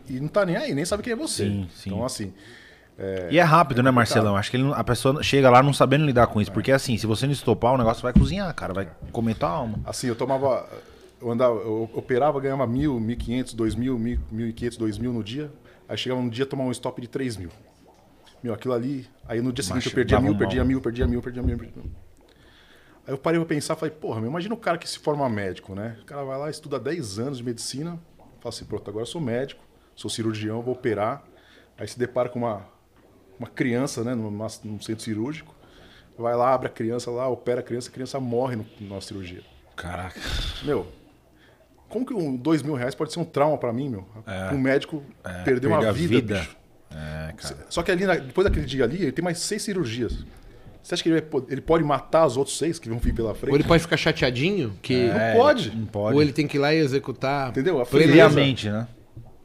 E 0.10 0.20
não 0.20 0.28
tá 0.28 0.44
nem 0.46 0.56
aí, 0.56 0.74
nem 0.74 0.84
sabe 0.86 1.04
quem 1.04 1.14
é 1.14 1.16
você. 1.16 1.46
Sim, 1.46 1.70
sim. 1.76 1.90
Então, 1.92 2.04
assim, 2.04 2.34
E 3.30 3.38
é 3.38 3.44
rápido, 3.44 3.84
né, 3.84 3.92
Marcelão? 3.92 4.36
Acho 4.36 4.50
que 4.50 4.58
ele 4.58 4.72
a 4.74 4.84
pessoa 4.84 5.22
chega 5.22 5.50
lá 5.50 5.62
não 5.62 5.72
sabendo 5.72 6.06
lidar 6.06 6.28
com 6.28 6.42
isso. 6.42 6.52
Porque 6.52 6.72
assim, 6.72 6.98
se 6.98 7.06
você 7.06 7.26
não 7.26 7.34
estopar, 7.34 7.74
o 7.74 7.78
negócio 7.78 8.02
vai 8.02 8.14
cozinhar, 8.14 8.54
cara. 8.56 8.74
Vai 8.74 8.90
comer 9.12 9.36
tua 9.36 9.50
alma. 9.50 9.80
Assim, 9.86 10.08
eu 10.08 10.16
tomava. 10.16 10.68
Eu 11.20 11.32
andava, 11.32 11.56
eu 11.56 11.90
operava, 11.94 12.40
ganhava 12.40 12.68
mil, 12.68 13.00
mil 13.00 13.18
quinhentos, 13.18 13.54
dois 13.54 13.74
mil, 13.74 13.98
mil 13.98 14.48
e 14.48 14.54
quinhentos, 14.54 14.78
dois 14.78 14.98
mil 14.98 15.12
no 15.12 15.24
dia. 15.24 15.52
Aí 15.90 15.98
chegava 15.98 16.22
um 16.22 16.30
dia 16.30 16.46
tomar 16.46 16.64
um 16.64 16.72
stop 16.72 17.02
de 17.02 17.08
três 17.08 17.38
mil. 17.38 17.50
Meu, 18.44 18.54
aquilo 18.54 18.74
ali. 18.74 19.08
Aí 19.28 19.42
no 19.42 19.52
dia 19.52 19.64
seguinte 19.64 19.86
Macho, 19.86 19.90
eu 19.90 19.94
perdia 19.94 20.20
mil, 20.20 20.38
perdia 20.38 20.64
mil, 20.64 20.82
perdia 20.82 21.08
mil, 21.08 21.22
perdia 21.22 21.44
mil, 21.44 21.58
perdia 21.58 21.82
mil. 21.82 21.92
Aí 23.08 23.14
eu 23.14 23.18
parei 23.18 23.40
pra 23.40 23.48
pensar, 23.48 23.76
falei, 23.76 23.96
porra, 23.96 24.20
meu, 24.20 24.30
imagina 24.30 24.54
o 24.54 24.58
cara 24.58 24.78
que 24.78 24.88
se 24.88 25.00
forma 25.00 25.28
médico, 25.30 25.74
né? 25.74 25.98
O 26.02 26.06
cara 26.06 26.24
vai 26.24 26.38
lá, 26.38 26.50
estuda 26.50 26.78
10 26.78 27.20
anos 27.20 27.38
de 27.38 27.44
medicina, 27.44 27.98
fala 28.42 28.50
assim, 28.50 28.66
pronto, 28.66 28.90
agora 28.90 29.04
eu 29.04 29.08
sou 29.08 29.22
médico, 29.22 29.64
sou 29.96 30.10
cirurgião, 30.10 30.62
vou 30.62 30.74
operar. 30.74 31.24
Aí 31.78 31.88
se 31.88 31.98
depara 31.98 32.28
com 32.28 32.40
uma, 32.40 32.66
uma 33.40 33.48
criança, 33.48 34.04
né, 34.04 34.14
numa- 34.16 34.48
num 34.64 34.80
centro 34.82 35.04
cirúrgico. 35.04 35.56
Vai 36.18 36.36
lá, 36.36 36.54
abre 36.54 36.68
a 36.68 36.72
criança 36.72 37.12
lá, 37.12 37.28
opera 37.30 37.60
a 37.60 37.64
criança, 37.64 37.90
a 37.90 37.92
criança 37.92 38.20
morre 38.20 38.56
no, 38.56 38.66
na 38.82 39.00
cirurgia. 39.00 39.42
Caraca. 39.76 40.20
Meu, 40.64 40.88
como 41.88 42.06
que 42.06 42.14
um 42.14 42.36
dois 42.36 42.64
mil 42.64 42.74
reais 42.74 42.96
pode 42.96 43.14
ser 43.14 43.20
um 43.20 43.26
trauma 43.26 43.58
pra 43.58 43.72
mim, 43.72 43.90
meu? 43.90 44.08
É. 44.26 44.54
Um 44.54 44.58
médico 44.58 45.04
É, 45.24 45.44
perder 45.44 45.68
uma 45.68 45.92
vida, 45.94 46.16
vida. 46.16 46.40
bicho. 46.40 46.58
É, 46.92 47.34
cara. 47.38 47.58
Só 47.70 47.84
que 47.84 47.92
ali, 47.92 48.06
depois 48.06 48.46
daquele 48.46 48.66
dia 48.66 48.84
ali, 48.84 49.04
ele 49.04 49.12
tem 49.12 49.24
mais 49.24 49.38
seis 49.40 49.62
cirurgias. 49.62 50.26
Você 50.82 50.94
acha 50.96 51.04
que 51.04 51.10
ele, 51.10 51.22
vai 51.22 51.42
ele 51.50 51.62
pode 51.62 51.84
matar 51.84 52.26
os 52.26 52.38
outros 52.38 52.58
seis 52.58 52.80
que 52.80 52.88
vão 52.90 52.98
vir 52.98 53.14
pela 53.14 53.36
frente? 53.36 53.52
Ou 53.52 53.58
ele 53.58 53.68
pode 53.68 53.84
ficar 53.84 53.98
chateadinho, 53.98 54.74
que... 54.82 54.94
É, 55.10 55.34
Não 55.34 55.40
pode. 55.40 55.76
Não 55.76 55.86
pode. 55.86 56.16
Ou 56.16 56.22
ele 56.22 56.32
tem 56.32 56.48
que 56.48 56.56
ir 56.58 56.60
lá 56.62 56.74
e 56.74 56.78
executar... 56.78 57.50
Entendeu? 57.50 57.82
A 57.82 57.86
plenamente. 57.86 58.70
né? 58.70 58.88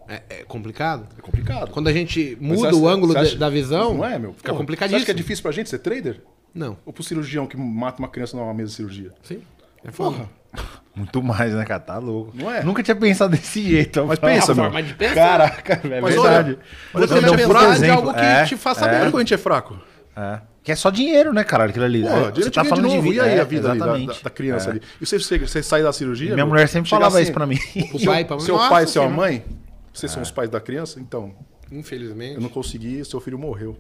É, 0.09 0.23
é 0.31 0.45
complicado. 0.45 1.07
É 1.19 1.23
complicado. 1.23 1.71
Quando 1.71 1.89
a 1.89 1.93
gente 1.93 2.37
Mas 2.41 2.59
muda 2.59 2.71
você 2.71 2.77
o 2.77 2.87
acha- 2.87 2.97
ângulo 2.97 3.13
de- 3.15 3.21
acha- 3.21 3.37
da 3.37 3.49
visão, 3.49 3.95
Não 3.95 4.05
é, 4.05 4.19
meu? 4.19 4.33
fica 4.33 4.49
Porra, 4.51 4.59
complicadíssimo. 4.59 4.99
Você 4.99 5.03
acha 5.03 5.05
que 5.07 5.11
é 5.11 5.15
difícil 5.15 5.43
pra 5.43 5.53
gente 5.53 5.71
ser 5.71 5.79
trader? 5.79 6.21
Não, 6.55 6.77
Ou 6.85 6.93
pro 6.93 7.03
cirurgião 7.03 7.47
que 7.47 7.57
mata 7.57 7.99
uma 7.99 8.09
criança 8.09 8.37
numa 8.37 8.53
mesa 8.53 8.71
de 8.71 8.77
cirurgia? 8.77 9.11
sim. 9.23 9.41
É 9.85 9.91
foda. 9.91 10.17
Porra. 10.17 10.29
Muito 10.95 11.23
mais, 11.23 11.55
né, 11.55 11.65
cara? 11.65 11.81
Tá 11.81 11.97
louco. 11.99 12.31
Não 12.35 12.51
é? 12.53 12.63
Nunca 12.63 12.83
tinha 12.83 12.95
pensado 12.95 13.35
desse 13.35 13.63
jeito. 13.63 14.05
Mas 14.07 14.19
ó. 14.19 14.27
pensa, 14.27 14.51
É 14.51 14.53
a 14.53 14.55
meu. 14.55 14.65
forma 14.65 14.83
de 14.83 14.95
pensar. 14.95 15.15
Caraca, 15.15 15.81
é 15.83 16.01
Mas 16.01 16.15
verdade. 16.15 16.51
olha, 16.51 17.07
Você 17.07 17.15
Olha, 17.15 17.23
não 17.23 17.29
eu 17.29 17.37
pensar 17.37 17.79
de 17.79 17.91
algo 17.91 18.13
que 18.15 18.21
É, 18.21 18.45
te 18.45 18.57
faça 18.57 18.85
é. 18.87 18.91
Bem. 19.01 19.05
como 19.07 19.17
a 19.17 19.21
gente 19.21 19.33
é 19.35 19.39
fraco. 19.39 19.79
É. 20.15 20.41
Que 20.63 20.71
é 20.71 20.77
só 20.77 20.91
dinheiro, 20.91 21.33
né, 21.33 21.43
caralho? 21.43 21.71
Aquilo 21.71 21.87
ali. 21.87 22.03
Porra, 22.03 22.13
é, 22.15 22.19
dinheiro 22.31 22.43
você 22.45 22.51
tá 22.51 22.65
falando 22.65 22.89
de 22.89 22.95
novo. 22.97 23.11
vida. 23.11 23.17
E 23.27 23.29
aí 23.31 23.39
é, 23.39 23.41
a 23.41 23.45
vida 23.45 23.71
ali 23.71 23.79
da- 23.81 23.87
exatamente. 23.87 24.23
da, 24.25 24.31
criança 24.31 24.69
É. 24.69 24.71
ali? 24.73 24.83
E 25.01 25.07
você, 25.07 25.19
você, 25.19 25.39
você 25.39 25.63
sai 25.63 25.83
da 25.83 25.93
cirurgia? 25.93 26.27
Minha 26.35 26.37
meu, 26.37 26.47
mulher 26.49 26.69
sempre 26.69 26.89
chega 26.91 27.01
falava 27.01 27.17
assim, 27.17 27.23
isso 27.25 27.33
pra 27.33 27.47
mim. 27.47 27.59
O 27.95 27.99
Seu, 27.99 28.13
pai, 28.13 28.25
pra 28.25 28.39
seu 28.39 28.57
Nossa 28.57 28.69
pai 28.71 28.85
e 28.85 28.87
sua 28.87 29.09
mãe, 29.09 29.43
vocês 29.93 30.11
são 30.13 30.23
os 30.23 30.31
pais 30.31 30.49
da 30.51 30.61
criança? 30.61 31.01
Então, 31.01 31.35
Infelizmente. 31.71 32.35
eu 32.37 32.41
não 32.41 32.49
consegui, 32.49 33.05
seu 33.05 33.21
filho 33.21 33.39
morreu. 33.39 33.77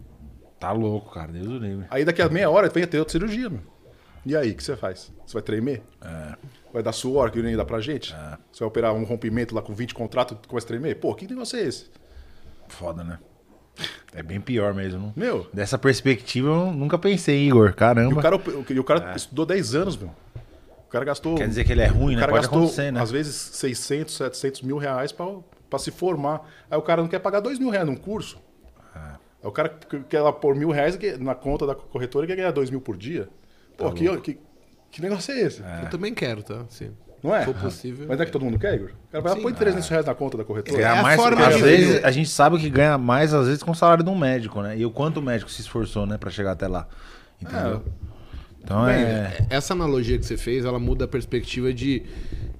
Tá 0.58 0.70
louco, 0.72 1.12
cara. 1.12 1.32
Deus 1.32 1.46
o 1.48 1.58
livre. 1.58 1.86
Aí 1.90 2.04
daqui 2.04 2.22
a 2.22 2.28
meia 2.28 2.48
hora 2.48 2.68
vem 2.68 2.86
ter 2.86 2.98
outra 2.98 3.12
cirurgia, 3.12 3.50
meu. 3.50 3.60
E 4.24 4.36
aí, 4.36 4.52
o 4.52 4.54
que 4.54 4.62
você 4.62 4.76
faz? 4.76 5.12
Você 5.26 5.32
vai 5.34 5.42
tremer? 5.42 5.82
É. 6.00 6.36
Vai 6.72 6.82
dar 6.82 6.92
suor 6.92 7.30
que 7.32 7.42
nem 7.42 7.56
dá 7.56 7.64
pra 7.64 7.80
gente? 7.80 8.14
Você 8.52 8.60
vai 8.60 8.68
operar 8.68 8.94
um 8.94 9.02
rompimento 9.02 9.54
lá 9.54 9.60
com 9.60 9.74
20 9.74 9.94
contratos 9.94 10.38
e 10.42 10.46
começa 10.46 10.66
a 10.66 10.68
tremer? 10.68 10.94
Pô, 10.96 11.12
que 11.14 11.26
negócio 11.26 11.58
é 11.58 11.62
esse? 11.62 11.90
Foda, 12.68 13.02
né? 13.02 13.18
É 14.14 14.22
bem 14.22 14.40
pior 14.40 14.72
mesmo. 14.74 15.12
Meu. 15.16 15.48
Dessa 15.52 15.76
perspectiva 15.78 16.48
eu 16.48 16.72
nunca 16.72 16.98
pensei, 16.98 17.48
Igor. 17.48 17.68
E 17.68 17.70
o 17.70 17.74
Caramba. 17.74 18.22
cara, 18.22 18.40
e 18.70 18.78
o 18.78 18.84
cara 18.84 19.16
estudou 19.16 19.44
10 19.44 19.74
anos, 19.74 19.96
meu. 19.96 20.10
O 20.86 20.90
cara 20.90 21.04
gastou. 21.04 21.34
É. 21.34 21.38
Quer 21.38 21.48
dizer 21.48 21.64
que 21.64 21.72
ele 21.72 21.80
é 21.82 21.86
ruim, 21.86 22.12
o 22.12 22.16
né? 22.16 22.20
cara 22.20 22.32
Pode 22.32 22.42
gastou, 22.42 22.62
acontecer, 22.62 22.92
né? 22.92 23.00
às 23.00 23.10
vezes, 23.10 23.34
600, 23.34 24.14
700 24.14 24.62
mil 24.62 24.76
reais 24.76 25.10
pra, 25.10 25.26
pra 25.72 25.78
se 25.78 25.90
formar. 25.90 26.46
Aí 26.70 26.78
o 26.78 26.82
cara 26.82 27.00
não 27.00 27.08
quer 27.08 27.18
pagar 27.18 27.40
2 27.40 27.58
mil 27.58 27.70
reais 27.70 27.86
num 27.86 27.96
curso. 27.96 28.38
É. 28.94 28.98
Aí 28.98 29.16
o 29.42 29.50
cara 29.50 29.70
que 29.70 30.00
quer 30.00 30.20
lá 30.20 30.30
pôr 30.32 30.54
mil 30.54 30.70
reais 30.70 30.98
na 31.18 31.34
conta 31.34 31.66
da 31.66 31.74
corretora 31.74 32.26
e 32.26 32.28
quer 32.28 32.36
ganhar 32.36 32.50
2 32.50 32.68
mil 32.68 32.80
por 32.80 32.96
dia. 32.96 33.28
Pô, 33.76 33.86
Tá 33.86 33.92
que, 33.92 34.16
que, 34.18 34.38
que 34.90 35.02
negócio 35.02 35.32
é 35.32 35.40
esse? 35.40 35.62
Eu 35.82 35.88
também 35.88 36.12
quero, 36.12 36.42
tá? 36.42 36.64
Sim. 36.68 36.92
Não 37.22 37.34
é? 37.34 37.40
Se 37.40 37.46
for 37.46 37.54
possível. 37.54 38.06
Mas 38.06 38.18
não 38.18 38.22
é 38.22 38.26
que 38.26 38.32
todo 38.32 38.44
mundo 38.44 38.58
quer, 38.58 38.74
Igor? 38.74 38.90
O 38.90 39.12
cara 39.12 39.22
vai 39.22 39.40
põe 39.40 39.54
300 39.54 39.88
reais 39.88 40.06
na 40.06 40.14
conta 40.14 40.36
da 40.36 40.44
corretora. 40.44 40.82
É 40.82 40.84
a 40.84 41.02
mais, 41.02 41.20
forma 41.20 41.46
às 41.46 41.54
de 41.56 41.62
vezes 41.62 42.04
a 42.04 42.10
gente 42.10 42.28
sabe 42.28 42.58
que 42.58 42.68
ganha 42.68 42.98
mais, 42.98 43.32
às 43.32 43.46
vezes, 43.46 43.62
com 43.62 43.70
o 43.70 43.74
salário 43.74 44.02
de 44.04 44.10
um 44.10 44.18
médico, 44.18 44.60
né? 44.60 44.76
E 44.76 44.84
o 44.84 44.90
quanto 44.90 45.20
o 45.20 45.22
médico 45.22 45.50
se 45.50 45.60
esforçou, 45.60 46.04
né, 46.04 46.18
pra 46.18 46.30
chegar 46.30 46.52
até 46.52 46.66
lá. 46.66 46.86
Entendeu? 47.40 47.82
Então 48.62 48.84
Bem, 48.86 48.94
é. 48.96 49.46
Essa 49.50 49.72
analogia 49.72 50.18
que 50.18 50.26
você 50.26 50.36
fez, 50.36 50.64
ela 50.64 50.78
muda 50.78 51.04
a 51.04 51.08
perspectiva 51.08 51.72
de, 51.72 52.02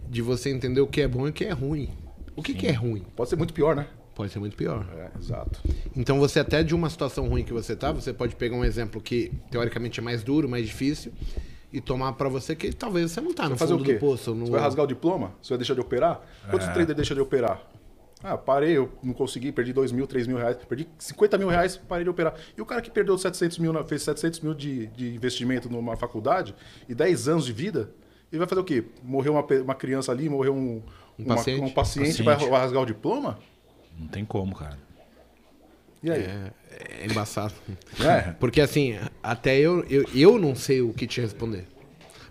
de 0.08 0.22
você 0.22 0.50
entender 0.50 0.80
o 0.80 0.86
que 0.86 1.00
é 1.00 1.08
bom 1.08 1.26
e 1.26 1.30
o 1.30 1.32
que 1.32 1.44
é 1.44 1.52
ruim. 1.52 1.90
O 2.36 2.42
que, 2.42 2.54
que 2.54 2.66
é 2.66 2.72
ruim? 2.72 3.04
Pode 3.16 3.30
ser 3.30 3.36
muito 3.36 3.52
pior, 3.52 3.76
né? 3.76 3.86
Pode 4.14 4.30
ser 4.30 4.38
muito 4.38 4.56
pior. 4.56 4.86
É, 4.94 5.10
exato. 5.18 5.60
Então 5.96 6.18
você 6.18 6.40
até 6.40 6.62
de 6.62 6.74
uma 6.74 6.90
situação 6.90 7.28
ruim 7.28 7.44
que 7.44 7.52
você 7.52 7.74
tá, 7.74 7.92
você 7.92 8.12
pode 8.12 8.36
pegar 8.36 8.56
um 8.56 8.64
exemplo 8.64 9.00
que 9.00 9.32
teoricamente 9.50 10.00
é 10.00 10.02
mais 10.02 10.22
duro, 10.22 10.48
mais 10.48 10.66
difícil 10.66 11.12
e 11.72 11.80
tomar 11.80 12.12
pra 12.12 12.28
você 12.28 12.54
que 12.54 12.72
talvez 12.72 13.10
você 13.10 13.20
não 13.20 13.32
tá 13.32 13.44
no 13.44 13.50
Vai 13.50 13.58
fazer 13.58 13.72
fundo 13.72 13.88
o 13.88 13.92
do 13.92 13.98
poço. 13.98 14.34
No... 14.34 14.46
Você 14.46 14.52
vai 14.52 14.60
rasgar 14.60 14.84
o 14.84 14.88
diploma? 14.88 15.32
Você 15.40 15.50
vai 15.50 15.58
deixar 15.58 15.74
de 15.74 15.80
operar? 15.80 16.20
Quantos 16.50 16.68
É. 16.68 16.72
traders 16.72 16.96
deixam 16.96 17.14
de 17.14 17.22
operar? 17.22 17.66
Ah, 18.22 18.36
parei, 18.38 18.76
eu 18.76 18.92
não 19.02 19.12
consegui, 19.12 19.50
perdi 19.50 19.72
2 19.72 19.90
mil, 19.90 20.06
3 20.06 20.28
mil 20.28 20.36
reais, 20.36 20.56
perdi 20.68 20.86
50 20.96 21.36
mil 21.38 21.48
reais, 21.48 21.76
parei 21.76 22.04
de 22.04 22.10
operar. 22.10 22.34
E 22.56 22.62
o 22.62 22.66
cara 22.66 22.80
que 22.80 22.90
perdeu 22.90 23.18
700 23.18 23.58
mil, 23.58 23.72
fez 23.84 24.02
700 24.02 24.40
mil 24.40 24.54
de, 24.54 24.86
de 24.88 25.14
investimento 25.14 25.68
numa 25.68 25.96
faculdade 25.96 26.54
e 26.88 26.94
10 26.94 27.28
anos 27.28 27.46
de 27.46 27.52
vida, 27.52 27.90
ele 28.30 28.38
vai 28.38 28.46
fazer 28.46 28.60
o 28.60 28.64
quê? 28.64 28.84
Morreu 29.02 29.32
uma, 29.32 29.44
uma 29.62 29.74
criança 29.74 30.12
ali, 30.12 30.28
morreu 30.28 30.54
um, 30.54 30.82
Um 31.18 31.24
uma- 31.24 31.34
paciente. 31.36 31.60
um 31.60 31.70
paciente, 31.70 32.06
Paciente. 32.08 32.22
Vai, 32.24 32.36
vai 32.50 32.60
rasgar 32.60 32.82
o 32.82 32.86
diploma? 32.86 33.38
Não 33.98 34.06
tem 34.08 34.24
como, 34.24 34.54
cara. 34.54 34.78
E 36.02 36.10
aí? 36.10 36.22
É, 36.22 36.50
é 37.02 37.06
embaçado. 37.06 37.54
É. 38.02 38.32
Porque 38.40 38.60
assim, 38.60 38.98
até 39.22 39.56
eu, 39.58 39.84
eu, 39.88 40.04
eu 40.14 40.38
não 40.38 40.54
sei 40.54 40.80
o 40.80 40.92
que 40.92 41.06
te 41.06 41.20
responder. 41.20 41.66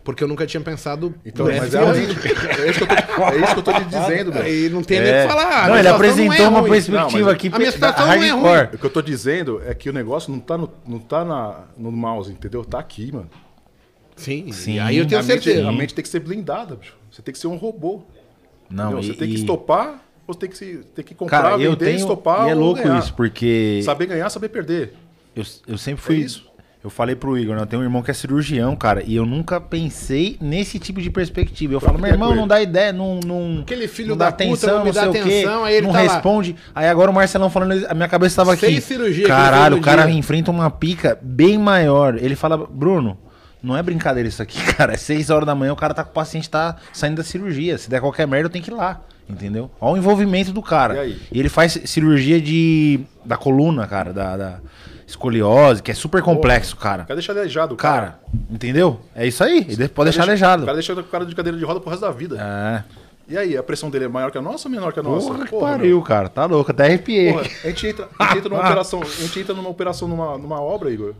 Porque 0.04 0.24
eu 0.24 0.28
nunca 0.28 0.48
tinha 0.48 0.60
pensado. 0.60 1.14
Então, 1.24 1.46
mas 1.46 1.76
é, 1.76 1.80
é, 1.80 2.02
isso 2.02 2.20
que 2.20 2.84
eu 2.84 2.88
tô, 2.88 3.24
é 3.30 3.38
isso 3.38 3.54
que 3.54 3.60
eu 3.60 3.64
tô 3.64 3.72
te 3.74 3.84
dizendo, 3.86 4.34
meu. 4.34 4.42
Aí 4.42 4.68
não 4.68 4.82
tem 4.84 5.00
nem 5.00 5.12
o 5.12 5.14
É. 5.14 5.22
que 5.22 5.30
falar. 5.32 5.68
não, 5.70 5.78
ele 5.78 5.88
apresentou 5.88 6.36
não 6.38 6.44
é 6.46 6.48
uma 6.50 6.60
ruim. 6.62 6.72
perspectiva 6.72 7.20
Não, 7.20 7.30
aqui 7.30 7.50
a 7.54 7.58
minha 7.60 7.72
situação 7.72 8.08
não 8.08 8.14
é 8.14 8.18
ruim. 8.32 8.42
hardcore. 8.44 8.76
O 8.76 8.80
que 8.80 8.86
eu 8.88 8.90
tô 8.90 9.02
dizendo 9.04 9.62
é 9.64 9.76
que 9.76 9.90
o 9.92 9.94
negócio 9.94 10.32
não 10.32 10.40
tá 10.40 10.58
no, 10.58 10.74
não 10.88 10.98
tá 10.98 11.24
na, 11.24 11.66
no 11.78 11.92
mouse, 11.92 12.32
entendeu? 12.32 12.66
Tá 12.66 12.80
aqui, 12.80 13.12
mano. 13.12 13.30
Sim, 14.16 14.52
Sim. 14.52 14.80
aí 14.80 14.98
eu 14.98 15.08
tenho 15.08 15.22
a 15.22 15.24
mente, 15.24 15.44
certeza. 15.44 15.70
a 15.70 15.72
mente 15.72 15.94
tem 15.94 16.02
que 16.04 16.10
ser 16.10 16.20
blindada, 16.20 16.76
bicho. 16.76 16.98
Você 17.12 17.22
tem 17.22 17.32
que 17.32 17.38
ser 17.40 17.48
um 17.48 17.56
robô. 17.56 18.02
Não, 18.72 18.86
entendeu? 18.86 19.00
e, 19.00 19.08
você 19.08 19.14
tem 19.14 19.30
que 19.30 19.36
estopar, 19.36 20.04
ou 20.28 20.34
você 20.34 20.40
tem 20.40 20.50
que, 20.50 20.58
se, 20.58 20.78
tem 20.96 21.06
que 21.06 21.14
comprar, 21.14 21.42
Cara, 21.42 21.58
vender, 21.58 21.68
eu 21.68 21.76
tenho. 21.76 21.98
estopar 21.98 22.48
e 22.48 22.52
é 22.52 22.56
ou 22.56 22.62
louco 22.62 22.82
ganhar. 22.82 23.00
isso, 23.00 23.14
porque. 23.14 23.82
Saber 23.84 24.06
ganhar, 24.08 24.30
saber 24.30 24.50
perder. 24.50 24.94
Eu, 25.36 25.44
eu 25.68 25.78
sempre 25.78 26.02
fui. 26.02 26.16
É 26.16 26.20
isso. 26.20 26.52
Eu 26.84 26.90
falei 26.90 27.16
pro 27.16 27.38
Igor, 27.38 27.56
né? 27.56 27.62
Eu 27.62 27.66
tenho 27.68 27.82
um 27.84 27.86
irmão 27.86 28.02
que 28.02 28.10
é 28.10 28.14
cirurgião, 28.14 28.76
cara, 28.76 29.04
e 29.06 29.16
eu 29.16 29.24
nunca 29.24 29.62
pensei 29.62 30.36
nesse 30.42 30.80
tipo 30.80 31.00
de 31.00 31.12
perspectiva. 31.12 31.76
Eu 31.76 31.80
falo, 31.80 31.98
que 31.98 32.02
meu 32.02 32.10
é 32.10 32.14
irmão, 32.14 32.34
não 32.36 32.48
dá 32.48 32.60
ideia, 32.60 32.92
não. 32.92 33.20
não 33.24 33.60
Aquele 33.62 33.88
filho 33.88 34.10
não 34.10 34.18
da 34.18 34.26
dá 34.26 34.32
puta 34.32 34.44
atenção, 34.46 34.78
não 34.80 34.86
me 34.86 34.92
dá 34.92 35.02
sei 35.02 35.10
o 35.10 35.14
quê, 35.14 35.20
atenção, 35.20 35.64
aí 35.64 35.76
ele 35.76 35.86
não 35.86 35.94
tá 35.94 36.02
lá. 36.02 36.14
responde. 36.14 36.56
Aí 36.74 36.88
agora 36.88 37.12
o 37.12 37.14
Marcelão 37.14 37.52
falando, 37.52 37.86
a 37.88 37.94
minha 37.94 38.08
cabeça 38.08 38.38
tava 38.38 38.54
aqui. 38.54 38.82
Que 38.82 38.94
ele 38.94 39.24
Caralho, 39.24 39.78
o 39.78 39.82
cara 39.82 40.08
dia. 40.08 40.16
enfrenta 40.16 40.50
uma 40.50 40.72
pica 40.72 41.20
bem 41.22 41.56
maior. 41.56 42.18
Ele 42.18 42.36
fala, 42.36 42.58
Bruno. 42.58 43.16
Não 43.64 43.78
é 43.78 43.84
brincadeira 43.84 44.28
isso 44.28 44.42
aqui, 44.42 44.60
cara. 44.74 44.94
É 44.94 44.98
6 44.98 45.30
horas 45.30 45.46
da 45.46 45.54
manhã, 45.56 45.72
o 45.74 45.76
cara 45.76 45.94
tá 45.94 46.04
com 46.04 46.10
o 46.10 46.14
paciente 46.14 46.50
tá 46.50 46.78
saindo 46.94 47.18
da 47.18 47.24
cirurgia. 47.24 47.78
Se 47.78 47.90
der 47.90 48.00
qualquer 48.02 48.28
merda, 48.28 48.48
eu 48.48 48.50
tenho 48.52 48.64
que 48.64 48.72
ir 48.72 48.74
lá. 48.74 49.02
Entendeu? 49.30 49.72
Olha 49.80 49.94
o 49.94 49.98
envolvimento 49.98 50.52
do 50.52 50.62
cara. 50.62 50.96
E 50.96 51.00
aí? 51.00 51.22
ele 51.32 51.48
faz 51.48 51.80
cirurgia 51.86 52.42
de 52.42 53.00
da 53.24 53.38
coluna, 53.38 53.88
cara, 53.88 54.12
da, 54.12 54.36
da 54.36 54.60
escoliose, 55.08 55.82
que 55.82 55.92
é 55.92 55.94
super 55.94 56.22
complexo, 56.22 56.76
cara. 56.76 57.04
O 57.04 57.06
cara 57.06 57.16
deixa 57.16 57.32
aleijado, 57.32 57.76
cara. 57.76 58.02
Cara, 58.02 58.20
entendeu? 58.50 59.00
É 59.16 59.26
isso 59.28 59.44
aí. 59.44 59.66
Ele 59.70 59.88
pode 59.88 60.10
deixar 60.10 60.26
Deixa- 60.26 60.46
aleijado. 60.48 60.64
O 60.64 60.66
cara 60.66 60.76
deixa 60.76 60.94
o 60.94 61.04
cara 61.04 61.26
de 61.26 61.36
cadeira 61.36 61.58
de 61.58 61.64
roda 61.64 61.80
pro 61.80 61.90
resto 61.90 62.02
da 62.02 62.12
vida. 62.12 62.38
É. 62.42 62.84
E 63.30 63.38
aí, 63.38 63.56
a 63.56 63.64
pressão 63.64 63.90
dele 63.90 64.06
é 64.06 64.08
maior 64.10 64.32
que 64.32 64.38
a 64.38 64.42
nossa 64.42 64.68
ou 64.68 64.72
menor 64.74 64.92
que 64.92 65.00
a 65.00 65.04
nossa? 65.04 65.28
Porra, 65.28 65.46
que 65.46 65.52
Porra, 65.52 65.72
pariu, 65.72 65.96
meu. 65.98 66.02
cara. 66.02 66.28
Tá 66.28 66.46
louco, 66.46 66.72
até 66.72 66.86
arrepiei. 66.86 67.32
Porra, 67.32 67.46
a 67.64 67.68
gente 67.70 67.88
entra, 67.88 68.10
a 68.20 68.24
gente 68.26 68.38
entra 68.40 68.50
numa 68.50 68.60
operação, 68.66 69.02
a 69.02 69.06
gente 69.06 69.40
entra 69.40 69.54
numa 69.54 69.70
operação 69.70 70.08
numa, 70.08 70.38
numa 70.38 70.60
obra, 70.62 70.92
Igor, 70.92 71.14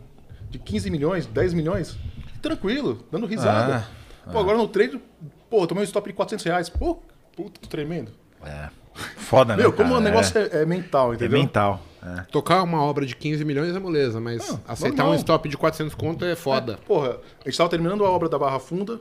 de 0.50 0.58
15 0.58 0.90
milhões, 0.90 1.24
10 1.26 1.54
milhões, 1.54 1.96
tranquilo, 2.42 3.04
dando 3.10 3.26
risada. 3.26 3.86
Ah, 4.26 4.30
Pô, 4.32 4.38
agora 4.38 4.58
no 4.58 4.68
trade, 4.68 5.00
pô, 5.48 5.66
tomei 5.66 5.82
um 5.82 5.86
stop 5.86 6.08
de 6.08 6.14
400 6.14 6.44
reais. 6.44 6.68
Pô, 6.68 6.98
puta, 7.36 7.58
que 7.60 7.68
tremendo. 7.68 8.12
É. 8.44 8.68
Foda, 9.16 9.56
né? 9.56 9.62
Meu, 9.62 9.72
como 9.72 9.88
cara? 9.90 10.00
o 10.00 10.04
negócio 10.04 10.38
é, 10.38 10.62
é 10.62 10.66
mental, 10.66 11.08
é, 11.10 11.12
é 11.12 11.16
entendeu? 11.16 11.38
mental. 11.38 11.80
É. 12.04 12.22
Tocar 12.30 12.62
uma 12.62 12.82
obra 12.82 13.06
de 13.06 13.16
15 13.16 13.44
milhões 13.44 13.74
é 13.74 13.78
moleza, 13.78 14.20
mas 14.20 14.50
Ah, 14.66 14.72
aceitar 14.72 14.98
normal. 14.98 15.12
um 15.14 15.16
stop 15.16 15.48
de 15.48 15.56
400 15.56 15.94
conto 15.94 16.24
é 16.24 16.34
foda. 16.36 16.78
Porra, 16.86 17.18
a 17.40 17.48
gente 17.48 17.56
tava 17.56 17.70
terminando 17.70 18.04
a 18.04 18.10
obra 18.10 18.28
da 18.28 18.38
Barra 18.38 18.58
Funda, 18.58 19.00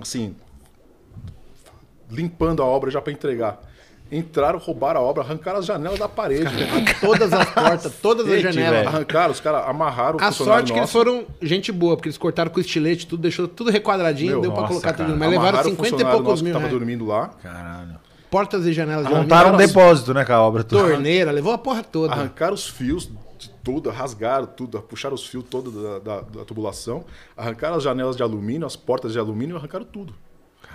assim, 0.00 0.34
limpando 2.10 2.62
a 2.62 2.64
obra 2.64 2.90
já 2.90 3.00
pra 3.00 3.12
entregar. 3.12 3.60
Entraram, 4.10 4.58
roubaram 4.58 5.00
a 5.00 5.02
obra, 5.02 5.22
arrancaram 5.24 5.58
as 5.58 5.66
janelas 5.66 5.98
da 5.98 6.08
parede. 6.08 6.44
Todas 7.00 7.32
as 7.32 7.50
portas, 7.50 7.92
todas 8.00 8.28
as 8.30 8.40
janelas. 8.40 8.86
Arrancaram, 8.86 9.32
os 9.32 9.40
caras 9.40 9.68
amarraram 9.68 10.18
o 10.18 10.22
A 10.22 10.30
sorte 10.30 10.72
que 10.72 10.78
eles 10.78 10.92
foram 10.92 11.24
gente 11.42 11.72
boa, 11.72 11.96
porque 11.96 12.08
eles 12.08 12.16
cortaram 12.18 12.50
com 12.50 12.60
estilete, 12.60 13.06
tudo, 13.06 13.22
deixou 13.22 13.48
tudo 13.48 13.70
requadradinho, 13.70 14.32
Meu, 14.32 14.40
deu 14.42 14.52
pra 14.52 14.60
nossa, 14.62 14.72
colocar 14.74 14.92
cara. 14.92 15.08
tudo. 15.10 15.18
Mas 15.18 15.28
levaram 15.30 15.48
Amarraram 15.58 15.70
o 15.72 15.76
50 15.84 16.02
e 16.02 16.04
poucos 16.04 16.40
mil. 16.42 16.52
que 16.52 16.58
tava 16.58 16.72
né? 16.72 16.78
dormindo 16.78 17.04
lá. 17.04 17.30
Caralho. 17.42 17.96
Portas 18.30 18.64
e 18.66 18.72
janelas 18.72 19.06
de 19.06 19.12
Montaram 19.14 19.54
um 19.54 19.56
depósito, 19.56 20.14
né, 20.14 20.24
com 20.24 20.32
a 20.32 20.40
obra 20.40 20.62
toda. 20.62 20.88
torneira, 20.88 21.30
levou 21.32 21.52
a 21.52 21.58
porra 21.58 21.82
toda. 21.82 22.12
Arrancaram 22.12 22.54
os 22.54 22.68
fios 22.68 23.08
de 23.38 23.50
tudo, 23.64 23.90
rasgaram 23.90 24.46
tudo, 24.46 24.80
puxaram 24.82 25.14
os 25.14 25.26
fios 25.26 25.44
todos 25.50 25.74
da, 25.74 25.98
da- 25.98 26.20
da 26.20 26.44
tubulação, 26.44 27.04
arrancaram 27.36 27.76
as 27.76 27.82
janelas 27.82 28.16
de 28.16 28.22
alumínio, 28.22 28.66
as 28.66 28.76
portas 28.76 29.12
de 29.12 29.18
alumínio, 29.18 29.56
arrancaram 29.56 29.84
tudo. 29.84 30.14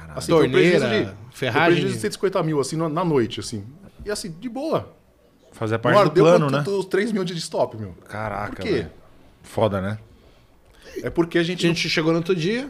Assim, 0.10 0.32
foi 0.32 0.48
um 0.48 0.52
Torneira, 0.52 0.80
prejuízo 0.88 1.16
ferragem. 1.32 1.62
Foi 1.62 1.62
um 1.62 1.66
prejuízo 1.74 1.96
de 1.96 2.02
150 2.02 2.44
mil, 2.44 2.60
assim, 2.60 2.76
na, 2.76 2.90
na 2.90 3.06
noite, 3.06 3.40
assim. 3.40 3.66
E 4.06 4.12
assim, 4.12 4.32
de 4.32 4.50
boa. 4.50 4.94
Fazer 5.52 5.76
Não 5.76 5.82
parte 5.82 5.96
do 5.98 6.02
ardeu 6.02 6.24
plano, 6.24 6.50
né? 6.50 6.64
os 6.68 6.86
3 6.86 7.12
mil 7.12 7.24
de 7.24 7.34
stop, 7.38 7.78
meu. 7.78 7.94
Caraca, 8.08 8.56
Por 8.56 8.62
quê? 8.62 8.72
velho. 8.72 8.92
Foda, 9.44 9.82
né? 9.82 9.98
É 11.04 11.10
porque 11.10 11.38
a 11.38 11.42
A 11.42 11.44
gente... 11.44 11.62
gente 11.68 11.90
chegou 11.90 12.12
no 12.12 12.18
outro 12.20 12.36
dia. 12.36 12.70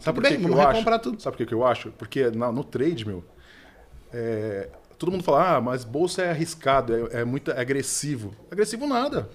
Sabe 0.00 0.20
por 0.20 0.28
bem, 0.28 0.38
que 0.40 0.44
eu 0.46 0.60
acho? 0.60 0.98
tudo. 1.00 1.22
Sabe 1.22 1.36
por 1.36 1.38
que 1.38 1.46
que 1.46 1.54
eu 1.54 1.64
acho? 1.64 1.90
Porque 1.92 2.30
na- 2.30 2.50
no 2.50 2.64
trade, 2.64 3.06
meu, 3.06 3.24
é, 4.12 4.68
todo 4.98 5.12
mundo 5.12 5.22
fala, 5.22 5.56
ah, 5.56 5.60
mas 5.60 5.84
bolsa 5.84 6.22
é 6.22 6.30
arriscado, 6.30 7.08
é, 7.12 7.20
é 7.20 7.24
muito 7.24 7.50
agressivo. 7.52 8.34
Agressivo 8.50 8.86
nada. 8.86 9.28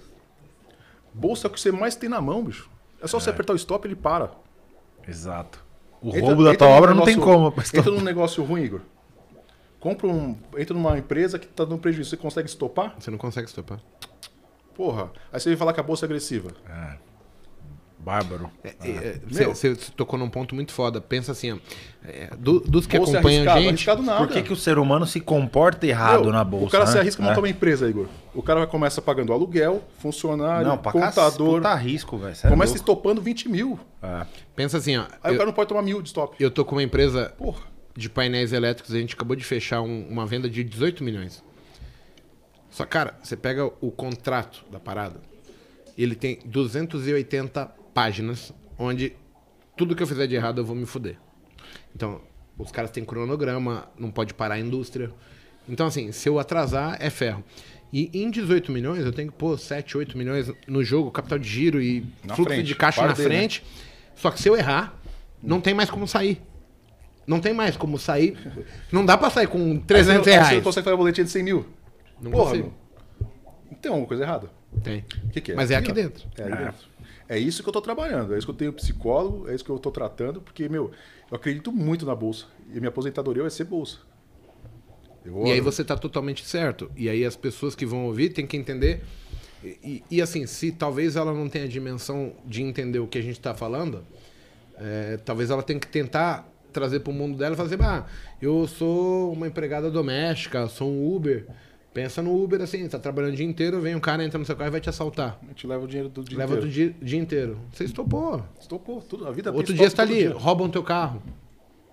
Bolsa 1.14 1.46
é 1.46 1.48
o 1.48 1.52
que 1.52 1.60
você 1.60 1.72
mais 1.72 1.96
tem 1.96 2.08
na 2.08 2.20
mão, 2.20 2.44
bicho. 2.44 2.68
É 3.02 3.06
só 3.06 3.18
você 3.18 3.30
apertar 3.30 3.52
o 3.54 3.56
stop 3.56 3.86
ele 3.86 3.96
para. 3.96 4.30
Exato. 5.08 5.64
O 6.02 6.08
Entra- 6.08 6.20
roubo 6.22 6.44
da 6.44 6.54
tua 6.54 6.68
obra 6.68 6.94
não 6.94 7.04
tem 7.04 7.16
negócio- 7.16 7.34
como. 7.34 7.54
mas 7.56 7.74
Entra 7.74 7.90
num 7.90 8.00
negócio 8.00 8.42
ruim, 8.44 8.62
Igor. 8.62 8.80
Compra 9.78 10.06
um. 10.06 10.36
Entra 10.58 10.74
numa 10.74 10.98
empresa 10.98 11.38
que 11.38 11.46
tá 11.46 11.64
dando 11.64 11.78
prejuízo. 11.78 12.10
Você 12.10 12.16
consegue 12.16 12.48
estopar? 12.48 12.94
Você 12.98 13.10
não 13.10 13.18
consegue 13.18 13.48
stopar. 13.48 13.80
Porra. 14.74 15.10
Aí 15.32 15.38
você 15.40 15.48
vem 15.50 15.58
falar 15.58 15.72
que 15.72 15.80
a 15.80 15.82
bolsa 15.82 16.04
é 16.04 16.06
agressiva. 16.06 16.50
Bárbaro. 18.02 18.50
É, 18.64 18.68
é, 18.82 19.20
Meu. 19.30 19.54
Você 19.54 19.74
você 19.74 19.92
tocou 19.94 20.18
num 20.18 20.30
ponto 20.30 20.54
muito 20.54 20.72
foda. 20.72 21.00
Pensa 21.00 21.32
assim, 21.32 21.52
ó, 21.52 21.58
é, 22.04 22.30
do- 22.38 22.60
dos 22.60 22.86
que 22.86 22.96
bolsa 22.96 23.12
é 23.12 23.18
acompanham 23.18 23.52
a 23.52 23.56
gente. 23.58 23.68
arriscado 23.68 24.02
nada. 24.02 24.18
Por 24.26 24.28
que, 24.32 24.42
que 24.42 24.52
o 24.52 24.56
ser 24.56 24.78
humano 24.78 25.06
se 25.06 25.20
comporta 25.20 25.86
errado 25.86 26.22
Meu, 26.22 26.32
na 26.32 26.42
bolsa? 26.42 26.66
O 26.66 26.70
cara 26.70 26.86
se 26.86 26.94
né? 26.94 27.00
arrisca 27.00 27.22
a 27.22 27.26
É. 27.26 27.28
montar 27.28 27.40
uma 27.40 27.48
empresa, 27.48 27.88
Igor. 27.88 28.06
O 28.34 28.42
cara 28.42 28.66
começa 28.66 29.02
pagando 29.02 29.32
aluguel, 29.32 29.84
funcionário, 29.98 30.66
Não, 30.66 30.78
pra 30.78 30.92
contador. 30.92 31.56
Puta 31.56 31.74
risco, 31.74 32.16
velho. 32.16 32.32
É 32.42 32.48
começa 32.48 32.72
louco. 32.72 32.76
estopando 32.76 33.20
20 33.20 33.48
mil. 33.48 33.78
É. 34.02 34.26
Pensa 34.56 34.78
assim, 34.78 34.96
ó. 34.96 35.02
Aí 35.22 35.32
o 35.32 35.34
Eu, 35.34 35.38
cara 35.38 35.46
não 35.46 35.52
pode 35.52 35.68
tomar 35.68 35.82
mil 35.82 36.00
de 36.00 36.08
stop. 36.08 36.36
eu 36.42 36.50
tô 36.50 36.64
com 36.64 36.76
uma 36.76 36.82
empresa 36.82 37.34
Porra. 37.36 37.60
de 37.94 38.08
painéis 38.08 38.52
elétricos, 38.54 38.94
a 38.94 38.98
gente 38.98 39.14
acabou 39.14 39.36
de 39.36 39.44
fechar 39.44 39.82
um- 39.82 40.06
uma 40.08 40.24
venda 40.24 40.48
de 40.48 40.64
18 40.64 41.04
milhões. 41.04 41.42
Só, 42.70 42.86
cara, 42.86 43.14
você 43.22 43.36
pega 43.36 43.66
o 43.80 43.90
contrato 43.90 44.64
da 44.70 44.78
parada, 44.80 45.20
ele 45.98 46.14
tem 46.14 46.38
280 46.46 47.70
páginas, 48.04 48.50
onde 48.78 49.12
tudo 49.76 49.94
que 49.94 50.02
eu 50.02 50.06
fizer 50.06 50.26
de 50.26 50.34
errado 50.34 50.58
eu 50.60 50.64
vou 50.64 50.74
me 50.74 50.86
fuder. 50.86 51.16
Então, 51.94 52.20
os 52.58 52.72
caras 52.72 52.90
têm 52.90 53.04
cronograma, 53.04 53.88
não 53.98 54.10
pode 54.10 54.32
parar 54.32 54.54
a 54.54 54.58
indústria. 54.58 55.10
Então, 55.68 55.86
assim, 55.86 56.10
se 56.10 56.26
eu 56.28 56.38
atrasar, 56.38 56.96
é 56.98 57.10
ferro. 57.10 57.44
E 57.92 58.08
em 58.14 58.30
18 58.30 58.72
milhões, 58.72 59.04
eu 59.04 59.12
tenho 59.12 59.30
que 59.30 59.36
pôr 59.36 59.58
7, 59.58 59.98
8 59.98 60.16
milhões 60.16 60.50
no 60.66 60.82
jogo, 60.82 61.10
capital 61.10 61.38
de 61.38 61.46
giro 61.48 61.82
e 61.82 62.06
Na 62.24 62.34
fluxo 62.34 62.54
frente, 62.54 62.66
de 62.66 62.74
caixa 62.74 63.02
na 63.06 63.12
dele, 63.12 63.28
né? 63.28 63.34
frente. 63.36 63.62
Só 64.14 64.30
que 64.30 64.40
se 64.40 64.48
eu 64.48 64.56
errar, 64.56 64.98
não 65.42 65.60
tem 65.60 65.74
mais 65.74 65.90
como 65.90 66.06
sair. 66.08 66.40
Não 67.26 67.38
tem 67.38 67.52
mais 67.52 67.76
como 67.76 67.98
sair. 67.98 68.34
Não 68.90 69.04
dá 69.04 69.18
pra 69.18 69.28
sair 69.28 69.46
com 69.46 69.78
300 69.78 70.16
Aí 70.20 70.22
você- 70.24 70.30
aí 70.30 70.36
Você 70.36 70.40
reais. 70.40 70.56
não 70.56 70.62
consegue 70.62 70.84
fazer 70.84 70.94
a 70.94 70.96
boletinha 70.96 71.24
de 71.24 71.30
100 71.30 71.42
mil. 71.42 71.66
Não 72.20 72.30
Porra, 72.30 72.50
consigo. 72.50 72.72
meu. 73.20 73.76
Tem 73.82 73.90
alguma 73.90 74.08
coisa 74.08 74.22
errada. 74.22 74.50
Tem. 74.82 75.04
O 75.24 75.28
que, 75.30 75.40
que 75.40 75.52
é? 75.52 75.54
Mas 75.54 75.70
é 75.70 75.76
aqui 75.76 75.90
ó. 75.90 75.94
dentro. 75.94 76.28
É 76.38 76.44
aí 76.44 76.50
dentro. 76.50 76.89
É 77.30 77.38
isso 77.38 77.62
que 77.62 77.68
eu 77.68 77.72
tô 77.72 77.80
trabalhando. 77.80 78.34
É 78.34 78.38
isso 78.38 78.44
que 78.46 78.50
eu 78.50 78.56
tenho 78.56 78.72
psicólogo, 78.72 79.48
é 79.48 79.54
isso 79.54 79.64
que 79.64 79.70
eu 79.70 79.78
tô 79.78 79.92
tratando, 79.92 80.40
porque, 80.40 80.68
meu, 80.68 80.90
eu 81.30 81.36
acredito 81.36 81.70
muito 81.70 82.04
na 82.04 82.12
bolsa. 82.12 82.46
E 82.74 82.80
minha 82.80 82.88
aposentadoria 82.88 83.42
vai 83.42 83.50
ser 83.52 83.62
bolsa. 83.64 83.98
Eu 85.24 85.46
E 85.46 85.52
aí 85.52 85.60
você 85.60 85.84
tá 85.84 85.96
totalmente 85.96 86.44
certo. 86.44 86.90
E 86.96 87.08
aí 87.08 87.24
as 87.24 87.36
pessoas 87.36 87.76
que 87.76 87.86
vão 87.86 88.06
ouvir 88.06 88.30
têm 88.30 88.48
que 88.48 88.56
entender. 88.56 89.02
E, 89.62 89.78
e- 89.84 90.04
e, 90.16 90.22
assim, 90.22 90.44
se 90.44 90.72
talvez 90.72 91.14
ela 91.14 91.32
não 91.32 91.48
tenha 91.48 91.66
a 91.66 91.68
dimensão 91.68 92.32
de 92.44 92.62
entender 92.62 92.98
o 92.98 93.06
que 93.06 93.18
a 93.18 93.22
gente 93.22 93.38
tá 93.38 93.54
falando, 93.54 94.02
é, 94.76 95.18
talvez 95.24 95.50
ela 95.50 95.62
tenha 95.62 95.78
que 95.78 95.86
tentar 95.86 96.48
trazer 96.72 97.00
para 97.00 97.10
o 97.12 97.14
mundo 97.14 97.38
dela 97.38 97.54
e 97.54 97.56
falar 97.56 97.68
assim, 97.68 97.82
ah, 97.82 98.06
eu 98.42 98.66
sou 98.66 99.32
uma 99.32 99.46
empregada 99.46 99.88
doméstica, 99.88 100.66
sou 100.68 100.90
um 100.90 101.14
Uber. 101.14 101.46
Pensa 101.92 102.22
no 102.22 102.40
Uber 102.40 102.60
assim, 102.62 102.86
tá 102.88 102.98
trabalhando 103.00 103.32
o 103.32 103.36
dia 103.36 103.44
inteiro, 103.46 103.80
vem 103.80 103.96
um 103.96 104.00
cara, 104.00 104.22
entra 104.24 104.38
no 104.38 104.44
seu 104.44 104.54
carro 104.54 104.68
e 104.68 104.70
vai 104.70 104.80
te 104.80 104.88
assaltar. 104.88 105.38
A 105.42 105.46
gente 105.48 105.66
leva 105.66 105.84
o 105.84 105.88
dinheiro 105.88 106.08
do 106.08 106.22
dia 106.22 106.38
Leva 106.38 106.52
inteiro. 106.52 106.68
do 106.68 106.72
dia, 106.72 106.94
dia 107.02 107.18
inteiro. 107.18 107.58
Você 107.72 107.84
estopou. 107.84 108.44
Estopou 108.60 109.00
tudo. 109.02 109.26
A 109.26 109.32
vida 109.32 109.50
Outro 109.52 109.74
dia 109.74 109.90
você 109.90 109.96
tá 109.96 110.02
ali, 110.02 110.18
dia. 110.18 110.32
roubam 110.32 110.68
teu 110.68 110.84
carro. 110.84 111.20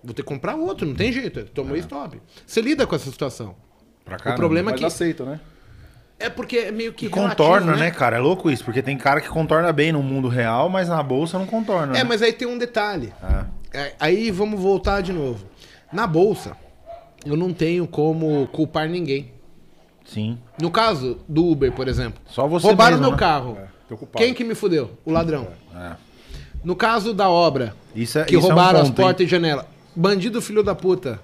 Vou 0.02 0.14
ter 0.14 0.22
que 0.22 0.28
comprar 0.28 0.54
outro, 0.54 0.86
não 0.86 0.94
tem 0.94 1.12
jeito. 1.12 1.44
Tomou 1.46 1.76
stop. 1.76 2.20
Você 2.46 2.60
lida 2.60 2.86
com 2.86 2.94
essa 2.94 3.10
situação. 3.10 3.56
Pra 4.04 4.16
o 4.16 4.18
caramba. 4.20 4.36
problema 4.38 4.70
é 4.70 4.72
Mas 4.72 4.80
que. 4.80 4.86
aceita, 4.86 5.24
né? 5.24 5.40
É 6.20 6.30
porque 6.30 6.58
é 6.58 6.70
meio 6.70 6.92
que. 6.92 7.06
E 7.06 7.08
relativo, 7.08 7.28
contorna, 7.36 7.76
né, 7.76 7.90
cara? 7.90 8.16
É 8.16 8.20
louco 8.20 8.50
isso, 8.50 8.64
porque 8.64 8.82
tem 8.82 8.96
cara 8.96 9.20
que 9.20 9.28
contorna 9.28 9.72
bem 9.72 9.90
no 9.92 10.02
mundo 10.02 10.28
real, 10.28 10.68
mas 10.68 10.88
na 10.88 11.02
bolsa 11.02 11.38
não 11.38 11.46
contorna. 11.46 11.94
É, 11.94 11.98
né? 11.98 12.04
mas 12.04 12.22
aí 12.22 12.32
tem 12.32 12.46
um 12.46 12.56
detalhe. 12.58 13.12
É. 13.72 13.78
É, 13.80 13.94
Aí 14.00 14.30
vamos 14.30 14.60
voltar 14.60 15.00
de 15.00 15.12
novo. 15.12 15.44
Na 15.92 16.06
bolsa, 16.06 16.56
eu 17.26 17.36
não 17.36 17.52
tenho 17.52 17.86
como 17.86 18.46
culpar 18.48 18.88
ninguém. 18.88 19.32
Sim. 20.08 20.38
No 20.60 20.70
caso 20.70 21.18
do 21.28 21.44
Uber, 21.46 21.70
por 21.72 21.86
exemplo. 21.86 22.20
Só 22.26 22.46
você 22.48 22.66
Roubaram 22.66 22.92
mesmo, 22.96 23.02
meu 23.02 23.12
né? 23.12 23.16
carro. 23.18 23.58
culpado. 23.88 24.12
Quem 24.24 24.32
que 24.34 24.42
me 24.42 24.54
fudeu? 24.54 24.90
O 25.04 25.12
ladrão. 25.12 25.48
É. 25.76 25.92
No 26.64 26.74
caso 26.74 27.12
da 27.14 27.28
obra, 27.28 27.74
Isso 27.94 28.18
é, 28.18 28.24
que 28.24 28.34
isso 28.34 28.44
é 28.44 28.44
um 28.44 28.54
roubaram 28.54 28.80
as 28.80 28.88
ponto, 28.88 29.00
hein? 29.00 29.06
portas 29.06 29.26
e 29.26 29.30
janela. 29.30 29.66
Bandido 29.94 30.40
filho 30.42 30.62
da 30.62 30.74
puta. 30.74 31.20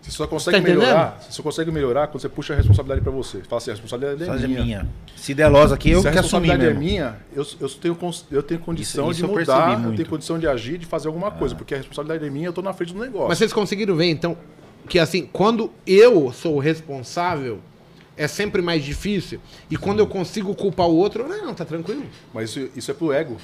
Você 0.00 0.10
só 0.10 0.26
consegue 0.26 0.56
Tá 0.60 0.62
melhorar. 0.68 1.18
Você 1.20 1.30
só 1.32 1.42
consegue 1.44 1.70
melhorar 1.70 2.08
quando 2.08 2.20
você 2.20 2.28
puxa 2.28 2.52
a 2.52 2.56
responsabilidade 2.56 3.00
pra 3.02 3.12
você. 3.12 3.38
Fala 3.42 3.58
assim, 3.58 3.70
a 3.70 3.74
responsabilidade 3.74 4.44
é 4.44 4.48
minha. 4.48 4.58
é 4.58 4.62
minha. 4.64 4.88
Se 5.16 5.32
der 5.32 5.46
losa 5.46 5.76
aqui, 5.76 5.90
eu 5.90 6.00
Se 6.02 6.08
a 6.08 6.10
que 6.12 6.18
assumi 6.18 6.48
responsabilidade 6.48 6.64
é 6.64 6.80
mesmo. 6.80 6.80
minha, 6.80 7.16
eu, 7.32 7.46
eu, 7.60 7.68
tenho, 7.68 7.94
cons- 7.94 8.26
eu 8.30 8.42
tenho 8.42 8.58
condição 8.60 9.04
Isso- 9.04 9.20
isso 9.20 9.26
de 9.28 9.32
eu 9.32 9.38
mudar, 9.38 9.72
eu 9.74 9.78
muito. 9.78 9.96
tenho 9.96 10.08
condição 10.08 10.38
de 10.40 10.48
agir, 10.48 10.76
de 10.78 10.86
fazer 10.86 11.06
alguma 11.06 11.30
coisa, 11.30 11.54
porque 11.54 11.72
a 11.74 11.76
responsabilidade 11.76 12.26
é 12.26 12.30
minha, 12.30 12.48
eu 12.48 12.52
tô 12.52 12.62
na 12.62 12.72
frente 12.72 12.92
do 12.92 12.98
negócio. 12.98 13.28
Mas 13.28 13.38
vocês 13.38 13.52
conseguiram 13.52 13.94
ver, 13.94 14.06
então, 14.10 14.36
que 14.88 14.98
assim, 14.98 15.26
quando 15.32 15.70
eu 15.86 16.32
sou 16.32 16.56
o 16.56 16.58
responsável, 16.58 17.60
é 18.16 18.26
sempre 18.28 18.60
mais 18.62 18.84
difícil. 18.84 19.40
E 19.70 19.76
quando 19.76 20.00
eu 20.00 20.06
consigo 20.06 20.54
culpar 20.54 20.86
o 20.88 20.94
outro, 20.96 21.26
não, 21.26 21.54
tá 21.54 21.64
tranquilo. 21.64 22.04
Mas 22.32 22.50
isso, 22.50 22.70
isso 22.76 22.90
é 22.90 22.94
pro 22.94 23.12
ego. 23.12 23.36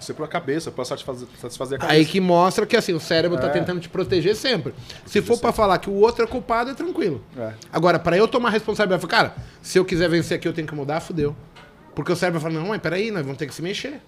Isso 0.00 0.12
é 0.12 0.14
pra 0.14 0.28
cabeça, 0.28 0.70
pra 0.70 0.84
satisfazer, 0.84 1.26
satisfazer 1.40 1.76
a 1.76 1.80
cabeça. 1.80 1.98
Aí 1.98 2.06
que 2.06 2.20
mostra 2.20 2.64
que 2.64 2.76
assim, 2.76 2.92
o 2.94 3.00
cérebro 3.00 3.36
tá 3.36 3.48
É. 3.48 3.50
tentando 3.50 3.80
te 3.80 3.88
proteger 3.88 4.36
sempre. 4.36 4.72
Se 5.04 5.20
for 5.20 5.38
pra 5.40 5.50
falar 5.52 5.76
que 5.78 5.90
o 5.90 5.94
outro 5.94 6.22
é 6.24 6.26
culpado, 6.26 6.70
é 6.70 6.74
tranquilo. 6.74 7.20
É. 7.36 7.52
Agora, 7.72 7.98
pra 7.98 8.16
eu 8.16 8.28
tomar 8.28 8.50
responsabilidade, 8.50 9.02
eu 9.02 9.08
falo, 9.08 9.24
cara, 9.30 9.36
se 9.60 9.76
eu 9.76 9.84
quiser 9.84 10.08
vencer 10.08 10.36
aqui, 10.38 10.46
eu 10.46 10.52
tenho 10.52 10.68
que 10.68 10.74
mudar, 10.74 11.00
fudeu. 11.00 11.34
Porque 11.96 12.12
o 12.12 12.16
cérebro 12.16 12.40
fala, 12.40 12.54
não, 12.54 12.68
mas 12.68 12.80
peraí, 12.80 13.10
nós 13.10 13.22
vamos 13.22 13.38
ter 13.38 13.46
que 13.48 13.54
se 13.54 13.60
mexer. 13.60 14.00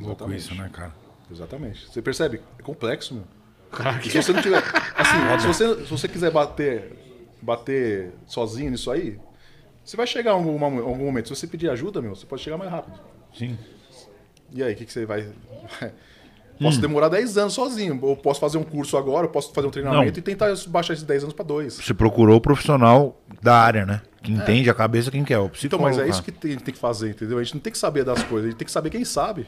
Louco 0.00 0.32
isso, 0.32 0.54
né, 0.54 0.70
cara? 0.72 0.94
Exatamente. 1.30 1.86
Você 1.92 2.00
percebe? 2.00 2.40
É 2.58 2.62
complexo, 2.62 3.14
meu. 3.14 3.24
Cara, 3.70 4.00
Se 4.02 4.22
você 4.22 4.32
não 4.32 4.42
tiver. 4.42 4.62
Assim, 4.96 5.38
se 5.40 5.46
você, 5.46 5.76
se 5.84 5.90
você 5.90 6.08
quiser 6.08 6.30
bater, 6.30 6.92
bater 7.42 8.12
sozinho 8.26 8.70
nisso 8.70 8.90
aí, 8.90 9.18
você 9.84 9.96
vai 9.96 10.06
chegar 10.06 10.32
em 10.32 10.34
algum, 10.34 10.64
algum 10.64 11.04
momento. 11.04 11.28
Se 11.28 11.36
você 11.36 11.46
pedir 11.46 11.70
ajuda, 11.70 12.00
meu, 12.02 12.14
você 12.14 12.26
pode 12.26 12.42
chegar 12.42 12.56
mais 12.56 12.70
rápido. 12.70 12.98
Sim. 13.36 13.58
E 14.52 14.62
aí, 14.62 14.72
o 14.72 14.76
que, 14.76 14.84
que 14.86 14.92
você 14.92 15.04
vai. 15.06 15.28
Posso 16.60 16.80
demorar 16.80 17.08
10 17.08 17.38
anos 17.38 17.52
sozinho. 17.54 17.96
Ou 18.02 18.16
posso 18.16 18.40
fazer 18.40 18.58
um 18.58 18.64
curso 18.64 18.96
agora, 18.96 19.26
eu 19.26 19.30
posso 19.30 19.52
fazer 19.52 19.68
um 19.68 19.70
treinamento 19.70 20.10
Não. 20.10 20.18
e 20.18 20.20
tentar 20.22 20.52
baixar 20.66 20.92
esses 20.92 21.04
10 21.04 21.22
anos 21.22 21.32
para 21.32 21.44
2. 21.44 21.74
Você 21.74 21.94
procurou 21.94 22.36
o 22.36 22.40
profissional 22.40 23.16
da 23.40 23.56
área, 23.56 23.86
né? 23.86 24.02
Que 24.24 24.32
entende 24.32 24.68
a 24.68 24.74
cabeça 24.74 25.08
quem 25.08 25.22
quer. 25.22 25.38
O 25.38 25.48
Então, 25.62 25.78
mas 25.78 25.96
é 25.98 26.08
isso 26.08 26.20
que 26.20 26.32
tem- 26.32 26.50
a 26.50 26.54
gente 26.54 26.64
tem 26.64 26.74
que 26.74 26.80
fazer, 26.80 27.10
entendeu? 27.10 27.38
A 27.38 27.42
gente 27.44 27.54
não 27.54 27.60
tem 27.60 27.72
que 27.72 27.78
saber 27.78 28.02
das 28.04 28.24
coisas, 28.24 28.46
a 28.48 28.50
gente 28.50 28.58
tem 28.58 28.66
que 28.66 28.72
saber 28.72 28.90
quem 28.90 29.04
sabe. 29.04 29.46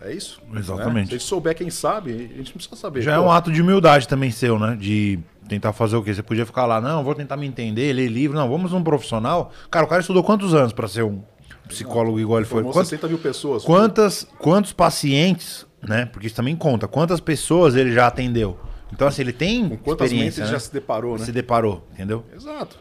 É 0.00 0.12
isso? 0.12 0.40
Exatamente. 0.54 0.94
né? 0.94 1.04
Se 1.04 1.08
a 1.08 1.18
gente 1.18 1.24
souber 1.24 1.54
quem 1.54 1.70
sabe, 1.70 2.12
a 2.12 2.36
gente 2.36 2.50
não 2.50 2.54
precisa 2.54 2.76
saber. 2.76 3.02
Já 3.02 3.14
é 3.14 3.16
Pô, 3.16 3.24
um 3.24 3.32
ato 3.32 3.50
de 3.50 3.60
humildade 3.60 4.06
também 4.06 4.30
seu, 4.30 4.58
né? 4.58 4.76
De 4.78 5.18
tentar 5.48 5.72
fazer 5.72 5.96
o 5.96 6.02
quê? 6.02 6.14
Você 6.14 6.22
podia 6.22 6.46
ficar 6.46 6.66
lá, 6.66 6.80
não, 6.80 7.02
vou 7.02 7.14
tentar 7.14 7.36
me 7.36 7.46
entender, 7.46 7.92
ler 7.92 8.08
livro. 8.08 8.36
Não, 8.36 8.48
vamos 8.48 8.72
num 8.72 8.82
profissional. 8.82 9.52
Cara, 9.70 9.84
o 9.84 9.88
cara 9.88 10.00
estudou 10.00 10.22
quantos 10.22 10.54
anos 10.54 10.72
pra 10.72 10.86
ser 10.86 11.02
um 11.02 11.22
psicólogo 11.66 12.20
igual 12.20 12.38
ele 12.38 12.46
foi? 12.46 12.62
Quantos, 12.62 12.88
60 12.88 13.08
mil 13.08 13.18
pessoas. 13.18 13.64
quantas, 13.64 14.26
quantos 14.38 14.72
pacientes, 14.72 15.66
né? 15.86 16.06
Porque 16.06 16.26
isso 16.26 16.36
também 16.36 16.54
conta. 16.54 16.86
Quantas 16.86 17.20
pessoas 17.20 17.74
ele 17.74 17.92
já 17.92 18.06
atendeu? 18.06 18.58
Então, 18.92 19.06
assim, 19.06 19.22
ele 19.22 19.32
tem 19.32 19.68
Com 19.68 19.76
quantas 19.78 20.10
mentes 20.12 20.38
experiência, 20.38 20.40
ele 20.42 20.46
né? 20.46 20.52
já 20.52 20.60
se 20.60 20.72
deparou, 20.72 21.18
né? 21.18 21.24
Se 21.24 21.32
deparou, 21.32 21.86
entendeu? 21.92 22.24
Exato. 22.34 22.78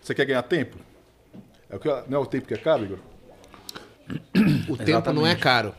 Você 0.00 0.14
quer 0.14 0.24
ganhar 0.26 0.42
tempo? 0.42 0.76
É 1.70 1.76
o 1.76 1.78
que, 1.78 1.88
não 2.08 2.18
é 2.18 2.22
o 2.22 2.26
tempo 2.26 2.46
que 2.46 2.54
é 2.54 2.58
caro, 2.58 2.84
Igor? 2.84 2.98
O 4.68 4.76
tempo 4.76 5.12
não 5.12 5.26
é 5.26 5.34
caro. 5.34 5.74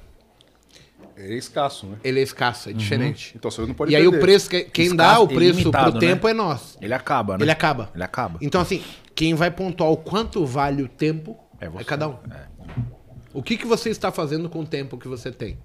É 1.19 1.33
escasso, 1.33 1.87
né? 1.87 1.97
Ele 2.03 2.19
é 2.19 2.23
escasso, 2.23 2.69
é 2.69 2.73
diferente. 2.73 3.33
Então 3.35 3.49
você 3.49 3.61
não 3.61 3.73
pode 3.73 3.91
E 3.91 3.95
aí 3.95 4.07
o 4.07 4.19
preço, 4.19 4.47
que- 4.49 4.65
quem 4.65 4.95
dá 4.95 5.05
Escasso 5.05 5.23
o 5.23 5.27
preço 5.27 5.59
limitado, 5.59 5.91
pro 5.91 6.01
né? 6.01 6.07
tempo 6.13 6.27
é 6.27 6.33
nós. 6.33 6.77
Ele 6.79 6.93
acaba, 6.93 7.37
né? 7.37 7.43
Ele 7.43 7.51
acaba. 7.51 7.89
Ele 7.95 8.03
acaba. 8.03 8.37
Então, 8.41 8.61
assim, 8.61 8.83
quem 9.15 9.33
vai 9.33 9.49
pontuar 9.49 9.89
o 9.89 9.97
quanto 9.97 10.45
vale 10.45 10.83
o 10.83 10.87
tempo 10.87 11.35
É 11.59 11.65
é, 11.65 11.69
você. 11.69 11.83
cada 11.85 12.07
um. 12.07 12.17
O 13.33 13.41
que, 13.41 13.57
que 13.57 13.65
você 13.65 13.89
está 13.89 14.11
fazendo 14.11 14.47
com 14.47 14.59
o 14.59 14.65
tempo 14.65 14.95
que 14.97 15.07
você 15.07 15.31
tem? 15.31 15.57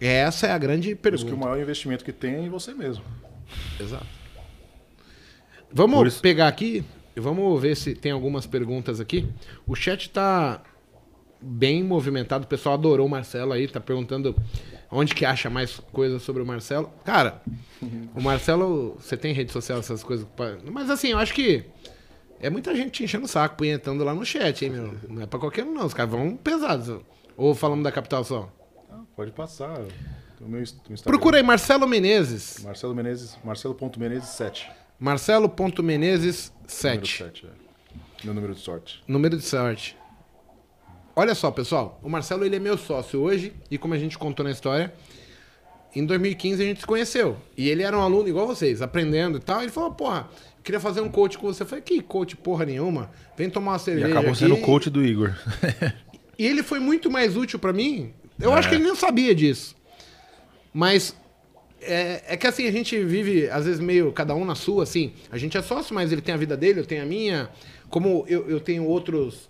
Essa 0.00 0.48
é 0.48 0.50
a 0.52 0.58
grande 0.58 0.94
Por 0.96 1.14
isso 1.14 1.24
que 1.24 1.30
pergunta. 1.30 1.46
o 1.46 1.50
maior 1.50 1.62
investimento 1.62 2.04
que 2.04 2.12
tem 2.12 2.34
é 2.34 2.40
em 2.40 2.48
você 2.48 2.74
mesmo. 2.74 3.04
Exato. 3.78 4.06
Por 5.68 5.76
Vamos 5.76 6.08
isso- 6.14 6.22
pegar 6.22 6.48
aqui 6.48 6.84
e 7.14 7.20
vamos 7.20 7.60
ver 7.62 7.76
se 7.76 7.94
tem 7.94 8.10
algumas 8.10 8.46
perguntas 8.46 8.98
aqui. 9.00 9.28
O 9.66 9.74
chat 9.74 10.10
tá 10.10 10.62
bem 11.40 11.82
movimentado. 11.84 12.44
O 12.44 12.48
pessoal 12.48 12.74
adorou 12.74 13.06
o 13.06 13.10
Marcelo 13.10 13.52
aí, 13.52 13.68
tá 13.68 13.78
perguntando 13.80 14.34
onde 14.90 15.14
que 15.14 15.24
acha 15.24 15.48
mais 15.50 15.78
coisas 15.92 16.22
sobre 16.22 16.42
o 16.42 16.46
Marcelo. 16.46 16.90
Cara, 17.04 17.40
o 18.14 18.20
Marcelo, 18.20 18.96
você 19.00 19.16
tem 19.16 19.32
rede 19.32 19.52
social, 19.52 19.78
essas 19.78 20.02
coisas. 20.02 20.26
Mas 20.70 20.90
assim, 20.90 21.08
eu 21.08 21.18
acho 21.18 21.32
que 21.34 21.64
é 22.40 22.48
muita 22.50 22.74
gente 22.74 22.90
te 22.92 23.04
enchendo 23.04 23.24
o 23.24 23.28
saco, 23.28 23.56
punhetando 23.56 24.02
lá 24.04 24.14
no 24.14 24.24
chat, 24.24 24.64
hein, 24.64 24.70
meu? 24.70 24.94
Não 25.08 25.22
é 25.22 25.26
pra 25.26 25.38
qualquer 25.38 25.64
um, 25.64 25.72
não. 25.74 25.86
Os 25.86 25.94
caras 25.94 26.10
vão 26.10 26.36
pesados. 26.36 27.00
Ou 27.36 27.54
falamos 27.54 27.84
da 27.84 27.92
capital 27.92 28.24
só. 28.24 28.50
Ah, 28.90 29.00
pode 29.16 29.30
passar. 29.32 29.78
O 30.40 30.48
meu 30.48 30.60
ins- 30.62 30.70
Instagram. 30.88 31.02
Procura 31.04 31.36
aí 31.36 31.42
Marcelo 31.42 31.86
Menezes. 31.86 32.62
Marcelo 32.64 32.94
Menezes, 32.94 33.36
Marcelo.menezes 33.44 34.28
7. 34.30 34.70
Marcelo.menezes 34.98 36.50
Número 36.52 36.70
7. 37.06 37.18
7, 37.24 37.46
é. 37.46 38.24
Meu 38.24 38.34
número 38.34 38.54
de 38.54 38.60
sorte. 38.60 39.02
Número 39.06 39.36
de 39.36 39.42
sorte. 39.44 39.96
Olha 41.14 41.34
só, 41.34 41.50
pessoal. 41.50 42.00
O 42.02 42.08
Marcelo 42.08 42.44
ele 42.44 42.56
é 42.56 42.58
meu 42.58 42.76
sócio 42.78 43.20
hoje 43.20 43.52
e 43.70 43.76
como 43.76 43.94
a 43.94 43.98
gente 43.98 44.16
contou 44.16 44.44
na 44.44 44.50
história, 44.50 44.92
em 45.94 46.04
2015 46.06 46.62
a 46.62 46.66
gente 46.66 46.80
se 46.80 46.86
conheceu. 46.86 47.36
E 47.56 47.68
ele 47.68 47.82
era 47.82 47.96
um 47.96 48.00
aluno 48.00 48.28
igual 48.28 48.46
vocês, 48.46 48.80
aprendendo 48.80 49.38
e 49.38 49.40
tal. 49.40 49.60
Ele 49.60 49.70
falou, 49.72 49.92
porra, 49.92 50.28
queria 50.62 50.80
fazer 50.80 51.00
um 51.00 51.08
coach 51.08 51.36
com 51.36 51.46
você. 51.46 51.62
Eu 51.62 51.66
falei, 51.66 51.82
que 51.82 52.00
coach 52.00 52.36
porra 52.36 52.64
nenhuma? 52.64 53.10
Vem 53.36 53.50
tomar 53.50 53.72
uma 53.72 53.76
E 53.76 53.80
cerveja 53.80 54.08
acabou 54.08 54.30
aqui. 54.30 54.38
sendo 54.38 54.54
o 54.54 54.60
coach 54.60 54.88
do 54.88 55.04
Igor. 55.04 55.34
E 56.38 56.46
ele 56.46 56.62
foi 56.62 56.78
muito 56.78 57.10
mais 57.10 57.36
útil 57.36 57.58
pra 57.58 57.72
mim. 57.72 58.14
Eu 58.40 58.54
acho 58.54 58.68
que 58.68 58.74
ele 58.76 58.84
nem 58.84 58.94
sabia 58.94 59.34
disso. 59.34 59.76
Mas 60.72 61.14
é, 61.82 62.22
é 62.28 62.36
que 62.36 62.46
assim, 62.46 62.66
a 62.66 62.72
gente 62.72 62.98
vive, 63.04 63.50
às 63.50 63.66
vezes, 63.66 63.80
meio 63.80 64.12
cada 64.12 64.34
um 64.34 64.44
na 64.44 64.54
sua, 64.54 64.84
assim. 64.84 65.12
A 65.30 65.36
gente 65.36 65.58
é 65.58 65.62
sócio, 65.62 65.94
mas 65.94 66.12
ele 66.12 66.22
tem 66.22 66.34
a 66.34 66.38
vida 66.38 66.56
dele, 66.56 66.80
eu 66.80 66.86
tenho 66.86 67.02
a 67.02 67.06
minha. 67.06 67.50
Como 67.90 68.24
eu, 68.28 68.48
eu 68.48 68.60
tenho 68.60 68.86
outros 68.86 69.49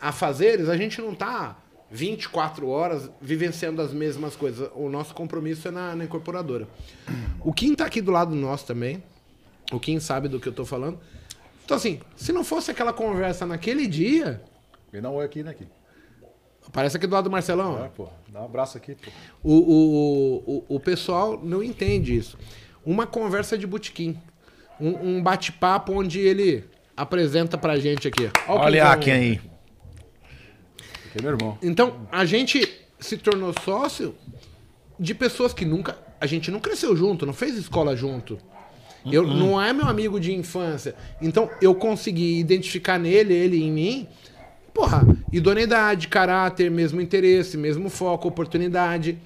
afazeres, 0.00 0.68
a 0.68 0.76
gente 0.76 1.00
não 1.00 1.14
tá 1.14 1.56
24 1.90 2.68
horas 2.68 3.10
vivenciando 3.20 3.80
as 3.80 3.92
mesmas 3.92 4.34
coisas. 4.34 4.68
O 4.74 4.88
nosso 4.88 5.14
compromisso 5.14 5.68
é 5.68 5.70
na, 5.70 5.94
na 5.94 6.04
incorporadora. 6.04 6.68
O 7.40 7.52
Kim 7.52 7.74
tá 7.74 7.86
aqui 7.86 8.00
do 8.00 8.10
lado 8.10 8.34
nosso 8.34 8.66
também. 8.66 9.02
O 9.72 9.78
Kim 9.78 9.98
sabe 10.00 10.28
do 10.28 10.40
que 10.40 10.48
eu 10.48 10.52
tô 10.52 10.64
falando. 10.64 10.98
Então, 11.64 11.76
assim, 11.76 12.00
se 12.14 12.32
não 12.32 12.44
fosse 12.44 12.70
aquela 12.70 12.92
conversa 12.92 13.46
naquele 13.46 13.86
dia. 13.86 14.42
Vem 14.92 15.02
dar 15.02 15.10
um 15.10 15.14
oi 15.14 15.24
aqui, 15.24 15.42
né, 15.42 15.50
aqui. 15.50 15.66
Parece 16.72 16.96
aqui 16.96 17.06
do 17.06 17.14
lado 17.14 17.24
do 17.24 17.30
Marcelão. 17.30 17.84
Ah, 17.84 17.88
pô. 17.88 18.08
Dá 18.28 18.42
um 18.42 18.44
abraço 18.44 18.76
aqui, 18.76 18.94
pô. 18.94 19.10
O, 19.42 19.54
o, 19.54 20.64
o, 20.68 20.76
o 20.76 20.80
pessoal 20.80 21.40
não 21.42 21.62
entende 21.62 22.16
isso. 22.16 22.36
Uma 22.84 23.06
conversa 23.06 23.56
de 23.56 23.66
botequim. 23.66 24.16
Um, 24.80 25.16
um 25.16 25.22
bate-papo 25.22 25.92
onde 25.92 26.20
ele 26.20 26.64
apresenta 26.96 27.56
pra 27.56 27.78
gente 27.78 28.08
aqui. 28.08 28.30
Olha 28.48 28.84
Quinzão. 28.84 29.00
quem 29.00 29.12
aí. 29.12 29.40
Aqui 31.16 31.18
é 31.18 31.22
meu 31.22 31.30
irmão. 31.30 31.58
Então, 31.62 32.06
a 32.12 32.24
gente 32.26 32.70
se 33.00 33.16
tornou 33.16 33.54
sócio 33.64 34.14
de 35.00 35.14
pessoas 35.14 35.54
que 35.54 35.64
nunca. 35.64 35.96
A 36.20 36.26
gente 36.26 36.50
não 36.50 36.60
cresceu 36.60 36.94
junto, 36.94 37.24
não 37.24 37.32
fez 37.32 37.56
escola 37.56 37.96
junto. 37.96 38.38
Eu, 39.10 39.22
Uhum. 39.22 39.36
Não 39.36 39.62
é 39.62 39.72
meu 39.72 39.86
amigo 39.86 40.20
de 40.20 40.34
infância. 40.34 40.94
Então, 41.22 41.48
eu 41.62 41.74
consegui 41.74 42.38
identificar 42.38 42.98
nele, 42.98 43.32
ele 43.32 43.62
em 43.62 43.70
mim. 43.70 44.08
Porra, 44.74 45.06
idoneidade, 45.32 46.08
caráter, 46.08 46.70
mesmo 46.70 47.00
interesse, 47.00 47.56
mesmo 47.56 47.88
foco, 47.88 48.28
oportunidade. 48.28 49.18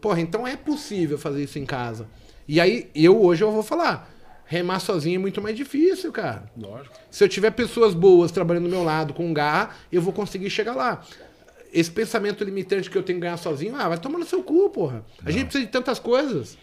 Porra, 0.00 0.20
então 0.20 0.46
é 0.46 0.56
possível 0.56 1.18
fazer 1.18 1.44
isso 1.44 1.58
em 1.58 1.66
casa. 1.66 2.08
E 2.48 2.60
aí, 2.60 2.88
eu 2.94 3.20
hoje 3.20 3.42
eu 3.42 3.50
vou 3.50 3.62
falar. 3.62 4.10
Remar 4.46 4.78
sozinho 4.78 5.16
é 5.16 5.18
muito 5.18 5.42
mais 5.42 5.56
difícil, 5.56 6.12
cara. 6.12 6.44
Lógico. 6.56 6.94
Se 7.10 7.24
eu 7.24 7.28
tiver 7.28 7.50
pessoas 7.50 7.94
boas 7.94 8.30
trabalhando 8.30 8.64
do 8.64 8.70
meu 8.70 8.84
lado 8.84 9.12
com 9.12 9.34
garra, 9.34 9.70
eu 9.90 10.00
vou 10.00 10.12
conseguir 10.12 10.48
chegar 10.48 10.74
lá. 10.74 11.02
Esse 11.76 11.90
pensamento 11.90 12.42
limitante 12.42 12.88
que 12.88 12.96
eu 12.96 13.02
tenho 13.02 13.18
que 13.18 13.24
ganhar 13.24 13.36
sozinho, 13.36 13.76
ah, 13.76 13.86
vai 13.86 13.98
tomar 13.98 14.18
no 14.18 14.24
seu 14.24 14.42
cu, 14.42 14.70
porra. 14.70 15.04
A 15.22 15.30
gente 15.30 15.44
precisa 15.44 15.66
de 15.66 15.70
tantas 15.70 15.98
coisas. 15.98 16.56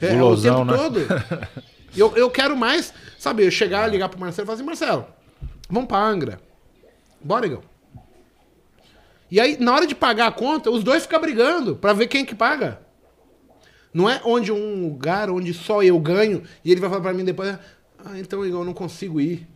É, 0.00 0.12
Gulosão, 0.12 0.62
o 0.62 0.66
tempo 0.66 0.72
né? 0.72 0.76
todo. 0.76 1.62
Eu, 1.96 2.14
eu 2.14 2.28
quero 2.28 2.54
mais, 2.54 2.92
sabe, 3.18 3.46
eu 3.46 3.50
chegar, 3.50 3.86
ligar 3.86 4.10
pro 4.10 4.20
Marcelo 4.20 4.44
e 4.44 4.46
falar 4.46 4.56
assim, 4.56 4.66
Marcelo, 4.66 5.06
vamos 5.66 5.88
pra 5.88 5.96
Angra. 5.96 6.38
Bora, 7.18 7.46
Igor. 7.46 7.62
E 9.30 9.40
aí, 9.40 9.56
na 9.58 9.72
hora 9.72 9.86
de 9.86 9.94
pagar 9.94 10.26
a 10.26 10.32
conta, 10.32 10.70
os 10.70 10.84
dois 10.84 11.04
ficam 11.04 11.18
brigando 11.18 11.74
pra 11.74 11.94
ver 11.94 12.06
quem 12.06 12.22
que 12.22 12.34
paga. 12.34 12.82
Não 13.94 14.10
é 14.10 14.20
onde 14.26 14.52
um 14.52 14.82
lugar 14.82 15.30
onde 15.30 15.54
só 15.54 15.82
eu 15.82 15.98
ganho 15.98 16.42
e 16.62 16.70
ele 16.70 16.82
vai 16.82 16.90
falar 16.90 17.00
pra 17.00 17.14
mim 17.14 17.24
depois, 17.24 17.56
ah, 18.04 18.18
então 18.18 18.44
Igor, 18.44 18.60
eu 18.60 18.66
não 18.66 18.74
consigo 18.74 19.18
ir. 19.18 19.48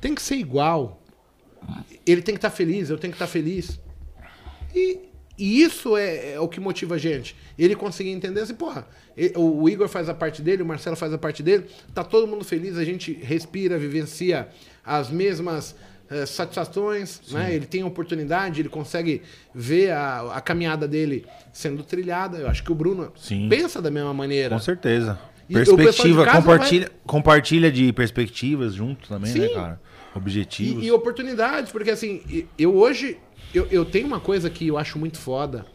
Tem 0.00 0.16
que 0.16 0.22
ser 0.22 0.34
igual. 0.34 1.00
Ele 2.04 2.22
tem 2.22 2.34
que 2.34 2.38
estar 2.38 2.50
feliz, 2.50 2.90
eu 2.90 2.98
tenho 2.98 3.12
que 3.12 3.16
estar 3.16 3.28
feliz. 3.28 3.78
E, 4.74 4.98
e 5.38 5.62
isso 5.62 5.96
é, 5.96 6.32
é 6.32 6.40
o 6.40 6.48
que 6.48 6.60
motiva 6.60 6.96
a 6.96 6.98
gente. 6.98 7.36
Ele 7.58 7.74
conseguir 7.74 8.10
entender 8.10 8.40
assim, 8.40 8.54
porra, 8.54 8.86
o, 9.36 9.68
Igor 9.68 9.88
faz 9.88 10.08
a 10.08 10.14
parte 10.14 10.42
dele, 10.42 10.62
o 10.62 10.66
Marcelo 10.66 10.96
faz 10.96 11.12
a 11.12 11.18
parte 11.18 11.42
dele, 11.42 11.66
tá 11.94 12.04
todo 12.04 12.26
mundo 12.26 12.44
feliz, 12.44 12.76
a 12.76 12.84
gente 12.84 13.12
respira, 13.12 13.78
vivencia 13.78 14.48
as 14.84 15.10
mesmas 15.10 15.74
eh, 16.10 16.24
satisfações, 16.24 17.20
né? 17.30 17.54
Ele 17.54 17.66
tem 17.66 17.84
oportunidade, 17.84 18.60
ele 18.60 18.68
consegue 18.68 19.22
ver 19.54 19.90
a, 19.90 20.36
a 20.36 20.40
caminhada 20.40 20.88
dele 20.88 21.26
sendo 21.52 21.82
trilhada. 21.82 22.38
Eu 22.38 22.48
acho 22.48 22.64
que 22.64 22.72
o 22.72 22.74
Bruno 22.74 23.12
Sim. 23.14 23.46
pensa 23.48 23.82
da 23.82 23.90
mesma 23.90 24.14
maneira. 24.14 24.56
Com 24.56 24.62
certeza. 24.62 25.18
Perspectiva, 25.46 26.26
compartilha, 26.26 26.90
compartilha 27.06 27.72
de 27.72 27.92
perspectivas 27.92 28.74
junto 28.74 29.08
também, 29.08 29.32
né, 29.32 29.48
Sim. 29.48 29.54
cara? 29.54 29.80
Objetivos. 30.14 30.82
E, 30.82 30.86
e 30.86 30.92
oportunidades, 30.92 31.70
porque 31.70 31.90
assim, 31.90 32.46
eu 32.58 32.74
hoje, 32.74 33.18
eu, 33.54 33.66
eu 33.70 33.84
tenho 33.84 34.06
uma 34.06 34.20
coisa 34.20 34.48
que 34.50 34.66
eu 34.66 34.78
acho 34.78 34.98
muito 34.98 35.18
foda, 35.18 35.66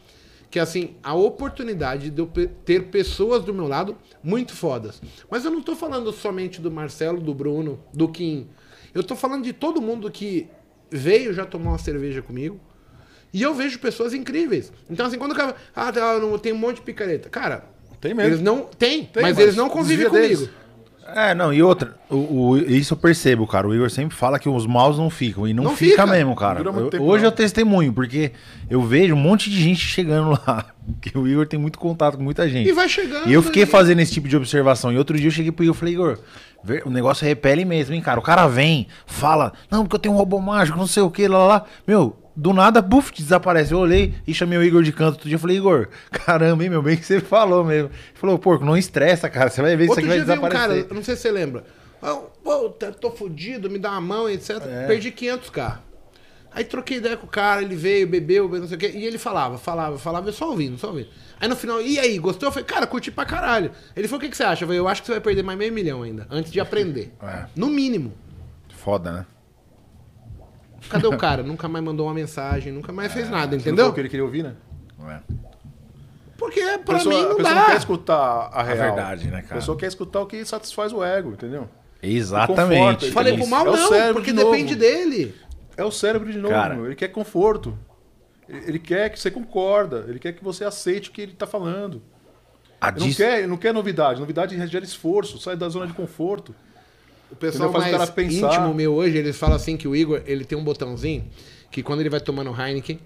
que 0.49 0.59
é 0.59 0.61
assim, 0.61 0.95
a 1.01 1.15
oportunidade 1.15 2.09
de 2.09 2.21
eu 2.21 2.29
ter 2.63 2.85
pessoas 2.85 3.43
do 3.43 3.53
meu 3.53 3.67
lado 3.67 3.97
muito 4.23 4.53
fodas. 4.53 5.01
Mas 5.29 5.45
eu 5.45 5.51
não 5.51 5.61
tô 5.61 5.75
falando 5.75 6.11
somente 6.11 6.61
do 6.61 6.69
Marcelo, 6.69 7.19
do 7.19 7.33
Bruno, 7.33 7.79
do 7.93 8.07
Kim. 8.07 8.47
Eu 8.93 9.03
tô 9.03 9.15
falando 9.15 9.43
de 9.43 9.51
todo 9.53 9.81
mundo 9.81 10.11
que 10.11 10.47
veio 10.91 11.33
já 11.33 11.43
tomar 11.43 11.71
uma 11.71 11.77
cerveja 11.79 12.21
comigo. 12.21 12.59
E 13.33 13.41
eu 13.41 13.51
vejo 13.55 13.79
pessoas 13.79 14.13
incríveis. 14.13 14.71
Então, 14.87 15.07
assim, 15.07 15.17
quando 15.17 15.31
o 15.31 15.35
cara. 15.35 15.55
Ah, 15.75 15.91
tá, 15.91 16.19
não, 16.19 16.37
tem 16.37 16.53
um 16.53 16.57
monte 16.57 16.75
de 16.75 16.81
picareta. 16.83 17.29
Cara, 17.29 17.65
Tem 17.99 18.13
mesmo. 18.13 18.29
eles 18.29 18.41
não. 18.41 18.65
Tem, 18.65 19.05
Tem, 19.05 19.23
mas, 19.23 19.35
mas 19.35 19.39
eles 19.39 19.55
não 19.55 19.69
convivem 19.69 20.07
comigo. 20.07 20.27
deles. 20.27 20.49
É, 21.15 21.33
não, 21.35 21.53
e 21.53 21.61
outra, 21.61 21.95
o, 22.09 22.49
o- 22.51 22.57
isso 22.57 22.93
eu 22.93 22.97
percebo, 22.97 23.45
cara. 23.45 23.67
O 23.67 23.75
Igor 23.75 23.89
sempre 23.89 24.15
fala 24.15 24.39
que 24.39 24.47
os 24.49 24.65
maus 24.65 24.97
não 24.97 25.09
ficam. 25.09 25.47
E 25.47 25.53
não, 25.53 25.63
Não 25.63 25.75
fica, 25.75 25.91
fica. 26.03 26.05
mesmo, 26.07 26.35
cara. 26.35 26.61
Eu- 26.61 26.89
tempo, 26.89 27.03
hoje 27.03 27.23
não. 27.23 27.29
eu 27.29 27.35
testemunho, 27.35 27.91
porque 27.93 28.31
eu 28.69 28.81
vejo 28.81 29.13
um 29.13 29.17
monte 29.17 29.49
de 29.49 29.61
gente 29.61 29.79
chegando 29.85 30.31
lá. 30.31 30.65
Porque 30.99 31.17
o 31.17 31.25
Igor 31.25 31.47
tem 31.47 31.57
muito 31.57 31.79
contato 31.79 32.17
com 32.17 32.23
muita 32.23 32.47
gente. 32.49 32.67
E 32.67 32.73
vai 32.73 32.89
chegando. 32.89 33.29
E 33.29 33.31
eu 33.33 33.41
fiquei 33.41 33.63
e- 33.63 33.65
fazendo 33.65 33.99
esse 34.01 34.11
tipo 34.11 34.27
de 34.27 34.35
observação. 34.35 34.91
E 34.91 34.97
outro 34.97 35.17
dia 35.17 35.27
eu 35.27 35.31
cheguei 35.31 35.49
pro 35.49 35.63
Igor 35.63 35.73
e 35.75 35.79
falei, 35.79 35.93
Igor, 35.93 36.19
o 36.85 36.89
negócio 36.89 37.25
repele 37.25 37.65
mesmo, 37.65 37.93
hein, 37.93 38.01
cara? 38.01 38.19
O 38.19 38.23
cara 38.23 38.47
vem, 38.47 38.87
fala, 39.05 39.53
não, 39.69 39.83
porque 39.83 39.95
eu 39.95 39.99
tenho 39.99 40.15
um 40.15 40.17
robô 40.17 40.39
mágico, 40.39 40.77
não 40.77 40.87
sei 40.87 41.03
o 41.03 41.11
que, 41.11 41.27
lá, 41.27 41.37
lá, 41.39 41.47
lá. 41.47 41.65
Meu, 41.85 42.15
do 42.35 42.53
nada, 42.53 42.81
buf, 42.81 43.11
desaparece. 43.13 43.73
Eu 43.73 43.79
olhei 43.79 44.13
e 44.25 44.33
chamei 44.33 44.57
o 44.57 44.63
Igor 44.63 44.83
de 44.83 44.91
canto 44.91 45.13
outro 45.13 45.27
dia. 45.27 45.35
Eu 45.35 45.39
falei, 45.39 45.57
Igor, 45.57 45.87
caramba, 46.11 46.63
hein, 46.63 46.69
meu, 46.69 46.81
bem 46.81 46.97
que 46.97 47.05
você 47.05 47.19
falou 47.19 47.63
mesmo. 47.63 47.89
Ele 47.89 48.15
falou, 48.15 48.39
porco, 48.39 48.65
não 48.65 48.77
estressa, 48.77 49.29
cara. 49.29 49.49
Você 49.49 49.61
vai 49.61 49.75
ver 49.75 49.83
isso 49.83 49.91
Outro 49.91 50.05
aqui 50.05 50.07
vai 50.07 50.25
veio 50.25 50.39
um 50.39 50.41
cara, 50.49 50.73
desaparecer. 50.73 50.93
não 50.93 51.03
sei 51.03 51.15
se 51.15 51.21
você 51.21 51.31
lembra. 51.31 51.63
Ah, 52.01 52.19
Pô, 52.43 52.69
tô 52.99 53.11
fudido, 53.11 53.69
me 53.69 53.79
dá 53.79 53.91
uma 53.91 54.01
mão, 54.01 54.29
etc. 54.29 54.61
É. 54.65 54.87
Perdi 54.87 55.11
500k. 55.11 55.77
Aí 56.55 56.63
troquei 56.63 56.97
ideia 56.97 57.17
com 57.17 57.25
o 57.25 57.29
cara, 57.29 57.61
ele 57.61 57.75
veio, 57.75 58.07
bebeu, 58.07 58.47
não 58.47 58.67
sei 58.67 58.77
o 58.77 58.79
quê. 58.79 58.91
E 58.93 59.05
ele 59.05 59.17
falava, 59.17 59.57
falava, 59.57 59.97
falava, 59.97 60.29
eu 60.29 60.33
só 60.33 60.49
ouvindo, 60.49 60.77
só 60.77 60.87
ouvindo. 60.89 61.07
Aí 61.41 61.47
no 61.47 61.55
final, 61.55 61.81
e 61.81 61.97
aí, 61.99 62.17
gostou? 62.19 62.47
Eu 62.47 62.51
falei, 62.53 62.65
cara, 62.65 62.85
curti 62.87 63.11
pra 63.11 63.25
caralho. 63.25 63.71
Ele 63.95 64.07
falou, 64.07 64.19
o 64.19 64.21
que, 64.21 64.29
que 64.29 64.37
você 64.37 64.43
acha? 64.43 64.63
Eu 64.63 64.67
falei, 64.67 64.79
eu 64.79 64.87
acho 64.87 65.01
que 65.01 65.07
você 65.07 65.13
vai 65.13 65.21
perder 65.21 65.43
mais 65.43 65.57
meio 65.57 65.73
milhão 65.73 66.03
ainda, 66.03 66.27
antes 66.29 66.51
de 66.51 66.59
aprender. 66.59 67.13
É. 67.23 67.45
No 67.55 67.67
mínimo. 67.67 68.13
Foda, 68.69 69.11
né? 69.11 69.25
Cadê 70.89 71.07
o 71.07 71.15
cara? 71.17 71.41
nunca 71.43 71.67
mais 71.67 71.83
mandou 71.83 72.05
uma 72.07 72.13
mensagem, 72.13 72.71
nunca 72.71 72.91
mais 72.91 73.11
fez 73.11 73.29
nada, 73.29 73.51
Não 73.55 73.57
entendeu? 73.61 73.87
o 73.87 73.93
que 73.93 73.99
ele 74.01 74.09
queria 74.09 74.23
ouvir, 74.25 74.43
né? 74.43 74.53
É. 75.09 75.19
Porque 76.37 76.59
A 76.59 76.79
pra 76.79 76.95
pessoa, 76.97 77.15
mim 77.15 77.21
a 77.21 77.27
não 77.29 77.35
pessoa 77.37 77.55
não 77.55 77.61
dá. 77.61 77.65
quer 77.71 77.77
escutar 77.77 78.15
a 78.15 78.59
A 78.59 78.63
real. 78.63 78.77
verdade, 78.77 79.27
né, 79.29 79.37
A 79.37 79.41
cara? 79.41 79.55
pessoa 79.55 79.77
quer 79.77 79.87
escutar 79.87 80.21
o 80.21 80.25
que 80.25 80.43
satisfaz 80.45 80.91
o 80.91 81.03
ego, 81.03 81.31
entendeu? 81.31 81.69
Exatamente. 82.01 82.79
conforto, 82.79 83.11
Falei 83.13 83.37
pro 83.37 83.47
mal, 83.47 83.65
É 83.65 83.71
não, 83.77 83.87
cérebro 83.87 84.13
porque 84.15 84.33
depende 84.33 84.75
dele. 84.75 85.33
É 85.75 85.83
o 85.83 85.91
cérebro 85.91 86.31
de 86.31 86.37
novo, 86.37 86.53
Cara. 86.53 86.75
meu. 86.75 86.85
ele 86.85 86.95
quer 86.95 87.07
conforto. 87.09 87.77
Ele 88.47 88.63
ele 88.67 88.79
quer 88.79 89.09
que 89.09 89.19
você 89.19 89.31
concorda, 89.31 90.05
ele 90.07 90.19
quer 90.19 90.33
que 90.33 90.43
você 90.43 90.65
aceite 90.65 91.09
o 91.09 91.13
que 91.13 91.21
ele 91.21 91.33
tá 91.33 91.47
falando. 91.47 92.01
A 92.79 92.89
Ele 92.89 92.99
não 92.99 93.07
dis- 93.07 93.17
quer, 93.17 93.37
ele 93.39 93.47
não 93.47 93.57
quer 93.57 93.73
novidade, 93.73 94.19
novidade 94.19 94.55
gera 94.67 94.83
esforço, 94.83 95.39
sai 95.39 95.55
da 95.55 95.69
zona 95.69 95.87
de 95.87 95.93
conforto. 95.93 96.53
O 97.31 97.35
pessoal 97.35 97.69
Entendeu? 97.69 97.81
Faz 97.81 97.93
o 97.93 97.97
mais 97.97 98.09
cara 98.09 98.11
pensar. 98.15 98.47
íntimo 98.55 98.73
meu 98.73 98.93
hoje, 98.93 99.17
eles 99.17 99.37
falam 99.37 99.55
assim 99.55 99.75
que 99.77 99.87
o 99.87 99.95
Igor, 99.95 100.21
ele 100.27 100.43
tem 100.45 100.57
um 100.57 100.63
botãozinho 100.63 101.23
que 101.71 101.81
quando 101.81 102.01
ele 102.01 102.09
vai 102.09 102.19
tomando 102.19 102.51
Heineken, 102.53 102.99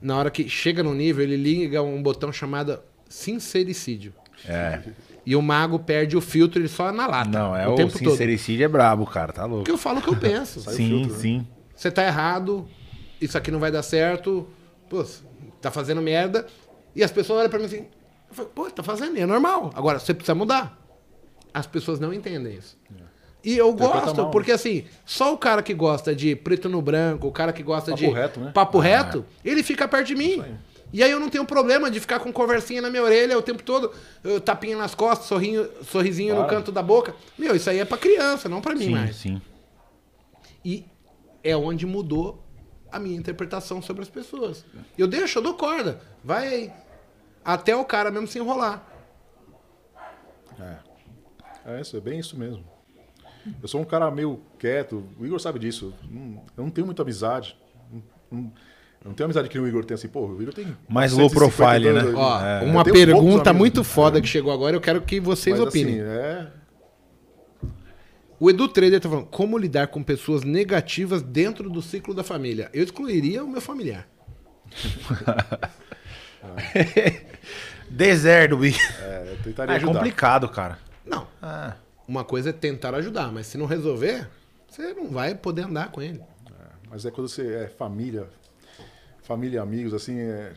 na 0.00 0.16
hora 0.16 0.30
que 0.30 0.48
chega 0.48 0.82
no 0.82 0.94
nível, 0.94 1.24
ele 1.24 1.36
liga 1.36 1.82
um 1.82 2.00
botão 2.02 2.30
chamado 2.32 2.78
sincericídio. 3.08 4.12
É. 4.46 4.80
E 5.24 5.34
o 5.34 5.42
mago 5.42 5.78
perde 5.78 6.16
o 6.16 6.20
filtro, 6.20 6.60
ele 6.60 6.68
só 6.68 6.92
na 6.92 7.06
lata. 7.06 7.30
Não, 7.30 7.56
é 7.56 7.66
o 7.66 7.72
o, 7.72 7.76
tempo 7.76 7.92
todo. 7.92 8.10
sincericídio 8.10 8.64
é 8.64 8.68
brabo, 8.68 9.06
cara, 9.06 9.32
tá 9.32 9.44
louco. 9.44 9.58
Porque 9.60 9.70
eu 9.70 9.78
falo 9.78 9.98
o 10.00 10.02
que 10.02 10.08
eu 10.08 10.16
penso. 10.16 10.60
Sim, 10.60 11.08
sim. 11.18 11.46
Você 11.82 11.90
tá 11.90 12.04
errado, 12.06 12.68
isso 13.20 13.36
aqui 13.36 13.50
não 13.50 13.58
vai 13.58 13.72
dar 13.72 13.82
certo, 13.82 14.48
pô, 14.88 15.04
tá 15.60 15.68
fazendo 15.68 16.00
merda. 16.00 16.46
E 16.94 17.02
as 17.02 17.10
pessoas 17.10 17.40
olham 17.40 17.50
pra 17.50 17.58
mim 17.58 17.64
assim, 17.64 17.86
eu 18.28 18.34
falo, 18.36 18.48
pô, 18.54 18.70
tá 18.70 18.84
fazendo, 18.84 19.18
é 19.18 19.26
normal. 19.26 19.72
Agora, 19.74 19.98
você 19.98 20.14
precisa 20.14 20.32
mudar. 20.32 20.78
As 21.52 21.66
pessoas 21.66 21.98
não 21.98 22.12
entendem 22.14 22.54
isso. 22.54 22.78
E 23.42 23.58
eu 23.58 23.70
Interpreta 23.70 24.00
gosto, 24.04 24.16
mal, 24.18 24.26
né? 24.26 24.30
porque 24.32 24.52
assim, 24.52 24.84
só 25.04 25.34
o 25.34 25.36
cara 25.38 25.60
que 25.60 25.74
gosta 25.74 26.14
de 26.14 26.36
preto 26.36 26.68
no 26.68 26.80
branco, 26.80 27.26
o 27.26 27.32
cara 27.32 27.52
que 27.52 27.64
gosta 27.64 27.90
Papo 27.90 28.00
de 28.00 28.06
reto, 28.10 28.38
né? 28.38 28.52
papo 28.54 28.78
reto, 28.78 29.24
ele 29.44 29.64
fica 29.64 29.88
perto 29.88 30.06
de 30.06 30.14
mim. 30.14 30.40
aí. 30.40 30.54
E 30.92 31.02
aí 31.02 31.10
eu 31.10 31.18
não 31.18 31.28
tenho 31.28 31.44
problema 31.44 31.90
de 31.90 31.98
ficar 31.98 32.20
com 32.20 32.32
conversinha 32.32 32.80
na 32.80 32.90
minha 32.90 33.02
orelha 33.02 33.36
o 33.36 33.42
tempo 33.42 33.64
todo, 33.64 33.90
tapinha 34.44 34.76
nas 34.76 34.94
costas, 34.94 35.26
sorrinho, 35.26 35.68
sorrisinho 35.90 36.34
no 36.36 36.42
Claro. 36.42 36.56
canto 36.58 36.70
da 36.70 36.80
boca. 36.82 37.12
Meu, 37.36 37.56
isso 37.56 37.68
aí 37.68 37.80
é 37.80 37.84
pra 37.84 37.98
criança, 37.98 38.48
não 38.48 38.60
pra 38.60 38.72
mim 38.76 38.84
Sim, 38.84 38.90
mais. 38.92 39.16
sim. 39.16 39.42
E 40.64 40.84
é 41.44 41.56
onde 41.56 41.86
mudou 41.86 42.42
a 42.90 42.98
minha 42.98 43.16
interpretação 43.16 43.80
sobre 43.80 44.02
as 44.02 44.08
pessoas. 44.08 44.64
Eu 44.98 45.06
deixo, 45.06 45.38
eu 45.38 45.42
dou 45.42 45.54
corda. 45.54 46.00
Vai 46.22 46.46
aí. 46.48 46.72
Até 47.44 47.74
o 47.74 47.84
cara 47.84 48.10
mesmo 48.10 48.26
se 48.28 48.38
enrolar. 48.38 48.86
É 51.64 51.80
isso, 51.80 51.96
é 51.96 52.00
bem 52.00 52.18
isso 52.18 52.36
mesmo. 52.38 52.64
Eu 53.60 53.66
sou 53.68 53.80
um 53.80 53.84
cara 53.84 54.10
meio 54.10 54.40
quieto, 54.58 55.04
o 55.18 55.26
Igor 55.26 55.40
sabe 55.40 55.58
disso. 55.58 55.92
Não- 56.08 56.42
Eu 56.56 56.64
não 56.64 56.70
tenho 56.70 56.86
muita 56.86 57.02
amizade. 57.02 57.56
Não, 57.90 58.02
não- 58.30 58.52
eu 59.04 59.08
não 59.08 59.14
tenho 59.14 59.24
amizade 59.26 59.48
que 59.48 59.58
o 59.58 59.66
Igor 59.66 59.84
tem 59.84 59.94
assim, 59.96 60.08
pô, 60.08 60.26
o 60.26 60.40
Igor 60.40 60.54
tem. 60.54 60.76
Mais 60.88 61.12
low 61.12 61.28
150 61.28 61.34
profile, 61.56 61.92
né? 61.92 62.12
Ó, 62.14 62.40
é, 62.40 62.62
uma 62.62 62.84
pergunta 62.84 63.52
muito 63.52 63.82
foda 63.82 64.20
que 64.20 64.28
chegou 64.28 64.52
agora, 64.52 64.76
eu 64.76 64.80
quero 64.80 65.02
que 65.02 65.18
vocês 65.18 65.58
Mas, 65.58 65.68
opinem. 65.68 66.00
assim, 66.00 66.08
é, 66.08 66.46
O 68.42 68.50
Edu 68.50 68.66
Trader 68.66 69.00
tá 69.00 69.08
falando, 69.08 69.26
como 69.26 69.56
lidar 69.56 69.86
com 69.86 70.02
pessoas 70.02 70.42
negativas 70.42 71.22
dentro 71.22 71.70
do 71.70 71.80
ciclo 71.80 72.12
da 72.12 72.24
família? 72.24 72.68
Eu 72.74 72.82
excluiria 72.82 73.44
o 73.44 73.48
meu 73.48 73.60
familiar. 73.60 74.04
Deserto, 77.88 78.56
bicho. 78.56 78.80
é, 79.00 79.28
eu 79.30 79.36
tentaria 79.44 79.74
É 79.74 79.76
ajudar. 79.76 79.92
complicado, 79.92 80.48
cara. 80.48 80.76
Não. 81.06 81.24
Ah, 81.40 81.76
Uma 82.08 82.24
coisa 82.24 82.50
é 82.50 82.52
tentar 82.52 82.96
ajudar, 82.96 83.30
mas 83.30 83.46
se 83.46 83.56
não 83.56 83.66
resolver, 83.66 84.28
você 84.66 84.92
não 84.92 85.08
vai 85.08 85.36
poder 85.36 85.66
andar 85.66 85.92
com 85.92 86.02
ele. 86.02 86.20
Mas 86.90 87.06
é 87.06 87.12
quando 87.12 87.28
você 87.28 87.46
é 87.46 87.68
família, 87.68 88.26
família 89.22 89.58
e 89.58 89.60
amigos, 89.60 89.94
assim, 89.94 90.18
é. 90.18 90.52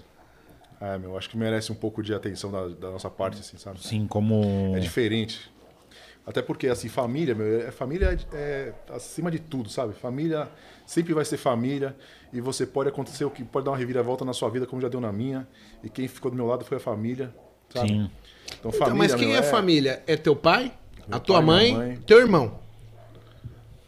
É, 0.81 0.97
meu, 0.97 1.15
acho 1.15 1.29
que 1.29 1.37
merece 1.37 1.71
um 1.71 1.75
pouco 1.75 2.01
de 2.01 2.15
atenção 2.15 2.51
da, 2.51 2.67
da 2.67 2.89
nossa 2.89 3.11
parte, 3.11 3.41
assim, 3.41 3.57
sabe? 3.57 3.79
sim, 3.79 4.07
como. 4.07 4.73
É 4.75 4.79
diferente. 4.79 5.53
Até 6.25 6.41
porque, 6.41 6.67
assim, 6.67 6.89
família, 6.89 7.35
meu, 7.35 7.67
é, 7.67 7.71
família 7.71 8.17
é, 8.33 8.37
é 8.37 8.73
acima 8.93 9.29
de 9.29 9.37
tudo, 9.37 9.69
sabe? 9.69 9.93
Família 9.93 10.49
sempre 10.85 11.13
vai 11.13 11.23
ser 11.23 11.37
família 11.37 11.95
e 12.33 12.41
você 12.41 12.65
pode 12.65 12.89
acontecer 12.89 13.25
o 13.25 13.29
que 13.29 13.43
pode 13.43 13.65
dar 13.65 13.71
uma 13.71 13.77
reviravolta 13.77 14.25
na 14.25 14.33
sua 14.33 14.49
vida, 14.49 14.65
como 14.65 14.81
já 14.81 14.87
deu 14.87 14.99
na 14.99 15.11
minha. 15.11 15.47
E 15.83 15.89
quem 15.89 16.07
ficou 16.07 16.31
do 16.31 16.37
meu 16.37 16.47
lado 16.47 16.65
foi 16.65 16.77
a 16.77 16.79
família, 16.79 17.33
sabe? 17.69 17.89
Sim. 17.89 18.11
Então, 18.59 18.71
Então, 18.73 18.95
mas 18.95 19.13
quem 19.13 19.29
meu, 19.29 19.37
é, 19.37 19.43
família? 19.43 20.03
É 20.07 20.17
teu 20.17 20.35
pai, 20.35 20.71
a 21.11 21.19
tua 21.19 21.37
pai, 21.37 21.45
mãe, 21.45 21.73
mãe. 21.73 21.99
teu 22.07 22.19
irmão. 22.19 22.59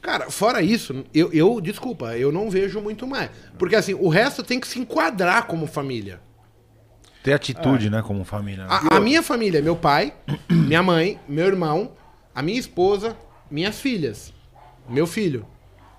Cara, 0.02 0.30
fora 0.30 0.62
isso, 0.62 1.04
eu, 1.14 1.34
eu, 1.34 1.60
desculpa, 1.60 2.16
eu 2.18 2.32
não 2.32 2.50
vejo 2.50 2.80
muito 2.80 3.06
mais. 3.06 3.30
Porque 3.58 3.76
assim, 3.76 3.94
o 3.94 4.08
resto 4.08 4.44
tem 4.44 4.60
que 4.60 4.68
se 4.68 4.80
enquadrar 4.80 5.48
como 5.48 5.68
família. 5.68 6.22
Ter 7.24 7.34
atitude, 7.34 7.90
né, 7.90 8.02
como 8.02 8.24
família. 8.24 8.66
né? 8.66 8.70
A, 8.70 8.98
a 8.98 9.00
minha 9.02 9.22
família 9.22 9.58
é 9.58 9.62
meu 9.62 9.76
pai, 9.76 10.14
minha 10.50 10.82
mãe, 10.82 11.20
meu 11.28 11.46
irmão, 11.46 11.92
a 12.38 12.42
minha 12.44 12.60
esposa, 12.60 13.18
minhas 13.50 13.82
filhas, 13.82 14.32
meu 14.88 15.08
filho. 15.08 15.44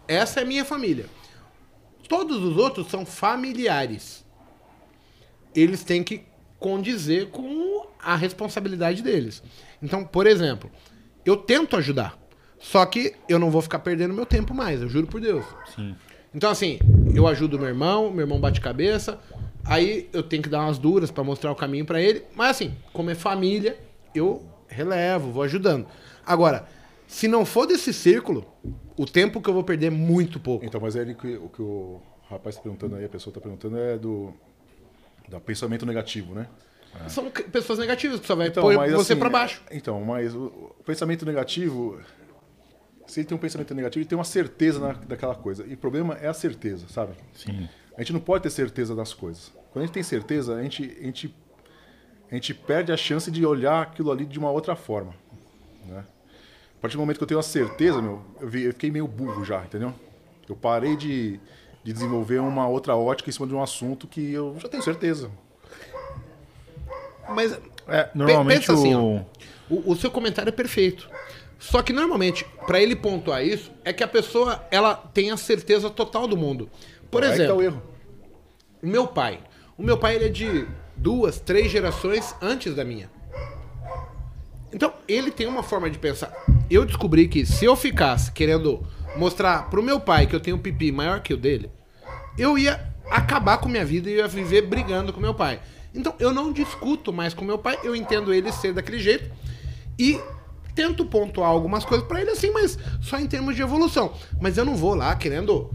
Essa 0.07 0.43
é 0.43 0.45
minha 0.45 0.65
família. 0.65 1.07
Todos 2.09 2.41
os 2.41 2.57
outros 2.57 2.87
são 2.87 3.05
familiares. 3.05 4.25
Eles 5.53 5.83
têm 5.83 6.05
que 6.05 6.23
condizer 6.57 7.31
com 7.31 7.89
a 7.99 8.15
responsabilidade 8.15 9.03
deles. 9.03 9.43
Então, 9.83 10.05
por 10.05 10.29
exemplo, 10.29 10.71
eu 11.27 11.37
tento 11.37 11.75
ajudar. 11.75 12.17
Só 12.61 12.87
que 12.87 13.17
eu 13.29 13.41
não 13.41 13.51
vou 13.51 13.61
ficar 13.61 13.81
perdendo 13.81 14.15
meu 14.15 14.25
tempo 14.25 14.55
mais, 14.55 14.81
eu 14.81 14.89
juro 14.89 15.09
por 15.09 15.21
Deus. 15.21 15.45
Sim. 15.75 15.97
Então, 16.33 16.53
assim, 16.53 16.79
eu 17.13 17.27
ajudo 17.27 17.59
meu 17.59 17.67
irmão, 17.67 18.13
meu 18.13 18.21
irmão 18.21 18.39
bate 18.39 18.61
cabeça, 18.61 19.19
aí 19.65 20.09
eu 20.13 20.23
tenho 20.23 20.45
que 20.45 20.49
dar 20.49 20.61
umas 20.61 20.79
duras 20.79 21.11
pra 21.11 21.25
mostrar 21.25 21.51
o 21.51 21.57
caminho 21.57 21.85
pra 21.85 22.01
ele. 22.01 22.23
Mas, 22.37 22.51
assim, 22.51 22.77
como 22.93 23.11
é 23.11 23.17
família, 23.17 23.77
eu 24.15 24.47
relevo, 24.69 25.33
vou 25.33 25.43
ajudando. 25.43 25.85
Agora, 26.29 26.67
se 27.07 27.27
não 27.27 27.45
for 27.47 27.67
desse 27.67 27.93
círculo, 27.93 28.45
o 28.97 29.07
tempo 29.07 29.41
que 29.41 29.49
eu 29.49 29.55
vou 29.55 29.65
perder 29.65 29.87
é 29.87 29.91
muito 29.91 30.39
pouco. 30.39 30.65
Então, 30.65 30.81
mas 30.81 30.95
é 30.95 31.01
ele 31.01 31.15
que, 31.15 31.37
o 31.37 31.49
que 31.49 31.63
o 31.63 32.01
rapaz 32.29 32.55
está 32.57 32.63
perguntando 32.63 32.97
aí, 32.97 33.05
a 33.05 33.09
pessoa 33.09 33.31
está 33.31 33.41
perguntando, 33.41 33.79
é 33.79 33.97
do, 33.97 34.33
do 35.29 35.41
pensamento 35.41 35.87
negativo, 35.87 36.35
né? 36.35 36.47
São 37.09 37.31
c- 37.35 37.45
pessoas 37.45 37.79
negativas 37.79 38.19
que 38.21 38.27
só 38.27 38.35
vai 38.35 38.49
Então, 38.49 38.63
pôr 38.63 38.75
mas, 38.77 38.93
você 38.93 39.13
assim, 39.13 39.21
pra 39.21 39.31
baixo. 39.31 39.63
Então, 39.71 40.03
mas 40.05 40.35
o, 40.35 40.47
o 40.79 40.83
pensamento 40.85 41.25
negativo, 41.25 42.01
se 43.07 43.21
ele 43.21 43.29
tem 43.29 43.37
um 43.37 43.41
pensamento 43.41 43.75
negativo, 43.75 44.03
ele 44.03 44.09
tem 44.09 44.19
uma 44.19 44.25
certeza 44.25 44.79
na- 44.81 44.93
daquela 44.93 45.35
coisa. 45.35 45.65
E 45.67 45.75
o 45.75 45.77
problema 45.79 46.15
é 46.15 46.27
a 46.29 46.35
certeza, 46.35 46.87
sabe? 46.89 47.13
Sim. 47.35 47.69
A 47.97 48.01
gente 48.01 48.13
não 48.13 48.21
pode 48.21 48.43
ter 48.43 48.51
certeza 48.51 48.95
das 48.95 49.13
coisas. 49.15 49.53
Quando 49.71 49.85
a 49.85 49.87
gente 49.87 49.95
tem 49.95 50.03
certeza, 50.03 50.55
a 50.57 50.63
gente, 50.63 50.97
a 51.01 51.05
gente, 51.05 51.35
a 52.31 52.35
gente 52.35 52.53
perde 52.55 52.91
a 52.93 52.97
chance 52.97 53.31
de 53.31 53.45
olhar 53.47 53.83
aquilo 53.83 54.11
ali 54.11 54.25
de 54.25 54.39
uma 54.39 54.51
outra 54.51 54.75
forma. 54.75 55.15
Né? 55.87 56.05
A 56.79 56.81
partir 56.81 56.97
do 56.97 57.01
momento 57.01 57.19
que 57.19 57.25
eu 57.25 57.29
tenho 57.29 57.41
a 57.41 57.43
certeza, 57.43 58.01
meu, 58.01 58.23
eu, 58.41 58.49
vi- 58.49 58.63
eu 58.65 58.73
fiquei 58.73 58.91
meio 58.91 59.07
burro 59.09 59.45
já, 59.45 59.65
entendeu? 59.65 59.93
Eu 60.49 60.55
parei 60.55 60.97
de, 60.97 61.41
de 61.83 61.93
desenvolver 61.93 62.39
uma 62.39 62.69
outra 62.69 62.95
ótica 62.97 63.29
em 63.29 63.33
cima 63.33 63.47
de 63.49 63.55
um 63.55 63.63
assunto 63.63 64.07
que 64.07 64.33
eu 64.33 64.57
já 64.61 64.69
tenho 64.69 64.83
certeza. 64.83 65.31
Mas 67.29 67.59
É, 67.87 68.09
normalmente 68.15 68.61
pensa 68.61 68.73
assim, 68.75 68.95
o... 68.95 69.17
ó. 69.17 69.75
o, 69.75 69.93
o 69.93 69.97
seu 69.97 70.11
comentário 70.11 70.49
é 70.49 70.53
perfeito. 70.53 71.09
Só 71.59 71.83
que 71.83 71.93
normalmente, 71.93 72.47
pra 72.67 72.81
ele 72.81 72.95
pontuar 72.95 73.45
isso, 73.45 73.73
é 73.85 73.93
que 73.93 74.05
a 74.05 74.09
pessoa 74.09 74.65
ela 74.71 74.95
tem 74.95 75.31
a 75.33 75.37
certeza 75.37 75.91
total 75.91 76.29
do 76.29 76.37
mundo. 76.37 76.71
Por 77.11 77.25
Aí 77.25 77.31
que 77.33 77.37
tá 77.39 77.43
exemplo, 77.45 77.61
o 77.61 77.63
erro. 77.63 77.83
O 78.83 78.87
meu 78.87 79.07
pai. 79.09 79.41
O 79.77 79.83
meu 79.83 79.99
pai 79.99 80.15
ele 80.15 80.27
é 80.27 80.29
de 80.29 80.67
duas, 80.97 81.41
três 81.41 81.71
gerações 81.71 82.35
antes 82.41 82.75
da 82.75 82.85
minha. 82.85 83.11
Então, 84.73 84.93
ele 85.07 85.31
tem 85.31 85.47
uma 85.47 85.63
forma 85.63 85.89
de 85.89 85.99
pensar. 85.99 86.33
Eu 86.71 86.85
descobri 86.85 87.29
que 87.29 87.47
se 87.47 87.65
eu 87.65 87.75
ficasse 87.75 88.31
querendo 88.33 88.87
mostrar 89.17 89.71
pro 89.71 89.83
meu 89.83 89.99
pai 89.99 90.27
que 90.27 90.37
eu 90.37 90.41
tenho 90.41 90.57
um 90.57 90.61
pipi 90.61 90.93
maior 90.93 91.21
que 91.21 91.33
o 91.33 91.37
dele, 91.37 91.71
eu 92.37 92.59
ia 92.59 92.93
acabar 93.11 93.59
com 93.59 93.69
minha 93.69 93.85
vida 93.85 94.09
e 94.11 94.17
ia 94.17 94.29
viver 94.29 94.63
brigando 94.63 95.13
com 95.13 95.21
meu 95.21 95.35
pai. 95.35 95.61
Então 95.95 96.15
eu 96.19 96.33
não 96.33 96.53
discuto 96.53 97.13
mais 97.13 97.33
com 97.33 97.45
meu 97.45 97.59
pai, 97.59 97.79
eu 97.83 97.97
entendo 97.97 98.33
ele 98.33 98.53
ser 98.53 98.73
daquele 98.75 98.99
jeito 98.99 99.31
e 99.99 100.21
tento 100.75 101.05
pontuar 101.05 101.51
algumas 101.51 101.85
coisas 101.85 102.07
pra 102.07 102.21
ele 102.21 102.31
assim, 102.31 102.51
mas 102.51 102.79
só 103.01 103.19
em 103.19 103.27
termos 103.27 103.57
de 103.57 103.63
evolução. 103.63 104.13
Mas 104.41 104.57
eu 104.57 104.65
não 104.65 104.77
vou 104.77 104.95
lá 104.95 105.15
querendo 105.17 105.73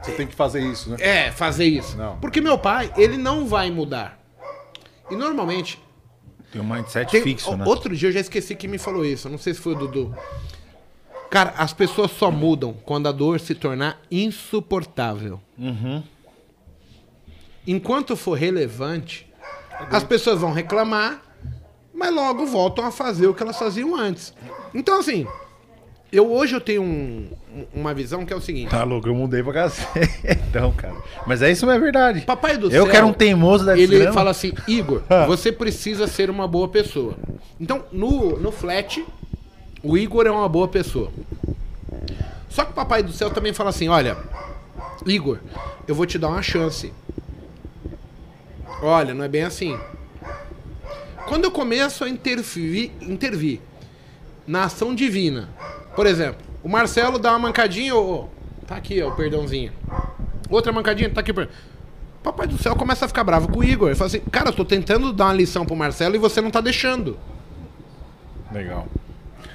Você 0.00 0.12
tem 0.12 0.26
que 0.26 0.34
fazer 0.34 0.60
isso, 0.60 0.90
né? 0.90 0.96
é, 1.00 1.32
fazer 1.32 1.64
isso. 1.64 1.96
Não. 1.96 2.18
Porque 2.18 2.40
meu 2.40 2.58
pai, 2.58 2.92
ele 2.96 3.16
não 3.16 3.46
vai 3.46 3.70
mudar. 3.70 4.20
E 5.10 5.16
normalmente. 5.16 5.80
Tem 6.52 6.60
um 6.60 6.64
mindset 6.64 7.10
tem- 7.10 7.22
fixo, 7.22 7.50
o- 7.50 7.56
né? 7.56 7.64
Outro 7.66 7.96
dia 7.96 8.10
eu 8.10 8.12
já 8.12 8.20
esqueci 8.20 8.54
quem 8.54 8.68
me 8.68 8.78
falou 8.78 9.04
isso. 9.04 9.26
eu 9.26 9.32
Não 9.32 9.38
sei 9.38 9.54
se 9.54 9.60
foi 9.60 9.72
o 9.72 9.78
Dudu. 9.78 10.14
Cara, 11.30 11.54
as 11.56 11.72
pessoas 11.72 12.10
só 12.10 12.30
mudam 12.30 12.74
quando 12.84 13.08
a 13.08 13.12
dor 13.12 13.40
se 13.40 13.54
tornar 13.54 13.98
insuportável. 14.10 15.40
Uhum. 15.58 16.02
Enquanto 17.66 18.16
for 18.16 18.34
relevante, 18.36 19.26
as 19.90 20.04
pessoas 20.04 20.40
vão 20.40 20.52
reclamar, 20.52 21.22
mas 21.94 22.12
logo 22.14 22.44
voltam 22.46 22.84
a 22.84 22.90
fazer 22.90 23.26
o 23.28 23.34
que 23.34 23.42
elas 23.42 23.58
faziam 23.58 23.94
antes. 23.96 24.34
Então, 24.74 24.98
assim, 24.98 25.26
eu 26.12 26.30
hoje 26.30 26.54
eu 26.54 26.60
tenho 26.60 26.82
um- 26.82 27.28
uma 27.74 27.92
visão 27.94 28.24
que 28.26 28.32
é 28.32 28.36
o 28.36 28.40
seguinte. 28.40 28.70
Tá 28.70 28.84
louco, 28.84 29.08
eu 29.08 29.14
mudei 29.14 29.42
pra 29.42 29.52
cacete. 29.52 30.20
Então, 30.52 30.70
cara. 30.72 30.94
Mas 31.26 31.40
é 31.40 31.50
isso, 31.50 31.64
não 31.64 31.72
é 31.72 31.78
verdade. 31.78 32.20
Papai 32.22 32.56
do 32.58 32.66
Eu 32.66 32.84
céu, 32.84 32.86
quero 32.88 33.06
um 33.06 33.12
teimoso 33.12 33.64
da 33.64 33.72
Ele 33.72 33.86
desgrama. 33.86 34.12
fala 34.12 34.30
assim, 34.30 34.52
Igor, 34.68 35.02
você 35.26 35.50
precisa 35.50 36.06
ser 36.06 36.28
uma 36.28 36.46
boa 36.46 36.68
pessoa. 36.68 37.14
Então, 37.58 37.84
no, 37.90 38.38
no 38.38 38.52
flat, 38.52 39.02
o 39.82 39.96
Igor 39.96 40.26
é 40.26 40.30
uma 40.30 40.48
boa 40.48 40.68
pessoa. 40.68 41.10
Só 42.50 42.64
que 42.66 42.72
o 42.72 42.74
Papai 42.74 43.02
do 43.02 43.12
Céu 43.12 43.30
também 43.30 43.54
fala 43.54 43.70
assim, 43.70 43.88
olha, 43.88 44.16
Igor, 45.06 45.38
eu 45.88 45.94
vou 45.94 46.04
te 46.04 46.18
dar 46.18 46.28
uma 46.28 46.42
chance. 46.42 46.92
Olha, 48.82 49.14
não 49.14 49.24
é 49.24 49.28
bem 49.28 49.44
assim. 49.44 49.78
Quando 51.26 51.44
eu 51.44 51.50
começo 51.50 52.04
a 52.04 52.08
intervir, 52.10 52.90
intervir 53.00 53.60
na 54.46 54.64
ação 54.64 54.94
divina, 54.94 55.48
por 55.94 56.06
exemplo, 56.06 56.40
o 56.62 56.68
Marcelo 56.68 57.18
dá 57.18 57.30
uma 57.30 57.38
mancadinha, 57.40 57.94
ô, 57.94 58.24
ô, 58.24 58.28
tá 58.66 58.76
aqui, 58.76 59.02
ó, 59.02 59.08
o 59.08 59.12
perdãozinho. 59.12 59.72
Outra 60.48 60.72
mancadinha, 60.72 61.10
tá 61.10 61.20
aqui. 61.20 61.32
Papai 62.22 62.46
do 62.46 62.56
céu 62.56 62.76
começa 62.76 63.04
a 63.04 63.08
ficar 63.08 63.24
bravo 63.24 63.48
com 63.48 63.60
o 63.60 63.64
Igor. 63.64 63.88
Ele 63.88 63.96
fala 63.96 64.08
assim, 64.08 64.20
cara, 64.30 64.50
eu 64.50 64.52
tô 64.52 64.64
tentando 64.64 65.12
dar 65.12 65.24
uma 65.26 65.34
lição 65.34 65.64
pro 65.66 65.74
Marcelo 65.74 66.14
e 66.14 66.18
você 66.18 66.40
não 66.40 66.50
tá 66.50 66.60
deixando. 66.60 67.18
Legal. 68.52 68.86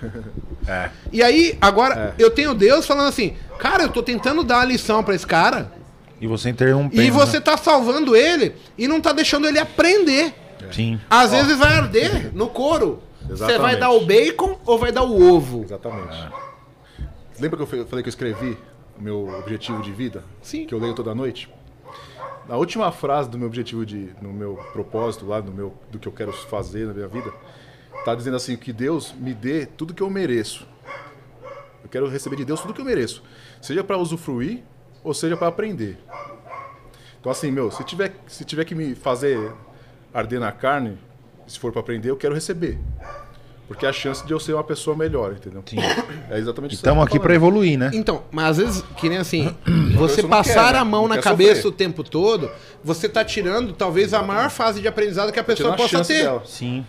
É. 0.68 0.90
E 1.14 1.24
aí, 1.24 1.58
agora, 1.62 2.14
eu 2.20 2.30
tenho 2.30 2.54
Deus 2.54 2.86
falando 2.86 3.08
assim, 3.08 3.38
cara, 3.58 3.84
eu 3.84 3.90
tô 3.90 4.04
tentando 4.04 4.44
dar 4.44 4.58
uma 4.58 4.66
lição 4.66 5.02
pra 5.02 5.16
esse 5.16 5.26
cara 5.26 5.72
E 6.20 6.28
você 6.28 6.50
interrompendo. 6.50 7.02
e 7.02 7.10
você 7.10 7.38
né? 7.38 7.40
tá 7.42 7.56
salvando 7.56 8.18
ele 8.18 8.54
e 8.78 8.86
não 8.86 9.00
tá 9.00 9.14
deixando 9.14 9.48
ele 9.48 9.58
aprender. 9.58 10.34
Sim. 10.74 11.00
Às 11.10 11.32
vezes 11.32 11.58
vai 11.58 11.74
arder 11.74 12.36
no 12.36 12.48
couro. 12.50 13.02
Você 13.30 13.58
vai 13.58 13.78
dar 13.78 13.92
o 13.92 14.06
bacon 14.06 14.60
ou 14.66 14.78
vai 14.78 14.92
dar 14.92 15.04
o 15.04 15.36
ovo? 15.36 15.64
Exatamente. 15.64 16.30
Lembra 17.40 17.58
que 17.58 17.64
eu 17.64 17.86
falei 17.86 18.04
que 18.04 18.08
eu 18.08 18.10
escrevi 18.10 18.58
o 18.98 19.02
meu 19.02 19.28
objetivo 19.40 19.82
de 19.82 19.92
vida? 19.92 20.24
Sim. 20.42 20.66
Que 20.66 20.74
eu 20.74 20.80
leio 20.80 20.94
toda 20.94 21.14
noite? 21.14 21.50
Na 22.48 22.56
última 22.56 22.92
frase 22.92 23.30
do 23.30 23.38
meu 23.38 23.48
objetivo 23.48 23.86
de. 23.86 24.10
no 24.22 24.32
meu 24.32 24.56
propósito 24.72 25.26
lá, 25.26 25.42
no 25.42 25.52
meu, 25.52 25.74
do 25.92 26.00
que 26.00 26.08
eu 26.08 26.12
quero 26.12 26.32
fazer 26.32 26.88
na 26.88 26.94
minha 26.94 27.08
vida, 27.08 27.32
tá 28.06 28.16
dizendo 28.16 28.38
assim, 28.38 28.56
que 28.56 28.72
Deus 28.72 29.14
me 29.14 29.34
dê 29.34 29.66
tudo 29.66 29.94
que 29.94 30.02
eu 30.02 30.10
mereço. 30.10 30.66
Eu 31.84 31.90
quero 31.90 32.08
receber 32.08 32.38
de 32.38 32.46
Deus 32.46 32.62
tudo 32.62 32.74
que 32.74 32.82
eu 32.82 32.86
mereço. 32.86 33.22
Seja 33.62 33.84
para 33.84 33.98
usufruir 33.98 34.64
ou 35.04 35.14
seja 35.14 35.36
para 35.36 35.48
aprender. 35.48 35.98
Então 37.20 37.32
assim, 37.32 37.52
meu, 37.52 37.70
se 37.70 37.84
tiver, 37.84 38.16
se 38.28 38.46
tiver 38.46 38.64
que 38.64 38.74
me 38.74 38.96
fazer 38.96 39.52
arder 40.14 40.40
na 40.40 40.52
carne, 40.52 40.98
se 41.46 41.60
for 41.60 41.72
para 41.72 41.82
aprender, 41.82 42.10
eu 42.10 42.18
quero 42.18 42.34
receber. 42.34 42.80
Porque 43.68 43.86
é 43.86 43.90
a 43.90 43.94
chance 43.94 44.26
de 44.26 44.32
eu 44.32 44.40
ser 44.40 44.54
uma 44.54 44.64
pessoa 44.64 44.96
melhor, 44.96 45.34
entendeu? 45.34 45.62
Sim. 45.66 45.76
É 46.30 46.38
exatamente 46.40 46.72
isso. 46.72 46.80
Estamos 46.80 47.04
que 47.04 47.10
aqui 47.10 47.18
falando. 47.20 47.36
evoluir, 47.36 47.78
né? 47.78 47.92
Então, 47.94 48.24
mas 48.32 48.52
às 48.52 48.58
vezes, 48.58 48.84
que 48.96 49.10
nem 49.10 49.18
assim, 49.18 49.54
você 49.98 50.22
não 50.22 50.30
passar 50.30 50.68
quer, 50.68 50.74
né? 50.74 50.80
a 50.80 50.86
mão 50.86 51.02
Não 51.08 51.16
na 51.16 51.18
cabeça 51.22 51.56
sofrer. 51.56 51.70
o 51.70 51.72
tempo 51.74 52.04
todo, 52.04 52.50
você 52.84 53.10
tá 53.10 53.26
tirando 53.26 53.74
talvez 53.74 54.14
a 54.14 54.24
maior 54.24 54.50
fase 54.50 54.80
de 54.80 54.88
aprendizado 54.88 55.32
que 55.34 55.40
a 55.40 55.44
pessoa 55.44 55.76
Tirando 55.76 55.86
a 55.86 55.90
possa 55.90 56.06
ter. 56.06 56.24
dela. 56.24 56.44
Sim. 56.46 56.86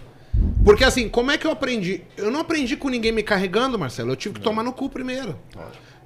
Porque 0.64 0.84
assim, 0.84 1.09
como 1.09 1.32
é 1.32 1.36
que 1.38 1.46
eu 1.46 1.50
aprendi? 1.50 2.02
Eu 2.16 2.30
não 2.30 2.40
aprendi 2.40 2.76
com 2.76 2.88
ninguém 2.88 3.10
me 3.10 3.24
carregando, 3.24 3.76
Marcelo. 3.76 4.12
Eu 4.12 4.16
tive 4.16 4.36
que 4.36 4.40
tomar 4.40 4.62
no 4.62 4.72
cu 4.72 4.88
primeiro. 4.88 5.36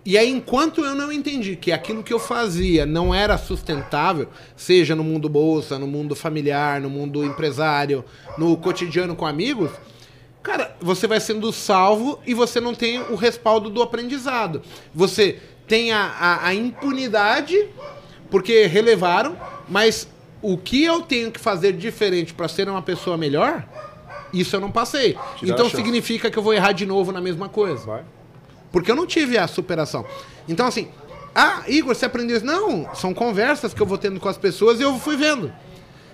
E 0.06 0.16
aí, 0.18 0.28
enquanto 0.30 0.84
eu 0.84 0.94
não 0.96 1.12
entendi 1.12 1.54
que 1.54 1.70
aquilo 1.70 2.02
que 2.02 2.12
eu 2.12 2.18
fazia 2.18 2.84
não 2.86 3.14
era 3.14 3.36
sustentável, 3.38 4.28
seja 4.56 4.96
no 4.96 5.04
mundo 5.04 5.28
bolsa, 5.28 5.78
no 5.78 5.86
mundo 5.86 6.16
familiar, 6.16 6.80
no 6.80 6.90
mundo 6.90 7.24
empresário, 7.24 8.04
no 8.36 8.56
cotidiano 8.56 9.14
com 9.14 9.24
amigos, 9.26 9.70
cara, 10.43 10.77
você 10.81 11.06
vai 11.06 11.20
sendo 11.20 11.52
salvo 11.52 12.19
e 12.27 12.35
você 12.35 12.60
não 12.60 12.74
tem 12.74 13.01
o 13.01 13.14
respaldo 13.14 13.70
do 13.70 13.82
aprendizado. 13.82 14.62
Você 14.94 15.39
tem 15.66 15.93
a, 15.93 16.02
a, 16.02 16.47
a 16.48 16.55
impunidade, 16.55 17.69
porque 18.31 18.66
relevaram, 18.66 19.36
mas 19.69 20.09
o 20.43 20.59
que 20.59 20.82
eu 20.82 21.02
tenho 21.02 21.31
que 21.31 21.39
fazer 21.39 21.73
diferente 21.73 22.35
para 22.35 22.48
ser 22.48 22.69
uma 22.69 22.82
pessoa 22.82 23.16
melhor, 23.16 23.64
isso 24.32 24.56
eu 24.56 24.60
não 24.60 24.70
passei. 24.70 25.16
Te 25.36 25.48
então 25.48 25.70
significa 25.70 26.31
que 26.31 26.39
eu 26.39 26.43
vou 26.43 26.52
errar 26.52 26.73
de 26.73 26.85
novo 26.85 27.12
na 27.12 27.20
mesma 27.20 27.48
coisa. 27.48 27.85
Vai. 27.86 28.05
Porque 28.73 28.90
eu 28.90 28.97
não 28.97 29.06
tive 29.06 29.39
a 29.39 29.47
superação. 29.47 30.05
Então, 30.48 30.66
assim, 30.66 30.89
ah, 31.35 31.62
Igor, 31.69 31.94
você 31.94 32.06
aprendeu 32.06 32.36
isso? 32.36 32.44
Não, 32.44 32.93
são 32.94 33.14
conversas 33.14 33.73
que 33.73 33.81
eu 33.81 33.86
vou 33.86 33.98
tendo 33.98 34.19
com 34.19 34.28
as 34.28 34.36
pessoas 34.36 34.81
e 34.81 34.82
eu 34.82 34.98
fui 34.98 35.16
vendo. 35.16 35.52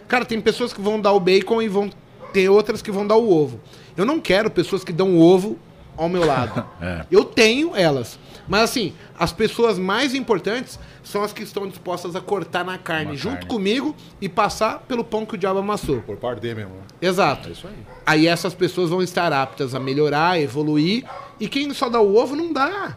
Cara, 0.06 0.24
tem 0.24 0.40
pessoas 0.40 0.72
que 0.72 0.80
vão 0.80 1.00
dar 1.00 1.12
o 1.12 1.20
bacon 1.20 1.62
e 1.62 1.68
vão 1.68 1.90
ter 2.32 2.48
outras 2.48 2.82
que 2.82 2.90
vão 2.90 3.06
dar 3.06 3.16
o 3.16 3.30
ovo. 3.30 3.60
Eu 3.98 4.06
não 4.06 4.18
quero 4.20 4.50
pessoas 4.50 4.82
que 4.82 4.92
dão 4.92 5.16
o 5.16 5.20
ovo 5.20 5.58
ao 5.96 6.08
meu 6.08 6.24
lado. 6.24 6.64
É. 6.80 7.04
Eu 7.10 7.24
tenho 7.24 7.74
elas. 7.74 8.18
Mas 8.46 8.62
assim, 8.70 8.94
as 9.18 9.32
pessoas 9.32 9.78
mais 9.78 10.14
importantes 10.14 10.78
são 11.02 11.22
as 11.24 11.32
que 11.32 11.42
estão 11.42 11.66
dispostas 11.68 12.14
a 12.14 12.20
cortar 12.20 12.64
na 12.64 12.78
carne 12.78 13.10
Na 13.12 13.14
junto 13.16 13.34
carne. 13.34 13.48
comigo 13.48 13.96
e 14.20 14.28
passar 14.28 14.78
pelo 14.86 15.02
pão 15.02 15.26
que 15.26 15.34
o 15.34 15.38
diabo 15.38 15.58
amassou. 15.58 16.00
Por 16.02 16.16
par 16.16 16.36
de 16.38 16.54
mesmo. 16.54 16.70
né? 16.76 16.82
Exato. 17.02 17.48
É 17.48 17.52
isso 17.52 17.66
aí. 17.66 17.74
Aí 18.06 18.26
essas 18.28 18.54
pessoas 18.54 18.88
vão 18.90 19.02
estar 19.02 19.32
aptas 19.32 19.74
a 19.74 19.80
melhorar, 19.80 20.40
evoluir. 20.40 21.04
E 21.40 21.48
quem 21.48 21.74
só 21.74 21.88
dá 21.88 22.00
o 22.00 22.16
ovo 22.16 22.36
não 22.36 22.52
dá. 22.52 22.96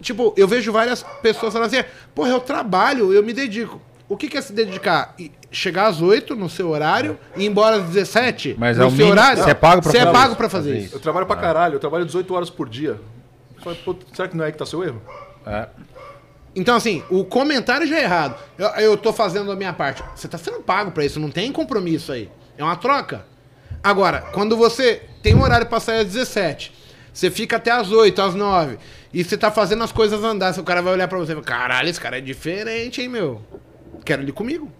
Tipo, 0.00 0.32
eu 0.36 0.46
vejo 0.46 0.70
várias 0.72 1.02
pessoas 1.22 1.52
falando 1.52 1.68
assim: 1.74 1.82
porra, 2.14 2.28
eu 2.30 2.40
trabalho, 2.40 3.12
eu 3.12 3.22
me 3.22 3.32
dedico. 3.32 3.80
O 4.08 4.16
que 4.16 4.28
que 4.28 4.36
é 4.36 4.42
se 4.42 4.52
dedicar? 4.52 5.14
E 5.18 5.30
Chegar 5.50 5.86
às 5.88 6.00
8 6.00 6.36
no 6.36 6.48
seu 6.48 6.68
horário 6.70 7.18
e 7.36 7.42
ir 7.42 7.46
embora 7.46 7.76
às 7.76 7.84
17 7.86 8.54
Mas 8.58 8.76
no 8.76 8.84
é 8.84 8.86
o 8.86 8.90
seu 8.90 8.96
mínimo- 8.98 9.12
horário? 9.12 9.42
você 9.42 9.50
é 9.50 9.54
pago 9.54 9.82
pra 9.82 9.90
Você 9.90 9.98
é 9.98 10.00
fazer 10.02 10.12
pago 10.12 10.26
isso, 10.28 10.36
pra 10.36 10.48
fazer 10.48 10.70
fazer 10.72 10.84
isso. 10.84 10.94
Eu 10.96 11.00
trabalho 11.00 11.26
pra 11.26 11.36
caralho, 11.36 11.74
eu 11.74 11.80
trabalho 11.80 12.04
18 12.06 12.32
horas 12.34 12.48
por 12.50 12.68
dia. 12.68 13.00
Pô, 13.84 13.96
será 14.14 14.28
que 14.28 14.36
não 14.36 14.44
é 14.44 14.52
que 14.52 14.58
tá 14.58 14.64
seu 14.64 14.82
erro? 14.84 15.02
É. 15.46 15.66
Então, 16.54 16.74
assim, 16.76 17.02
o 17.10 17.24
comentário 17.24 17.86
já 17.86 17.96
é 17.98 18.02
errado. 18.04 18.36
Eu, 18.58 18.68
eu 18.68 18.96
tô 18.96 19.12
fazendo 19.12 19.50
a 19.52 19.56
minha 19.56 19.72
parte. 19.72 20.02
Você 20.14 20.26
tá 20.28 20.38
sendo 20.38 20.60
pago 20.60 20.90
pra 20.92 21.04
isso, 21.04 21.18
não 21.20 21.30
tem 21.30 21.52
compromisso 21.52 22.12
aí. 22.12 22.30
É 22.56 22.64
uma 22.64 22.76
troca. 22.76 23.24
Agora, 23.82 24.22
quando 24.32 24.56
você 24.56 25.02
tem 25.22 25.34
um 25.34 25.42
horário 25.42 25.66
pra 25.66 25.80
sair 25.80 26.00
às 26.00 26.06
17, 26.06 26.72
você 27.12 27.30
fica 27.30 27.56
até 27.56 27.70
às 27.70 27.90
8, 27.90 28.20
às 28.22 28.34
9, 28.34 28.78
e 29.12 29.22
você 29.24 29.36
tá 29.36 29.50
fazendo 29.50 29.82
as 29.84 29.90
coisas 29.92 30.22
andar, 30.22 30.56
o 30.58 30.62
cara 30.64 30.80
vai 30.82 30.92
olhar 30.92 31.08
pra 31.08 31.18
você 31.18 31.32
e 31.32 31.34
falar, 31.34 31.46
caralho, 31.46 31.88
esse 31.88 32.00
cara 32.00 32.18
é 32.18 32.20
diferente, 32.20 33.00
hein, 33.00 33.08
meu? 33.08 33.40
Quero 34.04 34.22
ele 34.22 34.32
comigo. 34.32 34.70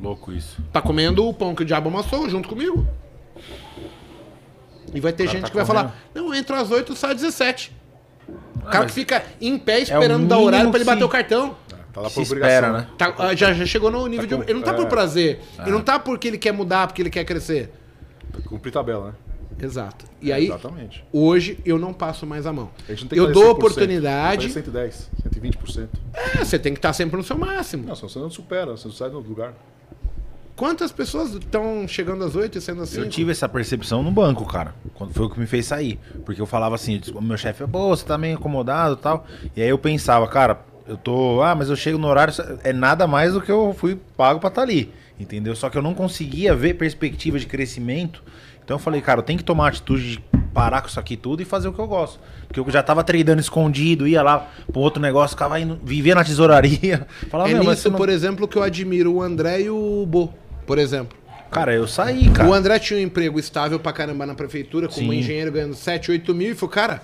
Louco 0.00 0.32
isso. 0.32 0.60
Tá 0.72 0.80
comendo 0.82 1.26
o 1.26 1.32
pão 1.32 1.54
que 1.54 1.62
o 1.62 1.64
diabo 1.64 1.88
amassou 1.88 2.28
junto 2.28 2.48
comigo. 2.48 2.86
E 4.92 5.00
vai 5.00 5.12
ter 5.12 5.26
gente 5.28 5.42
tá 5.42 5.48
que 5.50 5.56
vai 5.56 5.64
comendo. 5.64 5.88
falar, 5.88 5.96
não, 6.14 6.34
entra 6.34 6.60
às 6.60 6.70
8, 6.70 6.94
sai 6.94 7.10
às 7.12 7.20
17. 7.20 7.72
O 8.28 8.60
cara 8.62 8.78
mas 8.80 8.86
que 8.86 8.92
fica 8.92 9.24
em 9.40 9.58
pé 9.58 9.80
esperando 9.80 10.26
dar 10.26 10.36
mínimo 10.36 10.46
horário 10.46 10.70
pra 10.70 10.78
ele 10.78 10.84
bater 10.84 11.04
o 11.04 11.08
cartão. 11.08 11.56
Tá 11.92 12.00
lá 12.00 12.08
Se 12.08 12.14
por 12.16 12.22
espera, 12.22 12.68
obrigação. 12.70 12.72
né? 12.72 12.86
Tá, 12.98 13.14
ah, 13.18 13.34
já, 13.36 13.52
já 13.52 13.66
chegou 13.66 13.90
no 13.90 14.06
nível 14.06 14.26
Tá 14.28 14.36
com- 14.36 14.42
de. 14.42 14.50
Ele 14.50 14.58
não 14.58 14.64
tá 14.64 14.74
por 14.74 14.84
é. 14.84 14.88
prazer. 14.88 15.40
Ele 15.60 15.70
não 15.70 15.80
tá 15.80 15.98
porque 15.98 16.26
ele 16.28 16.38
quer 16.38 16.52
mudar, 16.52 16.86
porque 16.88 17.02
ele 17.02 17.10
quer 17.10 17.24
crescer. 17.24 17.72
Cumprir 18.46 18.72
tabela, 18.72 19.08
né? 19.08 19.12
Exato. 19.60 20.04
E 20.20 20.32
aí, 20.32 20.46
Exatamente. 20.46 21.04
hoje, 21.12 21.58
eu 21.64 21.78
não 21.78 21.92
passo 21.92 22.26
mais 22.26 22.46
a 22.46 22.52
mão. 22.52 22.70
A 22.88 22.92
gente 22.92 23.02
não 23.02 23.08
tem 23.08 23.18
que 23.18 23.24
Eu 23.24 23.32
dou 23.32 23.44
100%, 23.44 23.50
oportunidade. 23.52 24.52
tem 24.52 24.62
que 24.62 24.70
fazer 24.70 24.92
110, 24.92 25.10
120%. 25.30 25.88
É, 26.12 26.44
você 26.44 26.58
tem 26.58 26.72
que 26.72 26.78
estar 26.78 26.92
sempre 26.92 27.16
no 27.16 27.22
seu 27.22 27.38
máximo. 27.38 27.86
Não, 27.86 27.94
senão 27.94 28.08
você 28.08 28.18
não 28.18 28.30
supera, 28.30 28.72
você 28.72 28.88
não 28.88 28.94
sai 28.94 29.10
do 29.10 29.18
lugar. 29.20 29.54
Quantas 30.56 30.92
pessoas 30.92 31.32
estão 31.34 31.86
chegando 31.88 32.22
às 32.24 32.36
8 32.36 32.58
e 32.58 32.60
sendo 32.60 32.82
assim? 32.82 33.00
Eu 33.00 33.08
tive 33.08 33.32
essa 33.32 33.48
percepção 33.48 34.04
no 34.04 34.12
banco, 34.12 34.44
cara. 34.46 34.72
Quando 34.94 35.12
foi 35.12 35.26
o 35.26 35.30
que 35.30 35.40
me 35.40 35.46
fez 35.46 35.66
sair. 35.66 35.98
Porque 36.24 36.40
eu 36.40 36.46
falava 36.46 36.76
assim, 36.76 37.00
o 37.12 37.20
meu 37.20 37.36
chefe, 37.36 37.66
pô, 37.66 37.88
você 37.88 38.04
tá 38.04 38.16
meio 38.16 38.34
incomodado 38.34 38.94
e 38.94 38.98
tal. 38.98 39.26
E 39.56 39.60
aí 39.62 39.68
eu 39.68 39.78
pensava, 39.78 40.28
cara, 40.28 40.60
eu 40.86 40.96
tô. 40.96 41.42
Ah, 41.42 41.56
mas 41.56 41.70
eu 41.70 41.76
chego 41.76 41.98
no 41.98 42.06
horário. 42.06 42.32
É 42.62 42.72
nada 42.72 43.04
mais 43.08 43.32
do 43.32 43.40
que 43.40 43.50
eu 43.50 43.74
fui 43.76 43.98
pago 44.16 44.38
pra 44.38 44.48
estar 44.48 44.62
ali. 44.62 44.92
Entendeu? 45.18 45.56
Só 45.56 45.68
que 45.68 45.76
eu 45.76 45.82
não 45.82 45.92
conseguia 45.92 46.54
ver 46.54 46.74
perspectiva 46.74 47.36
de 47.38 47.46
crescimento. 47.46 48.22
Então 48.64 48.76
eu 48.76 48.78
falei, 48.78 49.00
cara, 49.00 49.18
eu 49.20 49.22
tenho 49.22 49.38
que 49.38 49.44
tomar 49.44 49.66
a 49.66 49.68
atitude 49.68 50.12
de 50.16 50.20
parar 50.54 50.80
com 50.80 50.88
isso 50.88 50.98
aqui 51.00 51.16
tudo 51.16 51.42
e 51.42 51.44
fazer 51.44 51.68
o 51.68 51.72
que 51.72 51.78
eu 51.78 51.86
gosto. 51.86 52.18
Porque 52.46 52.60
eu 52.60 52.70
já 52.70 52.82
tava 52.82 53.02
tradando 53.04 53.40
escondido, 53.40 54.06
ia 54.08 54.22
lá 54.22 54.50
um 54.74 54.78
outro 54.78 55.02
negócio, 55.02 55.36
ficava 55.36 55.58
indo, 55.60 55.78
vivia 55.84 56.14
na 56.14 56.24
tesouraria. 56.24 57.06
Falava, 57.30 57.50
É 57.50 57.54
nisso, 57.58 57.90
não... 57.90 57.98
por 57.98 58.08
exemplo, 58.08 58.48
que 58.48 58.56
eu 58.56 58.62
admiro 58.62 59.12
o 59.14 59.22
André 59.22 59.62
e 59.62 59.70
o 59.70 60.06
Bo. 60.06 60.32
por 60.66 60.78
exemplo. 60.78 61.18
Cara, 61.50 61.72
eu 61.74 61.86
saí, 61.86 62.30
cara. 62.30 62.48
O 62.48 62.52
André 62.54 62.78
tinha 62.80 62.98
um 62.98 63.02
emprego 63.02 63.38
estável 63.38 63.78
pra 63.78 63.92
caramba 63.92 64.26
na 64.26 64.34
prefeitura, 64.34 64.88
como 64.88 65.12
Sim. 65.12 65.18
engenheiro 65.18 65.52
ganhando 65.52 65.74
7, 65.74 66.10
8 66.10 66.34
mil, 66.34 66.50
e 66.50 66.54
falou, 66.54 66.72
cara, 66.72 67.02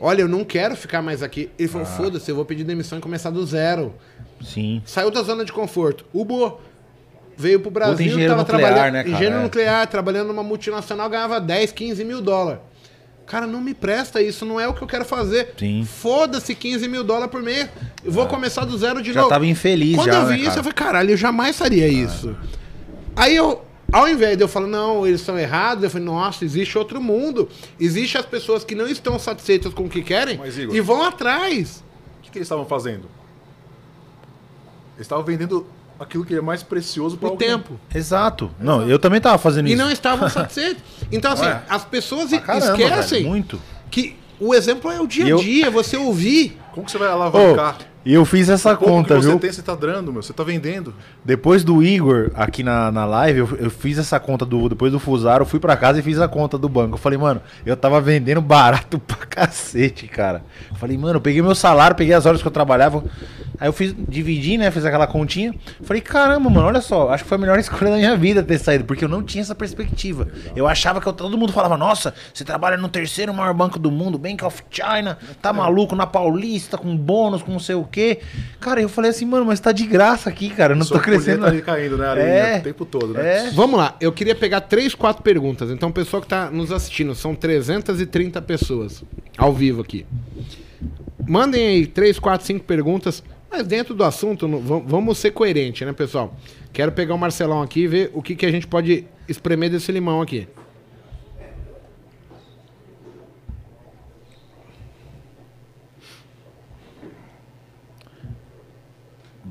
olha, 0.00 0.22
eu 0.22 0.28
não 0.28 0.42
quero 0.44 0.74
ficar 0.74 1.00
mais 1.02 1.22
aqui. 1.22 1.48
Ele 1.58 1.68
Ah. 1.68 1.72
falou, 1.72 1.86
foda-se, 1.86 2.28
eu 2.30 2.34
vou 2.34 2.44
pedir 2.44 2.64
demissão 2.64 2.98
e 2.98 3.00
começar 3.00 3.30
do 3.30 3.44
zero. 3.46 3.94
Sim. 4.42 4.82
Saiu 4.84 5.10
da 5.12 5.22
zona 5.22 5.44
de 5.44 5.52
conforto. 5.52 6.04
O 6.12 6.24
Bo 6.24 6.58
veio 7.36 7.60
pro 7.60 7.70
Brasil, 7.70 8.06
engenheiro 8.06 8.32
tava 8.34 8.42
nuclear, 8.42 8.60
trabalhando. 8.72 8.92
né, 8.92 9.02
cara? 9.02 9.14
engenheiro 9.14 9.36
É. 9.36 9.42
nuclear, 9.42 9.86
trabalhando 9.86 10.28
numa 10.28 10.42
multinacional, 10.42 11.08
ganhava 11.10 11.40
10, 11.40 11.72
15 11.72 12.04
mil 12.04 12.20
dólares. 12.20 12.60
Cara, 13.26 13.46
não 13.46 13.60
me 13.60 13.72
presta 13.72 14.20
isso, 14.20 14.44
não 14.44 14.60
é 14.60 14.68
o 14.68 14.74
que 14.74 14.82
eu 14.82 14.86
quero 14.86 15.04
fazer. 15.04 15.54
Foda-se 15.86 16.54
15 16.54 16.86
mil 16.88 17.02
dólares 17.02 17.30
por 17.30 17.42
mês. 17.42 17.68
Eu 18.04 18.12
vou 18.12 18.26
começar 18.26 18.66
do 18.66 18.76
zero 18.76 19.00
de 19.02 19.12
Já 19.14 19.20
novo. 19.20 19.30
tava 19.32 19.46
infeliz 19.46 19.96
Quando 19.96 20.12
já, 20.12 20.20
eu 20.20 20.26
vi 20.26 20.32
né, 20.32 20.36
isso, 20.40 20.44
cara? 20.48 20.58
eu 20.60 20.62
falei, 20.64 20.74
caralho, 20.74 21.10
eu 21.12 21.16
jamais 21.16 21.56
faria 21.56 21.88
isso. 21.88 22.36
Aí 23.16 23.34
eu, 23.34 23.64
ao 23.90 24.06
invés 24.06 24.36
de 24.36 24.44
eu 24.44 24.48
falar, 24.48 24.66
não, 24.66 25.06
eles 25.06 25.20
estão 25.20 25.38
errados, 25.38 25.84
eu 25.84 25.88
falei, 25.90 26.04
nossa, 26.06 26.44
existe 26.44 26.76
outro 26.76 27.00
mundo. 27.00 27.48
Existe 27.80 28.18
as 28.18 28.26
pessoas 28.26 28.62
que 28.62 28.74
não 28.74 28.86
estão 28.86 29.18
satisfeitas 29.18 29.72
com 29.72 29.84
o 29.84 29.88
que 29.88 30.02
querem 30.02 30.36
Mas, 30.36 30.58
Igor- 30.58 30.76
e 30.76 30.80
vão 30.82 31.02
atrás. 31.02 31.82
O 32.18 32.22
que, 32.24 32.30
que 32.30 32.36
eles 32.38 32.46
estavam 32.46 32.66
fazendo? 32.66 33.08
Eles 34.96 35.06
estavam 35.06 35.24
vendendo 35.24 35.66
aquilo 35.98 36.24
que 36.24 36.34
é 36.34 36.40
mais 36.40 36.62
precioso 36.62 37.16
para 37.16 37.28
O 37.28 37.36
tempo. 37.36 37.78
Exato. 37.94 38.50
Não, 38.60 38.82
eu 38.88 38.98
também 38.98 39.20
tava 39.20 39.38
fazendo 39.38 39.68
E 39.68 39.72
isso. 39.74 39.82
não 39.82 39.90
estavam 39.90 40.28
satisfeitos. 40.30 40.82
Então, 41.10 41.32
assim, 41.32 41.44
Ué. 41.46 41.62
as 41.68 41.84
pessoas 41.84 42.30
caramba, 42.30 42.72
esquecem 42.82 43.18
velho, 43.20 43.28
muito. 43.30 43.60
que 43.90 44.16
o 44.40 44.54
exemplo 44.54 44.90
é 44.90 45.00
o 45.00 45.06
dia 45.06 45.24
E 45.24 45.26
a 45.28 45.30
eu- 45.30 45.38
dia, 45.38 45.70
você 45.70 45.96
ouvir. 45.96 46.58
Como 46.72 46.84
que 46.86 46.92
você 46.92 46.98
vai 46.98 47.08
alavancar? 47.08 47.78
E 48.04 48.12
eu 48.14 48.24
fiz 48.24 48.48
essa 48.48 48.76
pouco 48.76 48.92
conta, 48.92 49.14
que 49.16 49.22
você 49.22 49.28
viu? 49.28 49.38
tem, 49.38 49.50
você 49.52 49.62
tá 49.62 49.74
dando, 49.74 50.12
meu. 50.12 50.22
Você 50.22 50.32
tá 50.32 50.42
vendendo. 50.44 50.94
Depois 51.24 51.64
do 51.64 51.82
Igor 51.82 52.30
aqui 52.34 52.62
na, 52.62 52.90
na 52.92 53.04
live, 53.04 53.38
eu, 53.40 53.48
eu 53.58 53.70
fiz 53.70 53.96
essa 53.98 54.20
conta 54.20 54.44
do. 54.44 54.68
Depois 54.68 54.92
do 54.92 54.98
Fusaro, 54.98 55.42
eu 55.42 55.46
fui 55.46 55.58
pra 55.58 55.76
casa 55.76 55.98
e 56.00 56.02
fiz 56.02 56.18
a 56.20 56.28
conta 56.28 56.58
do 56.58 56.68
banco. 56.68 56.94
Eu 56.94 56.98
falei, 56.98 57.18
mano, 57.18 57.40
eu 57.64 57.76
tava 57.76 58.00
vendendo 58.00 58.40
barato 58.40 58.98
pra 59.06 59.16
cacete, 59.26 60.06
cara. 60.06 60.42
Eu 60.70 60.76
falei, 60.76 60.98
mano, 60.98 61.16
eu 61.16 61.20
peguei 61.20 61.40
meu 61.40 61.54
salário, 61.54 61.96
peguei 61.96 62.14
as 62.14 62.26
horas 62.26 62.42
que 62.42 62.46
eu 62.48 62.52
trabalhava. 62.52 63.02
Aí 63.58 63.68
eu 63.68 63.72
fiz, 63.72 63.94
dividi, 64.08 64.58
né? 64.58 64.70
Fiz 64.70 64.84
aquela 64.84 65.06
continha. 65.06 65.54
Falei, 65.82 66.02
caramba, 66.02 66.50
mano, 66.50 66.66
olha 66.66 66.80
só, 66.80 67.10
acho 67.10 67.22
que 67.22 67.28
foi 67.28 67.38
a 67.38 67.40
melhor 67.40 67.58
escolha 67.60 67.92
da 67.92 67.96
minha 67.96 68.16
vida 68.16 68.42
ter 68.42 68.58
saído, 68.58 68.84
porque 68.84 69.04
eu 69.04 69.08
não 69.08 69.22
tinha 69.22 69.42
essa 69.42 69.54
perspectiva. 69.54 70.26
Eu 70.56 70.66
achava 70.66 71.00
que 71.00 71.06
eu- 71.06 71.12
todo 71.12 71.38
mundo 71.38 71.52
falava, 71.52 71.76
nossa, 71.76 72.12
você 72.34 72.44
trabalha 72.44 72.76
no 72.76 72.88
terceiro 72.88 73.32
maior 73.32 73.54
banco 73.54 73.78
do 73.78 73.90
mundo, 73.90 74.18
Bank 74.18 74.44
of 74.44 74.62
China, 74.70 75.16
tá 75.40 75.52
maluco 75.52 75.94
na 75.94 76.04
Paulista, 76.06 76.76
com 76.76 76.96
bônus, 76.96 77.42
com 77.42 77.52
não 77.52 77.60
sei 77.60 77.76
o 77.76 77.84
quê. 77.94 78.18
Cara, 78.60 78.80
eu 78.82 78.88
falei 78.88 79.10
assim, 79.10 79.24
mano, 79.24 79.44
mas 79.46 79.60
tá 79.60 79.72
de 79.72 79.86
graça 79.86 80.28
aqui, 80.28 80.50
cara, 80.50 80.72
eu 80.72 80.76
não 80.76 80.84
Sua 80.84 80.98
tô 80.98 81.04
crescendo. 81.04 81.44
tá 81.44 81.60
caindo, 81.62 81.96
né, 81.96 82.06
Areia, 82.06 82.24
É. 82.24 82.58
o 82.58 82.62
tempo 82.62 82.84
todo, 82.84 83.08
né? 83.14 83.48
É. 83.48 83.50
Vamos 83.52 83.78
lá, 83.78 83.96
eu 84.00 84.12
queria 84.12 84.34
pegar 84.34 84.60
três, 84.62 84.94
quatro 84.94 85.22
perguntas. 85.22 85.70
Então, 85.70 85.88
o 85.88 85.92
pessoal 85.92 86.20
que 86.22 86.28
tá 86.28 86.50
nos 86.50 86.70
assistindo, 86.72 87.14
são 87.14 87.34
330 87.34 88.40
pessoas 88.42 89.02
ao 89.38 89.52
vivo 89.52 89.80
aqui. 89.82 90.04
Mandem 91.26 91.66
aí 91.66 91.86
três, 91.86 92.18
quatro, 92.18 92.46
cinco 92.46 92.64
perguntas, 92.64 93.22
mas 93.50 93.66
dentro 93.66 93.94
do 93.94 94.04
assunto, 94.04 94.46
vamos 94.86 95.16
ser 95.18 95.30
coerentes, 95.30 95.86
né, 95.86 95.92
pessoal? 95.92 96.36
Quero 96.72 96.92
pegar 96.92 97.14
o 97.14 97.18
Marcelão 97.18 97.62
aqui 97.62 97.80
e 97.82 97.86
ver 97.86 98.10
o 98.12 98.20
que, 98.20 98.34
que 98.34 98.44
a 98.44 98.50
gente 98.50 98.66
pode 98.66 99.06
espremer 99.28 99.70
desse 99.70 99.90
limão 99.92 100.20
aqui. 100.20 100.46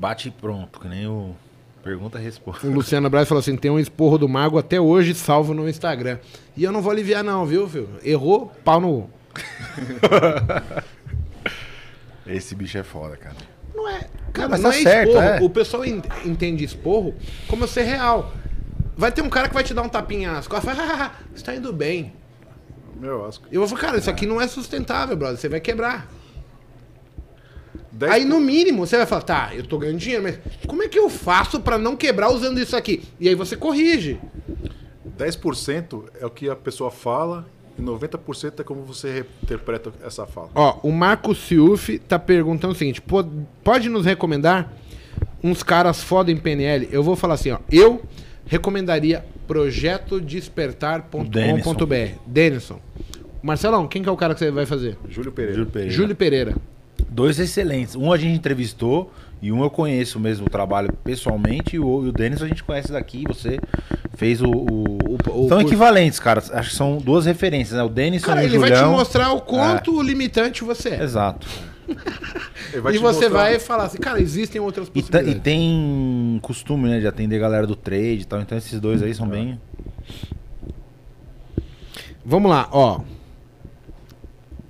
Bate 0.04 0.28
e 0.28 0.30
pronto, 0.30 0.78
que 0.80 0.86
nem 0.86 1.06
o 1.06 1.34
pergunta 1.82 2.18
resposta. 2.18 2.66
O 2.66 2.70
Luciano 2.70 3.08
Braz 3.08 3.26
falou 3.26 3.40
assim: 3.40 3.56
tem 3.56 3.70
um 3.70 3.78
esporro 3.78 4.18
do 4.18 4.28
mago 4.28 4.58
até 4.58 4.78
hoje 4.78 5.14
salvo 5.14 5.54
no 5.54 5.66
Instagram. 5.66 6.18
E 6.54 6.62
eu 6.62 6.70
não 6.70 6.82
vou 6.82 6.92
aliviar, 6.92 7.24
não, 7.24 7.46
viu, 7.46 7.66
filho? 7.66 7.88
Errou, 8.02 8.52
pau 8.62 8.78
no. 8.82 9.08
Esse 12.26 12.54
bicho 12.54 12.76
é 12.76 12.82
foda, 12.82 13.16
cara. 13.16 13.36
Não 13.74 13.88
é. 13.88 14.06
Cara, 14.30 14.50
mas 14.50 14.60
não 14.60 14.70
tá 14.70 14.76
é 14.78 14.82
certo, 14.82 15.08
esporro. 15.08 15.24
é. 15.26 15.40
O 15.40 15.48
pessoal 15.48 15.84
en- 15.86 16.02
entende 16.26 16.64
esporro 16.64 17.14
como 17.48 17.66
ser 17.66 17.84
real. 17.84 18.30
Vai 18.94 19.10
ter 19.10 19.22
um 19.22 19.30
cara 19.30 19.48
que 19.48 19.54
vai 19.54 19.64
te 19.64 19.72
dar 19.72 19.80
um 19.82 19.88
tapinha 19.88 20.32
nas 20.32 20.46
costas 20.46 20.74
e 20.74 20.76
fala, 20.76 21.02
"Ah, 21.02 21.12
você 21.34 21.42
tá 21.42 21.54
indo 21.54 21.72
bem. 21.72 22.12
Meu, 23.00 23.26
que 23.48 23.56
Eu 23.56 23.60
vou 23.62 23.68
falar, 23.68 23.80
cara, 23.80 23.96
isso 23.98 24.10
aqui 24.10 24.26
não 24.26 24.38
é 24.38 24.46
sustentável, 24.46 25.16
brother. 25.16 25.38
Você 25.38 25.48
vai 25.48 25.60
quebrar. 25.60 26.06
10 27.94 28.12
Aí, 28.12 28.24
no 28.24 28.40
mínimo, 28.40 28.86
você 28.86 28.96
vai 28.96 29.06
falar, 29.06 29.22
tá, 29.22 29.50
eu 29.54 29.64
tô 29.64 29.78
ganhando 29.78 29.98
dinheiro, 29.98 30.22
mas 30.22 30.38
como 30.66 30.82
é 30.82 30.88
que 30.88 30.98
eu 30.98 31.08
faço 31.08 31.60
pra 31.60 31.78
não 31.78 31.96
quebrar 31.96 32.30
usando 32.30 32.58
isso 32.58 32.76
aqui? 32.76 33.02
E 33.20 33.28
aí 33.28 33.34
você 33.34 33.56
corrige. 33.56 34.18
10% 35.16 36.04
é 36.20 36.26
o 36.26 36.30
que 36.30 36.50
a 36.50 36.56
pessoa 36.56 36.90
fala 36.90 37.46
e 37.78 37.82
90% 37.82 38.60
é 38.60 38.64
como 38.64 38.82
você 38.82 39.24
interpreta 39.42 39.92
essa 40.04 40.26
fala. 40.26 40.50
Ó, 40.54 40.80
o 40.82 40.90
Marco 40.90 41.34
Ciuf 41.34 41.98
tá 42.00 42.18
perguntando 42.18 42.72
o 42.72 42.76
seguinte: 42.76 43.00
pode 43.62 43.88
nos 43.88 44.04
recomendar 44.04 44.72
uns 45.42 45.62
caras 45.62 46.02
foda 46.02 46.32
em 46.32 46.36
PNL? 46.36 46.88
Eu 46.90 47.02
vou 47.02 47.14
falar 47.14 47.34
assim, 47.34 47.52
ó. 47.52 47.58
Eu 47.70 48.02
recomendaria 48.46 49.24
projetodespertar.com.br. 49.46 52.18
Denison. 52.26 52.80
Marcelão, 53.42 53.86
quem 53.86 54.02
que 54.02 54.08
é 54.08 54.12
o 54.12 54.16
cara 54.16 54.34
que 54.34 54.40
você 54.40 54.50
vai 54.50 54.66
fazer? 54.66 54.96
Júlio 55.08 55.30
Pereira. 55.30 55.58
Júlio 55.58 55.70
Pereira. 55.70 55.92
Júlio 55.92 56.16
Pereira. 56.16 56.56
Dois 57.14 57.38
excelentes. 57.38 57.94
Um 57.94 58.12
a 58.12 58.16
gente 58.16 58.36
entrevistou 58.36 59.12
e 59.40 59.52
um 59.52 59.62
eu 59.62 59.70
conheço 59.70 60.18
mesmo 60.18 60.46
o 60.46 60.50
trabalho 60.50 60.92
pessoalmente. 61.04 61.76
E 61.76 61.78
o, 61.78 62.04
e 62.06 62.08
o 62.08 62.12
Denis 62.12 62.42
a 62.42 62.48
gente 62.48 62.64
conhece 62.64 62.90
daqui. 62.90 63.22
Você 63.28 63.60
fez 64.16 64.42
o. 64.42 64.50
o- 64.50 64.98
o 65.30 65.48
são 65.48 65.60
equivalentes, 65.60 66.18
cara. 66.18 66.42
Acho 66.52 66.70
que 66.70 66.74
são 66.76 66.98
duas 66.98 67.24
referências, 67.24 67.76
né? 67.78 67.84
O 67.84 67.88
Denis 67.88 68.24
Cara, 68.24 68.42
e 68.42 68.46
o 68.46 68.48
ele 68.48 68.58
vai 68.58 68.72
te 68.72 68.82
mostrar 68.84 69.32
o 69.32 69.40
quanto 69.40 70.02
limitante 70.02 70.64
você 70.64 70.88
é. 70.90 71.02
Exato. 71.04 71.46
E 71.86 72.80
você 72.80 72.98
mostrar- 72.98 73.28
vai 73.28 73.58
falar 73.60 73.84
assim, 73.84 73.98
cara, 73.98 74.20
existem 74.20 74.60
outras 74.60 74.88
E, 74.88 74.90
possibilidades. 74.90 75.34
e 75.36 75.38
tem 75.38 76.38
costume, 76.42 76.88
né, 76.88 76.98
de 76.98 77.06
atender 77.06 77.36
a 77.36 77.40
galera 77.40 77.66
do 77.66 77.76
trade 77.76 78.22
e 78.22 78.24
tal. 78.24 78.40
Então 78.40 78.58
esses 78.58 78.80
dois 78.80 79.02
aí 79.02 79.14
são 79.14 79.28
bem. 79.28 79.60
Vamos 82.26 82.50
lá, 82.50 82.68
ó. 82.72 83.00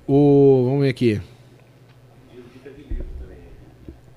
O. 0.07 0.65
Vamos 0.65 0.81
ver 0.83 0.89
aqui. 0.89 1.21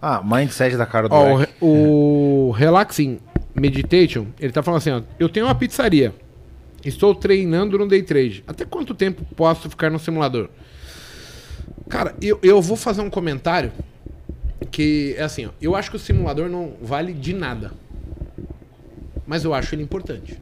Ah, 0.00 0.22
mindset 0.22 0.76
da 0.76 0.86
cara 0.86 1.08
do 1.08 1.14
Ó, 1.14 1.44
o, 1.60 2.48
o 2.48 2.50
Relaxing 2.52 3.18
Meditation, 3.54 4.26
ele 4.38 4.52
tá 4.52 4.62
falando 4.62 4.78
assim, 4.78 4.90
ó. 4.90 5.02
Eu 5.18 5.28
tenho 5.28 5.46
uma 5.46 5.54
pizzaria. 5.54 6.14
Estou 6.84 7.14
treinando 7.14 7.76
no 7.76 7.88
day 7.88 8.02
trade. 8.02 8.44
Até 8.46 8.64
quanto 8.64 8.94
tempo 8.94 9.24
posso 9.34 9.68
ficar 9.68 9.90
no 9.90 9.98
simulador? 9.98 10.48
Cara, 11.88 12.14
eu, 12.22 12.38
eu 12.42 12.62
vou 12.62 12.76
fazer 12.76 13.00
um 13.00 13.10
comentário 13.10 13.72
que 14.70 15.14
é 15.18 15.22
assim, 15.22 15.46
ó. 15.46 15.50
Eu 15.60 15.74
acho 15.74 15.90
que 15.90 15.96
o 15.96 15.98
simulador 15.98 16.48
não 16.48 16.74
vale 16.80 17.12
de 17.12 17.32
nada. 17.34 17.72
Mas 19.26 19.44
eu 19.44 19.52
acho 19.52 19.74
ele 19.74 19.82
importante. 19.82 20.40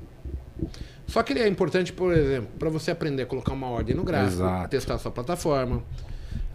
Só 1.07 1.23
que 1.23 1.33
ele 1.33 1.41
é 1.41 1.49
importante, 1.49 1.93
por 1.93 2.13
exemplo, 2.13 2.49
para 2.59 2.69
você 2.69 2.91
aprender 2.91 3.23
a 3.23 3.27
colocar 3.27 3.53
uma 3.53 3.69
ordem 3.69 3.95
no 3.95 4.03
gráfico, 4.03 4.43
Exato. 4.43 4.69
testar 4.69 4.95
a 4.95 4.99
sua 4.99 5.11
plataforma, 5.11 5.83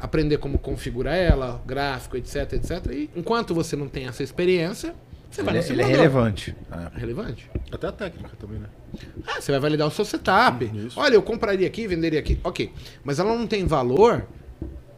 aprender 0.01 0.37
como 0.37 0.57
configurar 0.57 1.15
ela, 1.15 1.61
gráfico, 1.65 2.17
etc, 2.17 2.53
etc. 2.53 2.85
E 2.91 3.09
enquanto 3.15 3.53
você 3.53 3.75
não 3.75 3.87
tem 3.87 4.07
essa 4.07 4.23
experiência, 4.23 4.93
você 5.29 5.43
vai 5.43 5.55
Ele, 5.57 5.63
no 5.63 5.65
é- 5.65 5.71
ele 5.73 5.81
é 5.81 5.85
simulador. 5.85 5.97
relevante. 5.97 6.55
É. 6.71 6.99
Relevante. 6.99 7.49
Até 7.71 7.87
a 7.87 7.91
técnica 7.91 8.31
também, 8.39 8.59
né? 8.59 8.67
Ah, 9.27 9.39
você 9.39 9.51
vai 9.51 9.61
validar 9.61 9.87
o 9.87 9.91
seu 9.91 10.03
setup. 10.03 10.65
Isso. 10.73 10.99
Olha, 10.99 11.13
eu 11.15 11.21
compraria 11.21 11.65
aqui, 11.67 11.87
venderia 11.87 12.19
aqui. 12.19 12.37
Ok. 12.43 12.71
Mas 13.03 13.19
ela 13.19 13.33
não 13.33 13.47
tem 13.47 13.65
valor 13.65 14.25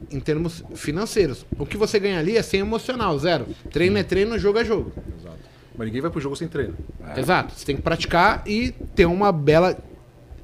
em 0.10 0.20
termos 0.20 0.64
financeiros. 0.74 1.46
O 1.60 1.66
que 1.66 1.78
você 1.78 2.00
ganha 2.00 2.18
ali 2.20 2.36
é 2.36 2.42
sem 2.42 2.60
emocional, 2.62 3.18
zero. 3.20 3.46
Treino 3.72 3.98
é 3.98 4.04
treino, 4.04 4.38
jogo 4.40 4.58
é 4.60 4.66
jogo. 4.66 4.92
Exato. 5.20 5.38
Mas 5.78 5.86
ninguém 5.88 6.02
vai 6.02 6.10
pro 6.12 6.20
jogo 6.20 6.36
sem 6.36 6.48
treino. 6.48 6.76
Exato. 7.16 7.54
Você 7.56 7.66
tem 7.66 7.76
que 7.76 7.82
praticar 7.82 8.44
e 8.48 8.72
ter 8.96 9.06
uma 9.06 9.32
bela 9.32 9.78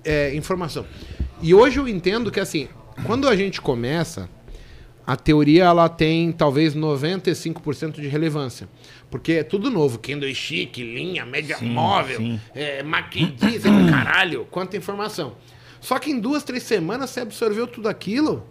é, 0.03 0.33
informação. 0.35 0.85
E 1.41 1.53
hoje 1.53 1.79
eu 1.79 1.87
entendo 1.87 2.31
que, 2.31 2.39
assim, 2.39 2.67
quando 3.05 3.27
a 3.27 3.35
gente 3.35 3.59
começa, 3.61 4.29
a 5.09 5.15
teoria 5.15 5.63
ela 5.63 5.89
tem 5.89 6.31
talvez 6.31 6.75
95% 6.75 7.93
de 7.99 8.07
relevância. 8.07 8.69
Porque 9.09 9.31
é 9.31 9.43
tudo 9.43 9.71
novo. 9.71 9.97
Candlestick, 9.97 10.83
linha, 10.83 11.25
média 11.25 11.57
Sim, 11.57 11.71
móvel, 11.71 12.17
sim. 12.17 12.39
é, 12.53 12.83
caralho, 13.89 14.45
quanta 14.51 14.77
informação. 14.77 15.35
Só 15.81 15.97
que 15.97 16.11
em 16.11 16.19
duas, 16.19 16.43
três 16.43 16.61
semanas 16.61 17.09
você 17.09 17.21
absorveu 17.21 17.65
tudo 17.65 17.89
aquilo 17.89 18.45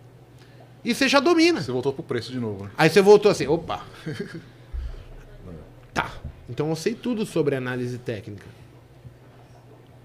e 0.85 0.93
você 0.93 1.07
já 1.07 1.21
domina. 1.21 1.63
Você 1.63 1.71
voltou 1.71 1.93
pro 1.93 2.03
preço 2.03 2.33
de 2.33 2.41
novo, 2.41 2.65
né? 2.65 2.71
Aí 2.77 2.91
você 2.91 3.01
voltou 3.01 3.31
assim, 3.31 3.47
opa. 3.47 3.87
tá. 5.95 6.11
Então 6.51 6.71
eu 6.71 6.75
sei 6.75 6.93
tudo 6.93 7.25
sobre 7.25 7.55
análise 7.55 7.99
técnica. 7.99 8.59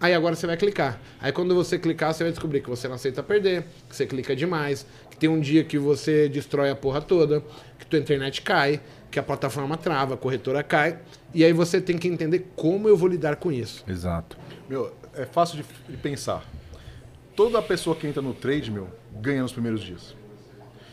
Aí 0.03 0.13
agora 0.13 0.35
você 0.35 0.45
vai 0.45 0.57
clicar. 0.57 0.99
Aí 1.21 1.31
quando 1.31 1.55
você 1.55 1.79
clicar, 1.79 2.13
você 2.13 2.25
vai 2.25 2.31
descobrir 2.33 2.59
que 2.59 2.69
você 2.69 2.89
não 2.89 2.95
aceita 2.95 3.23
perder, 3.23 3.63
que 3.89 3.95
você 3.95 4.05
clica 4.05 4.35
demais, 4.35 4.85
que 5.13 5.19
tem 5.19 5.29
um 5.29 5.39
dia 5.39 5.63
que 5.63 5.77
você 5.77 6.27
destrói 6.27 6.71
a 6.71 6.75
porra 6.75 6.99
toda, 6.99 7.43
que 7.77 7.85
tua 7.85 7.99
internet 7.99 8.41
cai, 8.41 8.81
que 9.11 9.19
a 9.19 9.23
plataforma 9.23 9.77
trava, 9.77 10.15
a 10.15 10.17
corretora 10.17 10.63
cai. 10.63 10.97
E 11.35 11.43
aí 11.45 11.53
você 11.53 11.79
tem 11.79 11.99
que 11.99 12.07
entender 12.07 12.47
como 12.55 12.89
eu 12.89 12.97
vou 12.97 13.07
lidar 13.07 13.35
com 13.35 13.51
isso. 13.51 13.83
Exato. 13.87 14.35
Meu, 14.67 14.91
é 15.15 15.25
fácil 15.25 15.57
de, 15.57 15.65
de 15.91 15.97
pensar. 15.97 16.43
Toda 17.35 17.61
pessoa 17.61 17.95
que 17.95 18.07
entra 18.07 18.21
no 18.23 18.33
trade, 18.33 18.71
meu, 18.71 18.87
ganha 19.21 19.43
nos 19.43 19.51
primeiros 19.51 19.81
dias. 19.81 20.15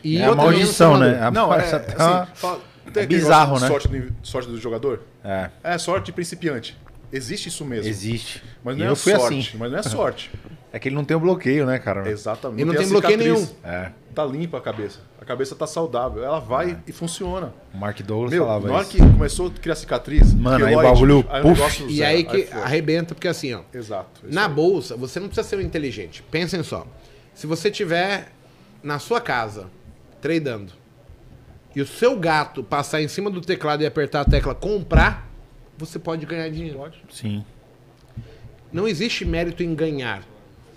E 0.03 0.17
É 0.19 0.25
a 0.25 0.35
maldição, 0.35 0.97
né? 0.99 1.19
A- 1.19 1.31
Não, 1.31 1.51
é, 1.53 1.57
essa 1.59 1.77
assim, 1.77 2.31
fala- 2.35 2.61
é 2.95 3.05
bizarro, 3.07 3.59
né? 3.59 3.67
Sorte 3.67 3.87
do, 3.87 4.13
sorte 4.23 4.49
do 4.49 4.57
jogador? 4.59 5.01
É. 5.23 5.49
É 5.63 5.77
sorte 5.79 6.05
de 6.07 6.11
principiante. 6.11 6.77
Existe 7.11 7.49
isso 7.49 7.65
mesmo. 7.65 7.89
Existe. 7.89 8.43
Mas 8.63 8.75
E 8.75 8.79
não 8.79 8.85
é 8.85 8.89
eu 8.91 8.95
fui 8.95 9.15
sorte. 9.15 9.39
assim. 9.39 9.57
Mas 9.57 9.71
não 9.71 9.79
é 9.79 9.83
sorte. 9.83 10.29
É 10.73 10.79
que 10.79 10.87
ele 10.87 10.95
não 10.95 11.03
tem 11.03 11.17
o 11.17 11.19
bloqueio, 11.19 11.65
né, 11.65 11.77
cara? 11.79 12.09
Exatamente. 12.09 12.61
E 12.61 12.65
não 12.65 12.73
a 12.73 12.77
tem 12.77 12.87
bloqueio 12.87 13.37
cicatriz. 13.37 13.55
É. 13.63 13.91
Tá 14.15 14.25
limpa 14.25 14.57
a 14.57 14.61
cabeça. 14.61 14.99
A 15.19 15.25
cabeça 15.25 15.55
tá 15.55 15.67
saudável. 15.67 16.23
Ela 16.23 16.39
vai 16.39 16.77
e 16.87 16.91
funciona. 16.91 17.53
O 17.73 17.77
Mark 17.77 18.01
Douglas 18.01 18.31
Meu, 18.31 18.45
falava 18.45 18.67
na 18.67 18.73
hora 18.73 18.83
isso. 18.83 18.91
que 18.91 18.97
começou 18.99 19.47
a 19.47 19.51
criar 19.51 19.75
cicatriz, 19.75 20.33
Mano, 20.33 20.65
aí 20.65 20.73
o 20.73 20.77
queloide, 20.79 20.93
bagulho, 20.93 21.25
aí 21.29 21.43
E 21.89 21.97
zero, 21.97 22.09
aí 22.09 22.23
que 22.23 22.43
foi. 22.43 22.61
arrebenta, 22.61 23.13
porque 23.13 23.27
assim, 23.27 23.53
ó. 23.53 23.61
Exato. 23.73 24.21
Na 24.23 24.47
aí. 24.47 24.53
bolsa, 24.53 24.95
você 24.95 25.19
não 25.19 25.27
precisa 25.27 25.47
ser 25.47 25.57
um 25.57 25.61
inteligente. 25.61 26.23
Pensem 26.31 26.63
só. 26.63 26.87
Se 27.33 27.45
você 27.45 27.69
tiver 27.69 28.31
na 28.81 28.97
sua 28.97 29.19
casa, 29.21 29.67
tradando, 30.21 30.73
e 31.75 31.81
o 31.81 31.87
seu 31.87 32.17
gato 32.17 32.63
passar 32.63 33.01
em 33.01 33.07
cima 33.07 33.29
do 33.29 33.41
teclado 33.41 33.83
e 33.83 33.85
apertar 33.85 34.21
a 34.21 34.25
tecla 34.25 34.55
comprar, 34.55 35.29
você 35.77 35.97
pode 35.99 36.25
ganhar 36.25 36.49
dinheiro. 36.49 36.77
Pode. 36.79 37.01
Sim. 37.09 37.45
Não 38.71 38.87
existe 38.87 39.23
mérito 39.25 39.63
em 39.63 39.73
ganhar. 39.75 40.23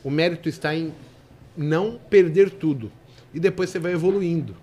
O 0.05 0.11
mérito 0.11 0.49
está 0.49 0.75
em 0.75 0.93
não 1.57 1.99
perder 2.11 2.51
tudo. 2.51 2.93
E 3.33 3.41
depois 3.41 3.71
você 3.71 3.79
vai 3.79 3.93
evoluindo. 3.93 4.55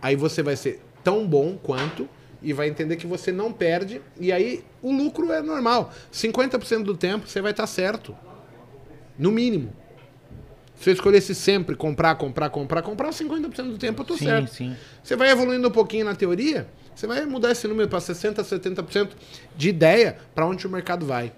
Aí 0.00 0.16
você 0.16 0.42
vai 0.42 0.56
ser 0.56 0.80
tão 1.04 1.26
bom 1.26 1.56
quanto 1.62 2.08
e 2.42 2.52
vai 2.52 2.68
entender 2.68 2.96
que 2.96 3.06
você 3.06 3.30
não 3.30 3.52
perde. 3.52 4.00
E 4.18 4.32
aí 4.32 4.64
o 4.82 4.90
lucro 4.90 5.30
é 5.30 5.40
normal. 5.40 5.92
50% 6.12 6.82
do 6.82 6.96
tempo 6.96 7.28
você 7.28 7.40
vai 7.40 7.52
estar 7.52 7.66
certo. 7.66 8.16
No 9.18 9.30
mínimo. 9.30 9.72
Se 10.74 10.90
eu 10.90 10.94
escolhesse 10.94 11.32
sempre 11.32 11.76
comprar, 11.76 12.16
comprar, 12.16 12.50
comprar, 12.50 12.82
comprar, 12.82 13.10
50% 13.10 13.70
do 13.70 13.78
tempo 13.78 14.04
eu 14.08 14.16
Sim, 14.16 14.24
certo. 14.24 14.48
sim. 14.48 14.76
Você 15.00 15.14
vai 15.14 15.30
evoluindo 15.30 15.68
um 15.68 15.70
pouquinho 15.70 16.04
na 16.04 16.12
teoria, 16.12 16.66
você 16.92 17.06
vai 17.06 17.24
mudar 17.24 17.52
esse 17.52 17.68
número 17.68 17.88
para 17.88 18.00
60%, 18.00 18.42
70% 18.42 19.10
de 19.56 19.68
ideia 19.68 20.18
para 20.34 20.44
onde 20.44 20.66
o 20.66 20.70
mercado 20.70 21.06
vai. 21.06 21.32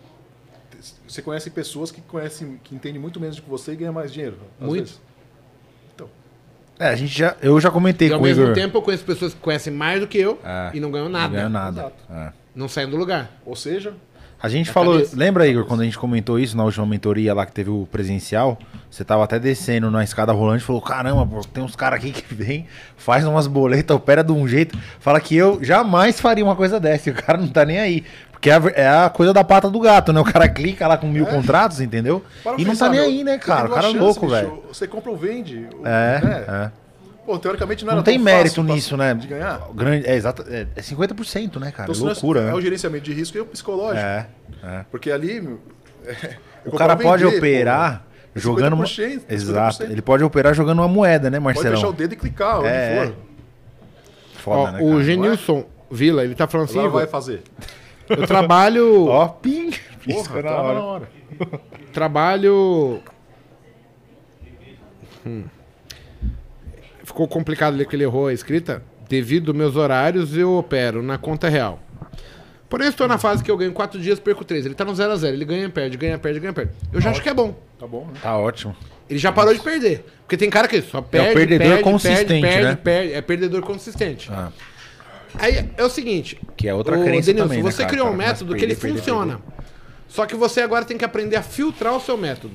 Você 1.08 1.22
conhece 1.22 1.50
pessoas 1.50 1.90
que 1.90 2.00
conhecem, 2.02 2.58
que 2.62 2.74
entendem 2.74 3.00
muito 3.00 3.18
menos 3.20 3.36
do 3.36 3.42
que 3.42 3.48
você 3.50 3.72
e 3.72 3.76
ganham 3.76 3.92
mais 3.92 4.12
dinheiro. 4.12 4.36
às 4.60 4.66
Muito. 4.66 4.80
vezes. 4.84 5.00
Então, 5.94 6.08
É, 6.78 6.88
a 6.88 6.96
gente 6.96 7.16
já. 7.16 7.36
Eu 7.40 7.60
já 7.60 7.70
comentei 7.70 8.08
E 8.08 8.12
ao 8.12 8.18
com 8.18 8.24
o 8.24 8.28
mesmo 8.28 8.42
Igor. 8.44 8.54
tempo 8.54 8.76
eu 8.78 8.82
conheço 8.82 9.04
pessoas 9.04 9.32
que 9.34 9.40
conhecem 9.40 9.72
mais 9.72 10.00
do 10.00 10.06
que 10.06 10.18
eu 10.18 10.38
É. 10.44 10.70
e 10.74 10.80
não 10.80 10.90
ganham 10.90 11.08
nada. 11.08 11.28
Não 11.28 11.34
ganho 11.36 11.48
nada. 11.48 11.80
Exato. 11.80 11.96
É. 12.10 12.32
Não 12.54 12.68
saem 12.68 12.88
do 12.88 12.96
lugar. 12.96 13.30
ou 13.46 13.56
seja, 13.56 13.94
A 14.42 14.48
gente 14.48 14.70
falou, 14.70 14.94
cabeça. 14.94 15.16
lembra, 15.16 15.46
Igor, 15.48 15.64
quando 15.64 15.80
a 15.80 15.84
gente 15.84 15.96
comentou 15.98 16.38
isso 16.38 16.54
na 16.56 16.64
última 16.64 16.84
mentoria 16.84 17.32
lá 17.32 17.46
que 17.46 17.52
teve 17.52 17.70
o 17.70 17.88
presencial? 17.90 18.58
Você 18.90 19.02
tava 19.02 19.24
até 19.24 19.38
descendo 19.38 19.90
na 19.90 20.04
escada 20.04 20.32
rolante 20.32 20.62
e 20.62 20.66
falou: 20.66 20.82
caramba, 20.82 21.26
pô, 21.26 21.40
tem 21.44 21.64
uns 21.64 21.74
caras 21.74 21.98
aqui 21.98 22.12
que 22.12 22.34
vem, 22.34 22.66
faz 22.96 23.24
umas 23.26 23.46
boletas, 23.46 23.96
opera 23.96 24.22
de 24.22 24.32
um 24.32 24.46
jeito, 24.46 24.78
fala 25.00 25.18
que 25.18 25.34
eu 25.34 25.64
jamais 25.64 26.20
faria 26.20 26.44
uma 26.44 26.54
coisa 26.54 26.78
dessa. 26.78 27.08
E 27.08 27.12
o 27.12 27.14
cara 27.14 27.38
não 27.38 27.48
tá 27.48 27.64
nem 27.64 27.78
aí. 27.80 28.04
Porque 28.44 28.50
é 28.50 28.54
a, 28.54 28.82
é 28.82 29.04
a 29.06 29.08
coisa 29.08 29.32
da 29.32 29.42
pata 29.42 29.70
do 29.70 29.80
gato, 29.80 30.12
né? 30.12 30.20
O 30.20 30.24
cara 30.24 30.46
clica 30.46 30.86
lá 30.86 30.98
com 30.98 31.08
mil 31.08 31.24
contratos, 31.24 31.80
entendeu? 31.80 32.22
para 32.42 32.56
E 32.60 32.64
não 32.64 32.72
pensar, 32.72 32.86
tá 32.86 32.90
nem 32.90 33.00
meu, 33.00 33.08
aí, 33.08 33.24
né, 33.24 33.38
cara? 33.38 33.62
tem 33.62 33.70
O 33.70 33.74
cara 33.74 33.88
é 33.88 33.92
duas 33.92 34.02
louco, 34.02 34.28
chances, 34.28 34.48
velho. 34.48 34.62
Você 34.68 34.86
compra 34.86 35.10
ou 35.10 35.16
vende. 35.16 35.66
o- 35.74 35.86
É, 35.86 36.20
né? 36.20 36.44
é. 36.46 36.70
Pô, 37.24 37.38
teoricamente 37.38 37.86
não 37.86 37.92
Não 37.92 37.98
era 38.00 38.04
tem 38.04 38.16
tão 38.16 38.24
mérito 38.24 38.56
fácil 38.56 38.74
nisso, 38.74 38.96
né? 38.98 39.14
De 39.14 39.26
ganhar. 39.26 39.62
Grande, 39.72 40.06
é, 40.06 40.14
exato, 40.14 40.44
é, 40.46 40.66
é 40.76 40.82
50%, 40.82 41.58
né, 41.58 41.72
cara? 41.72 41.90
Então, 41.90 41.94
é 41.94 42.04
não 42.06 42.12
loucura, 42.12 42.40
é, 42.40 42.44
né? 42.44 42.50
é 42.50 42.54
o 42.54 42.60
gerenciamento 42.60 43.04
de 43.04 43.14
risco 43.14 43.38
e 43.38 43.40
o 43.40 43.46
psicológico. 43.46 44.04
É, 44.06 44.26
é. 44.62 44.84
Porque 44.90 45.10
ali. 45.10 45.58
é, 46.04 46.36
O 46.70 46.76
cara 46.76 46.92
ou 46.94 46.98
pode 46.98 47.24
vender, 47.24 47.38
operar 47.38 48.04
pô, 48.34 48.40
jogando 48.40 48.74
uma... 48.74 48.84
50%, 48.84 49.22
Exato. 49.26 49.84
50%. 49.84 49.90
Ele 49.90 50.02
pode 50.02 50.22
operar 50.22 50.52
jogando 50.54 50.80
uma 50.80 50.88
moeda, 50.88 51.30
né, 51.30 51.38
Pode 51.40 51.44
Marcelão? 51.56 51.76
fechar 51.76 51.88
o 51.88 51.92
dedo 51.94 52.12
e 52.12 52.16
clicar, 52.16 52.58
onde 52.58 52.68
É, 52.68 53.06
for. 53.06 53.14
Foda, 54.42 54.58
Ó, 54.58 54.72
né, 54.72 54.78
o 54.82 54.90
cara? 54.90 55.02
Genilson 55.04 55.64
Vila, 55.90 56.24
ele 56.24 56.34
tá 56.34 56.46
falando 56.46 56.68
assim, 56.68 56.78
Agora 56.78 56.90
vai 56.92 57.06
fazer. 57.06 57.42
Eu 58.08 58.26
trabalho, 58.26 59.06
Ó, 59.08 59.28
ping. 59.28 59.70
Porra, 60.04 60.42
na 60.42 60.50
hora. 60.50 60.74
na 60.74 60.84
hora. 60.84 61.08
trabalho... 61.92 63.00
Hum. 65.26 65.44
Ficou 67.02 67.26
complicado 67.28 67.74
ali 67.74 67.86
que 67.86 67.96
ele 67.96 68.04
errou 68.04 68.28
a 68.28 68.32
escrita. 68.32 68.82
Devido 69.08 69.50
aos 69.50 69.58
meus 69.58 69.76
horários, 69.76 70.36
eu 70.36 70.54
opero 70.54 71.02
na 71.02 71.18
conta 71.18 71.48
real. 71.48 71.80
Porém, 72.68 72.86
eu 72.86 72.90
estou 72.90 73.06
na 73.06 73.18
fase 73.18 73.44
que 73.44 73.50
eu 73.50 73.56
ganho 73.56 73.72
4 73.72 74.00
dias, 74.00 74.18
perco 74.18 74.44
3. 74.44 74.66
Ele 74.66 74.74
tá 74.74 74.84
no 74.84 74.94
0 74.94 75.12
a 75.12 75.16
0 75.16 75.34
Ele 75.36 75.44
ganha, 75.44 75.68
perde, 75.70 75.96
ganha, 75.96 76.18
perde, 76.18 76.40
ganha, 76.40 76.52
perde. 76.52 76.72
Eu 76.92 77.00
já 77.00 77.10
acho 77.10 77.22
que 77.22 77.28
é 77.28 77.34
bom. 77.34 77.54
Tá 77.78 77.86
bom, 77.86 78.06
né? 78.06 78.18
Tá 78.20 78.36
ótimo. 78.36 78.74
Ele 79.08 79.18
já 79.18 79.30
parou 79.30 79.54
de 79.54 79.60
perder. 79.60 80.04
Porque 80.22 80.36
tem 80.36 80.48
cara 80.48 80.66
que 80.66 80.80
só 80.80 81.00
perde, 81.00 81.34
perdedor 81.34 81.68
perde, 81.68 81.82
consistente, 81.82 82.26
perde, 82.26 82.42
perde, 82.42 82.64
né? 82.64 82.76
perde. 82.76 83.12
É 83.12 83.20
perdedor 83.20 83.62
consistente. 83.62 84.30
Ah, 84.32 84.50
Aí 85.38 85.70
é 85.76 85.84
o 85.84 85.90
seguinte. 85.90 86.40
Que 86.56 86.68
é 86.68 86.74
outra 86.74 86.98
ô, 86.98 87.02
crença 87.02 87.26
Denilson, 87.26 87.48
também, 87.48 87.62
né, 87.62 87.70
você 87.70 87.84
criou 87.84 88.06
O 88.06 88.08
um 88.08 88.12
cara 88.12 88.22
começa 88.22 88.44
método 88.44 88.56
que 88.56 88.64
ele 88.64 88.74
funciona. 88.74 89.40
Só 90.08 90.26
que 90.26 90.34
você 90.34 90.60
agora 90.60 90.84
tem 90.84 90.96
que 90.96 91.04
aprender 91.04 91.36
a 91.36 91.42
filtrar 91.42 91.96
o 91.96 92.00
seu 92.00 92.16
método. 92.16 92.54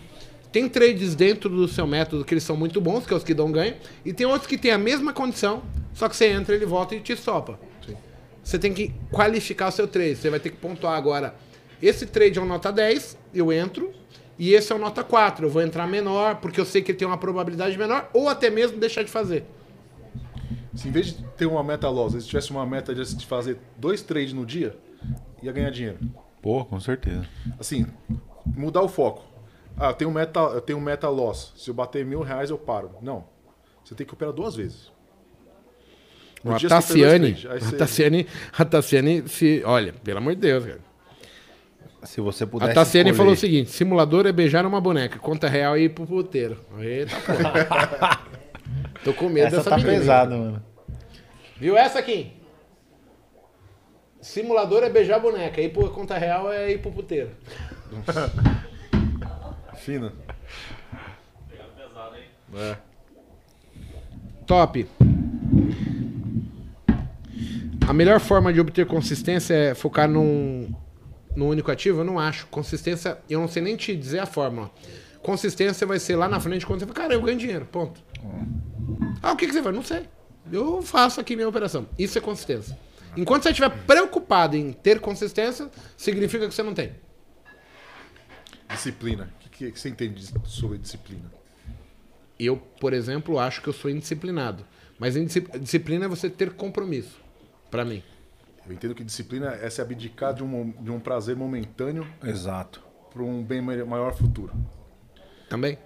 Tem 0.52 0.68
trades 0.68 1.14
dentro 1.14 1.50
do 1.50 1.68
seu 1.68 1.86
método 1.86 2.26
que 2.26 2.34
eles 2.34 2.44
são 2.44 2.56
muito 2.56 2.82
bons, 2.82 3.06
que 3.06 3.14
é 3.14 3.16
os 3.16 3.24
que 3.24 3.34
dão 3.34 3.52
ganho, 3.52 3.76
e 4.04 4.12
tem 4.12 4.26
outros 4.26 4.48
que 4.48 4.58
têm 4.58 4.72
a 4.72 4.78
mesma 4.78 5.14
condição, 5.14 5.62
só 5.94 6.10
que 6.10 6.16
você 6.16 6.28
entra, 6.28 6.56
ele 6.56 6.66
volta 6.66 6.96
e 6.96 7.00
te 7.00 7.16
sopa. 7.16 7.60
Sim. 7.86 7.96
Você 8.44 8.58
tem 8.58 8.74
que 8.74 8.92
qualificar 9.12 9.68
o 9.68 9.72
seu 9.72 9.88
trade. 9.88 10.16
Você 10.16 10.30
vai 10.30 10.40
ter 10.40 10.50
que 10.50 10.58
pontuar 10.58 10.96
agora. 10.96 11.36
Esse 11.82 12.06
trade 12.06 12.40
é 12.40 12.42
um 12.42 12.46
nota 12.46 12.72
10, 12.72 13.18
eu 13.34 13.54
entro, 13.54 13.92
e 14.40 14.54
esse 14.54 14.72
é 14.72 14.76
um 14.76 14.80
nota 14.80 15.04
4. 15.04 15.46
Eu 15.46 15.50
vou 15.52 15.62
entrar 15.62 15.86
menor, 15.86 16.38
porque 16.38 16.60
eu 16.60 16.66
sei 16.66 16.82
que 16.82 16.92
ele 16.92 16.98
tem 16.98 17.08
uma 17.08 17.18
probabilidade 17.18 17.78
menor, 17.78 18.10
ou 18.12 18.28
até 18.28 18.50
mesmo 18.50 18.80
deixar 18.80 19.04
de 19.04 19.12
fazer. 19.12 19.46
Se 20.80 20.88
em 20.88 20.92
vez 20.92 21.08
de 21.08 21.24
ter 21.36 21.46
uma 21.46 21.62
meta 21.62 21.90
loss, 21.90 22.14
se 22.14 22.26
tivesse 22.26 22.52
uma 22.52 22.66
meta 22.66 22.96
de 22.96 23.26
fazer 23.26 23.58
dois 23.76 24.02
trades 24.02 24.32
no 24.32 24.46
dia, 24.46 24.78
ia 25.44 25.52
ganhar 25.52 25.70
dinheiro. 25.72 25.98
Pô, 26.42 26.64
com 26.64 26.80
certeza. 26.80 27.26
Assim, 27.60 27.86
mudar 28.46 28.82
o 28.82 28.88
foco. 28.88 29.26
Ah, 29.78 29.88
eu 29.90 29.94
tenho 29.94 30.10
meta, 30.10 30.40
eu 30.40 30.62
tenho 30.62 30.80
meta 30.80 31.10
loss. 31.10 31.52
Se 31.58 31.70
eu 31.70 31.74
bater 31.74 32.06
mil 32.06 32.22
reais, 32.22 32.50
eu 32.50 32.58
paro. 32.58 32.92
Não. 33.02 33.26
Você 33.84 33.94
tem 33.94 34.08
que 34.08 34.14
operar 34.14 34.34
duas 34.34 34.56
vezes. 34.56 34.90
No 36.46 36.56
A 36.56 36.60
Tassiane, 36.60 37.36
a 37.46 37.76
Tassiane, 37.78 38.28
a 38.58 38.64
Tassiane, 38.64 39.28
se, 39.28 39.62
olha, 39.66 39.92
pelo 40.02 40.20
amor 40.20 40.34
de 40.36 40.40
Deus, 40.42 40.64
cara. 40.66 40.80
Se 42.04 42.22
você 42.22 42.46
pudesse 42.46 42.72
A 42.72 42.76
Tassiane 42.76 43.10
escolher- 43.10 43.18
falou 43.18 43.34
o 43.34 43.38
seguinte: 43.38 43.70
simulador 43.70 44.26
é 44.26 44.32
beijar 44.32 44.66
uma 44.66 44.80
boneca, 44.80 45.20
conta 45.20 45.50
real 45.50 45.78
e 45.78 45.84
ir 45.84 45.90
pro 45.90 46.08
puteiro. 46.08 46.58
Eita 46.80 47.18
porra. 47.20 48.20
Tô 49.04 49.14
com 49.14 49.30
medo 49.30 49.48
Essa 49.48 49.58
dessa 49.58 49.70
tá 49.70 49.78
menina. 49.78 49.98
pesada, 49.98 50.38
mano. 50.38 50.64
Viu 51.60 51.78
essa 51.78 52.00
aqui? 52.00 52.32
Simulador 54.22 54.84
é 54.84 54.90
beijar 54.90 55.20
boneca, 55.20 55.62
ir 55.62 55.70
pro 55.70 55.90
conta 55.92 56.18
real 56.18 56.52
é 56.52 56.72
ir 56.72 56.82
pro 56.82 56.92
puteiro. 56.92 57.32
Fina. 59.76 60.14
É. 62.54 62.78
Top. 64.46 64.88
A 67.88 67.94
melhor 67.94 68.20
forma 68.20 68.54
de 68.54 68.60
obter 68.60 68.86
consistência 68.86 69.54
é 69.54 69.76
focar 69.76 70.08
num, 70.08 70.74
num 71.36 71.50
único 71.50 71.72
ativo? 71.72 72.02
Eu 72.02 72.06
não 72.06 72.20
acho. 72.20 72.48
Consistência, 72.48 73.18
eu 73.30 73.40
não 73.40 73.48
sei 73.48 73.62
nem 73.62 73.76
te 73.76 73.96
dizer 73.96 74.20
a 74.20 74.26
fórmula. 74.26 74.72
Consistência 75.22 75.86
vai 75.86 76.00
ser 76.00 76.16
lá 76.16 76.28
na 76.28 76.40
frente 76.40 76.66
quando 76.66 76.80
você 76.80 76.86
fala, 76.86 77.00
cara, 77.00 77.14
eu 77.14 77.22
ganho 77.22 77.38
dinheiro, 77.38 77.66
ponto. 77.66 78.02
Ah, 79.22 79.34
o 79.34 79.36
que, 79.36 79.48
que 79.48 79.54
você 79.54 79.62
faz? 79.62 79.76
Não 79.76 79.84
sei. 79.84 80.08
Eu 80.52 80.82
faço 80.82 81.20
aqui 81.22 81.36
minha 81.36 81.48
operação. 81.48 81.88
Isso 81.98 82.18
é 82.18 82.22
consistência. 82.22 82.78
Enquanto 83.18 83.44
você 83.44 83.50
estiver 83.50 83.70
preocupado 83.86 84.56
em 84.56 84.72
ter 84.72 85.00
consistência, 85.00 85.70
significa 85.98 86.48
que 86.48 86.54
você 86.54 86.64
não 86.64 86.74
tem. 86.74 86.94
Disciplina. 88.70 89.32
O 89.46 89.50
que, 89.50 89.72
que 89.72 89.80
você 89.80 89.90
entende 89.90 90.26
de- 90.28 90.50
sobre 90.50 90.78
disciplina? 90.78 91.32
Eu, 92.40 92.56
por 92.58 92.94
exemplo, 92.94 93.40
acho 93.40 93.62
que 93.62 93.68
eu 93.68 93.74
sou 93.74 93.90
indisciplinado. 93.92 94.66
Mas 94.98 95.16
disciplina 95.60 96.06
é 96.06 96.08
você 96.08 96.30
ter 96.30 96.52
compromisso. 96.54 97.20
Pra 97.72 97.84
mim. 97.84 98.04
Eu 98.68 98.74
entendo 98.74 98.94
que 98.94 99.04
disciplina 99.04 99.54
é 99.56 99.70
se 99.70 99.82
abdicar 99.82 100.34
de 100.34 100.44
um, 100.44 100.72
de 100.72 100.92
um 100.92 101.00
prazer 101.00 101.36
momentâneo 101.36 102.08
Exato. 102.24 102.82
para 103.12 103.24
um 103.24 103.44
bem 103.44 103.62
mai- 103.62 103.84
maior 103.84 104.14
futuro. 104.14 104.54
Também. 105.50 105.78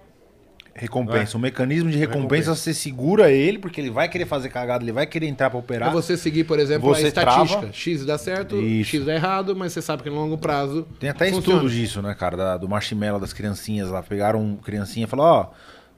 Recompensa. 0.76 1.38
O 1.38 1.40
mecanismo 1.40 1.90
de 1.92 1.98
recompensa, 1.98 2.20
Recompensa. 2.50 2.56
você 2.56 2.74
segura 2.74 3.32
ele, 3.32 3.60
porque 3.60 3.80
ele 3.80 3.92
vai 3.92 4.10
querer 4.10 4.26
fazer 4.26 4.50
cagada, 4.50 4.84
ele 4.84 4.92
vai 4.92 5.06
querer 5.06 5.28
entrar 5.28 5.50
pra 5.50 5.60
É 5.60 5.62
operar. 5.62 5.92
você 5.92 6.18
seguir, 6.18 6.44
por 6.46 6.58
exemplo, 6.60 6.90
Você 6.90 7.06
a 7.06 7.08
estatística. 7.10 7.60
trava. 7.60 7.74
X 7.74 8.06
dá 8.06 8.18
certo, 8.18 8.60
Isso. 8.60 8.90
X 8.92 9.06
dá 9.06 9.14
errado, 9.14 9.56
mas 9.56 9.72
você 9.74 9.82
sabe 9.84 10.02
que 10.02 10.10
no 10.10 10.16
longo 10.16 10.38
prazo. 10.38 10.88
Tem 11.00 11.10
até 11.12 11.30
funciona. 11.30 11.58
estudo 11.60 11.70
disso, 11.72 12.02
né, 12.02 12.16
cara? 12.16 12.36
da- 12.36 12.58
do 12.58 12.68
marshmallow 12.68 13.20
das 13.20 13.34
criancinhas 13.34 13.90
lá. 13.92 14.02
Pegaram 14.02 14.42
um 14.42 14.56
criancinha 14.58 15.06
e 15.06 15.08
falou, 15.08 15.26
ó, 15.26 15.48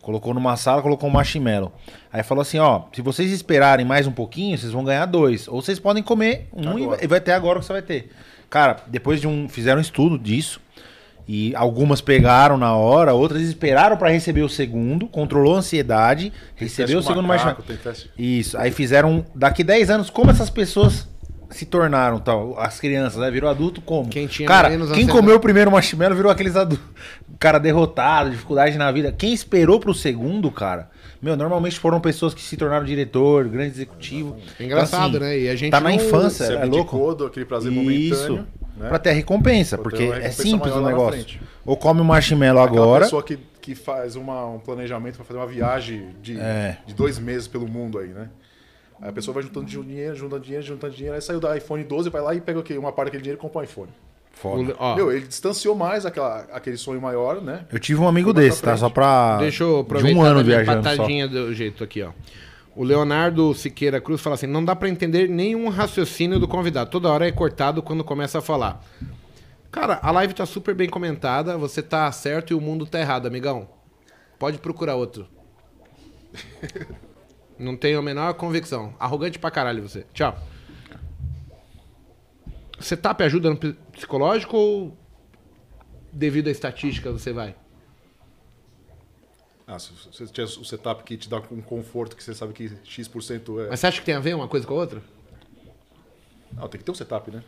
colocou 0.02 0.34
numa 0.34 0.58
sala, 0.58 0.82
colocou 0.82 1.10
um 1.10 1.14
marshmallow. 1.14 1.72
Aí 2.12 2.22
falou 2.22 2.42
assim, 2.42 2.60
ó, 2.60 2.84
se 2.94 3.02
vocês 3.02 3.32
esperarem 3.32 3.86
mais 3.86 4.06
um 4.06 4.12
pouquinho, 4.12 4.58
vocês 4.58 4.74
vão 4.74 4.84
ganhar 4.84 5.06
dois. 5.06 5.48
Ou 5.48 5.62
vocês 5.62 5.80
podem 5.80 6.04
comer 6.04 6.50
um 6.54 6.62
e 6.78 6.84
Agora. 6.84 6.88
vai, 6.98 7.00
e 7.06 7.08
vai 7.08 7.22
ter 7.22 7.32
agora 7.32 7.58
o 7.60 7.62
que 7.62 7.66
você 7.68 7.74
vai 7.74 7.82
ter. 7.82 8.12
Cara, 8.50 8.78
depois 8.88 9.20
de 9.22 9.28
um. 9.28 9.48
Fizeram 9.50 9.78
um 9.80 9.82
estudo 9.82 10.20
disso. 10.20 10.60
E 11.28 11.56
algumas 11.56 12.02
pegaram 12.02 12.56
na 12.58 12.76
hora, 12.76 13.14
outras 13.14 13.42
esperaram 13.42 13.98
pra 13.98 14.10
receber 14.10 14.44
o 14.44 14.50
segundo, 14.50 15.08
controlou 15.08 15.56
a 15.56 15.58
ansiedade, 15.58 16.32
recebeu 16.56 17.00
o 17.00 17.02
segundo 17.02 17.24
macaco, 17.24 17.62
marshmallow. 17.62 17.64
tem 17.68 17.78
teste- 17.78 18.12
Isso. 18.18 18.58
Aí 18.58 18.70
fizeram. 18.72 19.26
Daqui 19.34 19.64
10 19.64 19.90
anos, 19.90 20.10
como 20.12 20.30
essas 20.30 20.52
pessoas 20.52 21.08
se 21.50 21.66
tornaram, 21.66 22.20
tal? 22.20 22.60
As 22.60 22.80
crianças, 22.80 23.20
né? 23.20 23.32
Virou 23.32 23.50
adulto 23.50 23.82
como? 23.82 24.08
Quem 24.10 24.28
tinha 24.28 24.48
Cara, 24.48 24.70
menos 24.70 24.88
quem 24.90 24.98
ansiedade. 25.04 25.18
comeu 25.20 25.36
o 25.38 25.40
primeiro 25.40 25.72
marshmallow 25.72 26.16
virou 26.16 26.32
aqueles 26.32 26.56
adultos. 26.56 26.86
Cara 27.40 27.58
derrotado, 27.60 28.30
dificuldade 28.30 28.78
na 28.78 28.92
vida. 28.92 29.12
Quem 29.12 29.34
esperou 29.34 29.80
pro 29.80 29.94
segundo, 29.96 30.52
cara? 30.52 30.90
Meu, 31.22 31.36
normalmente 31.36 31.80
foram 31.80 32.00
pessoas 32.00 32.34
que 32.36 32.42
se 32.42 32.56
tornaram 32.56 32.86
diretor, 32.86 33.48
grande 33.48 33.70
executivo. 33.72 34.36
É 34.60 34.64
engraçado, 34.64 35.16
Então, 35.18 35.22
né? 35.22 35.40
E 35.40 35.50
a 35.50 35.56
gente 35.56 35.72
tá 35.72 35.80
na 35.80 35.90
não- 35.90 35.96
infância, 35.96 36.44
é 36.46 36.66
louco. 36.66 36.78
abdicou 36.78 37.16
do- 37.16 37.26
aquele 37.26 37.46
prazer 37.46 37.72
Isso. 37.72 37.82
momentâneo. 37.82 38.48
Né? 38.76 38.90
Pra 38.90 39.00
ter 39.00 39.12
a 39.12 39.14
recompensa, 39.14 39.78
Pra 39.78 39.84
porque 39.84 39.98
ter 39.98 40.04
é 40.04 40.08
recompensa 40.16 40.44
simples 40.44 40.74
o 40.74 40.82
negócio. 40.82 41.40
Ou 41.66 41.78
come 41.78 42.02
o 42.02 42.06
marshmallow 42.06 42.64
Aquela 42.64 42.82
agora. 42.84 43.04
pessoa 43.06 43.24
que, 43.24 43.38
que 43.62 43.74
faz 43.76 44.16
uma- 44.16 44.46
um 44.48 44.60
planejamento 44.60 45.16
para 45.16 45.24
fazer 45.26 45.40
uma 45.40 45.48
viagem 45.48 46.10
de, 46.22 46.38
É. 46.40 46.78
de 46.86 46.94
dois 46.94 47.18
meses 47.18 47.48
pelo 47.48 47.68
mundo 47.68 47.98
aí, 48.00 48.10
né? 48.10 48.30
Aí 49.02 49.10
a 49.10 49.12
pessoa 49.14 49.34
vai 49.34 49.44
juntando 49.44 49.66
dinheiro, 49.66 50.16
juntando 50.16 50.42
dinheiro, 50.44 50.66
juntando 50.66 50.94
dinheiro, 50.94 51.16
aí 51.16 51.22
saiu 51.22 51.40
do 51.40 51.54
iPhone 51.54 51.84
12, 51.84 52.10
vai 52.10 52.22
lá 52.22 52.34
e 52.36 52.42
pega 52.42 52.60
o 52.60 52.64
quê? 52.64 52.78
uma 52.78 52.92
parte 52.92 53.08
daquele 53.08 53.24
dinheiro 53.24 53.40
e 53.40 53.42
compra 53.42 53.60
um 53.62 53.64
iPhone. 53.64 53.90
Foda. 54.34 54.76
O- 54.78 54.96
Meu, 54.96 55.12
ele 55.14 55.26
distanciou 55.28 55.74
mais 55.76 56.06
aquela, 56.06 56.42
aquele 56.52 56.76
sonho 56.76 57.02
maior, 57.02 57.42
né? 57.42 57.66
Eu 57.72 57.80
tive 57.80 58.02
um 58.02 58.08
amigo 58.08 58.34
Foi 58.34 58.44
desse, 58.44 58.62
pra 58.62 58.72
tá? 58.74 58.78
Só 58.78 58.90
pra. 58.90 59.38
Deixa 59.38 59.64
eu 59.64 59.76
de 59.76 59.82
aproveitar 59.82 60.20
um 60.20 60.22
ano 60.22 60.40
da 60.40 60.44
viajando 60.44 60.84
só. 60.84 60.90
patadinha 60.90 61.28
do 61.28 61.54
jeito 61.54 61.82
aqui, 61.84 62.02
ó. 62.04 62.12
O 62.76 62.84
Leonardo 62.84 63.54
Siqueira 63.54 64.02
Cruz 64.02 64.22
fala 64.22 64.34
assim: 64.34 64.48
não 64.48 64.64
dá 64.64 64.76
pra 64.76 64.90
entender 64.90 65.30
nenhum 65.30 65.70
raciocínio 65.70 66.40
do 66.40 66.48
convidado. 66.48 66.90
Toda 66.90 67.10
hora 67.10 67.28
é 67.28 67.32
cortado 67.32 67.82
quando 67.82 68.04
começa 68.04 68.40
a 68.40 68.42
falar. 68.42 68.84
Cara, 69.72 70.00
a 70.02 70.12
live 70.12 70.34
tá 70.34 70.46
super 70.46 70.76
bem 70.76 70.90
comentada, 70.90 71.58
você 71.58 71.82
tá 71.82 72.12
certo 72.12 72.52
e 72.52 72.54
o 72.54 72.62
mundo 72.62 72.86
tá 72.86 73.00
errado, 73.00 73.28
amigão. 73.28 73.70
Pode 74.38 74.58
procurar 74.58 74.96
outro. 74.96 75.28
Não 77.58 77.78
tenho 77.78 78.00
a 78.00 78.02
menor 78.02 78.34
convicção. 78.34 78.94
Arrogante 79.00 79.40
pra 79.40 79.50
caralho 79.50 79.82
você. 79.82 80.06
Tchau. 80.14 80.38
Setup 82.80 83.24
ajuda 83.24 83.50
no 83.50 83.58
psicológico 83.58 84.58
ou 84.58 84.98
devido 86.12 86.48
à 86.48 86.52
estatística 86.52 87.12
você 87.12 87.32
vai? 87.32 87.56
Ah, 89.68 89.80
se 89.80 89.92
você 90.12 90.28
tiver 90.28 90.44
o 90.44 90.64
setup 90.64 91.04
que 91.04 91.18
te 91.18 91.28
dá 91.28 91.38
um 91.52 91.62
conforto, 91.62 92.16
que 92.16 92.24
você 92.24 92.36
sabe 92.36 92.54
que 92.54 92.72
X% 92.84 93.60
é. 93.62 93.70
Mas 93.70 93.80
você 93.80 93.88
acha 93.88 94.00
que 94.00 94.06
tem 94.06 94.14
a 94.16 94.20
ver 94.20 94.36
uma 94.36 94.48
coisa 94.48 94.66
com 94.68 94.74
a 94.74 94.78
outra? 94.78 95.02
Não, 96.54 96.68
tem 96.68 96.78
que 96.80 96.86
ter 96.86 96.92
um 96.92 96.96
setup, 96.96 97.32
né? 97.32 97.44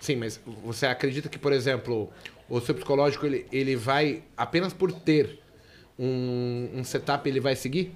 Sim, 0.00 0.16
mas 0.16 0.40
você 0.64 0.86
acredita 0.86 1.28
que, 1.28 1.38
por 1.38 1.52
exemplo, 1.52 2.10
o 2.48 2.60
seu 2.60 2.74
psicológico 2.74 3.24
ele, 3.26 3.46
ele 3.52 3.76
vai 3.76 4.22
apenas 4.36 4.72
por 4.72 4.90
ter 4.92 5.40
um, 5.98 6.70
um 6.74 6.82
setup 6.84 7.28
ele 7.28 7.40
vai 7.40 7.54
seguir? 7.54 7.94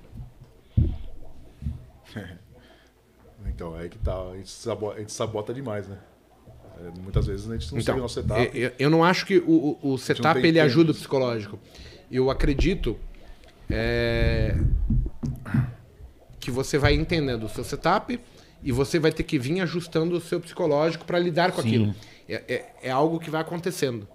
Então, 3.46 3.76
é 3.78 3.82
aí 3.82 3.88
que 3.88 3.98
tá. 3.98 4.12
A 4.30 4.36
gente 4.36 4.50
sabota, 4.50 4.96
a 4.96 5.00
gente 5.00 5.12
sabota 5.12 5.54
demais, 5.54 5.86
né? 5.86 5.96
É, 6.80 6.90
muitas 7.00 7.26
vezes 7.26 7.48
a 7.48 7.52
gente 7.56 7.72
não 7.72 7.78
Então, 7.80 7.94
segue 7.94 7.98
o 7.98 8.02
nosso 8.02 8.14
setup. 8.14 8.58
eu, 8.58 8.72
eu 8.78 8.90
não 8.90 9.04
acho 9.04 9.26
que 9.26 9.38
o, 9.38 9.78
o- 9.80 9.96
setup 9.98 10.38
ele 10.40 10.54
tempo. 10.54 10.64
ajuda 10.64 10.90
o 10.90 10.94
psicológico. 10.94 11.58
Eu 12.14 12.30
acredito 12.30 12.96
é, 13.68 14.54
que 16.38 16.48
você 16.48 16.78
vai 16.78 16.94
entendendo 16.94 17.42
o 17.44 17.48
seu 17.48 17.64
setup 17.64 18.20
e 18.62 18.70
você 18.70 19.00
vai 19.00 19.10
ter 19.10 19.24
que 19.24 19.36
vir 19.36 19.60
ajustando 19.60 20.16
o 20.16 20.20
seu 20.20 20.40
psicológico 20.40 21.04
para 21.04 21.18
lidar 21.18 21.50
com 21.50 21.60
Sim. 21.60 21.68
aquilo. 21.68 21.94
É, 22.28 22.34
é- 22.48 22.66
é 22.84 22.90
algo 22.92 23.18
que 23.18 23.30
vai 23.30 23.40
acontecendo. 23.40 24.06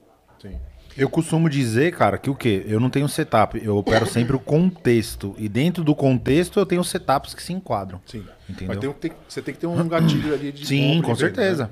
Sim. 0.41 0.55
Eu 0.97 1.09
costumo 1.09 1.49
dizer, 1.49 1.93
cara, 1.93 2.17
que 2.17 2.29
o 2.29 2.35
quê? 2.35 2.63
Eu 2.67 2.79
não 2.79 2.89
tenho 2.89 3.07
setup, 3.09 3.61
eu 3.63 3.75
opero 3.77 4.05
sempre 4.05 4.33
o 4.35 4.39
contexto. 4.39 5.35
E 5.37 5.49
dentro 5.49 5.83
do 5.83 5.93
contexto 5.93 6.57
eu 6.57 6.65
tenho 6.65 6.83
setups 6.85 7.33
que 7.33 7.43
se 7.43 7.51
enquadram. 7.51 8.01
Sim. 8.05 8.23
Entendeu? 8.49 8.67
Mas 8.69 8.79
tem, 8.79 9.09
tem- 9.09 9.11
você 9.27 9.41
tem 9.41 9.53
que 9.53 9.59
ter 9.59 9.67
um 9.67 9.87
gatilho 9.89 10.33
ali 10.33 10.51
de. 10.53 10.65
Sim, 10.65 11.01
com 11.01 11.07
venda, 11.13 11.19
certeza. 11.19 11.63
né? 11.65 11.69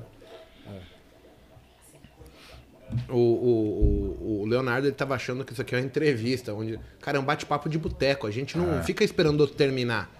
O, 3.08 3.16
o, 3.16 3.18
o, 3.18 4.40
o 4.42 4.46
Leonardo 4.46 4.86
ele 4.86 4.94
tava 4.94 5.14
achando 5.14 5.44
que 5.44 5.52
isso 5.52 5.60
aqui 5.60 5.74
é 5.74 5.78
uma 5.78 5.84
entrevista, 5.84 6.54
onde. 6.54 6.78
Cara, 7.00 7.18
é 7.18 7.20
um 7.20 7.24
bate-papo 7.24 7.68
de 7.68 7.78
boteco. 7.78 8.26
A 8.26 8.30
gente 8.30 8.56
não 8.56 8.82
fica 8.82 9.04
esperando 9.04 9.40
outro 9.40 9.56
terminar. 9.56 10.10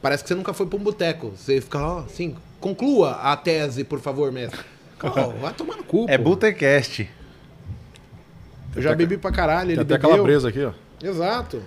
Parece 0.00 0.22
que 0.22 0.28
você 0.28 0.34
nunca 0.34 0.52
foi 0.52 0.66
pra 0.66 0.76
um 0.78 0.82
boteco. 0.82 1.30
Você 1.36 1.60
fica, 1.60 1.78
ó, 1.80 1.98
assim, 2.00 2.36
conclua 2.60 3.12
a 3.12 3.36
tese, 3.36 3.84
por 3.84 4.00
favor, 4.00 4.30
mestre. 4.32 4.60
Ó, 5.02 5.30
vai 5.40 5.52
tomar 5.52 5.76
no 5.76 5.84
cu. 5.84 6.06
É. 6.08 6.16
Botecast. 6.16 7.08
Eu 8.74 8.82
já 8.82 8.94
bebi 8.94 9.18
pra 9.18 9.30
caralho, 9.30 9.68
Tem 9.68 9.72
ele 9.74 9.82
até 9.82 9.98
bebeu. 9.98 10.24
brisa 10.24 10.48
aqui, 10.48 10.64
ó. 10.64 10.72
Exato. 11.02 11.62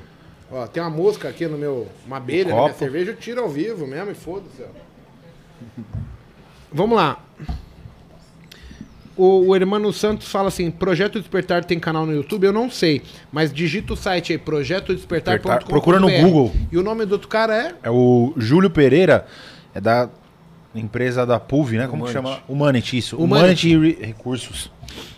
Ó, 0.52 0.66
tem 0.68 0.82
uma 0.82 0.90
mosca 0.90 1.28
aqui 1.30 1.48
no 1.48 1.58
meu. 1.58 1.88
Uma 2.06 2.18
abelha 2.18 2.50
No 2.50 2.56
na 2.56 2.62
minha 2.64 2.74
cerveja, 2.74 3.12
eu 3.12 3.16
tiro 3.16 3.42
ao 3.42 3.50
vivo 3.50 3.86
mesmo 3.86 4.12
e 4.12 4.16
foda-se, 4.16 4.64
ó. 4.64 5.82
Vamos 6.72 6.96
lá. 6.98 7.24
O, 9.18 9.48
o 9.48 9.56
Hermano 9.56 9.94
Santos 9.94 10.28
fala 10.28 10.50
assim: 10.50 10.70
Projeto 10.70 11.20
Despertar 11.20 11.64
tem 11.64 11.80
canal 11.80 12.06
no 12.06 12.14
YouTube? 12.14 12.44
Eu 12.46 12.52
não 12.54 12.70
sei. 12.70 13.02
Mas 13.32 13.54
digita 13.54 13.94
o 13.94 13.96
site 13.96 14.34
aí, 14.34 14.38
projetodespertar.com. 14.38 15.66
Procura 15.68 16.00
no 16.00 16.10
Google. 16.12 16.54
E 16.72 16.78
o 16.78 16.84
nome 16.84 17.06
do 17.06 17.14
outro 17.14 17.28
cara 17.28 17.56
é? 17.56 17.76
É 17.84 17.90
o 17.90 18.34
Júlio 18.38 18.70
Pereira, 18.70 19.26
é 19.74 19.80
da 19.80 20.10
empresa 20.74 21.26
da 21.26 21.40
PUV, 21.40 21.78
né? 21.78 21.88
Como 21.88 22.04
que 22.06 22.12
Humanity. 22.12 22.30
chama? 22.34 22.44
Humanity, 22.50 22.98
isso. 22.98 23.16
Humanity. 23.18 23.76
Humanity 23.76 24.00
Re- 24.02 24.06
Recursos. 24.08 24.72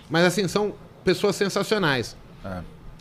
Mas 0.09 0.25
assim, 0.25 0.47
são 0.47 0.73
pessoas 1.03 1.35
sensacionais. 1.35 2.15
É. 2.45 2.59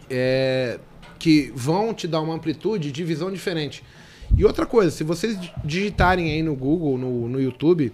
É, 0.08 0.78
que 1.18 1.52
vão 1.54 1.92
te 1.92 2.06
dar 2.08 2.20
uma 2.20 2.34
amplitude 2.34 2.90
de 2.92 3.04
visão 3.04 3.30
diferente. 3.30 3.82
E 4.36 4.44
outra 4.44 4.64
coisa, 4.66 4.90
se 4.90 5.04
vocês 5.04 5.38
di- 5.40 5.52
digitarem 5.64 6.30
aí 6.30 6.42
no 6.42 6.54
Google, 6.54 6.96
no, 6.96 7.28
no 7.28 7.40
YouTube, 7.40 7.92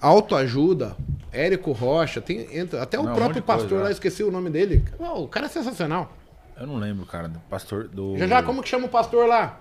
autoajuda, 0.00 0.96
Érico 1.32 1.72
Rocha, 1.72 2.20
tem, 2.20 2.56
entra, 2.56 2.82
até 2.82 2.98
o 2.98 3.02
Não, 3.04 3.14
próprio 3.14 3.40
de 3.40 3.46
coisa, 3.46 3.60
pastor 3.62 3.78
lá, 3.80 3.84
né? 3.86 3.92
esqueci 3.92 4.22
o 4.22 4.30
nome 4.30 4.50
dele. 4.50 4.84
O 4.98 5.28
cara 5.28 5.46
é 5.46 5.48
sensacional. 5.48 6.12
Eu 6.58 6.66
não 6.66 6.76
lembro, 6.76 7.06
cara, 7.06 7.28
do 7.28 7.38
pastor 7.40 7.88
do. 7.88 8.16
Já 8.18 8.26
já, 8.26 8.42
como 8.42 8.62
que 8.62 8.68
chama 8.68 8.86
o 8.86 8.88
pastor 8.90 9.26
lá? 9.28 9.60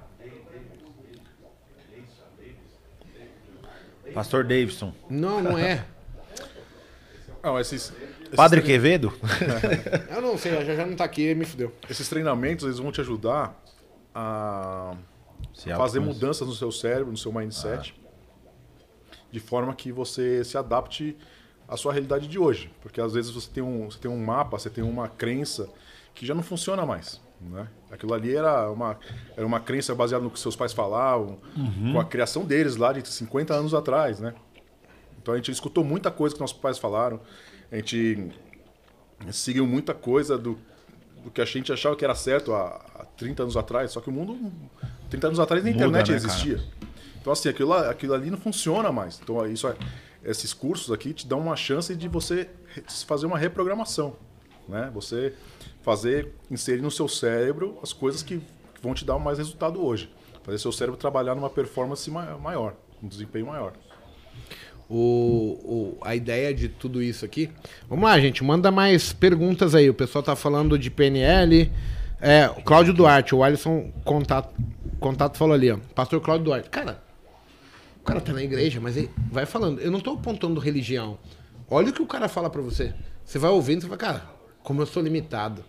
Pastor 4.14 4.44
Davidson. 4.44 4.94
Não, 5.10 5.42
não 5.42 5.58
é. 5.58 5.86
Não, 7.42 7.58
esses, 7.58 7.94
esses 8.22 8.36
Padre 8.36 8.60
trein- 8.60 8.74
Quevedo? 8.74 9.14
Eu 10.14 10.22
não 10.22 10.38
sei, 10.38 10.52
já 10.66 10.76
já 10.76 10.86
não 10.86 10.94
tá 10.98 11.06
aqui, 11.06 11.34
me 11.34 11.46
fudeu. 11.46 11.74
Esses 11.90 12.10
treinamentos, 12.10 12.66
eles 12.66 12.80
vão 12.80 12.92
te 12.92 13.00
ajudar 13.00 13.58
a 14.14 14.94
Se 15.54 15.70
fazer 15.70 16.02
mudanças 16.02 16.46
no 16.46 16.54
seu 16.54 16.70
cérebro, 16.70 17.12
no 17.12 17.18
seu 17.18 17.32
mindset, 17.32 17.96
de 19.32 19.40
forma 19.40 19.74
que 19.74 19.92
você 19.92 20.44
se 20.44 20.58
adapte 20.58 21.16
à 21.68 21.78
sua 21.78 21.94
realidade 21.94 22.28
de 22.28 22.40
hoje. 22.40 22.72
Porque 22.82 23.00
às 23.00 23.14
vezes 23.14 23.32
você 23.32 23.50
tem 23.50 23.64
um, 23.64 23.90
você 23.90 24.00
tem 24.00 24.10
um 24.10 24.24
mapa, 24.24 24.58
você 24.58 24.70
tem 24.70 24.84
uma 24.84 25.08
crença 25.08 25.70
que 26.14 26.26
já 26.26 26.34
não 26.34 26.44
funciona 26.44 26.86
mais. 26.86 27.22
Né? 27.40 27.68
Aquilo 27.90 28.14
ali 28.14 28.36
era 28.36 28.70
uma, 28.70 28.98
era 29.36 29.46
uma 29.46 29.60
crença 29.60 29.96
baseada 29.96 30.24
no 30.24 30.30
que 30.30 30.40
seus 30.40 30.56
pais 30.56 30.74
falavam, 30.74 31.40
com 31.92 32.00
a 32.00 32.06
criação 32.06 32.44
deles 32.44 32.76
lá 32.76 32.92
de 32.92 33.08
50 33.08 33.54
anos 33.54 33.74
atrás. 33.74 34.20
Né? 34.20 34.34
Então 35.22 35.34
a 35.34 35.38
gente 35.38 35.52
escutou 35.52 35.84
muita 35.84 36.12
coisa 36.12 36.36
que 36.36 36.42
nossos 36.42 36.58
pais 36.58 36.78
falaram, 36.78 37.22
a 37.72 37.76
gente 37.78 38.32
seguiu 39.32 39.66
muita 39.66 39.94
coisa 39.94 40.38
do, 40.38 40.58
do 41.24 41.32
que 41.32 41.42
a 41.42 41.46
gente 41.46 41.72
achava 41.72 41.96
que 41.96 42.04
era 42.04 42.16
certo 42.16 42.54
há, 42.54 42.68
há 42.96 43.06
30 43.18 43.44
anos 43.44 43.58
atrás, 43.58 43.92
só 43.92 44.02
que 44.02 44.10
o 44.10 44.12
mundo, 44.12 44.52
30 45.10 45.28
anos 45.28 45.40
atrás, 45.40 45.64
nem 45.64 45.74
Muda, 45.74 45.86
internet 45.86 46.12
né, 46.12 46.18
existia. 46.18 46.60
Então, 47.22 47.34
assim, 47.34 47.50
aquilo, 47.50 47.70
lá- 47.70 47.90
aquilo 47.90 48.14
ali 48.14 48.30
não 48.32 48.38
funciona 48.38 48.92
mais. 48.92 49.20
Então, 49.22 49.46
isso 49.48 49.72
esses 50.24 50.54
cursos 50.54 50.92
aqui 50.92 51.14
te 51.14 51.26
dão 51.28 51.40
uma 51.40 51.56
chance 51.56 51.96
de 51.96 52.08
você 52.08 52.50
fazer 53.08 53.26
uma 53.26 53.38
reprogramação. 53.38 54.16
Né? 54.68 54.90
Você 54.94 55.34
fazer, 55.84 56.34
inserir 56.52 56.82
no 56.82 56.92
seu 56.92 57.08
cérebro 57.08 57.78
as 57.82 57.94
coisas 57.94 58.22
que, 58.22 58.42
vão 58.82 58.94
te 58.94 59.04
dar 59.06 59.18
mais 59.20 59.38
resultado 59.38 59.84
hoje. 59.84 60.10
Fazer 60.44 60.58
seu 60.60 60.72
cérebro 60.72 60.98
trabalhar 61.00 61.36
numa 61.36 61.50
performance 61.50 62.10
ma- 62.12 62.38
maior, 62.38 62.74
um 63.04 63.08
desempenho 63.08 63.48
maior. 63.48 63.74
o, 64.90 65.96
o- 65.96 65.98
a 66.02 66.16
ideia 66.16 66.52
de 66.54 66.68
tudo 66.68 67.02
isso 67.02 67.24
aqui. 67.24 67.50
Vamos 67.88 68.06
lá, 68.06 68.20
gente, 68.20 68.44
manda 68.44 68.72
mais 68.72 69.14
perguntas 69.14 69.76
aí. 69.76 69.88
O 69.90 69.94
pessoal 69.94 70.24
tá 70.24 70.36
falando 70.36 70.78
de 70.80 70.90
PNL, 70.90 71.72
É, 72.22 72.50
Cláudio 72.66 72.94
Duarte, 72.94 73.34
o 73.34 73.42
Alisson 73.44 73.92
contato, 74.04 74.54
contato 75.00 75.38
falou 75.38 75.54
ali, 75.54 75.72
ó. 75.72 75.78
Pastor 75.96 76.20
Cláudio 76.20 76.44
Duarte. 76.46 76.70
Cara, 76.70 77.02
cara 78.10 78.22
tá 78.22 78.34
na 78.34 78.44
igreja, 78.44 78.80
mas 78.80 78.98
ele 78.98 79.10
vai 79.32 79.46
falando. 79.46 79.80
Eu 79.80 79.92
não 79.92 80.00
tô 80.00 80.12
apontando 80.12 80.60
religião. 80.60 81.20
Olha 81.70 81.90
o 81.90 81.94
que 81.94 82.02
o 82.02 82.08
cara 82.08 82.28
fala 82.28 82.50
pra 82.50 82.62
você. 82.62 82.94
Você 83.24 83.38
vai 83.38 83.52
ouvindo 83.52 83.80
e 83.80 83.82
você 83.82 83.88
fala, 83.88 83.98
cara, 83.98 84.30
como 84.64 84.82
eu 84.82 84.86
sou 84.88 85.04
limitado. 85.04 85.64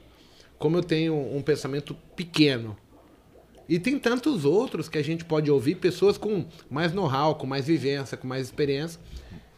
Como 0.58 0.76
eu 0.76 0.82
tenho 0.82 1.14
um 1.14 1.42
pensamento 1.42 1.94
pequeno. 2.16 2.76
E 3.68 3.78
tem 3.78 3.98
tantos 3.98 4.44
outros 4.44 4.88
que 4.88 4.96
a 4.96 5.04
gente 5.04 5.24
pode 5.24 5.50
ouvir, 5.50 5.76
pessoas 5.76 6.16
com 6.16 6.46
mais 6.68 6.92
know-how, 6.92 7.34
com 7.34 7.46
mais 7.46 7.66
vivência, 7.66 8.16
com 8.16 8.26
mais 8.26 8.46
experiência. 8.46 8.98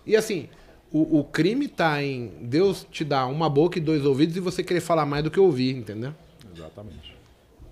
E 0.04 0.16
assim, 0.16 0.48
o, 0.92 1.20
o 1.20 1.24
crime 1.24 1.68
tá 1.68 2.02
em 2.02 2.32
Deus 2.42 2.86
te 2.90 3.04
dar 3.04 3.26
uma 3.26 3.48
boca 3.48 3.78
e 3.78 3.80
dois 3.80 4.04
ouvidos 4.04 4.36
e 4.36 4.40
você 4.40 4.62
querer 4.62 4.80
falar 4.80 5.06
mais 5.06 5.22
do 5.22 5.30
que 5.30 5.40
ouvir, 5.40 5.76
entendeu? 5.76 6.12
Exatamente. 6.54 7.16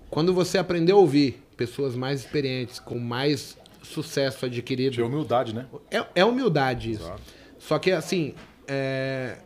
Quando 0.09 0.33
você 0.33 0.57
aprender 0.57 0.93
a 0.93 0.95
ouvir 0.95 1.43
pessoas 1.55 1.95
mais 1.95 2.21
experientes, 2.21 2.79
com 2.79 2.97
mais 2.97 3.57
sucesso 3.91 4.45
adquirido. 4.45 4.93
Tinha 4.93 5.05
humildade, 5.05 5.53
né? 5.53 5.67
É, 5.89 6.05
é 6.15 6.25
humildade 6.25 6.91
isso. 6.91 7.03
Exato. 7.03 7.21
Só 7.59 7.77
que 7.77 7.91
assim, 7.91 8.33
é... 8.67 9.37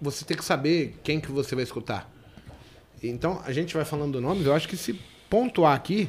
você 0.00 0.24
tem 0.24 0.36
que 0.36 0.44
saber 0.44 0.96
quem 1.02 1.20
que 1.20 1.32
você 1.32 1.54
vai 1.54 1.64
escutar. 1.64 2.10
Então, 3.02 3.42
a 3.44 3.52
gente 3.52 3.74
vai 3.74 3.84
falando 3.84 4.20
nomes, 4.20 4.46
eu 4.46 4.54
acho 4.54 4.68
que 4.68 4.76
se 4.76 4.98
pontuar 5.28 5.74
aqui, 5.74 6.08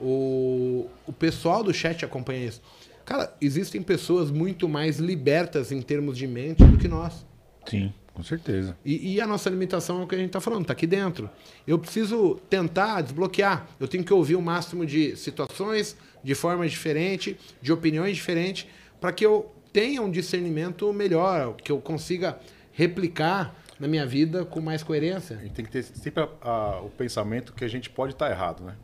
o, 0.00 0.88
o 1.06 1.12
pessoal 1.12 1.62
do 1.62 1.74
chat 1.74 2.04
acompanha 2.04 2.46
isso. 2.46 2.62
Cara, 3.04 3.34
existem 3.40 3.82
pessoas 3.82 4.30
muito 4.30 4.68
mais 4.68 4.98
libertas 4.98 5.72
em 5.72 5.82
termos 5.82 6.16
de 6.16 6.26
mente 6.26 6.64
do 6.64 6.78
que 6.78 6.88
nós. 6.88 7.26
Sim, 7.66 7.92
com 8.14 8.22
certeza. 8.22 8.76
E, 8.84 9.14
e 9.14 9.20
a 9.20 9.26
nossa 9.26 9.48
limitação 9.48 10.00
é 10.00 10.04
o 10.04 10.06
que 10.06 10.14
a 10.14 10.18
gente 10.18 10.28
está 10.28 10.40
falando, 10.40 10.62
está 10.62 10.72
aqui 10.72 10.86
dentro. 10.86 11.30
Eu 11.66 11.78
preciso 11.78 12.34
tentar 12.50 13.00
desbloquear. 13.00 13.66
Eu 13.80 13.88
tenho 13.88 14.04
que 14.04 14.12
ouvir 14.12 14.36
o 14.36 14.42
máximo 14.42 14.84
de 14.84 15.16
situações, 15.16 15.96
de 16.22 16.34
formas 16.34 16.70
diferentes, 16.70 17.36
de 17.60 17.72
opiniões 17.72 18.14
diferentes, 18.16 18.66
para 19.00 19.12
que 19.12 19.24
eu 19.24 19.50
tenha 19.72 20.02
um 20.02 20.10
discernimento 20.10 20.92
melhor, 20.92 21.54
que 21.56 21.72
eu 21.72 21.80
consiga 21.80 22.38
replicar 22.72 23.54
na 23.80 23.88
minha 23.88 24.06
vida 24.06 24.44
com 24.44 24.60
mais 24.60 24.82
coerência. 24.82 25.36
A 25.36 25.40
gente 25.40 25.52
tem 25.54 25.64
que 25.64 25.70
ter 25.70 25.82
sempre 25.82 26.22
a- 26.22 26.28
a- 26.42 26.80
o 26.82 26.90
pensamento 26.90 27.52
que 27.54 27.64
a 27.64 27.68
gente 27.68 27.88
pode 27.90 28.12
estar 28.12 28.30
errado, 28.30 28.62
né? 28.62 28.76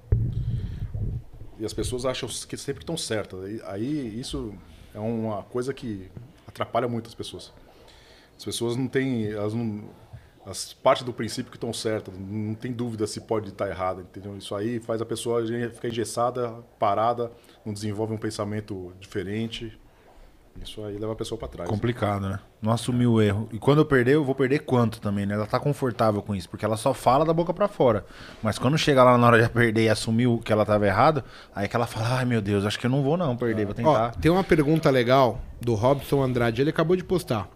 E 1.60 1.64
as 1.64 1.72
pessoas 1.72 2.04
acham 2.06 2.28
que 2.28 2.56
sempre 2.56 2.82
estão 2.82 2.96
certas. 2.96 3.40
Aí, 3.44 3.60
aí 3.66 4.20
isso 4.20 4.54
é 4.94 4.98
uma 4.98 5.42
coisa 5.42 5.74
que 5.74 6.08
atrapalha 6.46 6.88
muito 6.88 7.08
as 7.08 7.14
pessoas. 7.14 7.52
As 8.38 8.44
pessoas 8.44 8.76
não 8.76 8.86
têm, 8.86 9.26
elas 9.26 9.52
não, 9.52 9.90
as 10.46 10.72
partes 10.72 11.04
do 11.04 11.12
princípio 11.12 11.50
que 11.50 11.56
estão 11.56 11.72
certas, 11.72 12.14
não 12.18 12.54
tem 12.54 12.72
dúvida 12.72 13.06
se 13.06 13.20
pode 13.20 13.48
estar 13.48 13.68
errada, 13.68 14.00
entendeu? 14.00 14.36
Isso 14.36 14.54
aí 14.54 14.78
faz 14.78 15.02
a 15.02 15.04
pessoa 15.04 15.44
ficar 15.70 15.88
engessada, 15.88 16.50
parada, 16.78 17.30
não 17.66 17.72
desenvolve 17.72 18.14
um 18.14 18.18
pensamento 18.18 18.94
diferente. 19.00 19.78
Isso 20.62 20.84
aí 20.84 20.98
leva 20.98 21.12
a 21.12 21.16
pessoa 21.16 21.38
para 21.38 21.48
trás. 21.48 21.70
Complicado, 21.70 22.28
né? 22.28 22.38
Não 22.60 22.72
assumir 22.72 23.06
o 23.06 23.20
erro. 23.22 23.48
E 23.52 23.58
quando 23.58 23.78
eu 23.78 23.84
perder, 23.84 24.14
eu 24.14 24.24
vou 24.24 24.34
perder 24.34 24.60
quanto 24.60 25.00
também, 25.00 25.24
né? 25.24 25.34
Ela 25.34 25.46
tá 25.46 25.58
confortável 25.60 26.20
com 26.20 26.34
isso, 26.34 26.48
porque 26.48 26.64
ela 26.64 26.76
só 26.76 26.92
fala 26.92 27.24
da 27.24 27.32
boca 27.32 27.54
pra 27.54 27.68
fora. 27.68 28.04
Mas 28.42 28.58
quando 28.58 28.76
chega 28.76 29.02
lá 29.02 29.16
na 29.16 29.26
hora 29.26 29.42
de 29.42 29.48
perder 29.50 29.84
e 29.84 29.88
assumir 29.88 30.26
o 30.26 30.38
que 30.38 30.52
ela 30.52 30.66
tava 30.66 30.86
errado, 30.86 31.22
aí 31.54 31.68
que 31.68 31.76
ela 31.76 31.86
fala: 31.86 32.18
ai 32.18 32.24
meu 32.24 32.40
Deus, 32.40 32.64
acho 32.64 32.78
que 32.78 32.86
eu 32.86 32.90
não 32.90 33.02
vou 33.02 33.16
não 33.16 33.36
perder, 33.36 33.64
vou 33.64 33.72
Ó, 33.72 33.76
tentar. 33.76 34.10
tem 34.20 34.30
uma 34.30 34.44
pergunta 34.44 34.90
legal 34.90 35.40
do 35.60 35.74
Robson 35.74 36.22
Andrade, 36.22 36.60
ele 36.60 36.70
acabou 36.70 36.96
de 36.96 37.04
postar. 37.04 37.48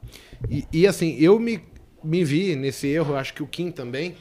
E, 0.48 0.66
e, 0.72 0.86
assim, 0.86 1.16
eu 1.18 1.38
me, 1.38 1.62
me 2.02 2.24
vi 2.24 2.56
nesse 2.56 2.88
erro, 2.88 3.14
acho 3.16 3.32
que 3.34 3.42
o 3.42 3.46
Kim 3.46 3.70
também, 3.70 4.16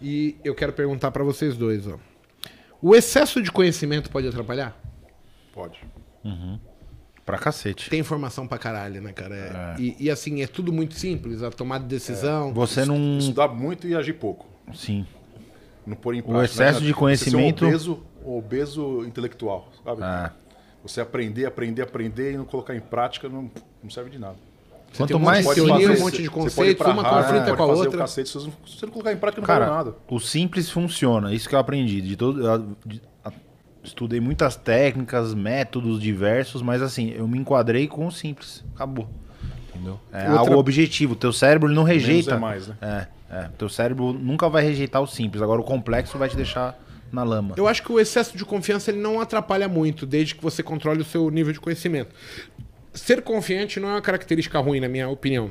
e 0.00 0.36
eu 0.44 0.54
quero 0.54 0.72
perguntar 0.72 1.10
para 1.10 1.22
vocês 1.22 1.56
dois, 1.56 1.86
ó. 1.86 1.96
O 2.82 2.94
excesso 2.94 3.42
de 3.42 3.52
conhecimento 3.52 4.10
pode 4.10 4.26
atrapalhar? 4.26 4.74
Pode. 5.52 5.78
Pra 7.30 7.38
cacete. 7.38 7.88
Tem 7.90 8.00
informação 8.00 8.46
pra 8.46 8.58
caralho, 8.58 9.00
né, 9.00 9.12
cara? 9.12 9.34
É- 9.78 9.80
E, 9.80 9.96
e, 10.00 10.10
assim, 10.10 10.42
é 10.42 10.46
tudo 10.46 10.72
muito 10.72 10.94
simples, 10.94 11.42
a 11.42 11.50
tomada 11.50 11.82
de 11.84 11.90
decisão. 11.90 12.52
Você 12.54 12.84
não. 12.84 13.18
Estudar 13.18 13.48
muito 13.48 13.86
e 13.86 13.94
agir 13.94 14.14
pouco. 14.14 14.46
Sim. 14.74 15.06
Não 15.86 15.96
pôr 15.96 16.14
em 16.14 16.20
O 16.20 16.24
prática. 16.24 16.44
excesso 16.44 16.80
né? 16.80 16.86
de 16.86 16.94
conhecimento- 16.94 17.64
Você 17.64 17.78
ser 17.78 17.90
um 17.90 17.96
obeso, 17.96 18.02
um 18.24 18.36
obeso 18.38 19.04
intelectual, 19.06 19.68
sabe? 19.84 20.02
É. 20.02 20.30
Você 20.82 21.00
aprender, 21.00 21.46
aprender, 21.46 21.82
aprender 21.82 22.32
e 22.32 22.36
não 22.36 22.44
colocar 22.44 22.74
em 22.74 22.80
prática 22.80 23.28
não, 23.28 23.50
não 23.82 23.90
serve 23.90 24.10
de 24.10 24.18
nada. 24.18 24.36
Você 24.92 24.98
Quanto 24.98 25.08
tem 25.08 25.16
um 25.16 25.20
mais 25.20 25.46
teoria, 25.46 25.72
fazer- 25.74 25.86
um 25.86 26.04
monte 26.04 26.16
de 26.16 26.22
você 26.24 26.30
conceitos, 26.30 26.86
uma 26.86 27.02
Harvard, 27.02 27.26
conflita 27.38 27.56
com 27.56 27.62
a 27.62 27.66
outra. 27.66 27.98
Cacete, 27.98 28.28
se 28.28 28.34
você 28.34 28.46
não- 28.46 28.52
você 28.66 28.86
colocar 28.88 29.12
em 29.12 29.16
prática, 29.16 29.40
não 29.40 29.46
Cara, 29.46 29.66
nada. 29.66 29.94
o 30.08 30.18
simples 30.18 30.68
funciona. 30.68 31.32
Isso 31.32 31.48
que 31.48 31.54
eu 31.54 31.58
aprendi. 31.60 32.00
De 32.00 32.16
todo, 32.16 32.76
de- 32.84 33.00
estudei 33.82 34.20
muitas 34.20 34.56
técnicas, 34.56 35.34
métodos 35.34 36.00
diversos, 36.00 36.62
mas 36.62 36.82
assim, 36.82 37.10
eu 37.10 37.26
me 37.26 37.38
enquadrei 37.38 37.86
com 37.88 38.06
o 38.06 38.10
simples. 38.12 38.64
Acabou. 38.74 39.08
Entendeu? 39.70 39.98
É 40.12 40.24
Outra- 40.28 40.38
algo 40.38 40.56
objetivo. 40.58 41.14
Teu 41.16 41.32
cérebro 41.32 41.68
não 41.72 41.82
rejeita. 41.82 42.34
é 42.34 42.38
mais, 42.38 42.68
né? 42.68 42.76
É, 42.80 43.06
é. 43.30 43.48
Teu 43.56 43.68
cérebro 43.68 44.12
nunca 44.12 44.48
vai 44.48 44.62
rejeitar 44.62 45.00
o 45.00 45.06
simples. 45.06 45.42
Agora 45.42 45.60
o 45.60 45.64
complexo 45.64 46.18
vai 46.18 46.28
te 46.28 46.36
deixar 46.36 46.78
na 47.12 47.22
lama. 47.22 47.54
Eu 47.56 47.66
acho 47.66 47.82
que 47.82 47.90
o 47.90 47.98
excesso 47.98 48.36
de 48.36 48.44
confiança 48.44 48.90
ele 48.90 49.00
não 49.00 49.20
atrapalha 49.20 49.68
muito, 49.68 50.04
desde 50.06 50.34
que 50.34 50.42
você 50.42 50.62
controle 50.62 51.00
o 51.00 51.04
seu 51.04 51.30
nível 51.30 51.52
de 51.52 51.58
conhecimento. 51.60 52.14
Ser 52.92 53.22
confiante 53.22 53.78
não 53.80 53.88
é 53.88 53.92
uma 53.92 54.00
característica 54.02 54.58
ruim, 54.58 54.80
na 54.80 54.88
minha 54.88 55.08
opinião. 55.08 55.50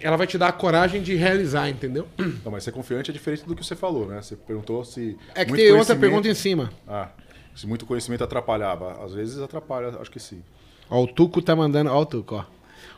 Ela 0.00 0.16
vai 0.16 0.26
te 0.26 0.38
dar 0.38 0.48
a 0.48 0.52
coragem 0.52 1.02
de 1.02 1.14
realizar, 1.14 1.68
entendeu? 1.68 2.08
Não, 2.16 2.50
mas 2.50 2.64
ser 2.64 2.72
confiante 2.72 3.10
é 3.10 3.14
diferente 3.14 3.44
do 3.44 3.54
que 3.54 3.64
você 3.64 3.76
falou, 3.76 4.06
né? 4.06 4.22
Você 4.22 4.36
perguntou 4.36 4.84
se. 4.84 5.16
É 5.34 5.44
que 5.44 5.52
tem 5.52 5.72
outra 5.72 5.94
pergunta 5.94 6.28
em 6.28 6.34
cima. 6.34 6.70
Ah, 6.88 7.10
se 7.54 7.66
muito 7.66 7.84
conhecimento 7.84 8.24
atrapalhava. 8.24 9.04
Às 9.04 9.12
vezes 9.12 9.38
atrapalha, 9.38 9.88
acho 10.00 10.10
que 10.10 10.20
sim. 10.20 10.42
Ó, 10.88 11.02
o 11.02 11.06
Tuco 11.06 11.42
tá 11.42 11.54
mandando. 11.54 11.90
Ó, 11.90 12.00
o 12.00 12.06
Tuco, 12.06 12.36
ó. 12.36 12.44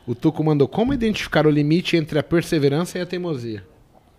O 0.07 0.15
Tuco 0.15 0.43
mandou 0.43 0.69
como 0.69 0.95
identificar 0.95 1.47
o 1.47 1.51
limite 1.51 1.97
entre 1.97 2.19
a 2.19 2.23
perseverança 2.23 2.99
e 2.99 3.01
a 3.01 3.07
teimosia. 3.07 3.65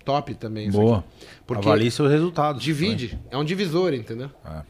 Top 0.04 0.34
também. 0.36 0.68
isso 0.68 0.78
Boa. 0.80 1.00
aqui. 1.00 1.28
Porque 1.46 1.68
Avalie 1.68 1.92
seus 1.92 2.10
resultados. 2.10 2.62
divide. 2.62 3.18
É 3.32 3.38
um 3.38 3.44
divisor, 3.44 3.94
entendeu? 3.94 4.30
É. 4.46 4.62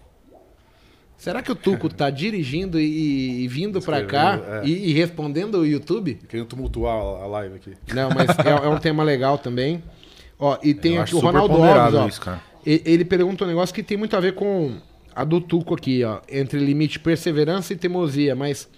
Será 1.19 1.41
que 1.43 1.51
o 1.51 1.55
Tuco 1.55 1.89
tá 1.89 2.09
dirigindo 2.09 2.79
e, 2.79 3.43
e 3.43 3.47
vindo 3.49 3.81
pra 3.81 4.05
cá 4.05 4.39
é. 4.63 4.65
e, 4.65 4.89
e 4.89 4.93
respondendo 4.93 5.55
o 5.59 5.65
YouTube? 5.65 6.17
Querendo 6.29 6.47
tumultuar 6.47 6.95
a 6.95 7.27
live 7.27 7.55
aqui. 7.55 7.73
Não, 7.93 8.09
mas 8.09 8.29
é, 8.39 8.49
é 8.65 8.69
um 8.69 8.79
tema 8.79 9.03
legal 9.03 9.37
também. 9.37 9.83
Ó, 10.39 10.57
e 10.63 10.73
tem 10.73 10.95
Eu 10.95 11.01
aqui 11.01 11.13
o 11.13 11.19
Ronaldo 11.19 11.61
Alves, 11.61 11.93
ó. 11.99 12.07
isso, 12.07 12.21
Ele 12.65 13.03
pergunta 13.03 13.43
um 13.43 13.47
negócio 13.47 13.75
que 13.75 13.83
tem 13.83 13.97
muito 13.97 14.15
a 14.15 14.21
ver 14.21 14.33
com 14.33 14.77
a 15.13 15.25
do 15.25 15.41
Tuco 15.41 15.75
aqui, 15.75 16.05
ó. 16.05 16.21
Entre 16.29 16.57
limite 16.57 16.97
perseverança 17.01 17.73
e 17.73 17.75
teimosia. 17.75 18.33
Mas 18.33 18.69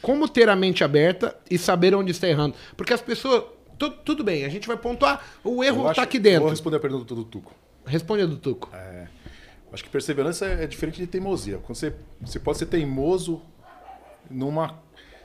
como 0.00 0.26
ter 0.26 0.48
a 0.48 0.56
mente 0.56 0.82
aberta 0.82 1.36
e 1.50 1.58
saber 1.58 1.94
onde 1.94 2.10
está 2.12 2.26
errando? 2.26 2.54
Porque 2.74 2.94
as 2.94 3.02
pessoas. 3.02 3.44
tu- 3.78 3.90
tudo 3.90 4.24
bem, 4.24 4.46
a 4.46 4.48
gente 4.48 4.66
vai 4.66 4.78
pontuar. 4.78 5.22
O 5.44 5.62
erro 5.62 5.82
Eu 5.82 5.88
acho- 5.88 5.96
tá 5.96 6.02
aqui 6.04 6.18
dentro. 6.18 6.40
Vou 6.40 6.50
responder 6.50 6.78
a 6.78 6.80
pergunta 6.80 7.14
do 7.14 7.24
Tuco. 7.24 7.52
Responde 7.84 8.22
a 8.22 8.26
do 8.26 8.38
Tuco. 8.38 8.70
Acho 9.72 9.82
que 9.84 9.90
perseverança 9.90 10.46
é 10.46 10.66
diferente 10.66 11.00
de 11.00 11.06
teimosia. 11.06 11.58
Quando 11.58 11.76
você, 11.76 11.94
você 12.20 12.38
pode 12.38 12.58
ser 12.58 12.66
teimoso 12.66 13.40
numa. 14.30 14.78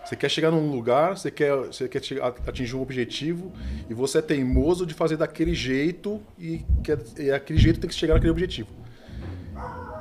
Você 0.05 0.15
quer 0.15 0.29
chegar 0.29 0.51
num 0.51 0.71
lugar, 0.71 1.17
você 1.17 1.29
quer, 1.29 1.53
você 1.53 1.87
quer 1.89 2.01
atingir 2.47 2.75
um 2.77 2.81
objetivo 2.81 3.51
e 3.89 3.93
você 3.93 4.19
é 4.19 4.21
teimoso 4.21 4.85
de 4.85 4.93
fazer 4.93 5.17
daquele 5.17 5.53
jeito 5.53 6.21
e, 6.39 6.63
quer, 6.81 6.97
e 7.19 7.29
aquele 7.29 7.59
jeito 7.59 7.79
tem 7.81 7.89
que 7.89 7.95
chegar 7.95 8.13
naquele 8.13 8.31
objetivo. 8.31 8.69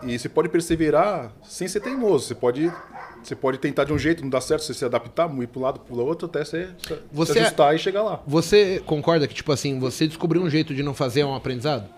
E 0.04 0.16
você 0.16 0.28
pode 0.28 0.48
perseverar 0.48 1.32
sem 1.42 1.66
ser 1.66 1.80
teimoso. 1.80 2.26
Você 2.28 2.34
pode, 2.36 2.72
você 3.20 3.34
pode 3.34 3.58
tentar 3.58 3.82
de 3.82 3.92
um 3.92 3.98
jeito, 3.98 4.22
não 4.22 4.30
dá 4.30 4.40
certo, 4.40 4.62
você 4.62 4.74
se 4.74 4.84
adaptar, 4.84 5.28
ir 5.42 5.46
para 5.48 5.58
um 5.58 5.62
lado, 5.62 5.80
para 5.80 5.92
o 5.96 5.98
outro, 6.06 6.26
até 6.28 6.44
você, 6.44 6.68
se 6.86 6.98
Você- 7.10 7.38
ajustar 7.40 7.74
e 7.74 7.78
chegar 7.78 8.04
lá. 8.04 8.22
Você 8.28 8.80
concorda 8.86 9.26
que, 9.26 9.34
tipo 9.34 9.50
assim, 9.50 9.80
você 9.80 10.06
descobriu 10.06 10.40
um 10.40 10.48
jeito 10.48 10.72
de 10.72 10.84
não 10.84 10.94
fazer 10.94 11.24
um 11.24 11.34
aprendizado? 11.34 11.88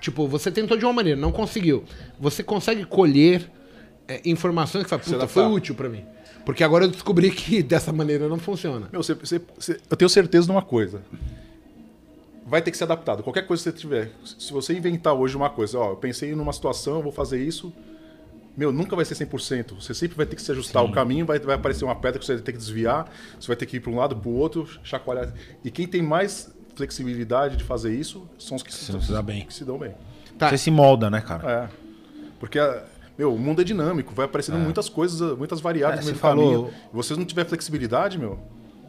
Tipo, 0.00 0.26
você 0.28 0.50
tentou 0.50 0.76
de 0.76 0.84
uma 0.84 0.92
maneira, 0.92 1.18
não 1.20 1.32
conseguiu. 1.32 1.84
Você 2.20 2.42
consegue 2.42 2.84
colher 2.84 3.50
é, 4.06 4.20
informações 4.24 4.84
que 4.84 4.90
fala, 4.90 5.02
puta, 5.02 5.26
foi 5.28 5.42
útil 5.56 5.74
pra 5.74 5.88
mim. 5.88 6.04
Porque 6.44 6.62
agora 6.62 6.84
eu 6.84 6.88
descobri 6.88 7.30
que 7.30 7.60
dessa 7.64 7.92
maneira 7.92 8.28
não 8.28 8.38
funciona. 8.38 8.88
Meu, 8.92 9.02
você- 9.02 9.14
você- 9.14 9.40
você- 9.58 9.80
eu 9.90 9.96
tenho 9.96 10.08
certeza 10.08 10.46
de 10.46 10.52
uma 10.52 10.62
coisa. 10.62 11.02
Vai 12.46 12.62
ter 12.62 12.70
que 12.70 12.76
ser 12.76 12.84
adaptado. 12.84 13.22
Qualquer 13.24 13.42
coisa 13.46 13.62
que 13.64 13.70
você 13.70 13.76
tiver. 13.76 14.12
Se 14.24 14.52
você 14.52 14.72
inventar 14.72 15.12
hoje 15.14 15.36
uma 15.36 15.50
coisa, 15.50 15.78
ó, 15.78 15.90
eu 15.92 15.96
pensei 15.96 16.32
numa 16.36 16.52
situação, 16.52 16.96
eu 16.96 17.02
vou 17.02 17.10
fazer 17.10 17.42
isso. 17.42 17.72
Meu, 18.56 18.70
nunca 18.72 18.94
vai 18.94 19.04
ser 19.04 19.14
100%. 19.16 19.74
Você 19.80 19.92
sempre 19.92 20.16
vai 20.16 20.24
ter 20.24 20.36
que 20.36 20.42
se 20.42 20.52
ajustar. 20.52 20.84
O 20.84 20.92
caminho 20.92 21.26
vai, 21.26 21.40
vai 21.40 21.56
aparecer 21.56 21.84
uma 21.84 21.96
pedra 21.96 22.20
que 22.20 22.24
você 22.24 22.34
vai 22.34 22.42
ter 22.42 22.52
que 22.52 22.58
desviar. 22.58 23.10
Você 23.38 23.48
vai 23.48 23.56
ter 23.56 23.66
que 23.66 23.78
ir 23.78 23.80
para 23.80 23.90
um 23.90 23.96
lado, 23.96 24.14
para 24.16 24.28
o 24.30 24.34
outro, 24.34 24.66
chacoalhar. 24.84 25.34
E 25.64 25.70
quem 25.72 25.88
tem 25.88 26.00
mais 26.00 26.54
flexibilidade 26.76 27.56
de 27.56 27.64
fazer 27.64 27.94
isso 27.94 28.28
são 28.38 28.56
os 28.56 28.62
que 28.62 28.72
se, 28.72 28.92
Se 29.00 29.12
dá 29.12 29.22
bem. 29.22 29.44
que 29.46 29.54
se 29.54 29.64
dão 29.64 29.78
bem. 29.78 29.94
Tá. 30.38 30.50
Você 30.50 30.58
se 30.58 30.70
molda, 30.70 31.08
né, 31.10 31.20
cara? 31.20 31.50
É. 31.50 31.68
Porque, 32.38 32.58
a- 32.58 32.84
meu, 33.18 33.34
o 33.34 33.38
mundo 33.38 33.62
é 33.62 33.64
dinâmico. 33.64 34.14
Vai 34.14 34.26
aparecendo 34.26 34.58
muitas 34.58 34.88
coisas, 34.88 35.36
muitas 35.38 35.60
variáveis 35.60 36.00
É, 36.00 36.02
no 36.02 36.06
meio 36.06 36.16
você 36.16 36.20
do 36.20 36.28
caminho. 36.28 36.52
falou- 36.52 36.70
Se 37.04 37.08
você 37.10 37.16
não 37.16 37.24
tiver 37.24 37.44
flexibilidade, 37.46 38.18
meu, 38.18 38.38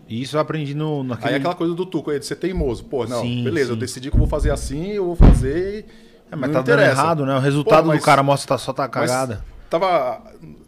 E 0.10 0.22
isso 0.22 0.38
eu 0.38 0.40
aprendi 0.40 0.74
no, 0.74 1.04
naquele... 1.04 1.28
Aí 1.30 1.34
é 1.34 1.38
aquela 1.38 1.54
coisa 1.56 1.74
do 1.74 1.86
Tuco 1.86 2.12
aí, 2.12 2.20
de 2.20 2.26
ser 2.26 2.38
teimoso. 2.38 2.84
Pô, 2.86 3.06
não, 3.06 3.22
Sim, 3.22 3.44
beleza, 3.44 3.72
eu 3.72 3.76
sim. 3.76 3.80
decidi 3.82 4.10
que 4.10 4.16
eu 4.16 4.20
vou 4.20 4.28
fazer 4.28 4.52
assim, 4.52 4.92
eu 4.92 5.06
vou 5.06 5.16
fazer 5.18 5.86
e. 5.86 6.32
É, 6.32 6.36
mas 6.36 6.42
não 6.50 6.54
tá 6.54 6.62
dando 6.62 6.80
interessa. 6.80 6.92
errado, 7.02 7.26
né? 7.26 7.36
O 7.36 7.40
resultado 7.40 7.82
Pô, 7.84 7.88
mas- 7.90 8.00
do 8.00 8.06
cara 8.06 8.24
mostra 8.24 8.44
que 8.46 8.48
tá, 8.48 8.58
só 8.58 8.72
tá 8.72 8.84
mas 8.84 8.92
cagada. 8.92 9.44
Tava. 9.70 10.22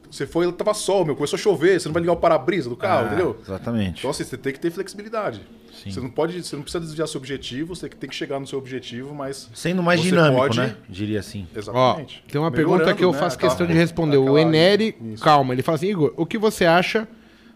Você 0.09 0.25
foi, 0.25 0.51
tava 0.53 0.73
sol, 0.73 1.05
meu, 1.05 1.15
começou 1.15 1.37
a 1.37 1.39
chover, 1.39 1.79
você 1.79 1.87
não 1.87 1.93
vai 1.93 2.01
ligar 2.01 2.13
o 2.13 2.17
para-brisa 2.17 2.67
do 2.69 2.75
carro, 2.75 3.03
Ah, 3.03 3.07
entendeu? 3.07 3.37
Exatamente. 3.41 3.99
Então, 3.99 4.09
assim, 4.09 4.23
você 4.23 4.37
tem 4.37 4.51
que 4.51 4.59
ter 4.59 4.71
flexibilidade. 4.71 5.41
Sim. 5.83 5.91
Você 5.91 5.99
não 6.01 6.09
pode, 6.09 6.43
você 6.43 6.55
não 6.55 6.63
precisa 6.63 6.83
desviar 6.83 7.07
seu 7.07 7.19
objetivo, 7.19 7.75
você 7.75 7.87
tem 7.87 8.09
que 8.09 8.15
chegar 8.15 8.39
no 8.39 8.47
seu 8.47 8.57
objetivo, 8.57 9.13
mas. 9.13 9.49
Sendo 9.53 9.83
mais 9.83 10.01
você 10.01 10.07
dinâmico, 10.09 10.41
pode- 10.41 10.57
né? 10.59 10.75
Diria 10.89 11.19
assim. 11.19 11.47
Ó, 11.55 11.57
Exatamente. 11.59 12.23
tem 12.29 12.41
uma 12.41 12.49
Melhorando, 12.49 12.77
pergunta 12.79 12.95
que 12.97 13.03
eu 13.05 13.11
né, 13.11 13.17
faço 13.19 13.35
aquela- 13.35 13.51
questão 13.51 13.67
de 13.67 13.73
responder. 13.73 14.17
O 14.17 14.37
Eneri, 14.37 14.95
Isso. 15.13 15.23
calma, 15.23 15.53
ele 15.53 15.61
fala 15.61 15.75
assim, 15.75 15.87
Igor, 15.89 16.11
o 16.17 16.25
que 16.25 16.37
você 16.37 16.65
acha 16.65 17.07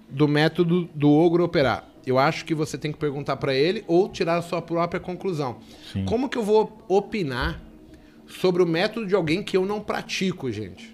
do 0.10 0.28
método 0.28 0.88
do 0.94 1.12
ogro 1.12 1.44
operar? 1.44 1.90
Eu 2.06 2.20
acho 2.20 2.46
que 2.46 2.54
você 2.54 2.78
tem 2.78 2.92
que 2.92 2.98
perguntar 3.00 3.36
pra 3.38 3.54
ele 3.56 3.84
ou 3.88 4.08
tirar 4.10 4.38
a 4.38 4.42
sua 4.42 4.62
própria 4.62 5.00
conclusão. 5.00 5.58
Sim. 5.92 6.06
Como 6.06 6.30
que 6.30 6.38
eu 6.38 6.44
vou 6.44 6.84
opinar 6.88 7.60
sobre 8.28 8.62
o 8.62 8.66
método 8.66 9.06
de 9.08 9.16
alguém 9.16 9.42
que 9.42 9.58
eu 9.58 9.66
não 9.66 9.82
pratico, 9.82 10.52
gente? 10.52 10.94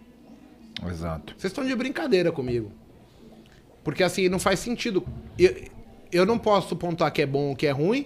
Exato. 0.87 1.33
Vocês 1.37 1.51
estão 1.51 1.65
de 1.65 1.75
brincadeira 1.75 2.31
comigo. 2.31 2.71
Porque 3.83 4.03
assim, 4.03 4.29
não 4.29 4.39
faz 4.39 4.59
sentido. 4.59 5.03
Eu, 5.37 5.55
eu 6.11 6.25
não 6.25 6.37
posso 6.37 6.75
pontuar 6.75 7.11
que 7.11 7.21
é 7.21 7.25
bom 7.25 7.49
ou 7.49 7.55
que 7.55 7.67
é 7.67 7.71
ruim. 7.71 8.05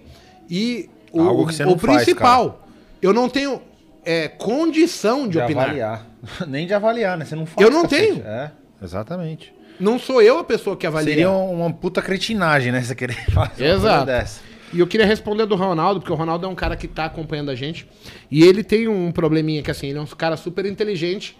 E 0.50 0.90
o, 1.12 1.22
Algo 1.22 1.48
que 1.48 1.56
você 1.56 1.64
o 1.64 1.68
não 1.68 1.78
faz, 1.78 2.04
principal, 2.04 2.68
eu 3.02 3.14
não 3.14 3.30
tenho 3.30 3.62
é, 4.06 4.28
condição 4.28 5.24
de, 5.26 5.34
De 5.34 5.40
opinar. 5.40 5.66
avaliar. 5.66 6.08
Nem 6.48 6.66
de 6.68 6.74
avaliar, 6.74 7.18
né? 7.18 7.26
Você 7.26 7.36
não 7.36 7.46
faz. 7.46 7.66
Eu 7.66 7.72
não 7.72 7.86
tenho. 7.86 8.22
É, 8.26 8.52
exatamente. 8.82 9.54
Não 9.80 9.98
sou 9.98 10.22
eu 10.22 10.38
a 10.38 10.44
pessoa 10.44 10.78
que 10.78 10.86
avalia. 10.86 11.14
Seria 11.14 11.32
uma 11.32 11.72
puta 11.72 12.02
cretinagem, 12.02 12.72
né? 12.72 12.82
Você 12.84 12.96
querer 12.96 13.16
fazer 13.32 13.66
uma 13.66 13.74
Exato. 13.76 14.06
coisa 14.06 14.06
dessa. 14.06 14.42
E 14.72 14.80
eu 14.80 14.88
queria 14.88 15.06
responder 15.06 15.46
do 15.46 15.56
Ronaldo, 15.56 16.00
porque 16.00 16.12
o 16.12 16.16
Ronaldo 16.16 16.48
é 16.48 16.50
um 16.50 16.56
cara 16.56 16.76
que 16.76 16.88
tá 16.88 17.06
acompanhando 17.06 17.52
a 17.52 17.56
gente. 17.56 17.88
E 18.32 18.44
ele 18.44 18.64
tem 18.64 18.88
um 18.88 19.12
probleminha 19.12 19.62
que 19.62 19.70
assim, 19.70 19.88
ele 19.88 20.00
é 20.00 20.02
um 20.02 20.06
cara 20.06 20.36
super 20.36 20.66
inteligente, 20.66 21.38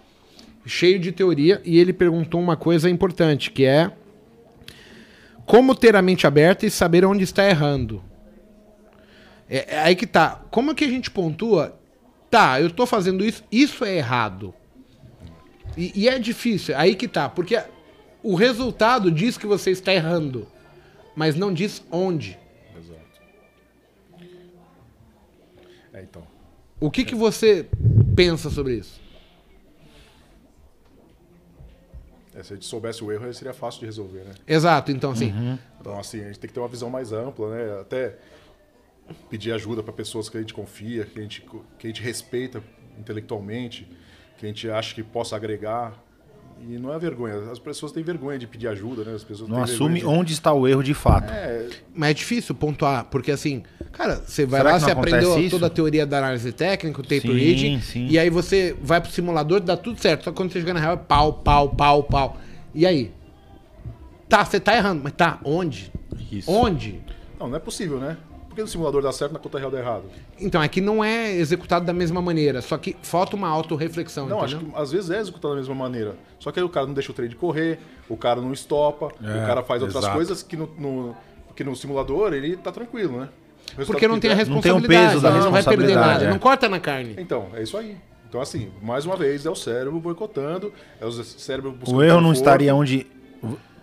cheio 0.66 0.98
de 0.98 1.12
teoria, 1.12 1.60
e 1.64 1.78
ele 1.78 1.92
perguntou 1.92 2.40
uma 2.40 2.56
coisa 2.56 2.88
importante, 2.88 3.50
que 3.50 3.64
é 3.64 3.92
como 5.46 5.74
ter 5.74 5.94
a 5.94 6.02
mente 6.02 6.26
aberta 6.26 6.64
e 6.66 6.70
saber 6.70 7.04
onde 7.04 7.24
está 7.24 7.46
errando. 7.46 8.02
É, 9.48 9.74
é 9.74 9.78
aí 9.80 9.94
que 9.94 10.06
tá. 10.06 10.42
Como 10.50 10.70
é 10.70 10.74
que 10.74 10.84
a 10.84 10.88
gente 10.88 11.10
pontua? 11.10 11.78
Tá, 12.30 12.60
eu 12.60 12.70
tô 12.70 12.86
fazendo 12.86 13.24
isso, 13.24 13.44
isso 13.52 13.84
é 13.84 13.96
errado. 13.96 14.54
E, 15.76 15.92
e 15.94 16.08
é 16.08 16.18
difícil, 16.18 16.76
aí 16.76 16.94
que 16.94 17.06
tá, 17.06 17.28
porque 17.28 17.60
o 18.22 18.34
resultado 18.34 19.10
diz 19.10 19.36
que 19.36 19.46
você 19.46 19.70
está 19.70 19.92
errando, 19.92 20.46
mas 21.14 21.36
não 21.36 21.52
diz 21.52 21.84
onde. 21.90 22.38
Exato. 22.76 23.20
É, 25.92 26.02
então. 26.02 26.26
O 26.80 26.90
que, 26.90 27.04
que 27.04 27.14
você 27.14 27.68
pensa 28.16 28.50
sobre 28.50 28.76
isso? 28.76 29.03
Se 32.44 32.52
a 32.52 32.56
gente 32.56 32.66
soubesse 32.66 33.02
o 33.02 33.10
erro, 33.10 33.26
aí 33.26 33.34
seria 33.34 33.54
fácil 33.54 33.80
de 33.80 33.86
resolver, 33.86 34.20
né? 34.20 34.34
Exato, 34.46 34.92
então 34.92 35.10
assim, 35.10 35.32
Então, 35.80 35.98
assim, 35.98 36.20
a 36.20 36.26
gente 36.26 36.38
tem 36.38 36.48
que 36.48 36.54
ter 36.54 36.60
uma 36.60 36.68
visão 36.68 36.90
mais 36.90 37.12
ampla, 37.12 37.50
né? 37.50 37.80
Até 37.80 38.16
pedir 39.28 39.52
ajuda 39.52 39.82
para 39.82 39.92
pessoas 39.92 40.28
que 40.28 40.36
a 40.36 40.40
gente 40.40 40.54
confia, 40.54 41.04
que 41.04 41.18
a 41.18 41.22
gente, 41.22 41.42
que 41.78 41.86
a 41.86 41.88
gente 41.88 42.02
respeita 42.02 42.62
intelectualmente, 42.98 43.88
que 44.38 44.46
a 44.46 44.48
gente 44.48 44.68
acha 44.68 44.94
que 44.94 45.02
possa 45.02 45.36
agregar. 45.36 46.02
E 46.66 46.78
não 46.78 46.92
é 46.92 46.98
vergonha. 46.98 47.50
As 47.50 47.58
pessoas 47.58 47.92
têm 47.92 48.02
vergonha 48.02 48.38
de 48.38 48.46
pedir 48.46 48.68
ajuda, 48.68 49.04
né? 49.04 49.14
As 49.14 49.22
pessoas 49.24 49.48
Não 49.48 49.56
têm 49.56 49.64
assume 49.64 49.94
vergonha 50.00 50.18
onde 50.18 50.32
está 50.32 50.52
o 50.52 50.66
erro 50.66 50.82
de 50.82 50.94
fato. 50.94 51.26
de... 51.26 51.32
É, 51.32 51.68
mas 51.94 52.10
é 52.10 52.14
difícil 52.14 52.54
pontuar, 52.54 53.04
porque 53.06 53.30
assim, 53.30 53.62
cara, 53.92 54.16
você 54.16 54.46
vai 54.46 54.60
Será 54.60 54.72
lá, 54.72 54.80
você 54.80 54.90
aprendeu 54.90 55.38
isso? 55.38 55.50
toda 55.50 55.66
a 55.66 55.70
teoria 55.70 56.06
da 56.06 56.18
análise 56.18 56.50
técnica, 56.52 57.00
o 57.00 57.02
tape 57.02 57.20
Sim, 57.20 57.32
reading, 57.34 57.80
sim. 57.80 58.06
e 58.08 58.18
aí 58.18 58.30
você 58.30 58.74
vai 58.82 59.00
pro 59.00 59.10
simulador, 59.10 59.60
dá 59.60 59.76
tudo 59.76 60.00
certo, 60.00 60.24
só 60.24 60.30
que 60.30 60.36
quando 60.36 60.52
você 60.52 60.60
chega 60.60 60.72
na 60.72 60.80
real 60.80 60.94
é 60.94 60.96
pau, 60.96 61.32
pau, 61.34 61.68
pau, 61.68 62.02
pau. 62.02 62.36
E 62.74 62.86
aí? 62.86 63.12
Tá, 64.28 64.44
você 64.44 64.58
tá 64.58 64.74
errando, 64.74 65.02
mas 65.04 65.12
tá, 65.12 65.38
onde? 65.44 65.92
Isso. 66.32 66.50
Onde? 66.50 67.00
Não, 67.38 67.48
não 67.48 67.56
é 67.56 67.60
possível, 67.60 67.98
né? 67.98 68.16
Por 68.54 68.58
que 68.58 68.62
no 68.62 68.68
simulador 68.68 69.02
dá 69.02 69.10
certo 69.10 69.32
e 69.32 69.34
na 69.34 69.40
conta 69.40 69.58
real 69.58 69.68
dá 69.70 69.80
errado? 69.80 70.04
Então, 70.40 70.62
é 70.62 70.68
que 70.68 70.80
não 70.80 71.02
é 71.02 71.32
executado 71.32 71.84
da 71.84 71.92
mesma 71.92 72.22
maneira, 72.22 72.62
só 72.62 72.78
que 72.78 72.94
falta 73.02 73.34
uma 73.34 73.48
autorreflexão, 73.48 74.28
Não, 74.28 74.40
acho 74.42 74.54
entendeu? 74.54 74.72
que 74.74 74.80
às 74.80 74.92
vezes 74.92 75.10
é 75.10 75.18
executado 75.18 75.54
da 75.54 75.60
mesma 75.60 75.74
maneira. 75.74 76.14
Só 76.38 76.52
que 76.52 76.60
aí 76.60 76.64
o 76.64 76.68
cara 76.68 76.86
não 76.86 76.94
deixa 76.94 77.10
o 77.10 77.14
trade 77.14 77.34
correr, 77.34 77.80
o 78.08 78.16
cara 78.16 78.40
não 78.40 78.52
estopa, 78.52 79.08
É, 79.22 79.42
o 79.42 79.46
cara 79.46 79.62
faz 79.64 79.82
outras 79.82 80.02
exato. 80.04 80.14
coisas 80.16 80.42
que 80.42 80.56
no, 80.56 80.68
no, 80.78 81.16
que 81.56 81.64
no 81.64 81.74
simulador 81.74 82.32
ele 82.32 82.56
tá 82.56 82.70
tranquilo, 82.70 83.18
né? 83.20 83.28
Porque 83.86 84.06
não 84.06 84.20
tem 84.20 84.30
a 84.30 84.34
der- 84.34 84.46
Não 84.48 84.60
tem 84.60 84.70
o 84.70 84.74
responsabilidade, 84.76 85.10
peso 85.10 85.22
da 85.22 85.30
não 85.30 85.38
vai 85.50 85.50
perder 85.50 85.56
responsabilidade, 85.56 86.06
nada, 86.12 86.24
é. 86.26 86.30
não 86.30 86.38
corta 86.38 86.68
na 86.68 86.78
carne. 86.78 87.16
Então, 87.18 87.48
é 87.54 87.62
isso 87.62 87.76
aí. 87.76 87.96
Então, 88.28 88.40
assim, 88.42 88.70
mais 88.82 89.06
uma 89.06 89.16
vez, 89.16 89.46
é 89.46 89.50
o 89.50 89.54
cérebro 89.54 89.98
boicotando, 90.00 90.72
é 91.00 91.06
o 91.06 91.10
cérebro 91.12 91.70
buscando 91.72 91.98
O 91.98 92.02
erro 92.02 92.20
não 92.20 92.32
estaria 92.32 92.74
onde. 92.74 93.06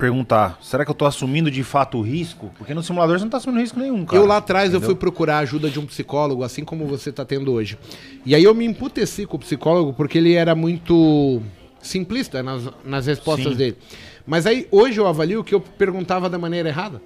Perguntar, 0.01 0.57
será 0.63 0.83
que 0.83 0.89
eu 0.89 0.95
tô 0.95 1.05
assumindo 1.05 1.51
de 1.51 1.63
fato 1.63 1.99
o 1.99 2.01
risco? 2.01 2.49
Porque 2.57 2.73
no 2.73 2.81
simulador 2.81 3.19
você 3.19 3.23
não 3.23 3.29
tá 3.29 3.37
assumindo 3.37 3.61
risco 3.61 3.79
nenhum, 3.79 4.03
cara. 4.03 4.19
eu 4.19 4.25
lá 4.25 4.37
atrás 4.37 4.73
eu 4.73 4.79
Entendeu? 4.79 4.87
fui 4.87 4.95
procurar 4.95 5.35
a 5.35 5.39
ajuda 5.41 5.69
de 5.69 5.79
um 5.79 5.85
psicólogo, 5.85 6.43
assim 6.43 6.65
como 6.65 6.87
você 6.87 7.11
tá 7.11 7.23
tendo 7.23 7.53
hoje. 7.53 7.77
E 8.25 8.33
aí 8.33 8.43
eu 8.43 8.55
me 8.55 8.65
emputeci 8.65 9.27
com 9.27 9.37
o 9.37 9.39
psicólogo 9.39 9.93
porque 9.93 10.17
ele 10.17 10.33
era 10.33 10.55
muito 10.55 11.39
simplista 11.79 12.41
nas, 12.41 12.67
nas 12.83 13.05
respostas 13.05 13.51
Sim. 13.51 13.57
dele. 13.59 13.77
Mas 14.25 14.47
aí 14.47 14.67
hoje 14.71 14.99
eu 14.99 15.05
avalio 15.05 15.43
que 15.43 15.53
eu 15.53 15.61
perguntava 15.61 16.27
da 16.27 16.39
maneira 16.39 16.69
errada. 16.69 16.99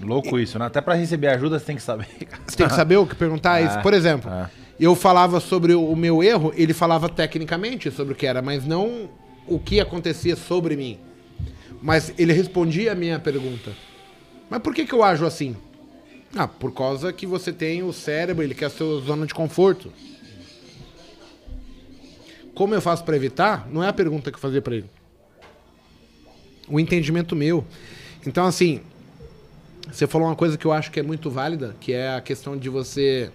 Louco 0.00 0.38
isso, 0.38 0.58
né? 0.58 0.64
Até 0.64 0.80
pra 0.80 0.94
receber 0.94 1.26
ajuda 1.28 1.58
você 1.58 1.66
tem 1.66 1.76
que 1.76 1.82
saber. 1.82 2.08
Você 2.46 2.56
tem 2.56 2.66
que 2.66 2.74
saber 2.74 2.96
o 2.96 3.06
que 3.06 3.14
perguntar. 3.14 3.60
É, 3.62 3.82
Por 3.82 3.92
exemplo, 3.92 4.30
é. 4.32 4.48
eu 4.80 4.94
falava 4.94 5.40
sobre 5.40 5.74
o 5.74 5.94
meu 5.94 6.22
erro, 6.22 6.54
ele 6.56 6.72
falava 6.72 7.06
tecnicamente 7.10 7.90
sobre 7.90 8.14
o 8.14 8.16
que 8.16 8.26
era, 8.26 8.40
mas 8.40 8.64
não 8.66 9.10
o 9.46 9.58
que 9.58 9.80
acontecia 9.80 10.36
sobre 10.36 10.76
mim. 10.76 10.98
Mas 11.82 12.14
ele 12.16 12.32
respondia 12.32 12.92
a 12.92 12.94
minha 12.94 13.18
pergunta. 13.18 13.72
Mas 14.48 14.60
por 14.62 14.74
que, 14.74 14.84
que 14.84 14.94
eu 14.94 15.02
ajo 15.02 15.26
assim? 15.26 15.56
Ah, 16.34 16.48
por 16.48 16.72
causa 16.72 17.12
que 17.12 17.26
você 17.26 17.52
tem 17.52 17.82
o 17.82 17.92
cérebro, 17.92 18.42
ele 18.42 18.54
quer 18.54 18.66
a 18.66 18.70
sua 18.70 19.00
zona 19.00 19.26
de 19.26 19.34
conforto. 19.34 19.92
Como 22.54 22.74
eu 22.74 22.80
faço 22.80 23.04
pra 23.04 23.16
evitar? 23.16 23.68
Não 23.70 23.82
é 23.82 23.88
a 23.88 23.92
pergunta 23.92 24.30
que 24.30 24.36
eu 24.36 24.40
fazia 24.40 24.62
pra 24.62 24.76
ele. 24.76 24.90
O 26.68 26.78
entendimento 26.78 27.34
meu. 27.34 27.64
Então, 28.26 28.46
assim, 28.46 28.80
você 29.90 30.06
falou 30.06 30.28
uma 30.28 30.36
coisa 30.36 30.56
que 30.56 30.64
eu 30.64 30.72
acho 30.72 30.90
que 30.90 31.00
é 31.00 31.02
muito 31.02 31.30
válida, 31.30 31.74
que 31.80 31.92
é 31.92 32.14
a 32.14 32.20
questão 32.20 32.56
de 32.56 32.68
você 32.68 33.30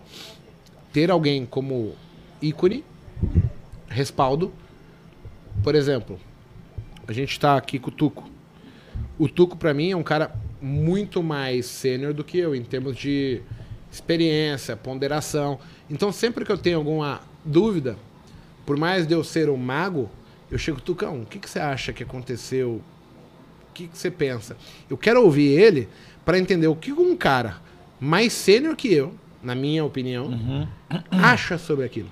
ter 0.93 1.11
alguém 1.11 1.45
como 1.45 1.93
ícone, 2.41 2.83
respaldo. 3.87 4.51
Por 5.63 5.75
exemplo, 5.75 6.19
a 7.07 7.13
gente 7.13 7.39
tá 7.39 7.55
aqui 7.57 7.79
com 7.79 7.89
o 7.89 7.93
Tuco. 7.93 8.29
O 9.17 9.27
Tuco, 9.27 9.57
pra 9.57 9.73
mim, 9.73 9.91
é 9.91 9.95
um 9.95 10.03
cara 10.03 10.35
muito 10.61 11.23
mais 11.23 11.65
sênior 11.65 12.13
do 12.13 12.23
que 12.23 12.37
eu, 12.37 12.55
em 12.55 12.63
termos 12.63 12.97
de 12.97 13.41
experiência, 13.91 14.75
ponderação. 14.75 15.59
Então, 15.89 16.11
sempre 16.11 16.45
que 16.45 16.51
eu 16.51 16.57
tenho 16.57 16.77
alguma 16.77 17.21
dúvida, 17.43 17.97
por 18.65 18.77
mais 18.77 19.07
de 19.07 19.13
eu 19.13 19.23
ser 19.23 19.49
um 19.49 19.57
mago, 19.57 20.09
eu 20.51 20.57
chego, 20.57 20.81
Tucão, 20.81 21.21
o 21.21 21.25
que, 21.25 21.39
que 21.39 21.49
você 21.49 21.59
acha 21.59 21.93
que 21.93 22.03
aconteceu? 22.03 22.81
O 23.69 23.73
que, 23.73 23.87
que 23.87 23.97
você 23.97 24.11
pensa? 24.11 24.57
Eu 24.89 24.97
quero 24.97 25.23
ouvir 25.23 25.47
ele 25.47 25.87
para 26.25 26.37
entender 26.37 26.67
o 26.67 26.75
que 26.75 26.91
um 26.91 27.15
cara 27.15 27.57
mais 27.99 28.33
sênior 28.33 28.75
que 28.75 28.93
eu, 28.93 29.13
na 29.41 29.55
minha 29.55 29.83
opinião, 29.83 30.29
acha 31.11 31.57
sobre 31.57 31.85
aquilo. 31.85 32.09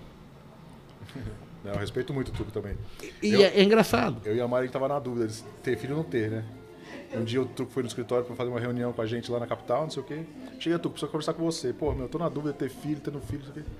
Não, 1.66 1.74
eu 1.74 1.80
respeito 1.80 2.14
muito 2.14 2.30
o 2.30 2.32
Tuco 2.32 2.52
também. 2.52 2.78
E 3.22 3.34
Eu- 3.34 3.42
é, 3.42 3.46
é 3.48 3.64
engraçado. 3.64 4.22
Eu 4.24 4.36
e 4.36 4.42
a 4.42 4.48
Mari 4.48 4.70
tava 4.70 4.88
na 4.88 5.00
dúvida 5.00 5.28
de 5.28 5.42
ter 5.64 5.78
filho 5.78 5.96
ou 5.98 6.04
não 6.04 6.10
ter, 6.10 6.30
né? 6.30 6.44
Um 7.14 7.24
dia 7.24 7.42
o 7.42 7.46
Tuco 7.46 7.72
foi 7.72 7.82
no 7.84 7.88
escritório 7.88 8.26
pra 8.26 8.36
fazer 8.36 8.50
uma 8.50 8.60
reunião 8.60 8.92
com 8.94 9.02
a 9.02 9.06
gente 9.06 9.32
lá 9.32 9.40
na 9.40 9.48
capital, 9.48 9.84
não 9.84 9.90
sei 9.90 10.04
o 10.04 10.06
quê. 10.06 10.20
Cheguei, 10.60 10.78
Tuco, 10.78 10.92
preciso 10.92 11.12
conversar 11.12 11.34
com 11.34 11.44
você. 11.44 11.74
Pô, 11.74 11.92
meu, 11.94 12.04
eu 12.04 12.10
tô 12.10 12.18
na 12.18 12.30
dúvida 12.30 12.54
de 12.54 12.60
ter 12.60 12.70
filho, 12.70 13.00
tendo 13.02 13.20
filho, 13.22 13.44
não 13.46 13.54
sei 13.54 13.62
o 13.64 13.66
quê. 13.66 13.72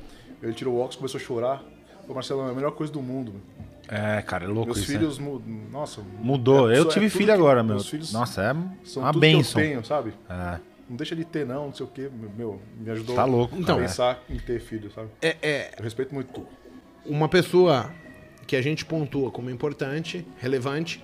Ele 0.44 0.54
tirou 0.54 0.74
o 0.74 0.78
óculos, 0.78 0.96
começou 0.96 1.20
a 1.20 1.24
chorar. 1.24 1.64
Pô, 2.08 2.14
Marcelo, 2.14 2.48
é 2.48 2.52
a 2.52 2.54
melhor 2.54 2.72
coisa 2.72 2.92
do 2.92 3.02
mundo. 3.02 3.34
meu. 3.34 3.66
É, 3.88 4.20
cara, 4.24 4.46
é 4.46 4.48
louco 4.48 4.66
Meus 4.68 4.78
isso. 4.80 4.92
né? 4.94 4.98
filhos, 4.98 5.20
mu- 5.20 5.42
nossa. 5.72 6.02
Mudou. 6.20 6.72
é- 6.72 6.78
eu 6.80 6.84
é 6.84 6.88
tive 6.88 7.08
tudo 7.08 7.18
filho 7.18 7.26
que- 7.28 7.32
agora, 7.32 7.62
meu. 7.62 7.76
Meus 7.76 7.88
filhos 7.90 8.12
Nossa, 8.12 8.42
é 8.42 8.56
são 8.88 9.04
uma 9.04 9.12
tudo 9.14 9.22
benção. 9.22 9.62
que 9.62 9.68
eu 9.68 9.72
tenho, 9.72 9.86
sabe? 9.86 10.14
É, 10.30 10.60
Não 10.90 10.96
deixa 10.98 11.16
de 11.16 11.26
ter, 11.26 11.46
não, 11.48 11.66
não 11.68 11.74
sei 11.74 11.84
o 11.86 11.90
quê. 11.90 12.10
Meu, 12.38 12.60
me 12.80 12.90
ajudou 12.92 13.16
Tá 13.16 13.26
louco, 13.26 13.56
Então, 13.56 13.76
a 13.76 13.80
cara. 13.80 13.88
pensar 13.90 14.24
em 14.30 14.38
ter 14.38 14.60
filho, 14.60 14.92
sabe? 14.92 15.10
É, 15.22 15.36
é 15.42 15.72
Eu 15.80 15.84
respeito 15.84 16.14
muito 16.14 16.30
o 16.30 16.34
Tuco. 16.34 16.48
Uma 17.06 17.28
pessoa 17.30 17.92
que 18.48 18.56
a 18.56 18.62
gente 18.62 18.86
pontua 18.86 19.32
como 19.32 19.50
importante, 19.50 20.26
relevante, 20.38 21.04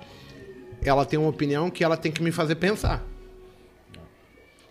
ela 0.84 1.06
tem 1.06 1.18
uma 1.19 1.30
opinião 1.30 1.69
que 1.69 1.84
ela 1.84 1.98
tem 1.98 2.11
que 2.11 2.22
me 2.22 2.32
fazer 2.32 2.56
pensar. 2.56 3.03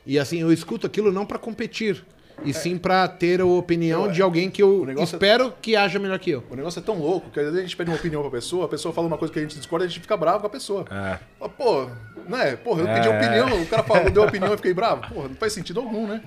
E 0.06 0.18
assim, 0.18 0.40
eu 0.40 0.52
escuto 0.52 0.86
aquilo 0.86 1.12
não 1.12 1.26
para 1.26 1.38
competir, 1.38 2.04
e 2.42 2.54
sim 2.54 2.78
para 2.78 3.06
ter 3.06 3.40
a 3.40 3.44
opinião 3.44 4.06
Eu- 4.06 4.12
de 4.12 4.22
alguém 4.22 4.50
que 4.50 4.62
eu 4.62 4.88
é- 4.88 5.02
espero 5.02 5.52
que 5.60 5.76
haja 5.76 5.98
melhor 5.98 6.18
que 6.18 6.30
eu. 6.30 6.42
O 6.50 6.56
negócio 6.56 6.78
é 6.80 6.82
tão 6.82 6.98
louco 6.98 7.30
que 7.30 7.38
às 7.38 7.44
vezes 7.46 7.58
a 7.58 7.62
gente 7.62 7.76
pede 7.76 7.90
uma 7.90 7.96
opinião 7.98 8.22
pra 8.22 8.30
pessoa, 8.30 8.64
a 8.64 8.68
pessoa 8.68 8.94
fala 8.94 9.06
uma 9.06 9.18
coisa 9.18 9.32
que 9.32 9.38
a 9.38 9.42
gente 9.42 9.56
discorda, 9.58 9.84
a 9.84 9.88
gente 9.88 10.00
fica 10.00 10.16
bravo 10.16 10.40
com 10.40 10.46
a 10.46 10.50
pessoa. 10.50 10.84
É. 10.90 11.18
Fala, 11.38 11.50
Pô, 11.50 11.90
Né? 12.28 12.54
Porra, 12.56 12.82
eu 12.82 12.86
pedi 12.86 13.08
É. 13.08 13.16
opinião, 13.16 13.62
o 13.62 13.66
cara 13.66 13.82
falou, 13.82 14.08
deu 14.10 14.22
opinião 14.22 14.52
e 14.54 14.56
fiquei 14.56 14.72
bravo. 14.72 15.02
Porra, 15.12 15.28
não 15.28 15.34
faz 15.34 15.52
sentido 15.52 15.80
algum, 15.80 16.06
né? 16.06 16.22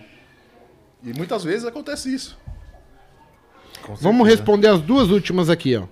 E 1.02 1.14
muitas 1.14 1.44
vezes 1.44 1.66
acontece 1.66 2.14
isso. 2.14 2.38
Vamos 4.02 4.28
responder 4.28 4.68
as 4.68 4.82
duas 4.82 5.10
últimas 5.10 5.50
aqui, 5.50 5.76
ó. 5.76 5.84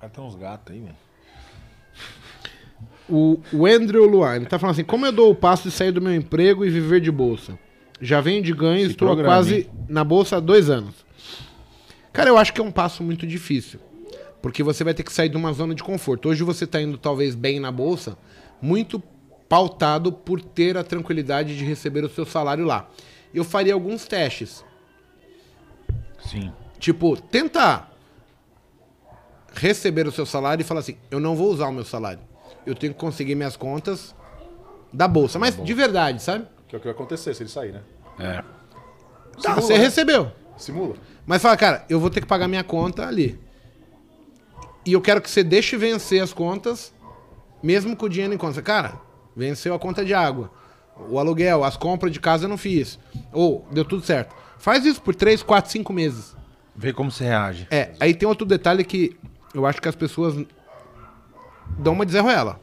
Cara, 0.00 0.12
tem 0.12 0.24
uns 0.24 0.34
gatos 0.34 0.74
aí, 0.74 0.80
velho. 0.80 1.04
O, 3.08 3.38
o 3.52 3.66
Andrew 3.66 4.06
Luan, 4.06 4.36
ele 4.36 4.46
tá 4.46 4.58
falando 4.58 4.74
assim: 4.74 4.84
como 4.84 5.04
eu 5.04 5.12
dou 5.12 5.30
o 5.30 5.34
passo 5.34 5.68
de 5.68 5.74
sair 5.74 5.92
do 5.92 6.00
meu 6.00 6.14
emprego 6.14 6.64
e 6.64 6.70
viver 6.70 7.00
de 7.00 7.10
bolsa? 7.10 7.58
Já 8.00 8.20
venho 8.20 8.42
de 8.42 8.52
ganho, 8.52 8.86
Se 8.86 8.92
estou 8.92 9.16
quase 9.16 9.70
na 9.88 10.02
bolsa 10.02 10.36
há 10.36 10.40
dois 10.40 10.68
anos. 10.68 10.94
Cara, 12.12 12.30
eu 12.30 12.38
acho 12.38 12.52
que 12.52 12.60
é 12.60 12.64
um 12.64 12.70
passo 12.70 13.02
muito 13.02 13.26
difícil. 13.26 13.78
Porque 14.40 14.62
você 14.62 14.84
vai 14.84 14.92
ter 14.94 15.02
que 15.02 15.12
sair 15.12 15.28
de 15.28 15.36
uma 15.36 15.52
zona 15.52 15.74
de 15.74 15.82
conforto. 15.82 16.28
Hoje 16.28 16.42
você 16.42 16.66
tá 16.66 16.80
indo 16.80 16.98
talvez 16.98 17.34
bem 17.34 17.58
na 17.58 17.70
bolsa, 17.70 18.16
muito 18.60 19.02
pautado 19.48 20.12
por 20.12 20.40
ter 20.40 20.76
a 20.76 20.84
tranquilidade 20.84 21.56
de 21.56 21.64
receber 21.64 22.04
o 22.04 22.08
seu 22.08 22.26
salário 22.26 22.64
lá. 22.64 22.88
Eu 23.34 23.44
faria 23.44 23.74
alguns 23.74 24.06
testes. 24.06 24.64
Sim. 26.30 26.52
Tipo, 26.78 27.16
tenta 27.16 27.88
receber 29.52 30.06
o 30.06 30.12
seu 30.12 30.24
salário 30.24 30.62
e 30.62 30.64
falar 30.64 30.80
assim: 30.80 30.96
eu 31.10 31.20
não 31.20 31.34
vou 31.34 31.50
usar 31.50 31.68
o 31.68 31.72
meu 31.72 31.84
salário. 31.84 32.20
Eu 32.66 32.74
tenho 32.74 32.94
que 32.94 33.00
conseguir 33.00 33.34
minhas 33.34 33.56
contas 33.56 34.14
da 34.92 35.08
bolsa. 35.08 35.38
Mas 35.38 35.62
de 35.62 35.74
verdade, 35.74 36.22
sabe? 36.22 36.46
Que 36.68 36.76
é 36.76 36.78
o 36.78 36.80
que 36.80 36.86
vai 36.86 36.94
acontecer 36.94 37.34
se 37.34 37.42
ele 37.42 37.50
sair, 37.50 37.72
né? 37.72 37.82
É. 38.18 38.42
Tá, 39.42 39.54
Simula, 39.54 39.60
você 39.60 39.72
né? 39.74 39.78
recebeu. 39.78 40.32
Simula. 40.56 40.96
Mas 41.26 41.42
fala, 41.42 41.56
cara, 41.56 41.84
eu 41.88 41.98
vou 41.98 42.10
ter 42.10 42.20
que 42.20 42.26
pagar 42.26 42.48
minha 42.48 42.64
conta 42.64 43.06
ali. 43.06 43.38
E 44.86 44.92
eu 44.92 45.00
quero 45.00 45.20
que 45.20 45.30
você 45.30 45.42
deixe 45.42 45.76
vencer 45.76 46.22
as 46.22 46.32
contas, 46.32 46.92
mesmo 47.62 47.96
com 47.96 48.06
o 48.06 48.08
dinheiro 48.08 48.34
em 48.34 48.38
conta. 48.38 48.60
Cara, 48.62 49.00
venceu 49.34 49.74
a 49.74 49.78
conta 49.78 50.04
de 50.04 50.12
água. 50.12 50.50
O 51.08 51.18
aluguel, 51.18 51.64
as 51.64 51.76
compras 51.76 52.12
de 52.12 52.20
casa 52.20 52.44
eu 52.44 52.48
não 52.48 52.56
fiz. 52.56 52.98
Ou, 53.32 53.66
deu 53.70 53.84
tudo 53.84 54.04
certo. 54.04 54.34
Faz 54.58 54.84
isso 54.84 55.02
por 55.02 55.14
3, 55.14 55.42
4, 55.42 55.70
5 55.70 55.92
meses. 55.92 56.36
Vê 56.74 56.92
como 56.92 57.10
você 57.10 57.24
reage. 57.24 57.66
É, 57.70 57.92
aí 58.00 58.14
tem 58.14 58.28
outro 58.28 58.46
detalhe 58.46 58.84
que 58.84 59.16
eu 59.52 59.66
acho 59.66 59.80
que 59.80 59.88
as 59.88 59.94
pessoas 59.94 60.34
dão 61.78 61.92
uma 61.92 62.06
deserroela. 62.06 62.60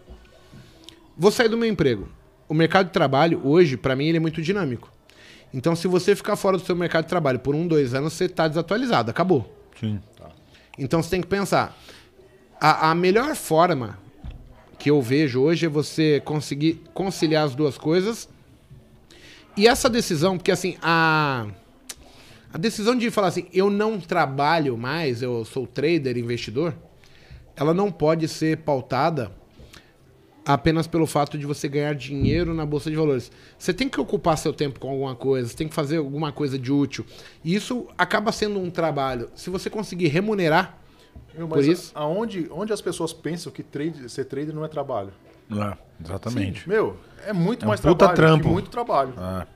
Vou 1.18 1.32
sair 1.32 1.50
do 1.50 1.58
meu 1.58 1.70
emprego. 1.70 2.10
O 2.48 2.54
mercado 2.54 2.88
de 2.88 2.92
trabalho, 2.92 3.42
hoje, 3.44 3.78
pra 3.78 3.96
mim, 3.96 4.08
ele 4.08 4.18
é 4.18 4.20
muito 4.20 4.42
dinâmico. 4.42 4.92
Então, 5.54 5.76
se 5.76 5.88
você 5.88 6.16
ficar 6.16 6.36
fora 6.36 6.58
do 6.58 6.66
seu 6.66 6.76
mercado 6.76 7.04
de 7.04 7.10
trabalho 7.10 7.40
por 7.40 7.56
um, 7.56 7.68
dois 7.68 7.94
anos, 7.94 8.14
você 8.14 8.28
tá 8.28 8.48
desatualizado, 8.48 9.12
acabou. 9.12 9.54
Sim. 9.80 10.02
Então, 10.78 11.02
você 11.02 11.10
tem 11.10 11.22
que 11.22 11.28
pensar. 11.28 11.78
A, 12.60 12.92
a 12.92 12.96
melhor 12.96 13.36
forma 13.36 13.98
que 14.82 14.90
eu 14.90 15.00
vejo 15.00 15.40
hoje 15.42 15.68
é 15.68 15.70
você 15.70 16.20
conseguir 16.26 16.82
conciliar 16.92 17.46
as 17.46 17.54
duas 17.54 17.78
coisas. 17.78 18.28
E 19.56 19.68
essa 19.68 19.88
decisão, 19.88 20.40
porque 20.40 20.52
assim, 20.52 20.76
a, 20.82 21.46
a 22.52 22.58
decisão 22.58 22.96
de 22.98 23.12
falar 23.12 23.28
assim, 23.28 23.46
eu 23.54 23.70
não 23.70 24.00
trabalho 24.00 24.76
mais, 24.76 25.22
eu 25.22 25.46
sou 25.46 25.68
trader, 25.68 26.18
investidor, 26.18 26.74
ela 27.56 27.76
não 27.76 27.92
pode 27.92 28.28
ser 28.28 28.58
pautada 28.58 29.32
apenas 30.44 30.88
pelo 30.88 31.06
fato 31.06 31.38
de 31.38 31.46
você 31.46 31.68
ganhar 31.68 31.94
dinheiro 31.94 32.52
na 32.52 32.66
bolsa 32.66 32.90
de 32.90 32.96
valores. 32.96 33.32
Você 33.60 33.72
tem 33.76 33.88
que 33.88 34.02
ocupar 34.02 34.36
seu 34.36 34.52
tempo 34.52 34.80
com 34.80 34.90
alguma 34.90 35.14
coisa, 35.14 35.56
tem 35.56 35.68
que 35.68 35.76
fazer 35.76 35.98
alguma 35.98 36.32
coisa 36.32 36.58
de 36.58 36.72
útil. 36.72 37.06
E 37.44 37.54
isso 37.54 37.86
acaba 37.96 38.32
sendo 38.32 38.60
um 38.60 38.72
trabalho. 38.72 39.30
Se 39.36 39.52
você 39.52 39.70
conseguir 39.70 40.08
remunerar 40.08 40.81
Meu, 41.34 41.48
Por 41.48 41.58
mas 41.58 41.66
isso- 41.68 41.92
aonde 41.96 42.48
onde 42.52 42.74
as 42.74 42.82
pessoas 42.82 43.14
pensam 43.14 43.52
que 43.52 43.64
trade, 43.64 44.10
ser 44.10 44.26
trader 44.26 44.54
não 44.54 44.66
é 44.66 44.68
trabalho? 44.68 45.12
É, 45.52 45.78
exatamente. 46.04 46.68
Meu, 46.68 46.98
é 47.26 47.34
muito 47.34 47.64
É 47.64 47.66
um 47.66 47.70
mais 47.70 47.80
puta 47.82 47.96
trabalho. 47.96 48.16
trampo. 48.16 48.48
muito 48.50 48.70
trabalho. 48.70 49.14
É. 49.18 49.48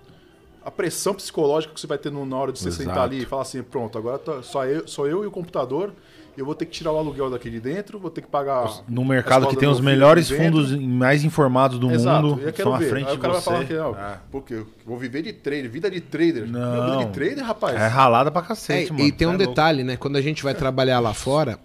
A 0.64 0.72
pressão 0.72 1.14
psicológica 1.14 1.74
que 1.74 1.80
você 1.80 1.86
vai 1.88 1.98
ter 1.98 2.12
na 2.12 2.36
hora 2.38 2.52
de 2.52 2.60
você 2.60 2.70
Exato. 2.70 2.84
sentar 2.84 3.04
ali 3.04 3.22
e 3.22 3.26
falar 3.26 3.44
assim, 3.44 3.62
pronto, 3.62 3.98
agora 3.98 4.18
tá- 4.18 4.42
só, 4.42 4.66
eu, 4.66 4.88
só 4.88 5.06
eu 5.06 5.24
e 5.24 5.28
o 5.28 5.32
computador, 5.32 5.94
eu 6.38 6.46
vou 6.46 6.54
ter 6.56 6.66
que 6.66 6.72
tirar 6.72 6.92
o 6.92 6.98
aluguel 6.98 7.30
daqui 7.30 7.50
de 7.50 7.60
dentro, 7.60 7.98
vou 8.00 8.10
ter 8.12 8.22
que 8.22 8.28
pagar... 8.28 8.84
No 8.88 9.04
mercado 9.06 9.48
que 9.48 9.56
tem 9.56 9.68
os 9.70 9.80
melhores 9.80 10.30
fundos 10.30 10.72
mais 10.76 11.24
informados 11.24 11.78
do 11.80 11.90
Exato, 11.92 12.28
mundo 12.28 12.42
são 12.56 12.74
à 12.74 12.80
frente 12.80 13.08
Aí 13.08 13.14
o 13.14 13.16
de 13.16 13.22
cara 13.22 13.34
vai 13.34 13.42
você. 13.42 13.50
falar 13.50 13.66
que 13.66 13.74
não, 13.74 13.96
É. 13.98 14.20
porque 14.32 14.54
eu 14.56 14.68
vou 14.86 14.98
viver 14.98 15.22
de 15.22 15.34
trader, 15.34 15.70
vida 15.70 15.90
de 15.90 16.02
trader. 16.02 16.48
Meu, 16.48 16.72
vida 16.72 16.88
Não. 16.88 16.98
de 17.06 17.12
trader, 17.12 17.44
rapaz. 17.46 17.76
É 17.76 17.88
ralada 17.88 18.30
pra 18.32 18.42
É, 18.42 18.46
cacete, 18.46 18.92
mano. 18.94 19.06
e 19.06 19.12
tem 19.12 19.28
um 19.28 19.34
é 19.34 19.38
louco. 19.38 19.50
detalhe, 19.50 19.84
né? 19.84 19.98
Quando 19.98 20.16
a 20.18 20.22
gente 20.22 20.44
vai 20.44 20.54
trabalhar 20.54 21.00
lá 21.00 21.14
fora, 21.14 21.60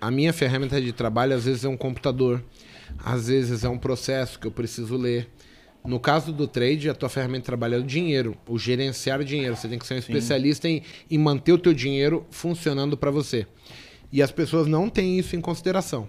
a 0.00 0.10
minha 0.10 0.32
ferramenta 0.32 0.80
de 0.80 0.92
trabalho 0.92 1.34
às 1.34 1.44
vezes 1.44 1.64
é 1.64 1.68
um 1.68 1.76
computador, 1.76 2.42
às 3.04 3.28
vezes 3.28 3.64
é 3.64 3.68
um 3.68 3.78
processo 3.78 4.38
que 4.38 4.46
eu 4.46 4.50
preciso 4.50 4.96
ler. 4.96 5.28
No 5.84 6.00
caso 6.00 6.32
do 6.32 6.48
trade, 6.48 6.90
a 6.90 6.94
tua 6.94 7.08
ferramenta 7.08 7.42
de 7.42 7.46
trabalho 7.46 7.76
é 7.76 7.78
o 7.78 7.82
dinheiro, 7.84 8.36
o 8.48 8.58
gerenciar 8.58 9.20
o 9.20 9.24
dinheiro. 9.24 9.54
Você 9.54 9.68
tem 9.68 9.78
que 9.78 9.86
ser 9.86 9.94
um 9.94 9.98
especialista 9.98 10.68
em, 10.68 10.82
em 11.08 11.16
manter 11.16 11.52
o 11.52 11.58
teu 11.58 11.72
dinheiro 11.72 12.26
funcionando 12.28 12.96
para 12.96 13.08
você. 13.12 13.46
E 14.12 14.22
as 14.22 14.30
pessoas 14.30 14.66
não 14.66 14.88
têm 14.88 15.18
isso 15.18 15.34
em 15.36 15.40
consideração. 15.40 16.08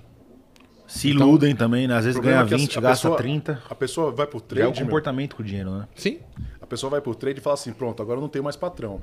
Se 0.88 1.10
iludem 1.10 1.54
também, 1.56 1.86
né? 1.88 1.96
Às 1.98 2.06
vezes 2.06 2.20
ganha 2.20 2.42
é 2.42 2.46
que 2.46 2.54
a- 2.54 2.58
20, 2.58 2.78
a 2.78 2.82
gasta 2.82 3.08
pessoa- 3.08 3.18
30. 3.18 3.62
A 3.70 3.76
pessoa 3.76 4.12
vai 4.12 4.26
pro 4.26 4.38
É 4.38 4.42
o 4.42 4.42
trade, 4.42 4.80
meu, 4.80 4.86
comportamento 4.86 5.36
com 5.36 5.42
o 5.44 5.46
dinheiro, 5.46 5.72
né? 5.72 5.88
Sim? 5.96 6.20
a 6.62 6.66
pessoa 6.68 6.90
vai 6.90 7.00
pro 7.02 7.16
trade 7.16 7.40
e 7.40 7.42
fala 7.42 7.54
assim, 7.54 7.72
pronto, 7.72 8.02
agora 8.02 8.18
eu 8.18 8.22
não 8.22 8.28
tenho 8.30 8.44
mais 8.44 8.56
patrão. 8.58 9.02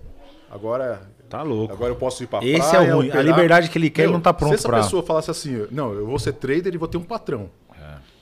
Agora 0.51 1.11
Tá 1.29 1.43
louco. 1.43 1.73
Agora 1.73 1.91
eu 1.91 1.97
posso 1.97 2.23
ir 2.23 2.27
pra 2.27 2.45
Esse 2.45 2.59
praia, 2.71 2.87
é 2.87 2.95
o 2.95 2.99
ruim. 2.99 3.11
A 3.11 3.23
liberdade 3.23 3.69
que 3.71 3.77
ele 3.79 3.89
quer, 3.91 4.05
ele 4.05 4.13
não 4.13 4.21
tá 4.21 4.33
pronto 4.33 4.51
Se 4.51 4.57
essa 4.57 4.69
pra- 4.69 4.83
pessoa 4.83 5.03
falasse 5.03 5.31
assim, 5.31 5.67
não, 5.71 5.93
eu 5.93 6.07
vou 6.07 6.19
ser 6.19 6.35
trader 6.35 6.73
e 6.73 6.77
vou 6.77 6.87
ter 6.87 6.97
um 6.99 7.03
patrão. 7.03 7.51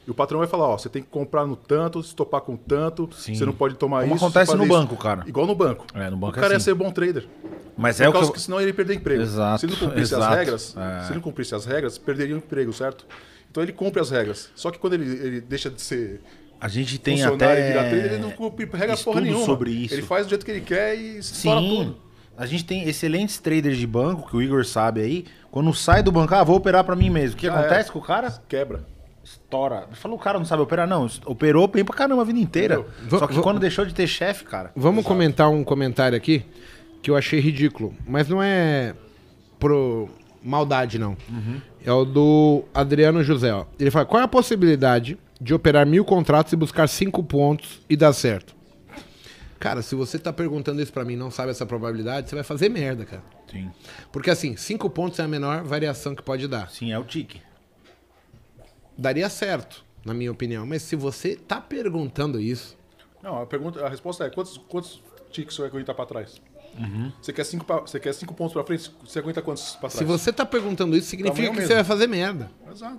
É. 0.02 0.08
E 0.08 0.10
o 0.10 0.14
patrão 0.14 0.38
vai 0.40 0.48
falar, 0.48 0.68
ó, 0.68 0.76
você 0.78 0.88
tem 0.88 1.02
que 1.02 1.08
comprar 1.08 1.46
no 1.46 1.54
tanto, 1.56 2.02
se 2.02 2.14
topar 2.14 2.40
com 2.40 2.56
tanto, 2.56 3.08
Sim. 3.14 3.34
você 3.34 3.44
não 3.44 3.52
pode 3.52 3.74
tomar 3.76 4.02
Como 4.02 4.16
isso. 4.16 4.24
acontece 4.24 4.54
no 4.56 4.64
isso. 4.64 4.72
banco, 4.72 4.96
cara. 4.96 5.22
Igual 5.26 5.46
no 5.46 5.54
banco. 5.54 5.86
É, 5.94 6.10
no 6.10 6.16
banco 6.16 6.36
o 6.36 6.38
é 6.38 6.42
cara 6.42 6.54
ia 6.54 6.56
assim. 6.56 6.64
ser 6.64 6.74
bom 6.74 6.90
trader. 6.90 7.26
Mas 7.76 7.96
Por 7.98 8.02
é 8.04 8.08
o 8.08 8.12
que 8.12 8.32
que 8.32 8.40
senão 8.40 8.60
ele 8.60 8.70
ia 8.70 8.74
perder 8.74 8.94
emprego. 8.94 9.22
Exato, 9.22 9.60
Se 9.60 9.66
ele 9.66 9.72
não 9.72 9.80
cumprisse 9.80 10.14
exato. 10.14 10.32
as 10.32 10.38
regras, 10.38 10.76
É. 10.76 11.04
se 11.06 11.14
não 11.14 11.20
cumprisse 11.20 11.54
as 11.54 11.64
regras, 11.64 11.98
perderia 11.98 12.34
o 12.34 12.38
emprego, 12.38 12.72
certo? 12.72 13.06
Então 13.50 13.62
ele 13.62 13.72
cumpre 13.72 14.00
as 14.00 14.10
regras. 14.10 14.50
Só 14.54 14.70
que 14.70 14.78
quando 14.78 14.94
ele, 14.94 15.04
ele 15.04 15.40
deixa 15.40 15.70
de 15.70 15.80
ser 15.80 16.20
A 16.60 16.68
gente 16.68 16.98
tem 16.98 17.18
e 17.18 17.22
até 17.22 17.68
virar 17.68 17.82
trader, 17.88 18.12
ele 18.12 18.18
não 18.18 18.30
cumpre 18.30 18.68
regra 18.72 18.96
porra 18.96 19.20
nenhuma. 19.20 19.44
sobre 19.44 19.70
isso. 19.70 19.94
Ele 19.94 20.02
faz 20.02 20.26
do 20.26 20.30
jeito 20.30 20.44
que 20.44 20.50
ele 20.50 20.60
quer 20.62 20.96
e 20.96 21.18
estoura 21.18 21.60
Sim. 21.60 21.68
tudo. 21.68 21.96
A 22.36 22.46
gente 22.46 22.64
tem 22.64 22.88
excelentes 22.88 23.38
traders 23.38 23.76
de 23.76 23.86
banco, 23.86 24.28
que 24.28 24.36
o 24.36 24.42
Igor 24.42 24.64
sabe 24.64 25.00
aí. 25.02 25.24
Quando 25.50 25.72
sai 25.74 26.02
do 26.02 26.10
banco, 26.10 26.34
ah, 26.34 26.42
vou 26.42 26.56
operar 26.56 26.82
pra 26.82 26.96
mim 26.96 27.10
mesmo. 27.10 27.36
O 27.36 27.38
que 27.38 27.46
Já 27.46 27.54
acontece 27.58 27.90
é. 27.90 27.92
com 27.92 27.98
o 27.98 28.02
cara? 28.02 28.30
Quebra. 28.48 28.86
Estoura. 29.24 29.88
Falou, 29.92 30.16
o 30.16 30.20
cara 30.20 30.38
não 30.38 30.44
sabe 30.44 30.62
operar. 30.62 30.86
Não, 30.86 31.08
operou 31.26 31.68
bem 31.68 31.84
pra 31.84 31.96
caramba 31.96 32.22
a 32.22 32.24
vida 32.24 32.38
inteira. 32.38 32.80
Entendeu? 32.80 33.18
Só 33.18 33.26
que 33.26 33.40
quando 33.40 33.60
deixou 33.60 33.84
de 33.84 33.94
ter 33.94 34.06
chefe, 34.06 34.44
cara. 34.44 34.72
Vamos 34.74 35.04
comentar 35.04 35.48
um 35.48 35.62
comentário 35.62 36.16
aqui 36.16 36.44
que 37.02 37.10
eu 37.10 37.16
achei 37.16 37.40
ridículo, 37.40 37.94
mas 38.06 38.28
não 38.28 38.42
é 38.42 38.94
pro 39.58 40.08
maldade 40.42 40.98
não. 40.98 41.16
É 41.84 41.92
o 41.92 42.04
do 42.04 42.64
Adriano 42.74 43.22
José. 43.22 43.52
Ó. 43.52 43.64
Ele 43.78 43.90
fala: 43.90 44.04
qual 44.04 44.20
é 44.20 44.24
a 44.24 44.28
possibilidade 44.28 45.18
de 45.40 45.54
operar 45.54 45.86
mil 45.86 46.04
contratos 46.04 46.52
e 46.52 46.56
buscar 46.56 46.88
cinco 46.88 47.22
pontos 47.22 47.80
e 47.88 47.96
dar 47.96 48.12
certo? 48.12 48.54
Cara, 49.58 49.80
se 49.80 49.94
você 49.94 50.18
tá 50.18 50.32
perguntando 50.32 50.82
isso 50.82 50.92
pra 50.92 51.04
mim 51.04 51.12
e 51.12 51.16
não 51.16 51.30
sabe 51.30 51.50
essa 51.52 51.64
probabilidade, 51.64 52.28
você 52.28 52.34
vai 52.34 52.42
fazer 52.42 52.68
merda, 52.68 53.04
cara. 53.04 53.22
Sim. 53.48 53.70
Porque 54.10 54.28
assim, 54.28 54.56
cinco 54.56 54.90
pontos 54.90 55.20
é 55.20 55.22
a 55.22 55.28
menor 55.28 55.62
variação 55.62 56.16
que 56.16 56.22
pode 56.22 56.48
dar. 56.48 56.68
Sim, 56.68 56.92
é 56.92 56.98
o 56.98 57.04
tique. 57.04 57.40
Daria 58.96 59.28
certo, 59.28 59.84
na 60.04 60.12
minha 60.14 60.30
opinião. 60.30 60.66
Mas 60.66 60.82
se 60.82 60.96
você 60.96 61.36
tá 61.36 61.60
perguntando 61.60 62.40
isso, 62.40 62.76
Não, 63.22 63.40
a, 63.42 63.46
pergunta, 63.46 63.84
a 63.84 63.88
resposta 63.88 64.24
é: 64.24 64.30
quantos, 64.30 64.58
quantos 64.68 65.00
tiques 65.30 65.54
você 65.56 65.62
aguenta 65.64 65.94
pra 65.94 66.06
trás? 66.06 66.40
Uhum. 66.78 67.12
Você, 67.20 67.32
quer 67.32 67.44
cinco 67.44 67.64
pra- 67.66 67.80
você 67.80 68.00
quer 68.00 68.14
cinco 68.14 68.32
pontos 68.34 68.52
pra 68.54 68.64
frente? 68.64 68.90
Você 69.06 69.18
aguenta 69.18 69.42
quantos 69.42 69.72
pra 69.72 69.88
trás? 69.90 69.94
se 69.94 70.04
você 70.04 70.32
tá 70.32 70.44
perguntando 70.46 70.96
isso, 70.96 71.08
significa 71.08 71.36
Tamanho 71.36 71.52
que 71.52 71.58
mesmo. 71.58 71.68
você 71.68 71.74
vai 71.74 71.84
fazer 71.84 72.06
merda. 72.06 72.50
Exato. 72.70 72.98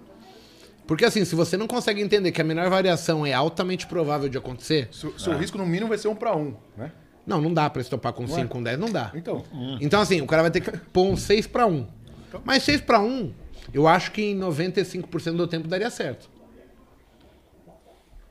Porque 0.86 1.06
assim, 1.06 1.24
se 1.26 1.34
você 1.34 1.56
não 1.57 1.65
consegue 1.65 2.02
entender 2.02 2.32
que 2.32 2.41
a 2.41 2.44
menor 2.44 2.70
variação 2.70 3.26
é 3.26 3.34
altamente 3.34 3.88
provável 3.88 4.28
de 4.30 4.38
acontecer, 4.38 4.90
Seu, 4.91 5.18
seu 5.18 5.36
risco 5.38 5.57
no 5.57 5.65
mínimo 5.65 5.88
vai 5.88 5.98
ser 5.98 6.10
um 6.10 6.15
pra 6.15 6.36
um, 6.36 6.56
né? 6.78 6.91
não, 7.26 7.40
não 7.41 7.53
dá 7.53 7.70
pra 7.70 7.82
estopar 7.82 8.11
com 8.14 8.28
5, 8.28 8.48
com 8.49 8.61
10, 8.61 8.78
não 8.78 8.91
dá. 8.91 9.10
Então, 9.15 9.44
Então 9.80 10.02
assim, 10.02 10.20
o 10.22 10.28
cara 10.28 10.41
vai 10.41 10.52
ter 10.52 10.60
que 10.60 10.72
pôr 10.91 11.06
um 11.06 11.15
6 11.15 11.48
pra 11.48 11.65
1. 11.65 11.88
Mas 12.44 12.64
6 12.64 12.82
pra 12.82 12.99
1, 12.99 13.34
eu 13.73 13.88
acho 13.88 14.11
que 14.11 14.22
em 14.23 14.40
95% 14.40 15.35
do 15.35 15.48
tempo 15.48 15.68
daria 15.68 15.90
certo. 15.90 16.30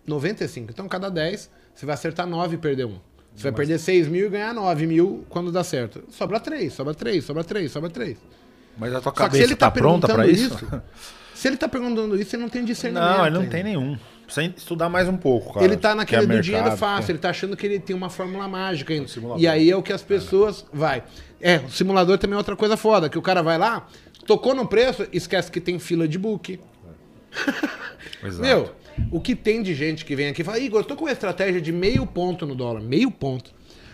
95. 0.06 0.70
Então 0.70 0.88
cada 0.88 1.08
10, 1.08 1.50
você 1.74 1.86
vai 1.86 1.94
acertar 1.94 2.26
9 2.26 2.56
e 2.56 2.58
perder 2.58 2.86
1. 2.86 2.98
Você 3.34 3.44
vai 3.44 3.52
perder 3.52 3.78
6 3.78 4.08
mil 4.08 4.26
e 4.26 4.28
ganhar 4.28 4.52
9 4.52 4.86
mil 4.86 5.24
quando 5.28 5.50
dá 5.50 5.64
certo. 5.64 6.04
Sobra 6.10 6.38
3, 6.38 6.72
sobra 6.72 6.92
3, 6.94 7.24
sobra 7.24 7.44
3, 7.44 7.70
sobra 7.70 7.88
3. 7.88 8.18
Mas 8.76 8.90
a 8.94 9.00
tua 9.00 9.04
Só 9.04 9.12
cabeça 9.12 9.44
ele 9.44 9.54
tá, 9.56 9.70
tá, 9.70 9.80
pronta 9.80 10.06
perguntando 10.06 10.30
isso? 10.30 10.54
isso, 10.54 10.82
se 11.34 11.48
ele 11.48 11.56
tá 11.56 11.68
perguntando 11.68 12.20
isso, 12.20 12.34
ele 12.36 12.42
não 12.42 12.48
tem 12.50 12.64
discernimento. 12.64 13.18
Não, 13.18 13.26
ele 13.26 13.38
não 13.38 13.46
tem 13.46 13.62
nenhum. 13.62 13.98
Precisa 14.24 14.54
estudar 14.56 14.88
mais 14.88 15.08
um 15.08 15.16
pouco, 15.16 15.54
cara. 15.54 15.64
Ele 15.64 15.76
tá 15.76 15.94
naquele 15.94 16.26
Que 16.26 16.32
é 16.32 16.36
do 16.36 16.42
dinheiro 16.42 16.64
mercado, 16.64 16.78
fácil, 16.78 17.06
que- 17.06 17.12
ele 17.12 17.18
tá 17.18 17.30
achando 17.30 17.56
que 17.56 17.66
ele 17.66 17.78
tem 17.80 17.94
uma 17.94 18.08
fórmula 18.08 18.48
mágica 18.48 18.94
simulador. 19.06 19.42
E 19.42 19.46
aí 19.48 19.70
é 19.70 19.76
o 19.76 19.82
que 19.82 19.92
as 19.92 20.02
pessoas. 20.02 20.64
Vai. 20.72 21.02
É, 21.40 21.58
o 21.58 21.70
simulador 21.70 22.16
também 22.18 22.34
é 22.34 22.38
outra 22.38 22.54
coisa 22.56 22.76
foda, 22.76 23.08
que 23.10 23.18
o 23.18 23.22
cara 23.22 23.42
vai 23.42 23.58
lá, 23.58 23.86
tocou 24.26 24.54
no 24.54 24.66
preço, 24.66 25.06
esquece 25.12 25.50
que 25.50 25.60
tem 25.60 25.78
fila 25.78 26.06
de 26.08 26.18
book. 26.18 26.58
Exato. 28.24 28.42
Meu, 28.42 28.70
o 29.10 29.20
que 29.20 29.34
tem 29.34 29.62
de 29.62 29.74
gente 29.74 30.04
que 30.04 30.14
vem 30.14 30.28
aqui 30.28 30.42
e 30.42 30.44
fala, 30.44 30.58
Igor, 30.58 30.80
eu 30.80 30.84
tô 30.84 30.94
com 30.96 31.04
uma 31.04 31.12
estratégia 31.12 31.60
de 31.60 31.72
meio 31.72 32.06
ponto 32.06 32.46
no 32.46 32.54
dólar. 32.54 32.80
Meio 32.80 33.10
ponto. 33.10 33.52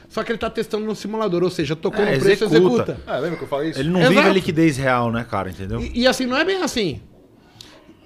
Só 0.09 0.23
que 0.25 0.33
ele 0.33 0.39
tá 0.39 0.49
testando 0.49 0.87
no 0.87 0.97
simulador, 0.97 1.43
ou 1.43 1.51
seja, 1.51 1.77
tocou 1.77 2.03
É, 2.03 2.15
no 2.15 2.21
preço, 2.21 2.45
executa. 2.45 2.93
executa. 2.93 3.01
Ah, 3.07 3.19
lembra 3.19 3.37
que 3.39 3.45
eu 3.45 3.49
falei 3.49 3.71
isso? 3.71 3.79
Ele 3.81 3.91
não 3.91 4.01
Exato. 4.01 4.15
vive 4.17 4.29
a 4.29 4.33
liquidez 4.33 4.77
real, 4.79 5.13
né, 5.13 5.25
cara? 5.29 5.51
Entendeu? 5.51 5.81
E, 5.83 6.01
e 6.01 6.07
assim, 6.07 6.25
não 6.25 6.37
é 6.37 6.45
bem 6.45 6.63
assim. 6.63 7.01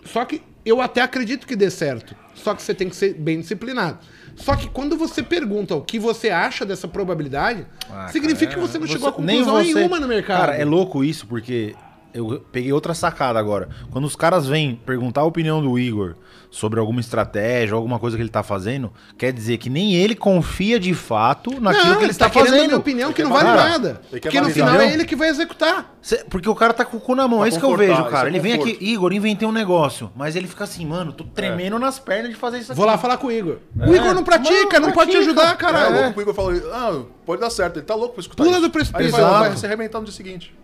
Só 0.05 0.25
que 0.25 0.43
eu 0.65 0.81
até 0.81 1.01
acredito 1.01 1.47
que 1.47 1.55
dê 1.55 1.71
certo. 1.71 2.15
Só 2.35 2.55
que 2.55 2.63
você 2.63 2.75
tem 2.75 2.89
que 2.89 2.97
ser 2.97 3.15
bem 3.15 3.41
disciplinado. 3.41 3.99
Só 4.35 4.57
que 4.57 4.69
quando 4.69 4.97
você 4.97 5.23
pergunta 5.23 5.77
o 5.77 5.83
que 5.83 5.99
você 5.99 6.29
acha 6.31 6.65
dessa 6.67 6.89
probabilidade, 6.89 7.67
Ah, 7.89 8.09
significa 8.09 8.53
cara, 8.53 8.63
que 8.63 8.69
você 8.69 8.79
não 8.79 8.87
é- 8.87 8.89
chegou 8.89 9.09
a 9.09 9.21
nem 9.21 9.39
conclusão 9.45 9.65
você- 9.65 9.75
nenhuma 9.75 10.01
no 10.01 10.09
mercado. 10.09 10.41
Cara, 10.41 10.57
é 10.57 10.65
louco 10.65 11.05
isso, 11.05 11.25
porque 11.27 11.75
eu 12.15 12.45
peguei 12.53 12.73
outra 12.73 12.95
sacada 12.95 13.39
agora. 13.39 13.69
Quando 13.91 14.05
os 14.05 14.17
caras 14.17 14.47
vêm 14.47 14.75
perguntar 14.87 15.23
a 15.23 15.25
opinião 15.25 15.63
do 15.63 15.79
Igor 15.79 16.15
sobre 16.51 16.79
alguma 16.79 17.01
estratégia, 17.01 17.75
alguma 17.75 17.99
coisa 17.99 18.17
que 18.17 18.23
ele 18.23 18.29
tá 18.29 18.43
fazendo, 18.43 18.93
quer 19.17 19.33
dizer 19.33 19.57
que 19.57 19.71
nem 19.71 19.95
ele 19.95 20.15
confia 20.15 20.79
de 20.79 20.93
fato 20.93 21.59
naquilo 21.61 21.87
não, 21.91 21.97
que 21.97 22.05
ele 22.05 22.11
está 22.11 22.29
querendo 22.29 22.49
a 22.49 22.51
fazendo. 22.51 22.67
minha 22.67 22.77
opinião 22.79 23.13
que 23.13 23.23
não 23.23 23.31
vale 23.33 23.45
validar. 23.47 23.71
nada. 23.71 24.01
Porque 24.11 24.41
no 24.41 24.51
final 24.51 24.75
é 24.81 24.93
ele 24.93 25.05
que 25.07 25.17
vai 25.17 25.29
executar. 25.31 25.95
Cê- 26.03 26.25
Porque 26.29 26.49
o 26.49 26.55
cara 26.55 26.75
tá 26.75 26.85
com 26.85 26.97
o 26.99 27.01
cu 27.01 27.15
na 27.15 27.27
mão, 27.27 27.39
Pra 27.39 27.47
é 27.47 27.49
isso 27.49 27.59
que 27.59 27.65
eu 27.65 27.77
vejo, 27.77 28.05
cara. 28.07 28.29
é 28.29 28.31
Ele 28.31 28.41
vem 28.41 28.53
aqui, 28.53 28.77
Igor, 28.81 29.13
inventei 29.13 29.47
um 29.49 29.53
negócio, 29.53 30.11
mas 30.15 30.37
ele 30.37 30.47
fica 30.47 30.65
assim, 30.65 30.85
mano, 30.85 31.13
tô 31.13 31.25
tremendo 31.25 31.79
nas 31.79 31.99
pernas 31.99 32.31
de 32.31 32.37
fazer 32.37 32.59
isso 32.59 32.73
aqui. 32.73 32.77
Vou 32.79 32.87
lá 32.87 32.99
falar 32.99 33.17
com 33.17 33.29
o 33.29 33.33
Igor. 33.33 33.57
O 33.77 33.95
Igor 33.95 34.13
não 34.15 34.23
pratica, 34.25 34.79
Não 34.79 34.89
não, 34.89 34.95
pode 34.95 35.11
te 35.11 35.17
pratica. 35.17 35.19
ajudar, 35.21 35.51
Tá 35.53 35.57
caralho. 35.57 36.03
louco, 36.03 36.19
o 36.19 36.23
Igor 36.23 36.35
falou, 36.35 36.53
ah, 36.73 37.03
pode 37.25 37.41
dar 37.41 37.49
certo, 37.51 37.79
ele 37.79 37.87
tá 37.87 37.95
louco 37.95 38.15
pra 38.15 38.21
escutar 38.21 38.43
Pula 38.45 38.57
isso. 38.59 38.67
do 38.67 38.71
precipício. 38.71 38.99
Aí 39.17 39.23
ele 39.23 39.31
vai, 39.31 39.49
vai 39.49 39.57
se 39.57 39.65
arrebentar 39.65 39.99
no 40.01 40.05
dia 40.05 40.15
seguinte. 40.15 40.55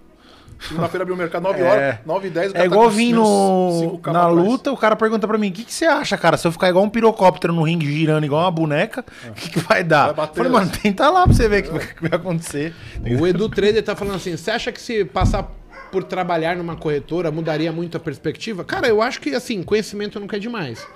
Segunda-feira 0.60 1.02
abriu 1.02 1.14
o 1.14 1.18
mercado 1.18 1.42
9 1.44 1.60
É. 1.60 1.64
horas, 1.70 1.98
9 2.04 2.26
e 2.26 2.30
10 2.30 2.46
o 2.46 2.50
É 2.50 2.52
cara 2.54 2.64
igual 2.66 2.88
tá 2.90 2.96
vir 2.96 3.12
no, 3.12 3.22
5K 3.22 4.12
na 4.12 4.20
pra 4.24 4.32
trás. 4.32 4.34
luta, 4.48 4.72
o 4.72 4.76
cara 4.76 4.96
pergunta 4.96 5.26
pra 5.28 5.38
mim, 5.38 5.48
o 5.50 5.52
que, 5.52 5.64
que 5.64 5.72
você 5.72 5.84
acha, 5.84 6.16
cara? 6.18 6.36
Se 6.36 6.46
eu 6.46 6.52
ficar 6.52 6.68
igual 6.68 6.84
um 6.84 6.90
pirocóptero 6.90 7.52
no 7.52 7.62
ringue 7.62 7.86
girando 7.92 8.24
igual 8.24 8.42
uma 8.42 8.50
boneca, 8.50 9.04
o 9.28 9.32
que, 9.32 9.50
que 9.50 9.58
vai 9.60 9.84
dar? 9.84 10.06
Vai 10.06 10.14
bater, 10.14 10.36
Falei, 10.38 10.52
mano, 10.52 10.70
tenta 10.82 11.08
lá 11.10 11.24
pra 11.24 11.32
você 11.32 11.48
ver 11.48 11.60
o 11.60 11.62
que, 11.64 11.70
vai- 11.70 11.86
que 11.94 12.08
vai 12.08 12.18
acontecer. 12.18 12.74
O 13.20 13.26
Edu 13.26 13.48
Trader 13.48 13.82
tá 13.84 13.94
falando 13.94 14.16
assim: 14.16 14.36
você 14.36 14.50
acha 14.50 14.72
que 14.72 14.80
se 14.80 15.04
passar 15.04 15.44
por 15.92 16.02
trabalhar 16.04 16.56
numa 16.56 16.76
corretora 16.76 17.30
mudaria 17.30 17.70
muito 17.72 17.96
a 17.96 18.00
perspectiva? 18.00 18.64
Cara, 18.64 18.88
eu 18.88 19.00
acho 19.00 19.20
que 19.20 19.34
assim, 19.34 19.62
conhecimento 19.62 20.18
nunca 20.18 20.36
é 20.36 20.40
demais. 20.40 20.86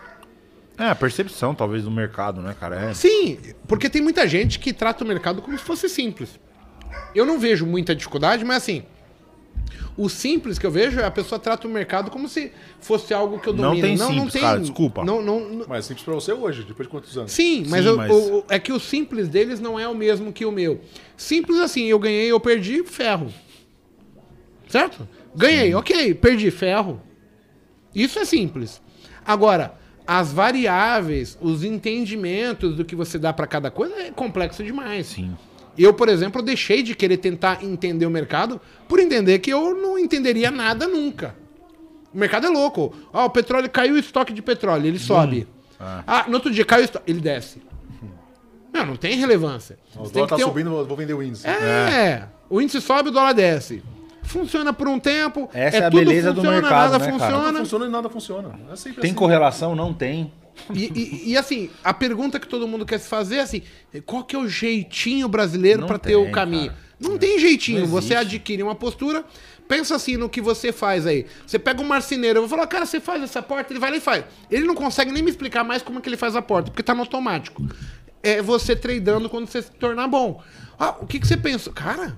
É, 0.79 0.89
a 0.89 0.95
percepção, 0.95 1.55
talvez, 1.55 1.85
do 1.85 1.91
mercado, 1.91 2.41
né, 2.41 2.55
cara? 2.59 2.77
É. 2.91 2.95
Sim, 2.95 3.39
porque 3.69 3.89
tem 3.89 4.03
muita 4.03 4.27
gente 4.27 4.59
que 4.59 4.73
trata 4.73 5.05
o 5.05 5.07
mercado 5.07 5.41
como 5.41 5.57
se 5.57 5.63
fosse 5.63 5.89
simples. 5.89 6.41
Eu 7.15 7.25
não 7.27 7.39
vejo 7.39 7.65
muita 7.67 7.95
dificuldade, 7.95 8.45
mas 8.45 8.57
assim. 8.59 8.83
O 9.97 10.09
simples 10.09 10.59
que 10.59 10.67
eu 10.67 10.71
vejo 10.71 10.99
é 11.01 11.05
a 11.05 11.11
pessoa 11.11 11.39
trata 11.39 11.67
o 11.69 11.71
mercado 11.71 12.11
como 12.11 12.29
se 12.29 12.51
fosse 12.81 13.13
algo 13.13 13.39
que 13.39 13.49
eu 13.49 13.53
Não 13.53 13.75
domino. 13.75 13.87
tem 13.87 13.97
simples, 13.97 14.41
cara, 14.43 14.59
desculpa. 14.61 15.05
Não, 15.05 15.21
não, 15.21 15.41
não- 15.49 15.67
Mas 15.69 15.85
é 15.85 15.89
simples 15.89 16.05
pra 16.05 16.15
você 16.15 16.33
hoje, 16.33 16.63
depois 16.65 16.87
de 16.89 16.91
quantos 16.91 17.17
anos? 17.19 17.31
Sim, 17.33 17.65
mas, 17.69 17.83
Sim, 17.83 17.89
eu- 17.91 17.97
mas- 17.97 18.11
o- 18.11 18.39
o- 18.39 18.45
é 18.49 18.59
que 18.59 18.73
o 18.73 18.81
simples 18.81 19.29
deles 19.29 19.61
não 19.61 19.79
é 19.79 19.87
o 19.87 19.95
mesmo 19.95 20.33
que 20.33 20.45
o 20.47 20.51
meu. 20.53 20.81
Simples 21.17 21.59
assim, 21.59 21.85
eu 21.87 21.99
ganhei, 21.99 22.31
eu 22.33 22.41
perdi, 22.41 22.83
ferro. 22.85 23.33
Certo? 24.69 25.07
Ganhei, 25.35 25.75
ok, 25.75 26.15
perdi, 26.15 26.51
ferro. 26.51 27.01
Isso 27.95 28.19
é 28.19 28.25
simples. 28.25 28.81
Agora, 29.25 29.75
as 30.07 30.33
variáveis, 30.33 31.37
os 31.41 31.63
entendimentos 31.65 32.75
do 32.77 32.85
que 32.85 32.97
você 32.97 33.19
dá 33.19 33.33
pra 33.33 33.47
cada 33.47 33.71
coisa 33.71 33.95
é 33.97 34.11
complexo 34.11 34.65
demais. 34.65 35.07
Sim. 35.07 35.37
Eu, 35.77 35.95
por 35.95 36.09
exemplo, 36.09 36.43
deixei 36.43 36.83
de 36.83 36.95
querer 36.95 37.17
tentar 37.17 37.65
entender 37.65 38.05
o 38.07 38.11
mercado 38.11 38.61
por 38.89 38.99
entender 39.01 39.39
que 39.39 39.51
eu 39.51 39.75
não 39.75 39.99
entenderia 39.99 40.51
nada 40.51 40.87
nunca. 40.87 41.35
O 42.13 42.19
mercado 42.19 42.47
é 42.47 42.51
louco. 42.51 42.95
Ah, 43.13 43.25
o 43.25 43.31
petróleo 43.31 43.71
caiu 43.71 43.95
o 43.95 43.99
estoque 43.99 44.33
de 44.33 44.43
petróleo, 44.43 44.87
ele 44.87 44.99
sobe. 44.99 45.47
Ah, 45.81 46.25
no 46.29 46.35
outro 46.35 46.51
dia 46.51 46.65
caiu 46.65 46.83
o 46.83 46.85
estoque, 46.85 47.11
ele 47.11 47.21
desce. 47.21 47.63
Não, 48.73 48.87
não 48.87 48.97
tem 48.97 49.17
relevância. 49.17 49.79
O 49.97 50.05
Você 50.05 50.13
dólar 50.15 50.29
tá 50.29 50.37
um- 50.37 50.41
subindo, 50.41 50.71
eu 50.79 50.87
vou 50.87 50.97
vender 50.97 51.13
o 51.15 51.23
índice. 51.23 51.47
É, 51.47 52.25
o 52.49 52.61
índice 52.61 52.81
sobe, 52.81 53.09
o 53.11 53.13
dólar 53.13 53.33
desce. 53.35 53.83
Funciona 54.23 54.73
por 54.73 54.89
um 54.89 54.99
tempo. 54.99 55.51
Essa 55.53 55.77
é 55.79 55.87
a 55.87 55.91
tudo 55.91 55.99
beleza 56.05 56.31
do 56.31 56.37
funciona, 56.37 56.61
mercado, 56.61 56.93
nada 56.93 56.99
né, 56.99 57.05
cara? 57.05 57.19
Nada 57.19 57.35
funciona. 57.35 57.59
funciona 57.59 57.85
e 57.87 57.89
nada 57.89 58.09
funciona. 58.09 58.49
É 58.71 58.75
Tem 58.77 58.93
assim. 59.11 59.15
correlação? 59.15 59.75
Não 59.75 59.93
tem. 59.93 60.33
E, 60.75 60.85
e- 60.85 61.31
e, 61.33 61.37
assim, 61.37 61.71
a 61.83 61.93
pergunta 61.95 62.39
que 62.39 62.47
todo 62.47 62.69
mundo 62.69 62.85
quer 62.87 62.99
se 62.99 63.09
fazer 63.09 63.37
é 63.37 63.41
assim: 63.41 63.63
qual 64.07 64.23
que 64.25 64.37
é 64.37 64.39
o 64.39 64.47
jeitinho 64.49 65.29
brasileiro 65.29 65.87
pra 65.87 65.99
ter 65.99 66.17
o 66.17 66.31
caminho? 66.31 66.67
cara. 66.71 66.79
Não 67.01 67.19
tem 67.19 67.39
jeitinho. 67.39 67.81
Não 67.81 67.87
você 67.89 68.15
adquire 68.15 68.63
uma 68.63 68.75
postura, 68.77 69.25
pensa 69.67 69.97
assim 69.97 70.17
no 70.17 70.29
que 70.29 70.41
você 70.41 70.71
faz 70.71 71.05
aí. 71.07 71.27
Você 71.45 71.59
pega 71.59 71.81
um 71.83 71.85
marceneiro, 71.87 72.39
eu 72.39 72.43
vou 72.43 72.49
falar, 72.49 72.67
cara, 72.69 72.87
você 72.87 73.01
faz 73.01 73.21
essa 73.23 73.43
porta, 73.43 73.73
ele 73.73 73.81
vai 73.81 73.91
lá 73.91 73.97
e 73.97 74.01
faz. 74.01 74.25
Ele 74.51 74.65
não 74.65 74.75
consegue 74.75 75.11
nem 75.11 75.21
me 75.23 75.31
explicar 75.31 75.65
mais 75.65 75.83
como 75.83 75.99
é 75.99 76.03
que 76.03 76.09
ele 76.09 76.17
faz 76.17 76.37
a 76.37 76.43
porta, 76.43 76.71
porque 76.71 76.83
tá 76.83 76.95
no 76.95 77.01
automático. 77.01 77.67
É 78.23 78.41
você 78.41 78.77
tradando 78.77 79.29
quando 79.29 79.49
você 79.49 79.63
se 79.63 79.71
tornar 79.73 80.07
bom. 80.07 80.41
Ah, 80.79 80.97
o 81.01 81.07
que, 81.07 81.19
que 81.19 81.27
você 81.27 81.37
pensa? 81.37 81.73
Cara, 81.73 82.17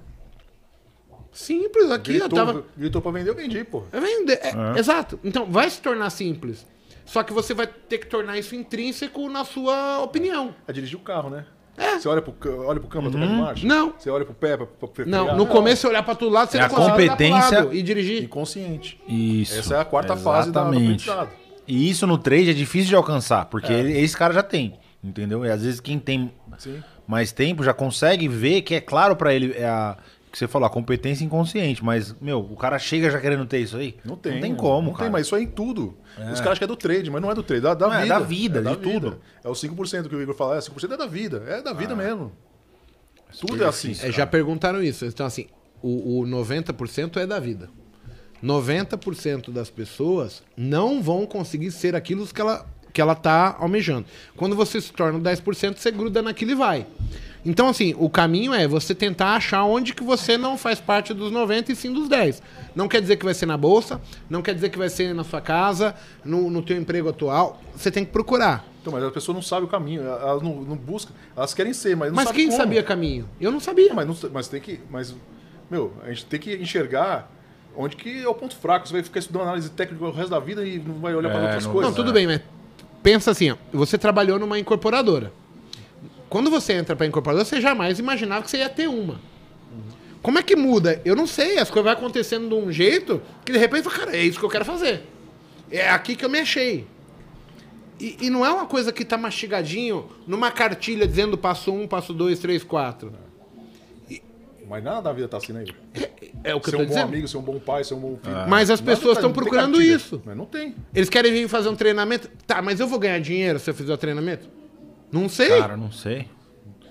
simples 1.32 1.90
aqui, 1.90 2.12
Gritou, 2.18 2.38
eu 2.38 2.46
tava. 2.46 2.66
gritou 2.76 3.00
pra 3.00 3.10
vender, 3.10 3.30
eu 3.30 3.34
vendi, 3.34 3.64
pô. 3.64 3.84
É 3.92 3.98
vender. 4.00 4.38
É, 4.42 4.78
Exato. 4.78 5.18
Então, 5.24 5.46
vai 5.46 5.68
se 5.70 5.80
tornar 5.80 6.10
simples. 6.10 6.66
Só 7.04 7.22
que 7.22 7.32
você 7.32 7.52
vai 7.54 7.66
ter 7.66 7.98
que 7.98 8.06
tornar 8.06 8.38
isso 8.38 8.54
intrínseco 8.54 9.28
na 9.28 9.44
sua 9.44 10.00
opinião. 10.02 10.54
É 10.66 10.72
dirigir 10.72 10.96
o 10.98 11.02
carro, 11.02 11.28
né? 11.30 11.44
É. 11.76 11.98
Você 11.98 12.08
olha 12.08 12.22
pro, 12.22 12.34
olha 12.66 12.78
pro 12.78 12.88
câmbio, 12.88 13.10
trocar 13.10 13.26
de 13.26 13.32
marcha? 13.34 13.66
Não. 13.66 13.94
Você 13.98 14.08
olha 14.08 14.24
pro 14.24 14.32
pé 14.34 14.56
pra, 14.56 14.64
pra 14.66 14.88
pra 14.88 15.04
Não, 15.04 15.36
no 15.36 15.44
começo 15.46 15.82
você 15.82 15.88
olhar 15.88 16.02
pra 16.04 16.14
todo 16.14 16.30
lado, 16.32 16.50
você 16.50 16.56
É 16.56 16.60
não 16.60 16.66
a 16.66 16.70
consegue 16.70 16.92
olhar 17.02 17.16
pro 17.16 17.26
competência- 17.26 17.58
lado 17.64 17.74
e 17.74 17.82
dirigir. 17.82 18.22
Inconsciente. 18.22 19.00
Isso. 19.08 19.58
Essa 19.58 19.74
é 19.76 19.80
a 19.80 19.84
quarta 19.84 20.16
fase 20.16 20.50
da- 20.52 20.62
do 20.62 20.68
Exatamente. 20.70 21.10
aprendizado. 21.10 21.30
E 21.66 21.90
isso 21.90 22.06
no 22.06 22.16
trade 22.16 22.50
é 22.50 22.52
difícil 22.52 22.88
de 22.90 22.94
alcançar, 22.94 23.46
porque 23.46 23.72
ele- 23.72 23.98
esse 23.98 24.16
cara 24.16 24.32
já 24.32 24.42
tem, 24.42 24.78
entendeu? 25.02 25.44
E 25.44 25.50
às 25.50 25.62
vezes 25.64 25.80
quem 25.80 25.98
tem 25.98 26.30
Sim. 26.58 26.80
mais 27.08 27.32
tempo 27.32 27.64
já 27.64 27.74
consegue 27.74 28.28
ver 28.28 28.62
que 28.62 28.74
é 28.76 28.80
claro 28.80 29.16
pra 29.16 29.34
ele 29.34 29.52
é 29.56 29.66
a 29.66 29.96
que 30.34 30.38
você 30.38 30.48
falou, 30.48 30.66
a 30.66 30.70
competência 30.70 31.24
inconsciente, 31.24 31.84
mas 31.84 32.12
meu, 32.20 32.40
o 32.40 32.56
cara 32.56 32.76
chega 32.76 33.08
já 33.08 33.20
querendo 33.20 33.46
ter 33.46 33.60
isso 33.60 33.76
aí? 33.76 33.96
Não 34.04 34.16
tem. 34.16 34.34
Não 34.34 34.40
tem 34.40 34.54
como, 34.54 34.88
Não 34.88 34.92
cara. 34.92 35.04
tem, 35.04 35.12
mas 35.12 35.26
isso 35.26 35.36
é 35.36 35.42
em 35.42 35.46
tudo. 35.46 35.96
Os 36.32 36.40
caras 36.40 36.58
que 36.58 36.64
é 36.64 36.66
do 36.66 36.74
trade, 36.76 37.08
mas 37.08 37.22
não 37.22 37.30
é 37.30 37.34
do 37.34 37.42
trade, 37.42 37.60
é 37.60 37.68
da, 37.68 37.74
da 37.74 37.86
Não, 37.86 37.94
é 37.94 38.02
vida. 38.02 38.14
da 38.14 38.20
vida, 38.20 38.62
de 38.62 38.76
tudo. 38.76 39.20
É 39.44 39.48
o 39.48 39.52
5% 39.52 40.08
que 40.08 40.16
o 40.16 40.20
Igor 40.20 40.34
fala, 40.34 40.56
é 40.56 40.58
5% 40.58 40.92
é 40.92 40.96
da 40.96 41.06
vida. 41.06 41.44
É 41.46 41.62
da 41.62 41.72
vida 41.72 41.94
mesmo. 41.94 42.32
Tudo 43.40 43.62
é 43.62 43.66
assim. 43.66 43.92
É, 44.02 44.10
já 44.10 44.26
perguntaram 44.26 44.82
isso. 44.82 45.04
Então, 45.06 45.24
assim, 45.26 45.46
o, 45.80 46.20
o 46.20 46.26
90% 46.26 47.16
é 47.16 47.26
da 47.26 47.38
vida. 47.38 47.68
90% 48.42 49.50
das 49.50 49.70
pessoas 49.70 50.42
não 50.56 51.02
vão 51.02 51.26
conseguir 51.26 51.70
ser 51.70 51.94
aquilo 51.94 52.26
que 52.26 52.40
ela, 52.40 52.66
que 52.92 53.00
ela 53.00 53.14
tá 53.14 53.56
almejando. 53.58 54.06
Quando 54.36 54.54
você 54.54 54.80
se 54.80 54.92
torna 54.92 55.18
10%, 55.18 55.76
você 55.76 55.90
gruda 55.90 56.20
naquilo 56.22 56.50
e 56.50 56.54
vai. 56.54 56.86
Então, 57.46 57.68
assim, 57.68 57.94
o 57.98 58.08
caminho 58.08 58.54
é 58.54 58.66
você 58.66 58.94
tentar 58.94 59.34
achar 59.36 59.64
onde 59.64 59.92
que 59.94 60.02
você 60.02 60.38
não 60.38 60.56
faz 60.56 60.80
parte 60.80 61.12
dos 61.12 61.30
90 61.30 61.72
e 61.72 61.76
sim 61.76 61.92
dos 61.92 62.08
10. 62.08 62.42
Não 62.74 62.88
quer 62.88 63.02
dizer 63.02 63.16
que 63.16 63.24
vai 63.24 63.34
ser 63.34 63.44
na 63.44 63.56
bolsa, 63.56 64.00
não 64.30 64.40
quer 64.40 64.54
dizer 64.54 64.70
que 64.70 64.78
vai 64.78 64.88
ser 64.88 65.14
na 65.14 65.24
sua 65.24 65.40
casa, 65.42 65.94
no, 66.24 66.48
no 66.48 66.62
teu 66.62 66.76
emprego 66.78 67.08
atual. 67.10 67.60
Você 67.76 67.90
tem 67.90 68.02
que 68.04 68.10
procurar. 68.12 68.64
Então, 68.80 68.92
mas 68.92 69.04
a 69.04 69.10
pessoa 69.10 69.34
não 69.34 69.42
sabe 69.42 69.66
o 69.66 69.68
caminho, 69.68 70.02
elas 70.02 70.42
não, 70.42 70.56
não 70.62 70.76
buscam, 70.76 71.12
elas 71.36 71.52
querem 71.52 71.72
ser, 71.74 71.94
mas 71.96 72.08
não 72.10 72.16
Mas 72.16 72.26
sabe 72.28 72.36
quem 72.38 72.46
como. 72.48 72.58
sabia 72.58 72.82
caminho? 72.82 73.28
Eu 73.40 73.50
não 73.52 73.60
sabia. 73.60 73.92
Mas, 73.94 74.06
não, 74.06 74.30
mas 74.30 74.48
tem 74.48 74.60
que. 74.60 74.80
Mas, 74.90 75.14
meu, 75.70 75.92
a 76.02 76.08
gente 76.08 76.24
tem 76.26 76.40
que 76.40 76.54
enxergar 76.56 77.30
onde 77.76 77.94
que 77.96 78.22
é 78.22 78.28
o 78.28 78.34
ponto 78.34 78.56
fraco. 78.56 78.86
Você 78.86 78.92
vai 78.94 79.02
ficar 79.02 79.18
estudando 79.20 79.42
análise 79.42 79.70
técnica 79.70 80.02
o 80.04 80.10
resto 80.10 80.30
da 80.30 80.38
vida 80.40 80.64
e 80.66 80.78
não 80.78 80.94
vai 80.94 81.14
olhar 81.14 81.28
para 81.30 81.40
É, 81.40 81.44
outras 81.44 81.64
não- 81.66 81.72
coisas. 81.72 81.90
Não, 81.90 81.96
tudo 81.96 82.12
bem, 82.12 82.26
mas 82.26 82.40
pensa 83.02 83.30
assim, 83.30 83.50
ó, 83.50 83.56
você 83.72 83.98
trabalhou 83.98 84.38
numa 84.38 84.58
incorporadora. 84.58 85.30
Quando 86.34 86.50
você 86.50 86.72
entra 86.72 86.96
pra 86.96 87.06
incorporadora, 87.06 87.44
você 87.44 87.60
jamais 87.60 88.00
imaginava 88.00 88.42
que 88.42 88.50
você 88.50 88.56
ia 88.56 88.68
ter 88.68 88.88
uma. 88.88 89.20
Como 90.20 90.36
é 90.36 90.42
que 90.42 90.56
muda? 90.56 91.00
Eu 91.04 91.14
não 91.14 91.28
sei, 91.28 91.58
as 91.58 91.70
coisas 91.70 91.84
vão 91.84 91.92
acontecendo 91.92 92.48
de 92.48 92.54
um 92.56 92.72
jeito 92.72 93.22
que 93.44 93.52
de 93.52 93.58
repente, 93.58 93.84
fala, 93.84 93.98
cara, 94.06 94.16
é 94.16 94.20
isso 94.24 94.40
que 94.40 94.44
eu 94.44 94.48
quero 94.50 94.64
fazer. 94.64 95.04
É 95.70 95.88
aqui 95.88 96.16
que 96.16 96.24
eu 96.24 96.28
me 96.28 96.40
achei. 96.40 96.88
E, 98.00 98.16
e 98.22 98.30
não 98.30 98.44
é 98.44 98.50
uma 98.50 98.66
coisa 98.66 98.90
que 98.92 99.04
tá 99.04 99.16
mastigadinho 99.16 100.08
numa 100.26 100.50
cartilha 100.50 101.06
dizendo 101.06 101.38
passo 101.38 101.72
um, 101.72 101.86
passo 101.86 102.12
dois, 102.12 102.40
três, 102.40 102.64
quatro. 102.64 103.12
Mas 104.68 104.82
nada 104.82 105.02
da 105.02 105.12
vida 105.12 105.28
tá 105.28 105.36
assim, 105.36 105.52
né, 105.52 105.62
Igor? 105.62 105.76
É 106.42 106.52
o 106.52 106.58
que 106.60 106.68
Ser 106.70 106.74
eu 106.74 106.80
um 106.80 106.82
tô 106.82 106.88
bom 106.88 106.94
dizendo. 106.94 107.08
amigo, 107.10 107.28
ser 107.28 107.36
um 107.36 107.42
bom 107.42 107.60
pai, 107.60 107.84
ser 107.84 107.94
um 107.94 108.00
bom 108.00 108.18
filho. 108.20 108.48
Mas 108.48 108.70
as 108.70 108.80
Nada 108.80 108.90
pessoas 108.90 109.14
tá- 109.14 109.20
estão 109.20 109.32
tem 109.32 109.40
procurando 109.40 109.80
isso. 109.80 110.20
Mas 110.24 110.36
não 110.36 110.46
tem. 110.46 110.74
Eles 110.92 111.08
querem 111.08 111.30
vir 111.32 111.46
fazer 111.48 111.68
um 111.68 111.76
treinamento. 111.76 112.28
Tá, 112.44 112.60
mas 112.60 112.80
eu 112.80 112.88
vou 112.88 112.98
ganhar 112.98 113.20
dinheiro 113.20 113.60
se 113.60 113.70
eu 113.70 113.74
fizer 113.74 113.94
o 113.94 113.96
treinamento? 113.96 114.63
Não 115.14 115.28
sei. 115.28 115.60
Cara, 115.60 115.76
não 115.76 115.92
sei. 115.92 116.28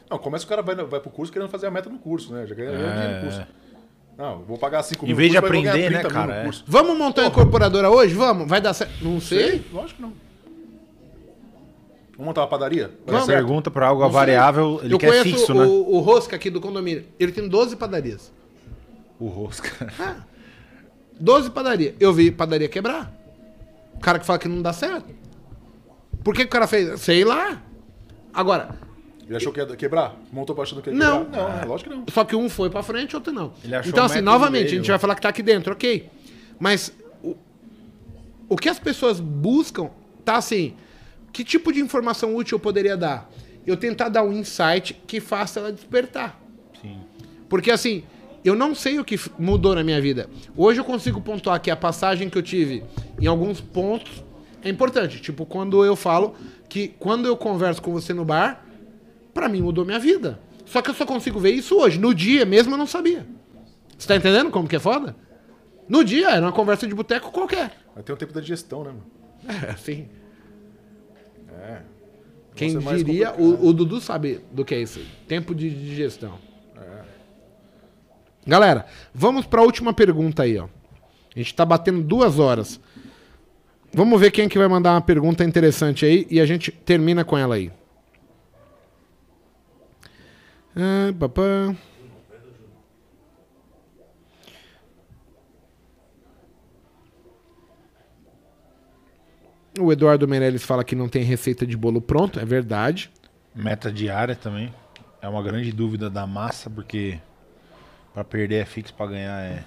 Não, 0.10 0.18
começa 0.18 0.46
o 0.46 0.48
cara 0.48 0.62
vai, 0.62 0.76
vai 0.76 1.00
pro 1.02 1.10
curso 1.10 1.32
querendo 1.32 1.50
fazer 1.50 1.68
a 1.68 1.72
meta 1.72 1.90
no 1.90 2.00
curso, 2.00 2.34
né? 2.34 2.48
Já 2.48 2.56
ganha 2.56 2.72
ganha 2.72 2.94
dinheiro 2.94 3.16
no 3.16 3.22
curso. 3.22 3.48
Não, 4.18 4.44
vou 4.44 4.58
pagar 4.58 4.82
5 4.82 5.04
Em 5.04 5.08
mil 5.08 5.18
vez 5.18 5.32
de 5.32 5.38
aprender, 5.38 5.90
né, 5.90 6.00
30 6.00 6.02
mil 6.04 6.10
cara, 6.12 6.34
é. 6.36 6.50
Vamos 6.66 6.98
montar 6.98 7.24
uma 7.24 7.28
incorporadora 7.28 7.90
hoje? 7.90 8.14
Vamos? 8.14 8.48
Vai 8.48 8.62
dar 8.62 8.74
certo? 8.74 9.04
Não 9.04 9.20
sei. 9.20 9.50
Sei, 9.50 9.66
lógico 9.74 9.96
que 9.96 10.02
não. 10.04 10.14
Vamos 12.12 12.28
montar 12.28 12.42
uma 12.42 12.48
padaria? 12.48 12.92
Pergunta 13.26 13.70
pra 13.70 13.88
algo 13.88 14.04
Não 14.04 14.10
sei. 14.10 14.20
variável, 14.20 14.80
ele 14.84 14.94
eu 14.94 15.00
quer 15.00 15.08
conheço 15.08 15.24
fixo, 15.30 15.52
o, 15.52 15.56
né? 15.56 15.66
o 15.66 16.00
Rosca 16.00 16.36
aqui 16.36 16.50
do 16.50 16.62
condomínio. 16.62 17.06
Ele 17.20 17.32
tem 17.32 17.48
12 17.48 17.76
padarias. 17.76 18.32
O 19.20 19.28
rosca. 19.28 19.92
12 21.20 21.50
padarias. 21.50 21.96
Eu 22.00 22.14
vi 22.14 22.32
padaria 22.32 22.70
quebrar. 22.70 23.12
O 23.96 24.00
cara 24.00 24.20
que 24.20 24.26
fala 24.26 24.40
que 24.40 24.48
não 24.48 24.62
dá 24.62 24.72
certo. 24.72 25.14
Por 26.24 26.34
que, 26.34 26.42
que 26.42 26.48
o 26.48 26.52
cara 26.52 26.68
fez? 26.68 27.02
Sei 27.02 27.26
lá. 27.26 27.62
Agora, 28.34 28.70
Ele 29.28 29.36
achou 29.38 29.54
que 29.54 29.60
ia 29.60 29.66
quebrar? 29.76 30.16
Montou 30.32 30.56
pra 30.56 30.64
achando 30.64 30.82
que 30.82 30.90
ia 30.90 30.96
Não. 30.96 31.26
quebrar? 31.26 31.50
Não, 31.56 31.62
é 31.62 31.66
lógico 31.66 31.90
que 31.90 31.96
não. 31.96 32.06
só 32.12 32.24
que 32.24 32.36
um 32.36 32.50
foi 32.50 32.70
pra 32.70 32.82
frente, 32.84 33.16
outro 33.16 33.32
não. 33.32 33.54
Ele 33.64 33.76
achou 33.76 33.90
Então, 33.92 34.06
assim, 34.06 34.22
novamente, 34.22 34.68
a 34.74 34.78
gente 34.78 34.90
vai 34.90 35.00
falar 35.00 35.16
que 35.16 35.22
tá 35.22 35.30
aqui 35.30 35.44
dentro, 35.44 35.74
ok. 35.74 36.10
Mas 36.60 36.94
o, 37.24 37.36
o 38.50 38.56
que 38.56 38.68
as 38.70 38.80
pessoas 38.80 39.20
buscam 39.20 39.90
tá 40.26 40.36
assim. 40.38 40.74
Que 41.32 41.44
tipo 41.44 41.72
de 41.72 41.80
informação 41.80 42.36
útil 42.36 42.56
eu 42.56 42.60
poderia 42.60 42.96
dar? 42.98 43.30
Eu 43.66 43.78
tentar 43.78 44.10
dar 44.10 44.24
um 44.24 44.34
insight 44.34 44.94
que 45.08 45.20
faça 45.20 45.60
ela 45.60 45.72
despertar. 45.72 46.40
Sim. 46.82 47.00
Porque 47.50 47.72
assim, 47.72 48.04
eu 48.44 48.56
não 48.56 48.76
sei 48.76 49.00
o 49.00 49.06
que 49.06 49.18
mudou 49.40 49.74
na 49.74 49.84
minha 49.84 50.02
vida. 50.02 50.30
Hoje 50.56 50.80
eu 50.82 50.84
consigo 50.86 51.22
pontuar 51.22 51.60
que 51.62 51.72
a 51.72 51.76
passagem 51.76 52.30
que 52.30 52.38
eu 52.38 52.42
tive 52.44 52.84
em 53.20 53.26
alguns 53.26 53.62
pontos 53.62 54.24
é 54.64 54.70
importante. 54.70 55.20
Tipo, 55.22 55.46
quando 55.46 55.84
eu 55.86 55.96
falo 55.96 56.36
que 56.74 56.88
quando 56.88 57.28
eu 57.28 57.38
converso 57.38 57.80
com 57.80 57.92
você 57.92 58.16
no 58.16 58.26
bar, 58.26 58.66
pra 59.32 59.48
mim 59.48 59.62
mudou 59.62 59.86
minha 59.86 60.00
vida. 60.00 60.40
Só 60.66 60.82
que 60.82 60.90
eu 60.90 60.96
só 60.96 61.06
consigo 61.06 61.40
ver 61.40 61.52
isso 61.52 61.78
hoje. 61.78 62.00
No 62.00 62.16
dia 62.16 62.48
mesmo 62.48 62.74
eu 62.74 62.78
não 62.80 62.88
sabia. 62.88 63.28
Você 63.96 64.08
tá 64.08 64.16
entendendo 64.16 64.50
como 64.50 64.68
que 64.68 64.78
é 64.78 64.80
foda? 64.80 65.16
No 65.88 66.04
dia 66.04 66.32
era 66.32 66.44
uma 66.44 66.52
conversa 66.52 66.88
de 66.88 66.96
boteco 66.96 67.32
qualquer. 67.32 67.78
Mas 67.96 68.04
tem 68.04 68.16
o 68.16 68.18
tempo 68.18 68.34
da 68.34 68.42
digestão, 68.42 68.84
né, 68.84 68.90
mano? 68.90 69.06
É, 69.48 69.70
assim. 69.70 70.10
É. 71.62 71.82
Quem 72.56 72.76
é 72.76 72.96
diria, 72.96 73.34
o, 73.34 73.68
o 73.68 73.72
Dudu 73.72 74.02
sabe 74.02 74.40
do 74.52 74.66
que 74.66 74.74
é 74.74 74.82
isso. 74.82 75.00
Tempo 75.28 75.54
de 75.54 75.70
digestão. 75.70 76.40
Galera, 78.48 78.88
vamos 79.14 79.46
para 79.46 79.62
a 79.62 79.64
última 79.64 79.94
pergunta 79.94 80.42
aí, 80.42 80.58
ó. 80.58 80.66
A 81.36 81.38
gente 81.38 81.54
tá 81.54 81.64
batendo 81.64 82.02
duas 82.02 82.40
horas. 82.40 82.80
Vamos 83.94 84.20
ver 84.20 84.32
quem 84.32 84.50
que 84.50 84.58
vai 84.58 84.68
mandar 84.68 84.94
uma 84.94 85.02
pergunta 85.02 85.44
interessante 85.44 86.04
aí 86.04 86.26
e 86.30 86.42
a 86.42 86.46
gente 86.46 86.72
termina 86.72 87.24
com 87.24 87.38
ela 87.38 87.56
aí. 87.56 87.72
Ah, 90.76 91.14
papá. 91.20 91.76
O 99.80 99.92
Eduardo 99.92 100.28
Meirelles 100.28 100.64
fala 100.64 100.84
que 100.84 100.96
não 100.96 101.08
tem 101.08 101.24
receita 101.24 101.66
de 101.66 101.78
bolo 101.78 102.02
pronto, 102.02 102.40
é 102.40 102.46
verdade. 102.46 103.12
Meta 103.56 103.92
diária 103.92 104.36
também. 104.36 104.74
É 105.22 105.28
uma 105.28 105.42
grande 105.44 105.72
dúvida 105.72 106.10
da 106.10 106.26
massa, 106.26 106.70
porque 106.70 107.20
pra 108.14 108.24
perder 108.24 108.62
é 108.62 108.66
fixo, 108.66 108.94
pra 108.94 109.06
ganhar 109.06 109.40
é. 109.40 109.64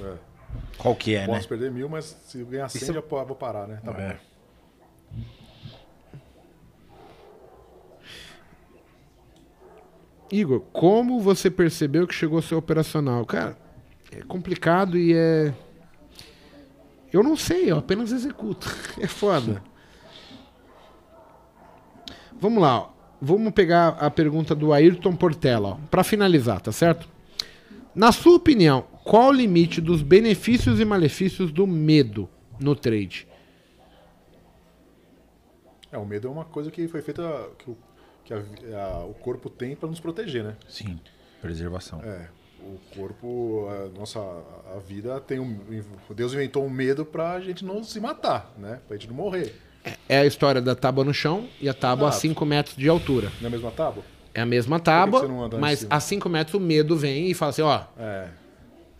É. 0.00 0.14
Qual 0.78 0.94
que 0.96 1.14
é, 1.14 1.26
né? 1.26 1.34
Posso 1.34 1.48
perder 1.48 1.70
mil, 1.70 1.88
mas 1.88 2.04
se 2.26 2.40
eu 2.40 2.46
ganhar 2.46 2.68
100 2.68 2.82
Isso- 2.82 2.92
já 2.92 3.00
vou 3.00 3.36
parar, 3.36 3.66
né? 3.68 3.80
Tá 3.84 3.92
É. 3.92 4.12
bom. 4.14 4.18
Igor, 10.30 10.60
como 10.72 11.20
você 11.20 11.50
percebeu 11.50 12.06
que 12.06 12.14
chegou 12.14 12.38
a 12.38 12.42
ser 12.42 12.54
operacional? 12.54 13.24
Cara, 13.26 13.56
é 14.10 14.22
complicado 14.22 14.96
e 14.96 15.12
é. 15.14 15.52
Eu 17.12 17.22
não 17.22 17.36
sei, 17.36 17.70
eu 17.70 17.76
apenas 17.78 18.12
executo. 18.12 18.66
É 19.00 19.06
foda. 19.06 19.62
Vamos 22.40 22.60
lá, 22.62 22.80
ó. 22.80 22.88
vamos 23.20 23.52
pegar 23.52 23.88
a 24.00 24.10
pergunta 24.10 24.52
do 24.54 24.72
Ayrton 24.72 25.14
Portela, 25.14 25.68
ó, 25.70 25.76
para 25.90 26.02
finalizar, 26.02 26.60
tá 26.60 26.72
certo? 26.72 27.08
Na 27.94 28.10
sua 28.10 28.34
opinião, 28.36 28.84
qual 29.04 29.28
o 29.28 29.32
limite 29.32 29.80
dos 29.80 30.02
benefícios 30.02 30.80
e 30.80 30.84
malefícios 30.84 31.50
do 31.52 31.66
medo 31.66 32.28
no 32.60 32.74
trade? 32.76 33.26
É, 35.90 35.98
o 35.98 36.06
medo 36.06 36.28
é 36.28 36.30
uma 36.30 36.44
coisa 36.44 36.70
que 36.70 36.88
foi 36.88 37.02
feita. 37.02 37.22
que, 37.58 37.70
o, 37.70 37.76
que 38.24 38.32
a- 38.32 38.42
a- 38.80 39.04
o 39.04 39.14
corpo 39.14 39.50
tem 39.50 39.76
pra 39.76 39.88
nos 39.88 40.00
proteger, 40.00 40.42
né? 40.44 40.56
Sim. 40.68 40.98
Preservação. 41.40 42.00
É. 42.02 42.28
O 42.60 42.78
corpo, 42.96 43.66
a 43.68 43.98
nossa 43.98 44.20
a 44.20 44.78
vida 44.78 45.18
tem 45.20 45.40
um. 45.40 45.58
Deus 46.14 46.32
inventou 46.32 46.64
um 46.64 46.70
medo 46.70 47.04
pra 47.04 47.40
gente 47.40 47.64
não 47.64 47.82
se 47.82 47.98
matar, 48.00 48.52
né? 48.56 48.78
Pra 48.86 48.96
gente 48.96 49.08
não 49.08 49.16
morrer. 49.16 49.52
É 50.08 50.18
a 50.18 50.24
história 50.26 50.62
da 50.62 50.76
tábua 50.76 51.02
no 51.04 51.12
chão 51.12 51.48
e 51.60 51.68
a 51.68 51.74
tábua 51.74 52.06
a 52.06 52.10
Exato. 52.10 52.20
5 52.22 52.46
metros 52.46 52.76
de 52.76 52.88
altura. 52.88 53.32
Não 53.40 53.46
é 53.46 53.48
a 53.48 53.50
mesma 53.50 53.70
tábua? 53.72 54.04
É 54.32 54.40
a 54.40 54.46
mesma 54.46 54.78
tábua, 54.78 55.28
mas 55.58 55.84
a 55.90 55.98
5 55.98 56.28
metros 56.28 56.54
o 56.54 56.60
medo 56.60 56.96
vem 56.96 57.26
e 57.28 57.34
fala 57.34 57.50
assim, 57.50 57.62
ó, 57.62 57.82
É. 57.98 58.28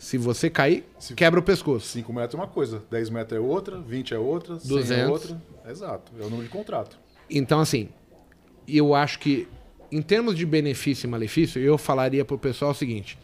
se 0.02 0.18
você 0.18 0.50
cair, 0.50 0.84
Se- 0.98 1.14
quebra 1.14 1.38
o 1.38 1.42
pescoço. 1.44 1.86
5 1.86 2.12
metros 2.12 2.34
é 2.34 2.36
uma 2.42 2.48
coisa, 2.48 2.82
10 2.90 3.08
metros 3.08 3.38
é 3.38 3.40
outra, 3.40 3.78
20 3.80 4.12
é 4.12 4.18
outra, 4.18 4.58
100 4.58 4.66
é 4.66 4.68
200. 4.80 5.10
outra. 5.10 5.42
Exato, 5.70 6.12
é 6.18 6.22
o 6.24 6.28
número 6.28 6.42
de 6.42 6.48
contrato. 6.48 6.98
Então, 7.30 7.60
assim, 7.60 7.88
eu 8.66 8.94
acho 8.96 9.20
que, 9.20 9.46
em 9.92 10.02
termos 10.02 10.36
de 10.36 10.44
benefício 10.44 11.06
e 11.06 11.10
malefício, 11.10 11.62
eu 11.62 11.78
falaria 11.78 12.24
pro 12.24 12.36
pessoal 12.36 12.72
o 12.72 12.74
seguinte: 12.74 13.16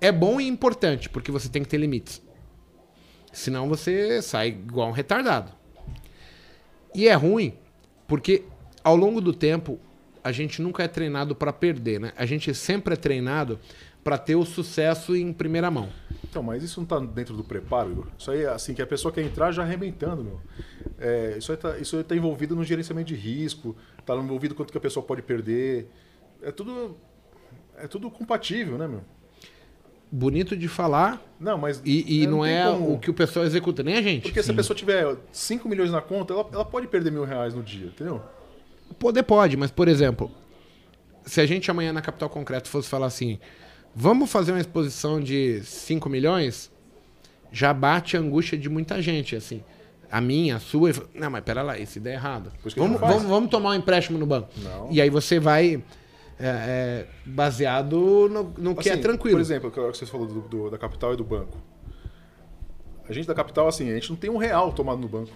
é 0.00 0.10
bom 0.10 0.40
e 0.40 0.48
importante, 0.48 1.08
porque 1.10 1.30
você 1.30 1.50
tem 1.50 1.62
que 1.62 1.68
ter 1.68 1.76
limites. 1.76 2.22
Senão 3.30 3.68
você 3.68 4.22
sai 4.22 4.48
igual 4.48 4.88
um 4.88 4.92
retardado. 4.92 5.52
E 6.94 7.06
é 7.08 7.12
ruim, 7.14 7.52
porque 8.08 8.44
ao 8.82 8.96
longo 8.96 9.20
do 9.20 9.34
tempo, 9.34 9.78
a 10.24 10.32
gente 10.32 10.62
nunca 10.62 10.82
é 10.82 10.88
treinado 10.88 11.36
para 11.36 11.52
perder, 11.52 12.00
né? 12.00 12.12
A 12.16 12.24
gente 12.24 12.54
sempre 12.54 12.94
é 12.94 12.96
treinado 12.96 13.60
para 14.06 14.16
ter 14.16 14.36
o 14.36 14.44
sucesso 14.44 15.16
em 15.16 15.32
primeira 15.32 15.68
mão. 15.68 15.88
Então, 16.30 16.40
mas 16.40 16.62
isso 16.62 16.78
não 16.78 16.86
tá 16.86 17.00
dentro 17.00 17.36
do 17.36 17.42
preparo, 17.42 17.90
Igor? 17.90 18.06
Isso 18.16 18.30
aí, 18.30 18.46
assim, 18.46 18.72
que 18.72 18.80
a 18.80 18.86
pessoa 18.86 19.10
quer 19.12 19.22
entrar 19.22 19.50
já 19.50 19.62
arrebentando, 19.64 20.22
meu. 20.22 20.40
É, 20.96 21.34
isso, 21.36 21.50
aí 21.50 21.58
tá, 21.58 21.76
isso 21.76 21.96
aí 21.96 22.04
tá 22.04 22.14
envolvido 22.14 22.54
no 22.54 22.62
gerenciamento 22.62 23.08
de 23.08 23.16
risco, 23.16 23.74
tá 24.04 24.14
envolvido 24.14 24.54
quanto 24.54 24.70
que 24.70 24.78
a 24.78 24.80
pessoa 24.80 25.04
pode 25.04 25.22
perder. 25.22 25.90
É 26.40 26.52
tudo. 26.52 26.96
É 27.76 27.88
tudo 27.88 28.08
compatível, 28.08 28.78
né, 28.78 28.86
meu? 28.86 29.00
Bonito 30.08 30.56
de 30.56 30.68
falar 30.68 31.20
Não, 31.40 31.58
mas. 31.58 31.82
e, 31.84 32.22
e 32.22 32.26
não, 32.28 32.42
tem 32.42 32.52
é 32.54 32.64
como- 32.64 32.92
o 32.94 32.98
que 33.00 33.10
o 33.10 33.14
pessoal 33.14 33.44
executa, 33.44 33.82
nem 33.82 33.96
a 33.96 34.02
gente. 34.02 34.22
Porque 34.22 34.40
se 34.40 34.52
a 34.52 34.54
pessoa 34.54 34.76
tiver 34.76 35.16
5 35.32 35.68
milhões 35.68 35.90
na 35.90 36.00
conta, 36.00 36.32
ela, 36.32 36.48
ela 36.52 36.64
pode 36.64 36.86
perder 36.86 37.10
mil 37.10 37.24
reais 37.24 37.54
no 37.54 37.62
dia, 37.62 37.86
entendeu? 37.88 38.22
Poder 39.00 39.24
pode, 39.24 39.56
mas, 39.56 39.72
por 39.72 39.88
exemplo, 39.88 40.30
se 41.24 41.40
a 41.40 41.46
gente 41.46 41.68
amanhã 41.72 41.92
na 41.92 42.00
Capital 42.00 42.30
Concreto 42.30 42.68
fosse 42.68 42.88
falar 42.88 43.06
assim, 43.06 43.40
vamos 43.96 44.30
fazer 44.30 44.52
uma 44.52 44.60
exposição 44.60 45.18
de 45.20 45.62
5 45.64 46.08
milhões, 46.10 46.70
já 47.50 47.72
bate 47.72 48.16
a 48.16 48.20
angústia 48.20 48.58
de 48.58 48.68
muita 48.68 49.00
gente, 49.00 49.34
assim. 49.34 49.64
A 50.12 50.20
minha, 50.20 50.56
a 50.56 50.60
sua. 50.60 50.90
Não, 51.14 51.30
mas 51.30 51.42
pera 51.42 51.62
lá, 51.62 51.76
isso 51.78 51.98
der 51.98 52.12
errado. 52.12 52.52
Vamos, 52.76 53.00
vamos, 53.00 53.22
vamos 53.24 53.50
tomar 53.50 53.70
um 53.70 53.74
empréstimo 53.74 54.18
no 54.18 54.26
banco. 54.26 54.48
Não. 54.58 54.88
E 54.92 55.00
aí 55.00 55.10
você 55.10 55.40
vai 55.40 55.82
é, 56.38 56.46
é, 56.46 57.06
baseado 57.24 58.28
no, 58.30 58.52
no 58.56 58.76
que 58.76 58.88
é 58.88 58.92
Assim, 58.92 59.00
tranquilo. 59.02 59.36
Por 59.36 59.40
exemplo, 59.40 59.68
o 59.68 59.72
que 59.90 59.98
você 59.98 60.06
falou 60.06 60.26
do- 60.28 60.40
do- 60.42 60.70
da 60.70 60.78
capital 60.78 61.14
e 61.14 61.16
do 61.16 61.24
banco. 61.24 61.58
A 63.08 63.12
gente 63.12 63.26
da 63.26 63.34
capital, 63.34 63.66
assim, 63.68 63.90
a 63.90 63.94
gente 63.94 64.10
não 64.10 64.16
tem 64.16 64.30
um 64.30 64.36
real 64.36 64.72
tomado 64.72 65.00
no 65.00 65.08
banco. 65.08 65.30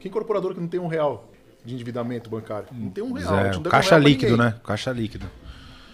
Que 0.00 0.08
incorporador 0.08 0.52
que 0.54 0.60
não 0.60 0.68
tem 0.68 0.80
um 0.80 0.88
real 0.88 1.30
de 1.64 1.72
endividamento 1.74 2.28
bancário? 2.28 2.68
Não 2.72 2.90
tem 2.90 3.02
um 3.04 3.12
real. 3.12 3.34
a 3.34 3.44
gente 3.44 3.44
não 3.44 3.50
Zero. 3.52 3.60
deve 3.62 3.68
um 3.68 3.70
Caixa 3.70 3.90
real 3.96 4.00
líquido, 4.02 4.36
né? 4.36 4.54
Caixa 4.64 4.92
líquido. 4.92 5.26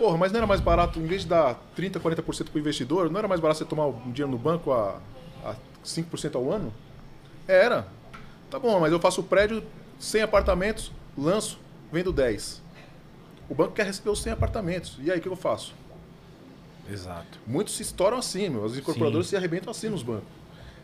Porra, 0.03 0.19
mas 0.19 0.33
não 0.33 0.39
era 0.39 0.47
mais 0.49 0.61
barato, 0.61 0.99
em 0.99 1.07
vez 1.07 1.23
de 1.23 1.29
dar 1.29 1.55
30%, 1.79 2.01
40% 2.01 2.51
pro 2.51 2.59
investidor, 2.59 3.09
não 3.09 3.20
era 3.20 3.29
mais 3.29 3.41
barato 3.41 3.59
você 3.59 3.65
tomar 3.65 3.87
um 3.87 4.11
dinheiro 4.11 4.27
no 4.33 4.37
banco 4.37 4.73
a, 4.73 4.97
a 5.45 5.55
5% 5.85 6.35
ao 6.35 6.51
ano? 6.51 6.73
Era. 7.47 7.87
Tá 8.51 8.59
bom, 8.59 8.81
mas 8.81 8.91
eu 8.91 8.99
faço 8.99 9.20
o 9.20 9.24
prédio 9.24 9.62
100 10.01 10.23
apartamentos, 10.23 10.91
lanço, 11.16 11.57
vendo 11.93 12.12
10. 12.12 12.61
O 13.49 13.55
banco 13.55 13.74
quer 13.74 13.87
receber 13.87 14.11
os 14.11 14.20
100 14.20 14.33
apartamentos. 14.33 14.99
E 15.05 15.09
aí, 15.09 15.20
o 15.20 15.23
que 15.23 15.29
eu 15.29 15.37
faço? 15.37 15.73
Exato. 16.91 17.39
Muitos 17.47 17.77
se 17.77 17.83
estouram 17.83 18.19
assim, 18.19 18.49
meu. 18.49 18.65
Os 18.65 18.77
incorporadores 18.77 19.29
se 19.29 19.37
arrebentam 19.37 19.70
assim 19.70 19.89
nos 19.89 20.03
bancos. 20.03 20.24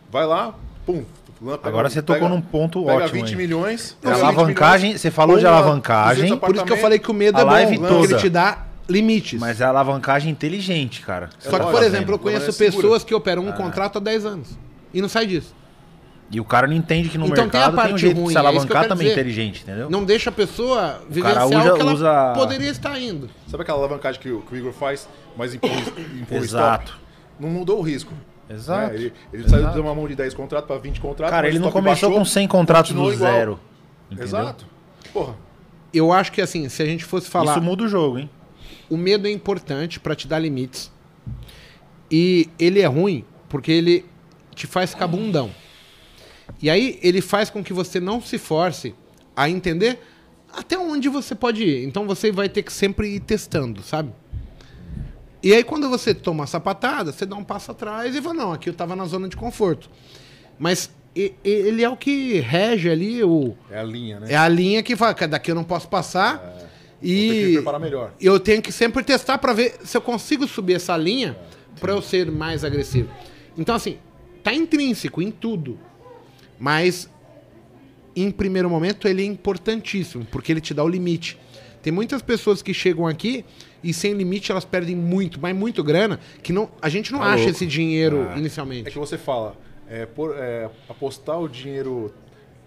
Vai 0.09 0.27
lá, 0.27 0.55
pum. 0.87 1.05
pega- 1.41 1.59
Agora 1.65 1.91
você 1.91 2.01
tocou 2.01 2.23
pega- 2.23 2.35
num 2.37 2.41
ponto 2.41 2.85
pega 2.85 3.05
ótimo 3.05 3.15
20 3.21 3.31
aí. 3.31 3.37
milhões. 3.37 3.97
É 4.01 4.11
20 4.13 4.15
alavancagem, 4.21 4.83
milhões, 4.91 5.01
você 5.01 5.11
falou 5.11 5.39
de 5.41 5.47
alavancagem, 5.47 6.23
200 6.27 6.39
Por 6.39 6.55
isso 6.55 6.65
que 6.65 6.73
eu 6.73 6.77
falei 6.77 7.01
que 7.01 7.11
o 7.11 7.15
medo 7.15 7.37
A 7.37 7.41
é 7.41 7.45
bom, 7.45 7.51
live 7.51 7.79
porque 7.79 7.95
ele 7.95 8.09
toda. 8.09 8.19
te 8.21 8.29
dá 8.31 8.65
limites. 8.89 9.39
Mas 9.41 9.61
é 9.61 9.65
alavancagem 9.65 10.31
inteligente, 10.31 11.03
cara. 11.03 11.31
Só 11.39 11.59
que, 11.59 11.67
por 11.71 11.83
exemplo, 11.83 12.15
eu 12.15 12.19
conheço 12.19 12.51
é 12.51 12.53
pessoas 12.53 13.05
que 13.05 13.15
operam 13.15 13.47
um 13.47 13.53
contrato 13.53 13.97
há 13.99 14.01
10 14.01 14.25
anos 14.27 14.59
e 14.93 15.01
não 15.03 15.09
sai 15.09 15.27
disso. 15.27 15.55
E 16.31 16.39
o 16.41 16.45
cara 16.45 16.67
não 16.67 16.75
entende 16.75 17.09
que 17.09 17.17
no 17.17 17.25
Então 17.27 17.49
tem 17.49 17.59
a 17.59 17.65
mercado 17.71 17.71
tem, 17.71 17.73
um 17.73 17.77
parte 17.89 18.01
jeito 18.03 18.15
de 18.17 18.21
ruim, 18.21 18.33
se 18.33 18.37
é 18.37 18.41
alavancar 18.41 18.83
quero 18.83 18.89
também 18.91 19.09
dizer. 19.09 19.21
inteligente, 19.21 19.63
entendeu? 19.63 19.89
Não 19.89 20.05
deixa 20.05 20.29
a 20.29 20.33
pessoa 20.33 21.01
vivenciar 21.09 21.47
usa- 21.47 21.73
o 21.73 21.75
que 21.77 21.81
ela 21.81 21.93
usa- 21.95 22.33
poderia 22.35 22.71
estar 22.71 23.01
indo. 23.01 23.31
Sabe 23.47 23.63
aquela 23.63 23.79
alavancagem 23.79 24.21
que, 24.21 24.31
o- 24.31 24.43
que 24.43 24.55
o 24.55 24.57
Igor 24.59 24.73
faz, 24.75 25.09
mas 25.37 25.55
empurra 25.55 25.73
o 26.31 26.35
Exato. 26.35 26.85
stop? 26.85 27.01
Não 27.41 27.49
mudou 27.49 27.79
o 27.79 27.83
risco. 27.83 28.13
Exato. 28.51 28.89
né? 28.93 28.95
Ele, 28.95 29.13
ele 29.33 29.45
Exato. 29.45 29.63
saiu 29.63 29.75
de 29.75 29.81
uma 29.81 29.95
mão 29.95 30.07
de 30.07 30.15
10 30.15 30.35
contratos 30.35 30.67
para 30.69 30.79
20 30.79 31.01
contratos. 31.01 31.31
Cara, 31.31 31.47
mas 31.47 31.55
ele 31.55 31.63
o 31.63 31.65
não 31.65 31.73
começou 31.73 32.11
baixou, 32.11 32.19
com 32.19 32.25
100 32.27 32.47
contratos 32.49 32.93
do 32.93 33.11
igual. 33.11 33.17
zero. 33.33 33.61
Entendeu? 34.11 34.25
Exato. 34.27 34.67
Porra. 35.15 35.35
Eu 35.95 36.13
acho 36.13 36.31
que 36.31 36.43
assim, 36.43 36.69
se 36.69 36.83
a 36.83 36.87
gente 36.87 37.07
fosse 37.07 37.31
falar, 37.31 37.53
Isso 37.53 37.63
muda 37.63 37.85
o 37.85 37.89
jogo, 37.89 38.19
hein? 38.19 38.29
O 38.91 38.97
medo 38.97 39.27
é 39.27 39.31
importante 39.31 40.01
pra 40.01 40.15
te 40.15 40.27
dar 40.27 40.39
limites. 40.39 40.91
E 42.11 42.49
ele 42.59 42.81
é 42.81 42.87
ruim 42.87 43.25
porque 43.49 43.71
ele 43.71 44.05
te 44.55 44.67
faz 44.67 44.91
ficar 44.91 45.07
bundão. 45.07 45.51
E 46.61 46.69
aí 46.71 46.99
ele 47.03 47.21
faz 47.21 47.51
com 47.51 47.63
que 47.63 47.73
você 47.73 48.01
não 48.01 48.21
se 48.21 48.39
force 48.39 48.95
a 49.37 49.49
entender 49.49 49.99
até 50.53 50.79
onde 50.79 51.09
você 51.09 51.35
pode 51.35 51.63
ir. 51.63 51.85
Então 51.85 52.07
você 52.07 52.33
vai 52.33 52.49
ter 52.49 52.63
que 52.63 52.73
sempre 52.73 53.15
ir 53.15 53.21
testando, 53.21 53.83
sabe? 53.83 54.13
E 55.43 55.53
aí 55.53 55.63
quando 55.63 55.89
você 55.89 56.15
toma 56.15 56.45
a 56.45 56.47
sapatada, 56.47 57.13
você 57.13 57.25
dá 57.25 57.37
um 57.37 57.45
passo 57.45 57.71
atrás 57.71 58.15
e 58.17 58.21
fala, 58.23 58.35
não, 58.35 58.53
aqui 58.53 58.69
eu 58.69 58.75
tava 58.75 58.97
na 58.97 59.05
zona 59.05 59.29
de 59.29 59.37
conforto. 59.37 59.89
Mas 60.59 60.91
ele 61.15 61.83
é 61.83 61.89
o 61.89 61.97
que 61.97 62.41
rege 62.41 62.91
ali 62.91 63.23
o. 63.25 63.55
É 63.71 63.79
a 63.79 63.83
linha, 63.83 64.21
né? 64.21 64.33
É 64.33 64.37
a 64.37 64.49
linha 64.49 64.83
que 64.83 64.95
fala, 64.97 65.15
"Cara, 65.15 65.33
daqui 65.33 65.51
eu 65.51 65.55
não 65.55 65.65
posso 65.65 65.89
passar. 65.89 66.37
Me 66.37 66.68
E 67.01 67.59
eu 68.21 68.41
tenho 68.41 68.61
que 68.61 68.73
sempre 68.73 69.03
testar 69.05 69.39
pra 69.39 69.53
ver 69.53 69.75
se 69.85 69.97
eu 69.97 70.01
consigo 70.01 70.47
subir 70.49 70.75
essa 70.75 70.97
linha 70.97 71.37
pra 71.81 71.93
eu 71.93 72.03
ser 72.03 72.31
mais 72.31 72.65
agressivo. 72.65 73.09
Então, 73.57 73.75
assim, 73.75 73.99
tá 74.43 74.53
intrínseco 74.53 75.23
em 75.23 75.31
tudo. 75.31 75.79
Mas, 76.59 77.09
em 78.17 78.31
primeiro 78.31 78.69
momento, 78.69 79.07
ele 79.07 79.23
é 79.23 79.25
importantíssimo, 79.27 80.25
porque 80.31 80.51
ele 80.53 80.61
te 80.61 80.75
dá 80.75 80.83
o 80.83 80.89
limite. 80.89 81.39
Tem 81.81 81.93
muitas 81.93 82.21
pessoas 82.21 82.61
que 82.61 82.75
chegam 82.75 83.07
aqui 83.07 83.45
e 83.83 83.93
sem 83.95 84.13
limite 84.15 84.51
elas 84.51 84.65
perdem 84.65 84.97
muito, 84.97 85.39
mas 85.41 85.55
muito 85.55 85.85
grana, 85.85 86.19
que 86.43 86.53
não, 86.53 86.69
a 86.83 86.89
gente 86.89 87.13
não 87.13 87.21
Tá 87.21 87.27
acha 87.27 87.37
louco. 87.45 87.51
esse 87.51 87.65
dinheiro 87.67 88.29
É 88.35 88.39
inicialmente. 88.39 88.91
que 88.91 88.99
você 88.99 89.17
fala, 89.17 89.57
é, 89.89 90.05
por- 90.05 90.35
é, 90.37 90.69
apostar 90.89 91.39
o 91.41 91.49
dinheiro, 91.49 92.13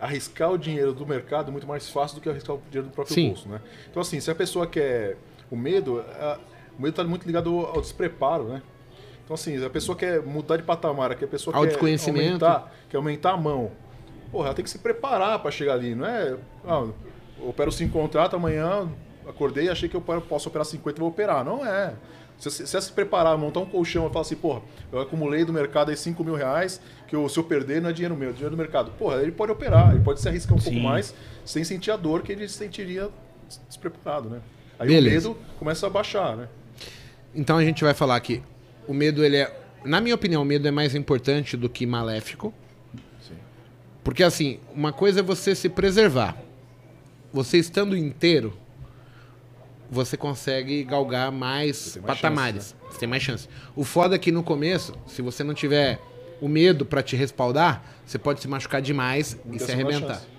arriscar 0.02 0.52
o 0.52 0.58
dinheiro 0.58 0.94
do 0.94 1.06
mercado 1.06 1.50
é 1.50 1.52
muito 1.52 1.68
mais 1.68 1.88
fácil 1.88 2.16
do 2.16 2.22
que 2.22 2.28
arriscar 2.28 2.56
o 2.56 2.62
dinheiro 2.70 2.90
do 2.90 2.94
próprio 2.94 3.14
Sim. 3.14 3.28
bolso, 3.28 3.48
né? 3.48 3.62
Então 3.90 4.02
assim, 4.02 4.20
se 4.20 4.32
a 4.32 4.36
pessoa 4.36 4.66
quer 4.66 5.16
o 5.50 5.56
medo, 5.56 6.00
é, 6.00 6.38
o 6.78 6.82
medo 6.82 6.90
está 6.90 7.04
muito 7.04 7.26
ligado 7.26 7.52
ao, 7.52 7.76
ao 7.76 7.82
despreparo, 7.82 8.46
né? 8.46 8.64
Então 9.24 9.36
assim, 9.36 9.60
se 9.60 9.64
a 9.64 9.70
pessoa 9.70 9.96
quer 9.96 10.22
mudar 10.22 10.58
de 10.58 10.64
patamar, 10.64 11.16
que 11.16 11.24
a 11.24 11.28
pessoa 11.28 11.56
Ao 11.56 11.64
quer 11.64 11.78
aumentar, 11.78 12.74
quer 12.90 12.98
aumentar 12.98 13.34
a 13.34 13.38
mão, 13.38 13.72
porra, 14.32 14.48
ela 14.48 14.56
tem 14.56 14.64
que 14.64 14.72
se 14.72 14.80
preparar 14.80 15.40
para 15.40 15.52
chegar 15.52 15.74
ali, 15.74 15.94
não 15.94 16.06
é? 16.06 16.36
Ah, 16.66 16.88
opero 17.40 17.72
cinco 17.72 17.94
contratos 17.94 18.34
amanhã, 18.34 18.90
acordei, 19.28 19.70
achei 19.70 19.88
que 19.88 19.96
eu 19.96 20.02
posso 20.02 20.50
operar 20.50 20.66
50 20.66 21.00
vou 21.00 21.10
operar. 21.10 21.46
Não 21.46 21.66
é. 21.66 21.94
Se 22.42 22.66
você 22.66 22.82
se, 22.82 22.92
preparar, 22.92 23.38
montar 23.38 23.60
um 23.60 23.66
colchão 23.68 24.08
e 24.08 24.10
falar 24.10 24.22
assim, 24.22 24.36
porra, 24.36 24.64
eu 24.92 25.00
acumulei 25.00 25.46
do 25.46 25.54
mercado 25.54 25.92
aí 25.92 25.96
5 25.96 26.24
mil 26.24 26.34
reais, 26.34 26.82
que 27.08 27.16
eu, 27.16 27.30
se 27.30 27.38
eu 27.38 27.44
perder 27.44 27.80
não 27.80 27.92
é 27.92 27.94
dinheiro 27.94 28.18
meu, 28.18 28.30
é 28.30 28.32
dinheiro 28.32 28.56
do 28.56 28.58
mercado. 28.58 28.90
Porra, 28.98 29.22
ele 29.22 29.32
pode 29.32 29.52
operar, 29.52 29.92
ele 29.92 30.04
pode 30.04 30.20
se 30.20 30.28
arriscar 30.28 30.58
um 30.58 30.60
pouco 30.60 30.76
Sim. 30.76 30.84
mais 30.84 31.14
sem 31.46 31.64
sentir 31.64 31.92
a 31.92 31.96
dor 31.96 32.24
que 32.24 32.32
ele 32.32 32.50
sentiria 32.50 33.10
despreparado, 33.68 34.28
né? 34.28 34.42
Aí 34.80 34.88
Beleza. 34.88 35.30
o 35.30 35.34
medo 35.34 35.46
começa 35.60 35.86
a 35.86 35.90
baixar, 35.92 36.36
né? 36.36 36.48
Então 37.36 37.58
a 37.58 37.64
gente 37.64 37.84
vai 37.84 37.94
falar 37.94 38.20
que 38.22 38.42
o 38.88 38.94
medo, 38.94 39.24
ele 39.24 39.38
é. 39.38 39.62
Na 39.86 40.02
minha 40.02 40.16
opinião, 40.16 40.42
o 40.42 40.46
medo 40.46 40.68
é 40.68 40.72
mais 40.72 40.96
importante 40.96 41.56
do 41.56 41.70
que 41.70 41.86
maléfico. 41.86 42.52
Sim. 43.22 43.36
Porque 44.04 44.24
assim, 44.24 44.60
uma 44.74 44.92
coisa 44.92 45.20
é 45.20 45.24
você 45.24 45.54
se 45.54 45.70
preservar. 45.70 46.36
Você 47.32 47.60
estando 47.60 47.96
inteiro, 47.96 48.58
você 49.92 50.16
consegue 50.16 50.84
galgar 50.86 51.32
mais 51.32 51.98
patamares. 52.06 52.64
chance, 52.70 52.76
Você 52.90 53.00
tem 53.00 53.10
mais 53.10 53.22
chance. 53.22 53.48
O 53.76 53.84
foda 53.84 54.16
é 54.16 54.18
que 54.18 54.32
no 54.32 54.42
começo, 54.42 54.94
se 55.06 55.22
você 55.22 55.44
não 55.44 55.54
tiver 55.54 56.00
o 56.40 56.48
medo 56.48 56.86
pra 56.86 57.04
te 57.04 57.16
respaldar, 57.16 57.84
você 58.06 58.18
pode 58.18 58.42
se 58.42 58.48
machucar 58.48 58.82
demais 58.82 59.38
Não 59.46 59.54
e 59.56 59.60
se 59.60 59.72
arrebentar. 59.72 60.16
chance. 60.16 60.32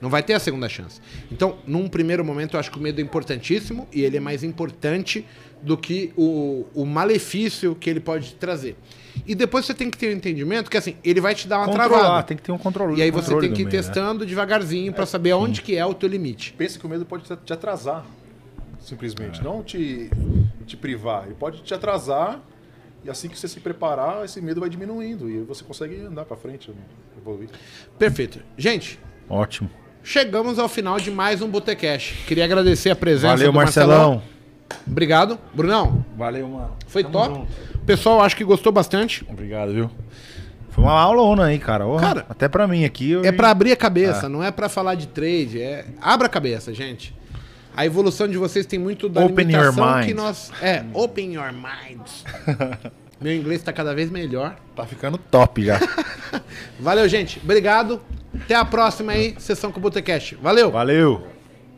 Não 0.00 0.08
vai 0.10 0.22
ter 0.22 0.34
a 0.34 0.38
segunda 0.38 0.68
chance. 0.68 1.00
Então, 1.30 1.58
num 1.66 1.88
primeiro 1.88 2.24
momento, 2.24 2.54
eu 2.54 2.60
acho 2.60 2.70
que 2.70 2.78
o 2.78 2.80
medo 2.80 3.00
é 3.00 3.02
importantíssimo 3.04 3.88
e 3.92 4.02
ele 4.02 4.16
é 4.16 4.20
mais 4.20 4.44
importante 4.44 5.24
do 5.60 5.76
que 5.76 6.12
o, 6.16 6.66
o 6.72 6.84
malefício 6.86 7.74
que 7.74 7.90
ele 7.90 7.98
pode 7.98 8.34
trazer. 8.34 8.76
E 9.26 9.34
depois 9.34 9.64
você 9.66 9.74
tem 9.74 9.90
que 9.90 9.98
ter 9.98 10.14
um 10.14 10.16
entendimento 10.16 10.70
que, 10.70 10.76
assim, 10.76 10.94
ele 11.02 11.20
vai 11.20 11.34
te 11.34 11.48
dar 11.48 11.58
uma 11.58 11.66
Controlar, 11.66 11.88
travada. 11.88 12.22
tem 12.22 12.36
que 12.36 12.42
ter 12.44 12.52
um 12.52 12.58
controle. 12.58 12.96
E 12.96 13.02
aí 13.02 13.10
você 13.10 13.22
controle 13.32 13.48
tem 13.48 13.56
que 13.56 13.62
ir 13.62 13.64
meio, 13.64 13.76
né? 13.76 13.82
testando 13.82 14.24
devagarzinho 14.24 14.92
pra 14.92 15.04
saber 15.04 15.32
aonde 15.32 15.62
que 15.62 15.74
é 15.76 15.84
o 15.84 15.92
teu 15.94 16.08
limite. 16.08 16.52
Pensa 16.56 16.78
que 16.78 16.86
o 16.86 16.88
medo 16.88 17.04
pode 17.04 17.24
te 17.44 17.52
atrasar, 17.52 18.06
simplesmente. 18.80 19.42
Não 19.42 19.62
te, 19.62 20.10
te 20.66 20.76
privar. 20.76 21.24
Ele 21.26 21.34
pode 21.34 21.62
te 21.62 21.72
atrasar 21.74 22.40
e 23.04 23.10
assim 23.10 23.28
que 23.28 23.38
você 23.38 23.48
se 23.48 23.60
preparar, 23.60 24.24
esse 24.24 24.40
medo 24.40 24.60
vai 24.60 24.68
diminuindo 24.68 25.28
e 25.30 25.38
você 25.42 25.64
consegue 25.64 26.00
andar 26.00 26.24
pra 26.24 26.36
frente, 26.36 26.70
evoluir. 27.16 27.48
Perfeito. 27.98 28.40
Gente, 28.56 28.98
Ótimo. 29.28 29.70
chegamos 30.02 30.58
ao 30.58 30.68
final 30.68 30.98
de 30.98 31.10
mais 31.10 31.40
um 31.42 31.48
Botecash. 31.48 32.14
Queria 32.26 32.44
agradecer 32.44 32.90
a 32.90 32.96
presença 32.96 33.28
Valeu, 33.36 33.52
do 33.52 33.54
Marcelão. 33.56 34.22
Obrigado. 34.86 35.38
Brunão, 35.54 36.04
Valeu, 36.16 36.46
mano. 36.48 36.76
foi 36.86 37.02
Tamo 37.02 37.12
top. 37.14 37.34
junto. 37.34 37.78
Pessoal 37.86 38.20
acho 38.20 38.36
que 38.36 38.44
gostou 38.44 38.70
bastante. 38.72 39.24
Obrigado, 39.28 39.72
viu? 39.72 39.90
Foi 40.70 40.84
uma 40.84 40.92
aulona 41.00 41.46
aí, 41.46 41.58
cara. 41.58 41.86
Ô, 41.86 41.96
Cara, 41.96 42.26
até 42.28 42.48
pra 42.48 42.68
mim 42.68 42.84
aqui. 42.84 43.10
eu- 43.12 43.24
É 43.24 43.32
pra 43.32 43.50
abrir 43.50 43.72
a 43.72 43.76
cabeça, 43.76 44.28
não 44.28 44.44
é 44.44 44.50
pra 44.50 44.68
falar 44.68 44.94
de 44.94 45.08
trade. 45.08 45.60
É... 45.60 45.86
Abra 46.00 46.26
a 46.26 46.30
cabeça, 46.30 46.72
gente. 46.74 47.16
A 47.78 47.86
evolução 47.86 48.26
de 48.26 48.36
vocês 48.36 48.66
tem 48.66 48.76
muito 48.76 49.08
da 49.08 49.24
Open 49.24 49.46
limitação 49.46 50.02
que 50.04 50.12
nós... 50.12 50.50
É, 50.60 50.84
open 50.92 51.34
your 51.34 51.52
minds. 51.52 52.24
Meu 53.22 53.32
inglês 53.32 53.62
tá 53.62 53.72
cada 53.72 53.94
vez 53.94 54.10
melhor. 54.10 54.56
Tá 54.74 54.84
ficando 54.84 55.16
top 55.16 55.64
já. 55.64 55.78
Valeu, 56.80 57.06
gente. 57.06 57.38
Obrigado. 57.38 58.00
Até 58.34 58.56
a 58.56 58.64
próxima 58.64 59.12
aí, 59.12 59.36
sessão 59.38 59.70
com 59.70 59.78
o 59.78 59.80
Botecast. 59.80 60.34
Valeu! 60.42 60.72
Valeu. 60.72 61.37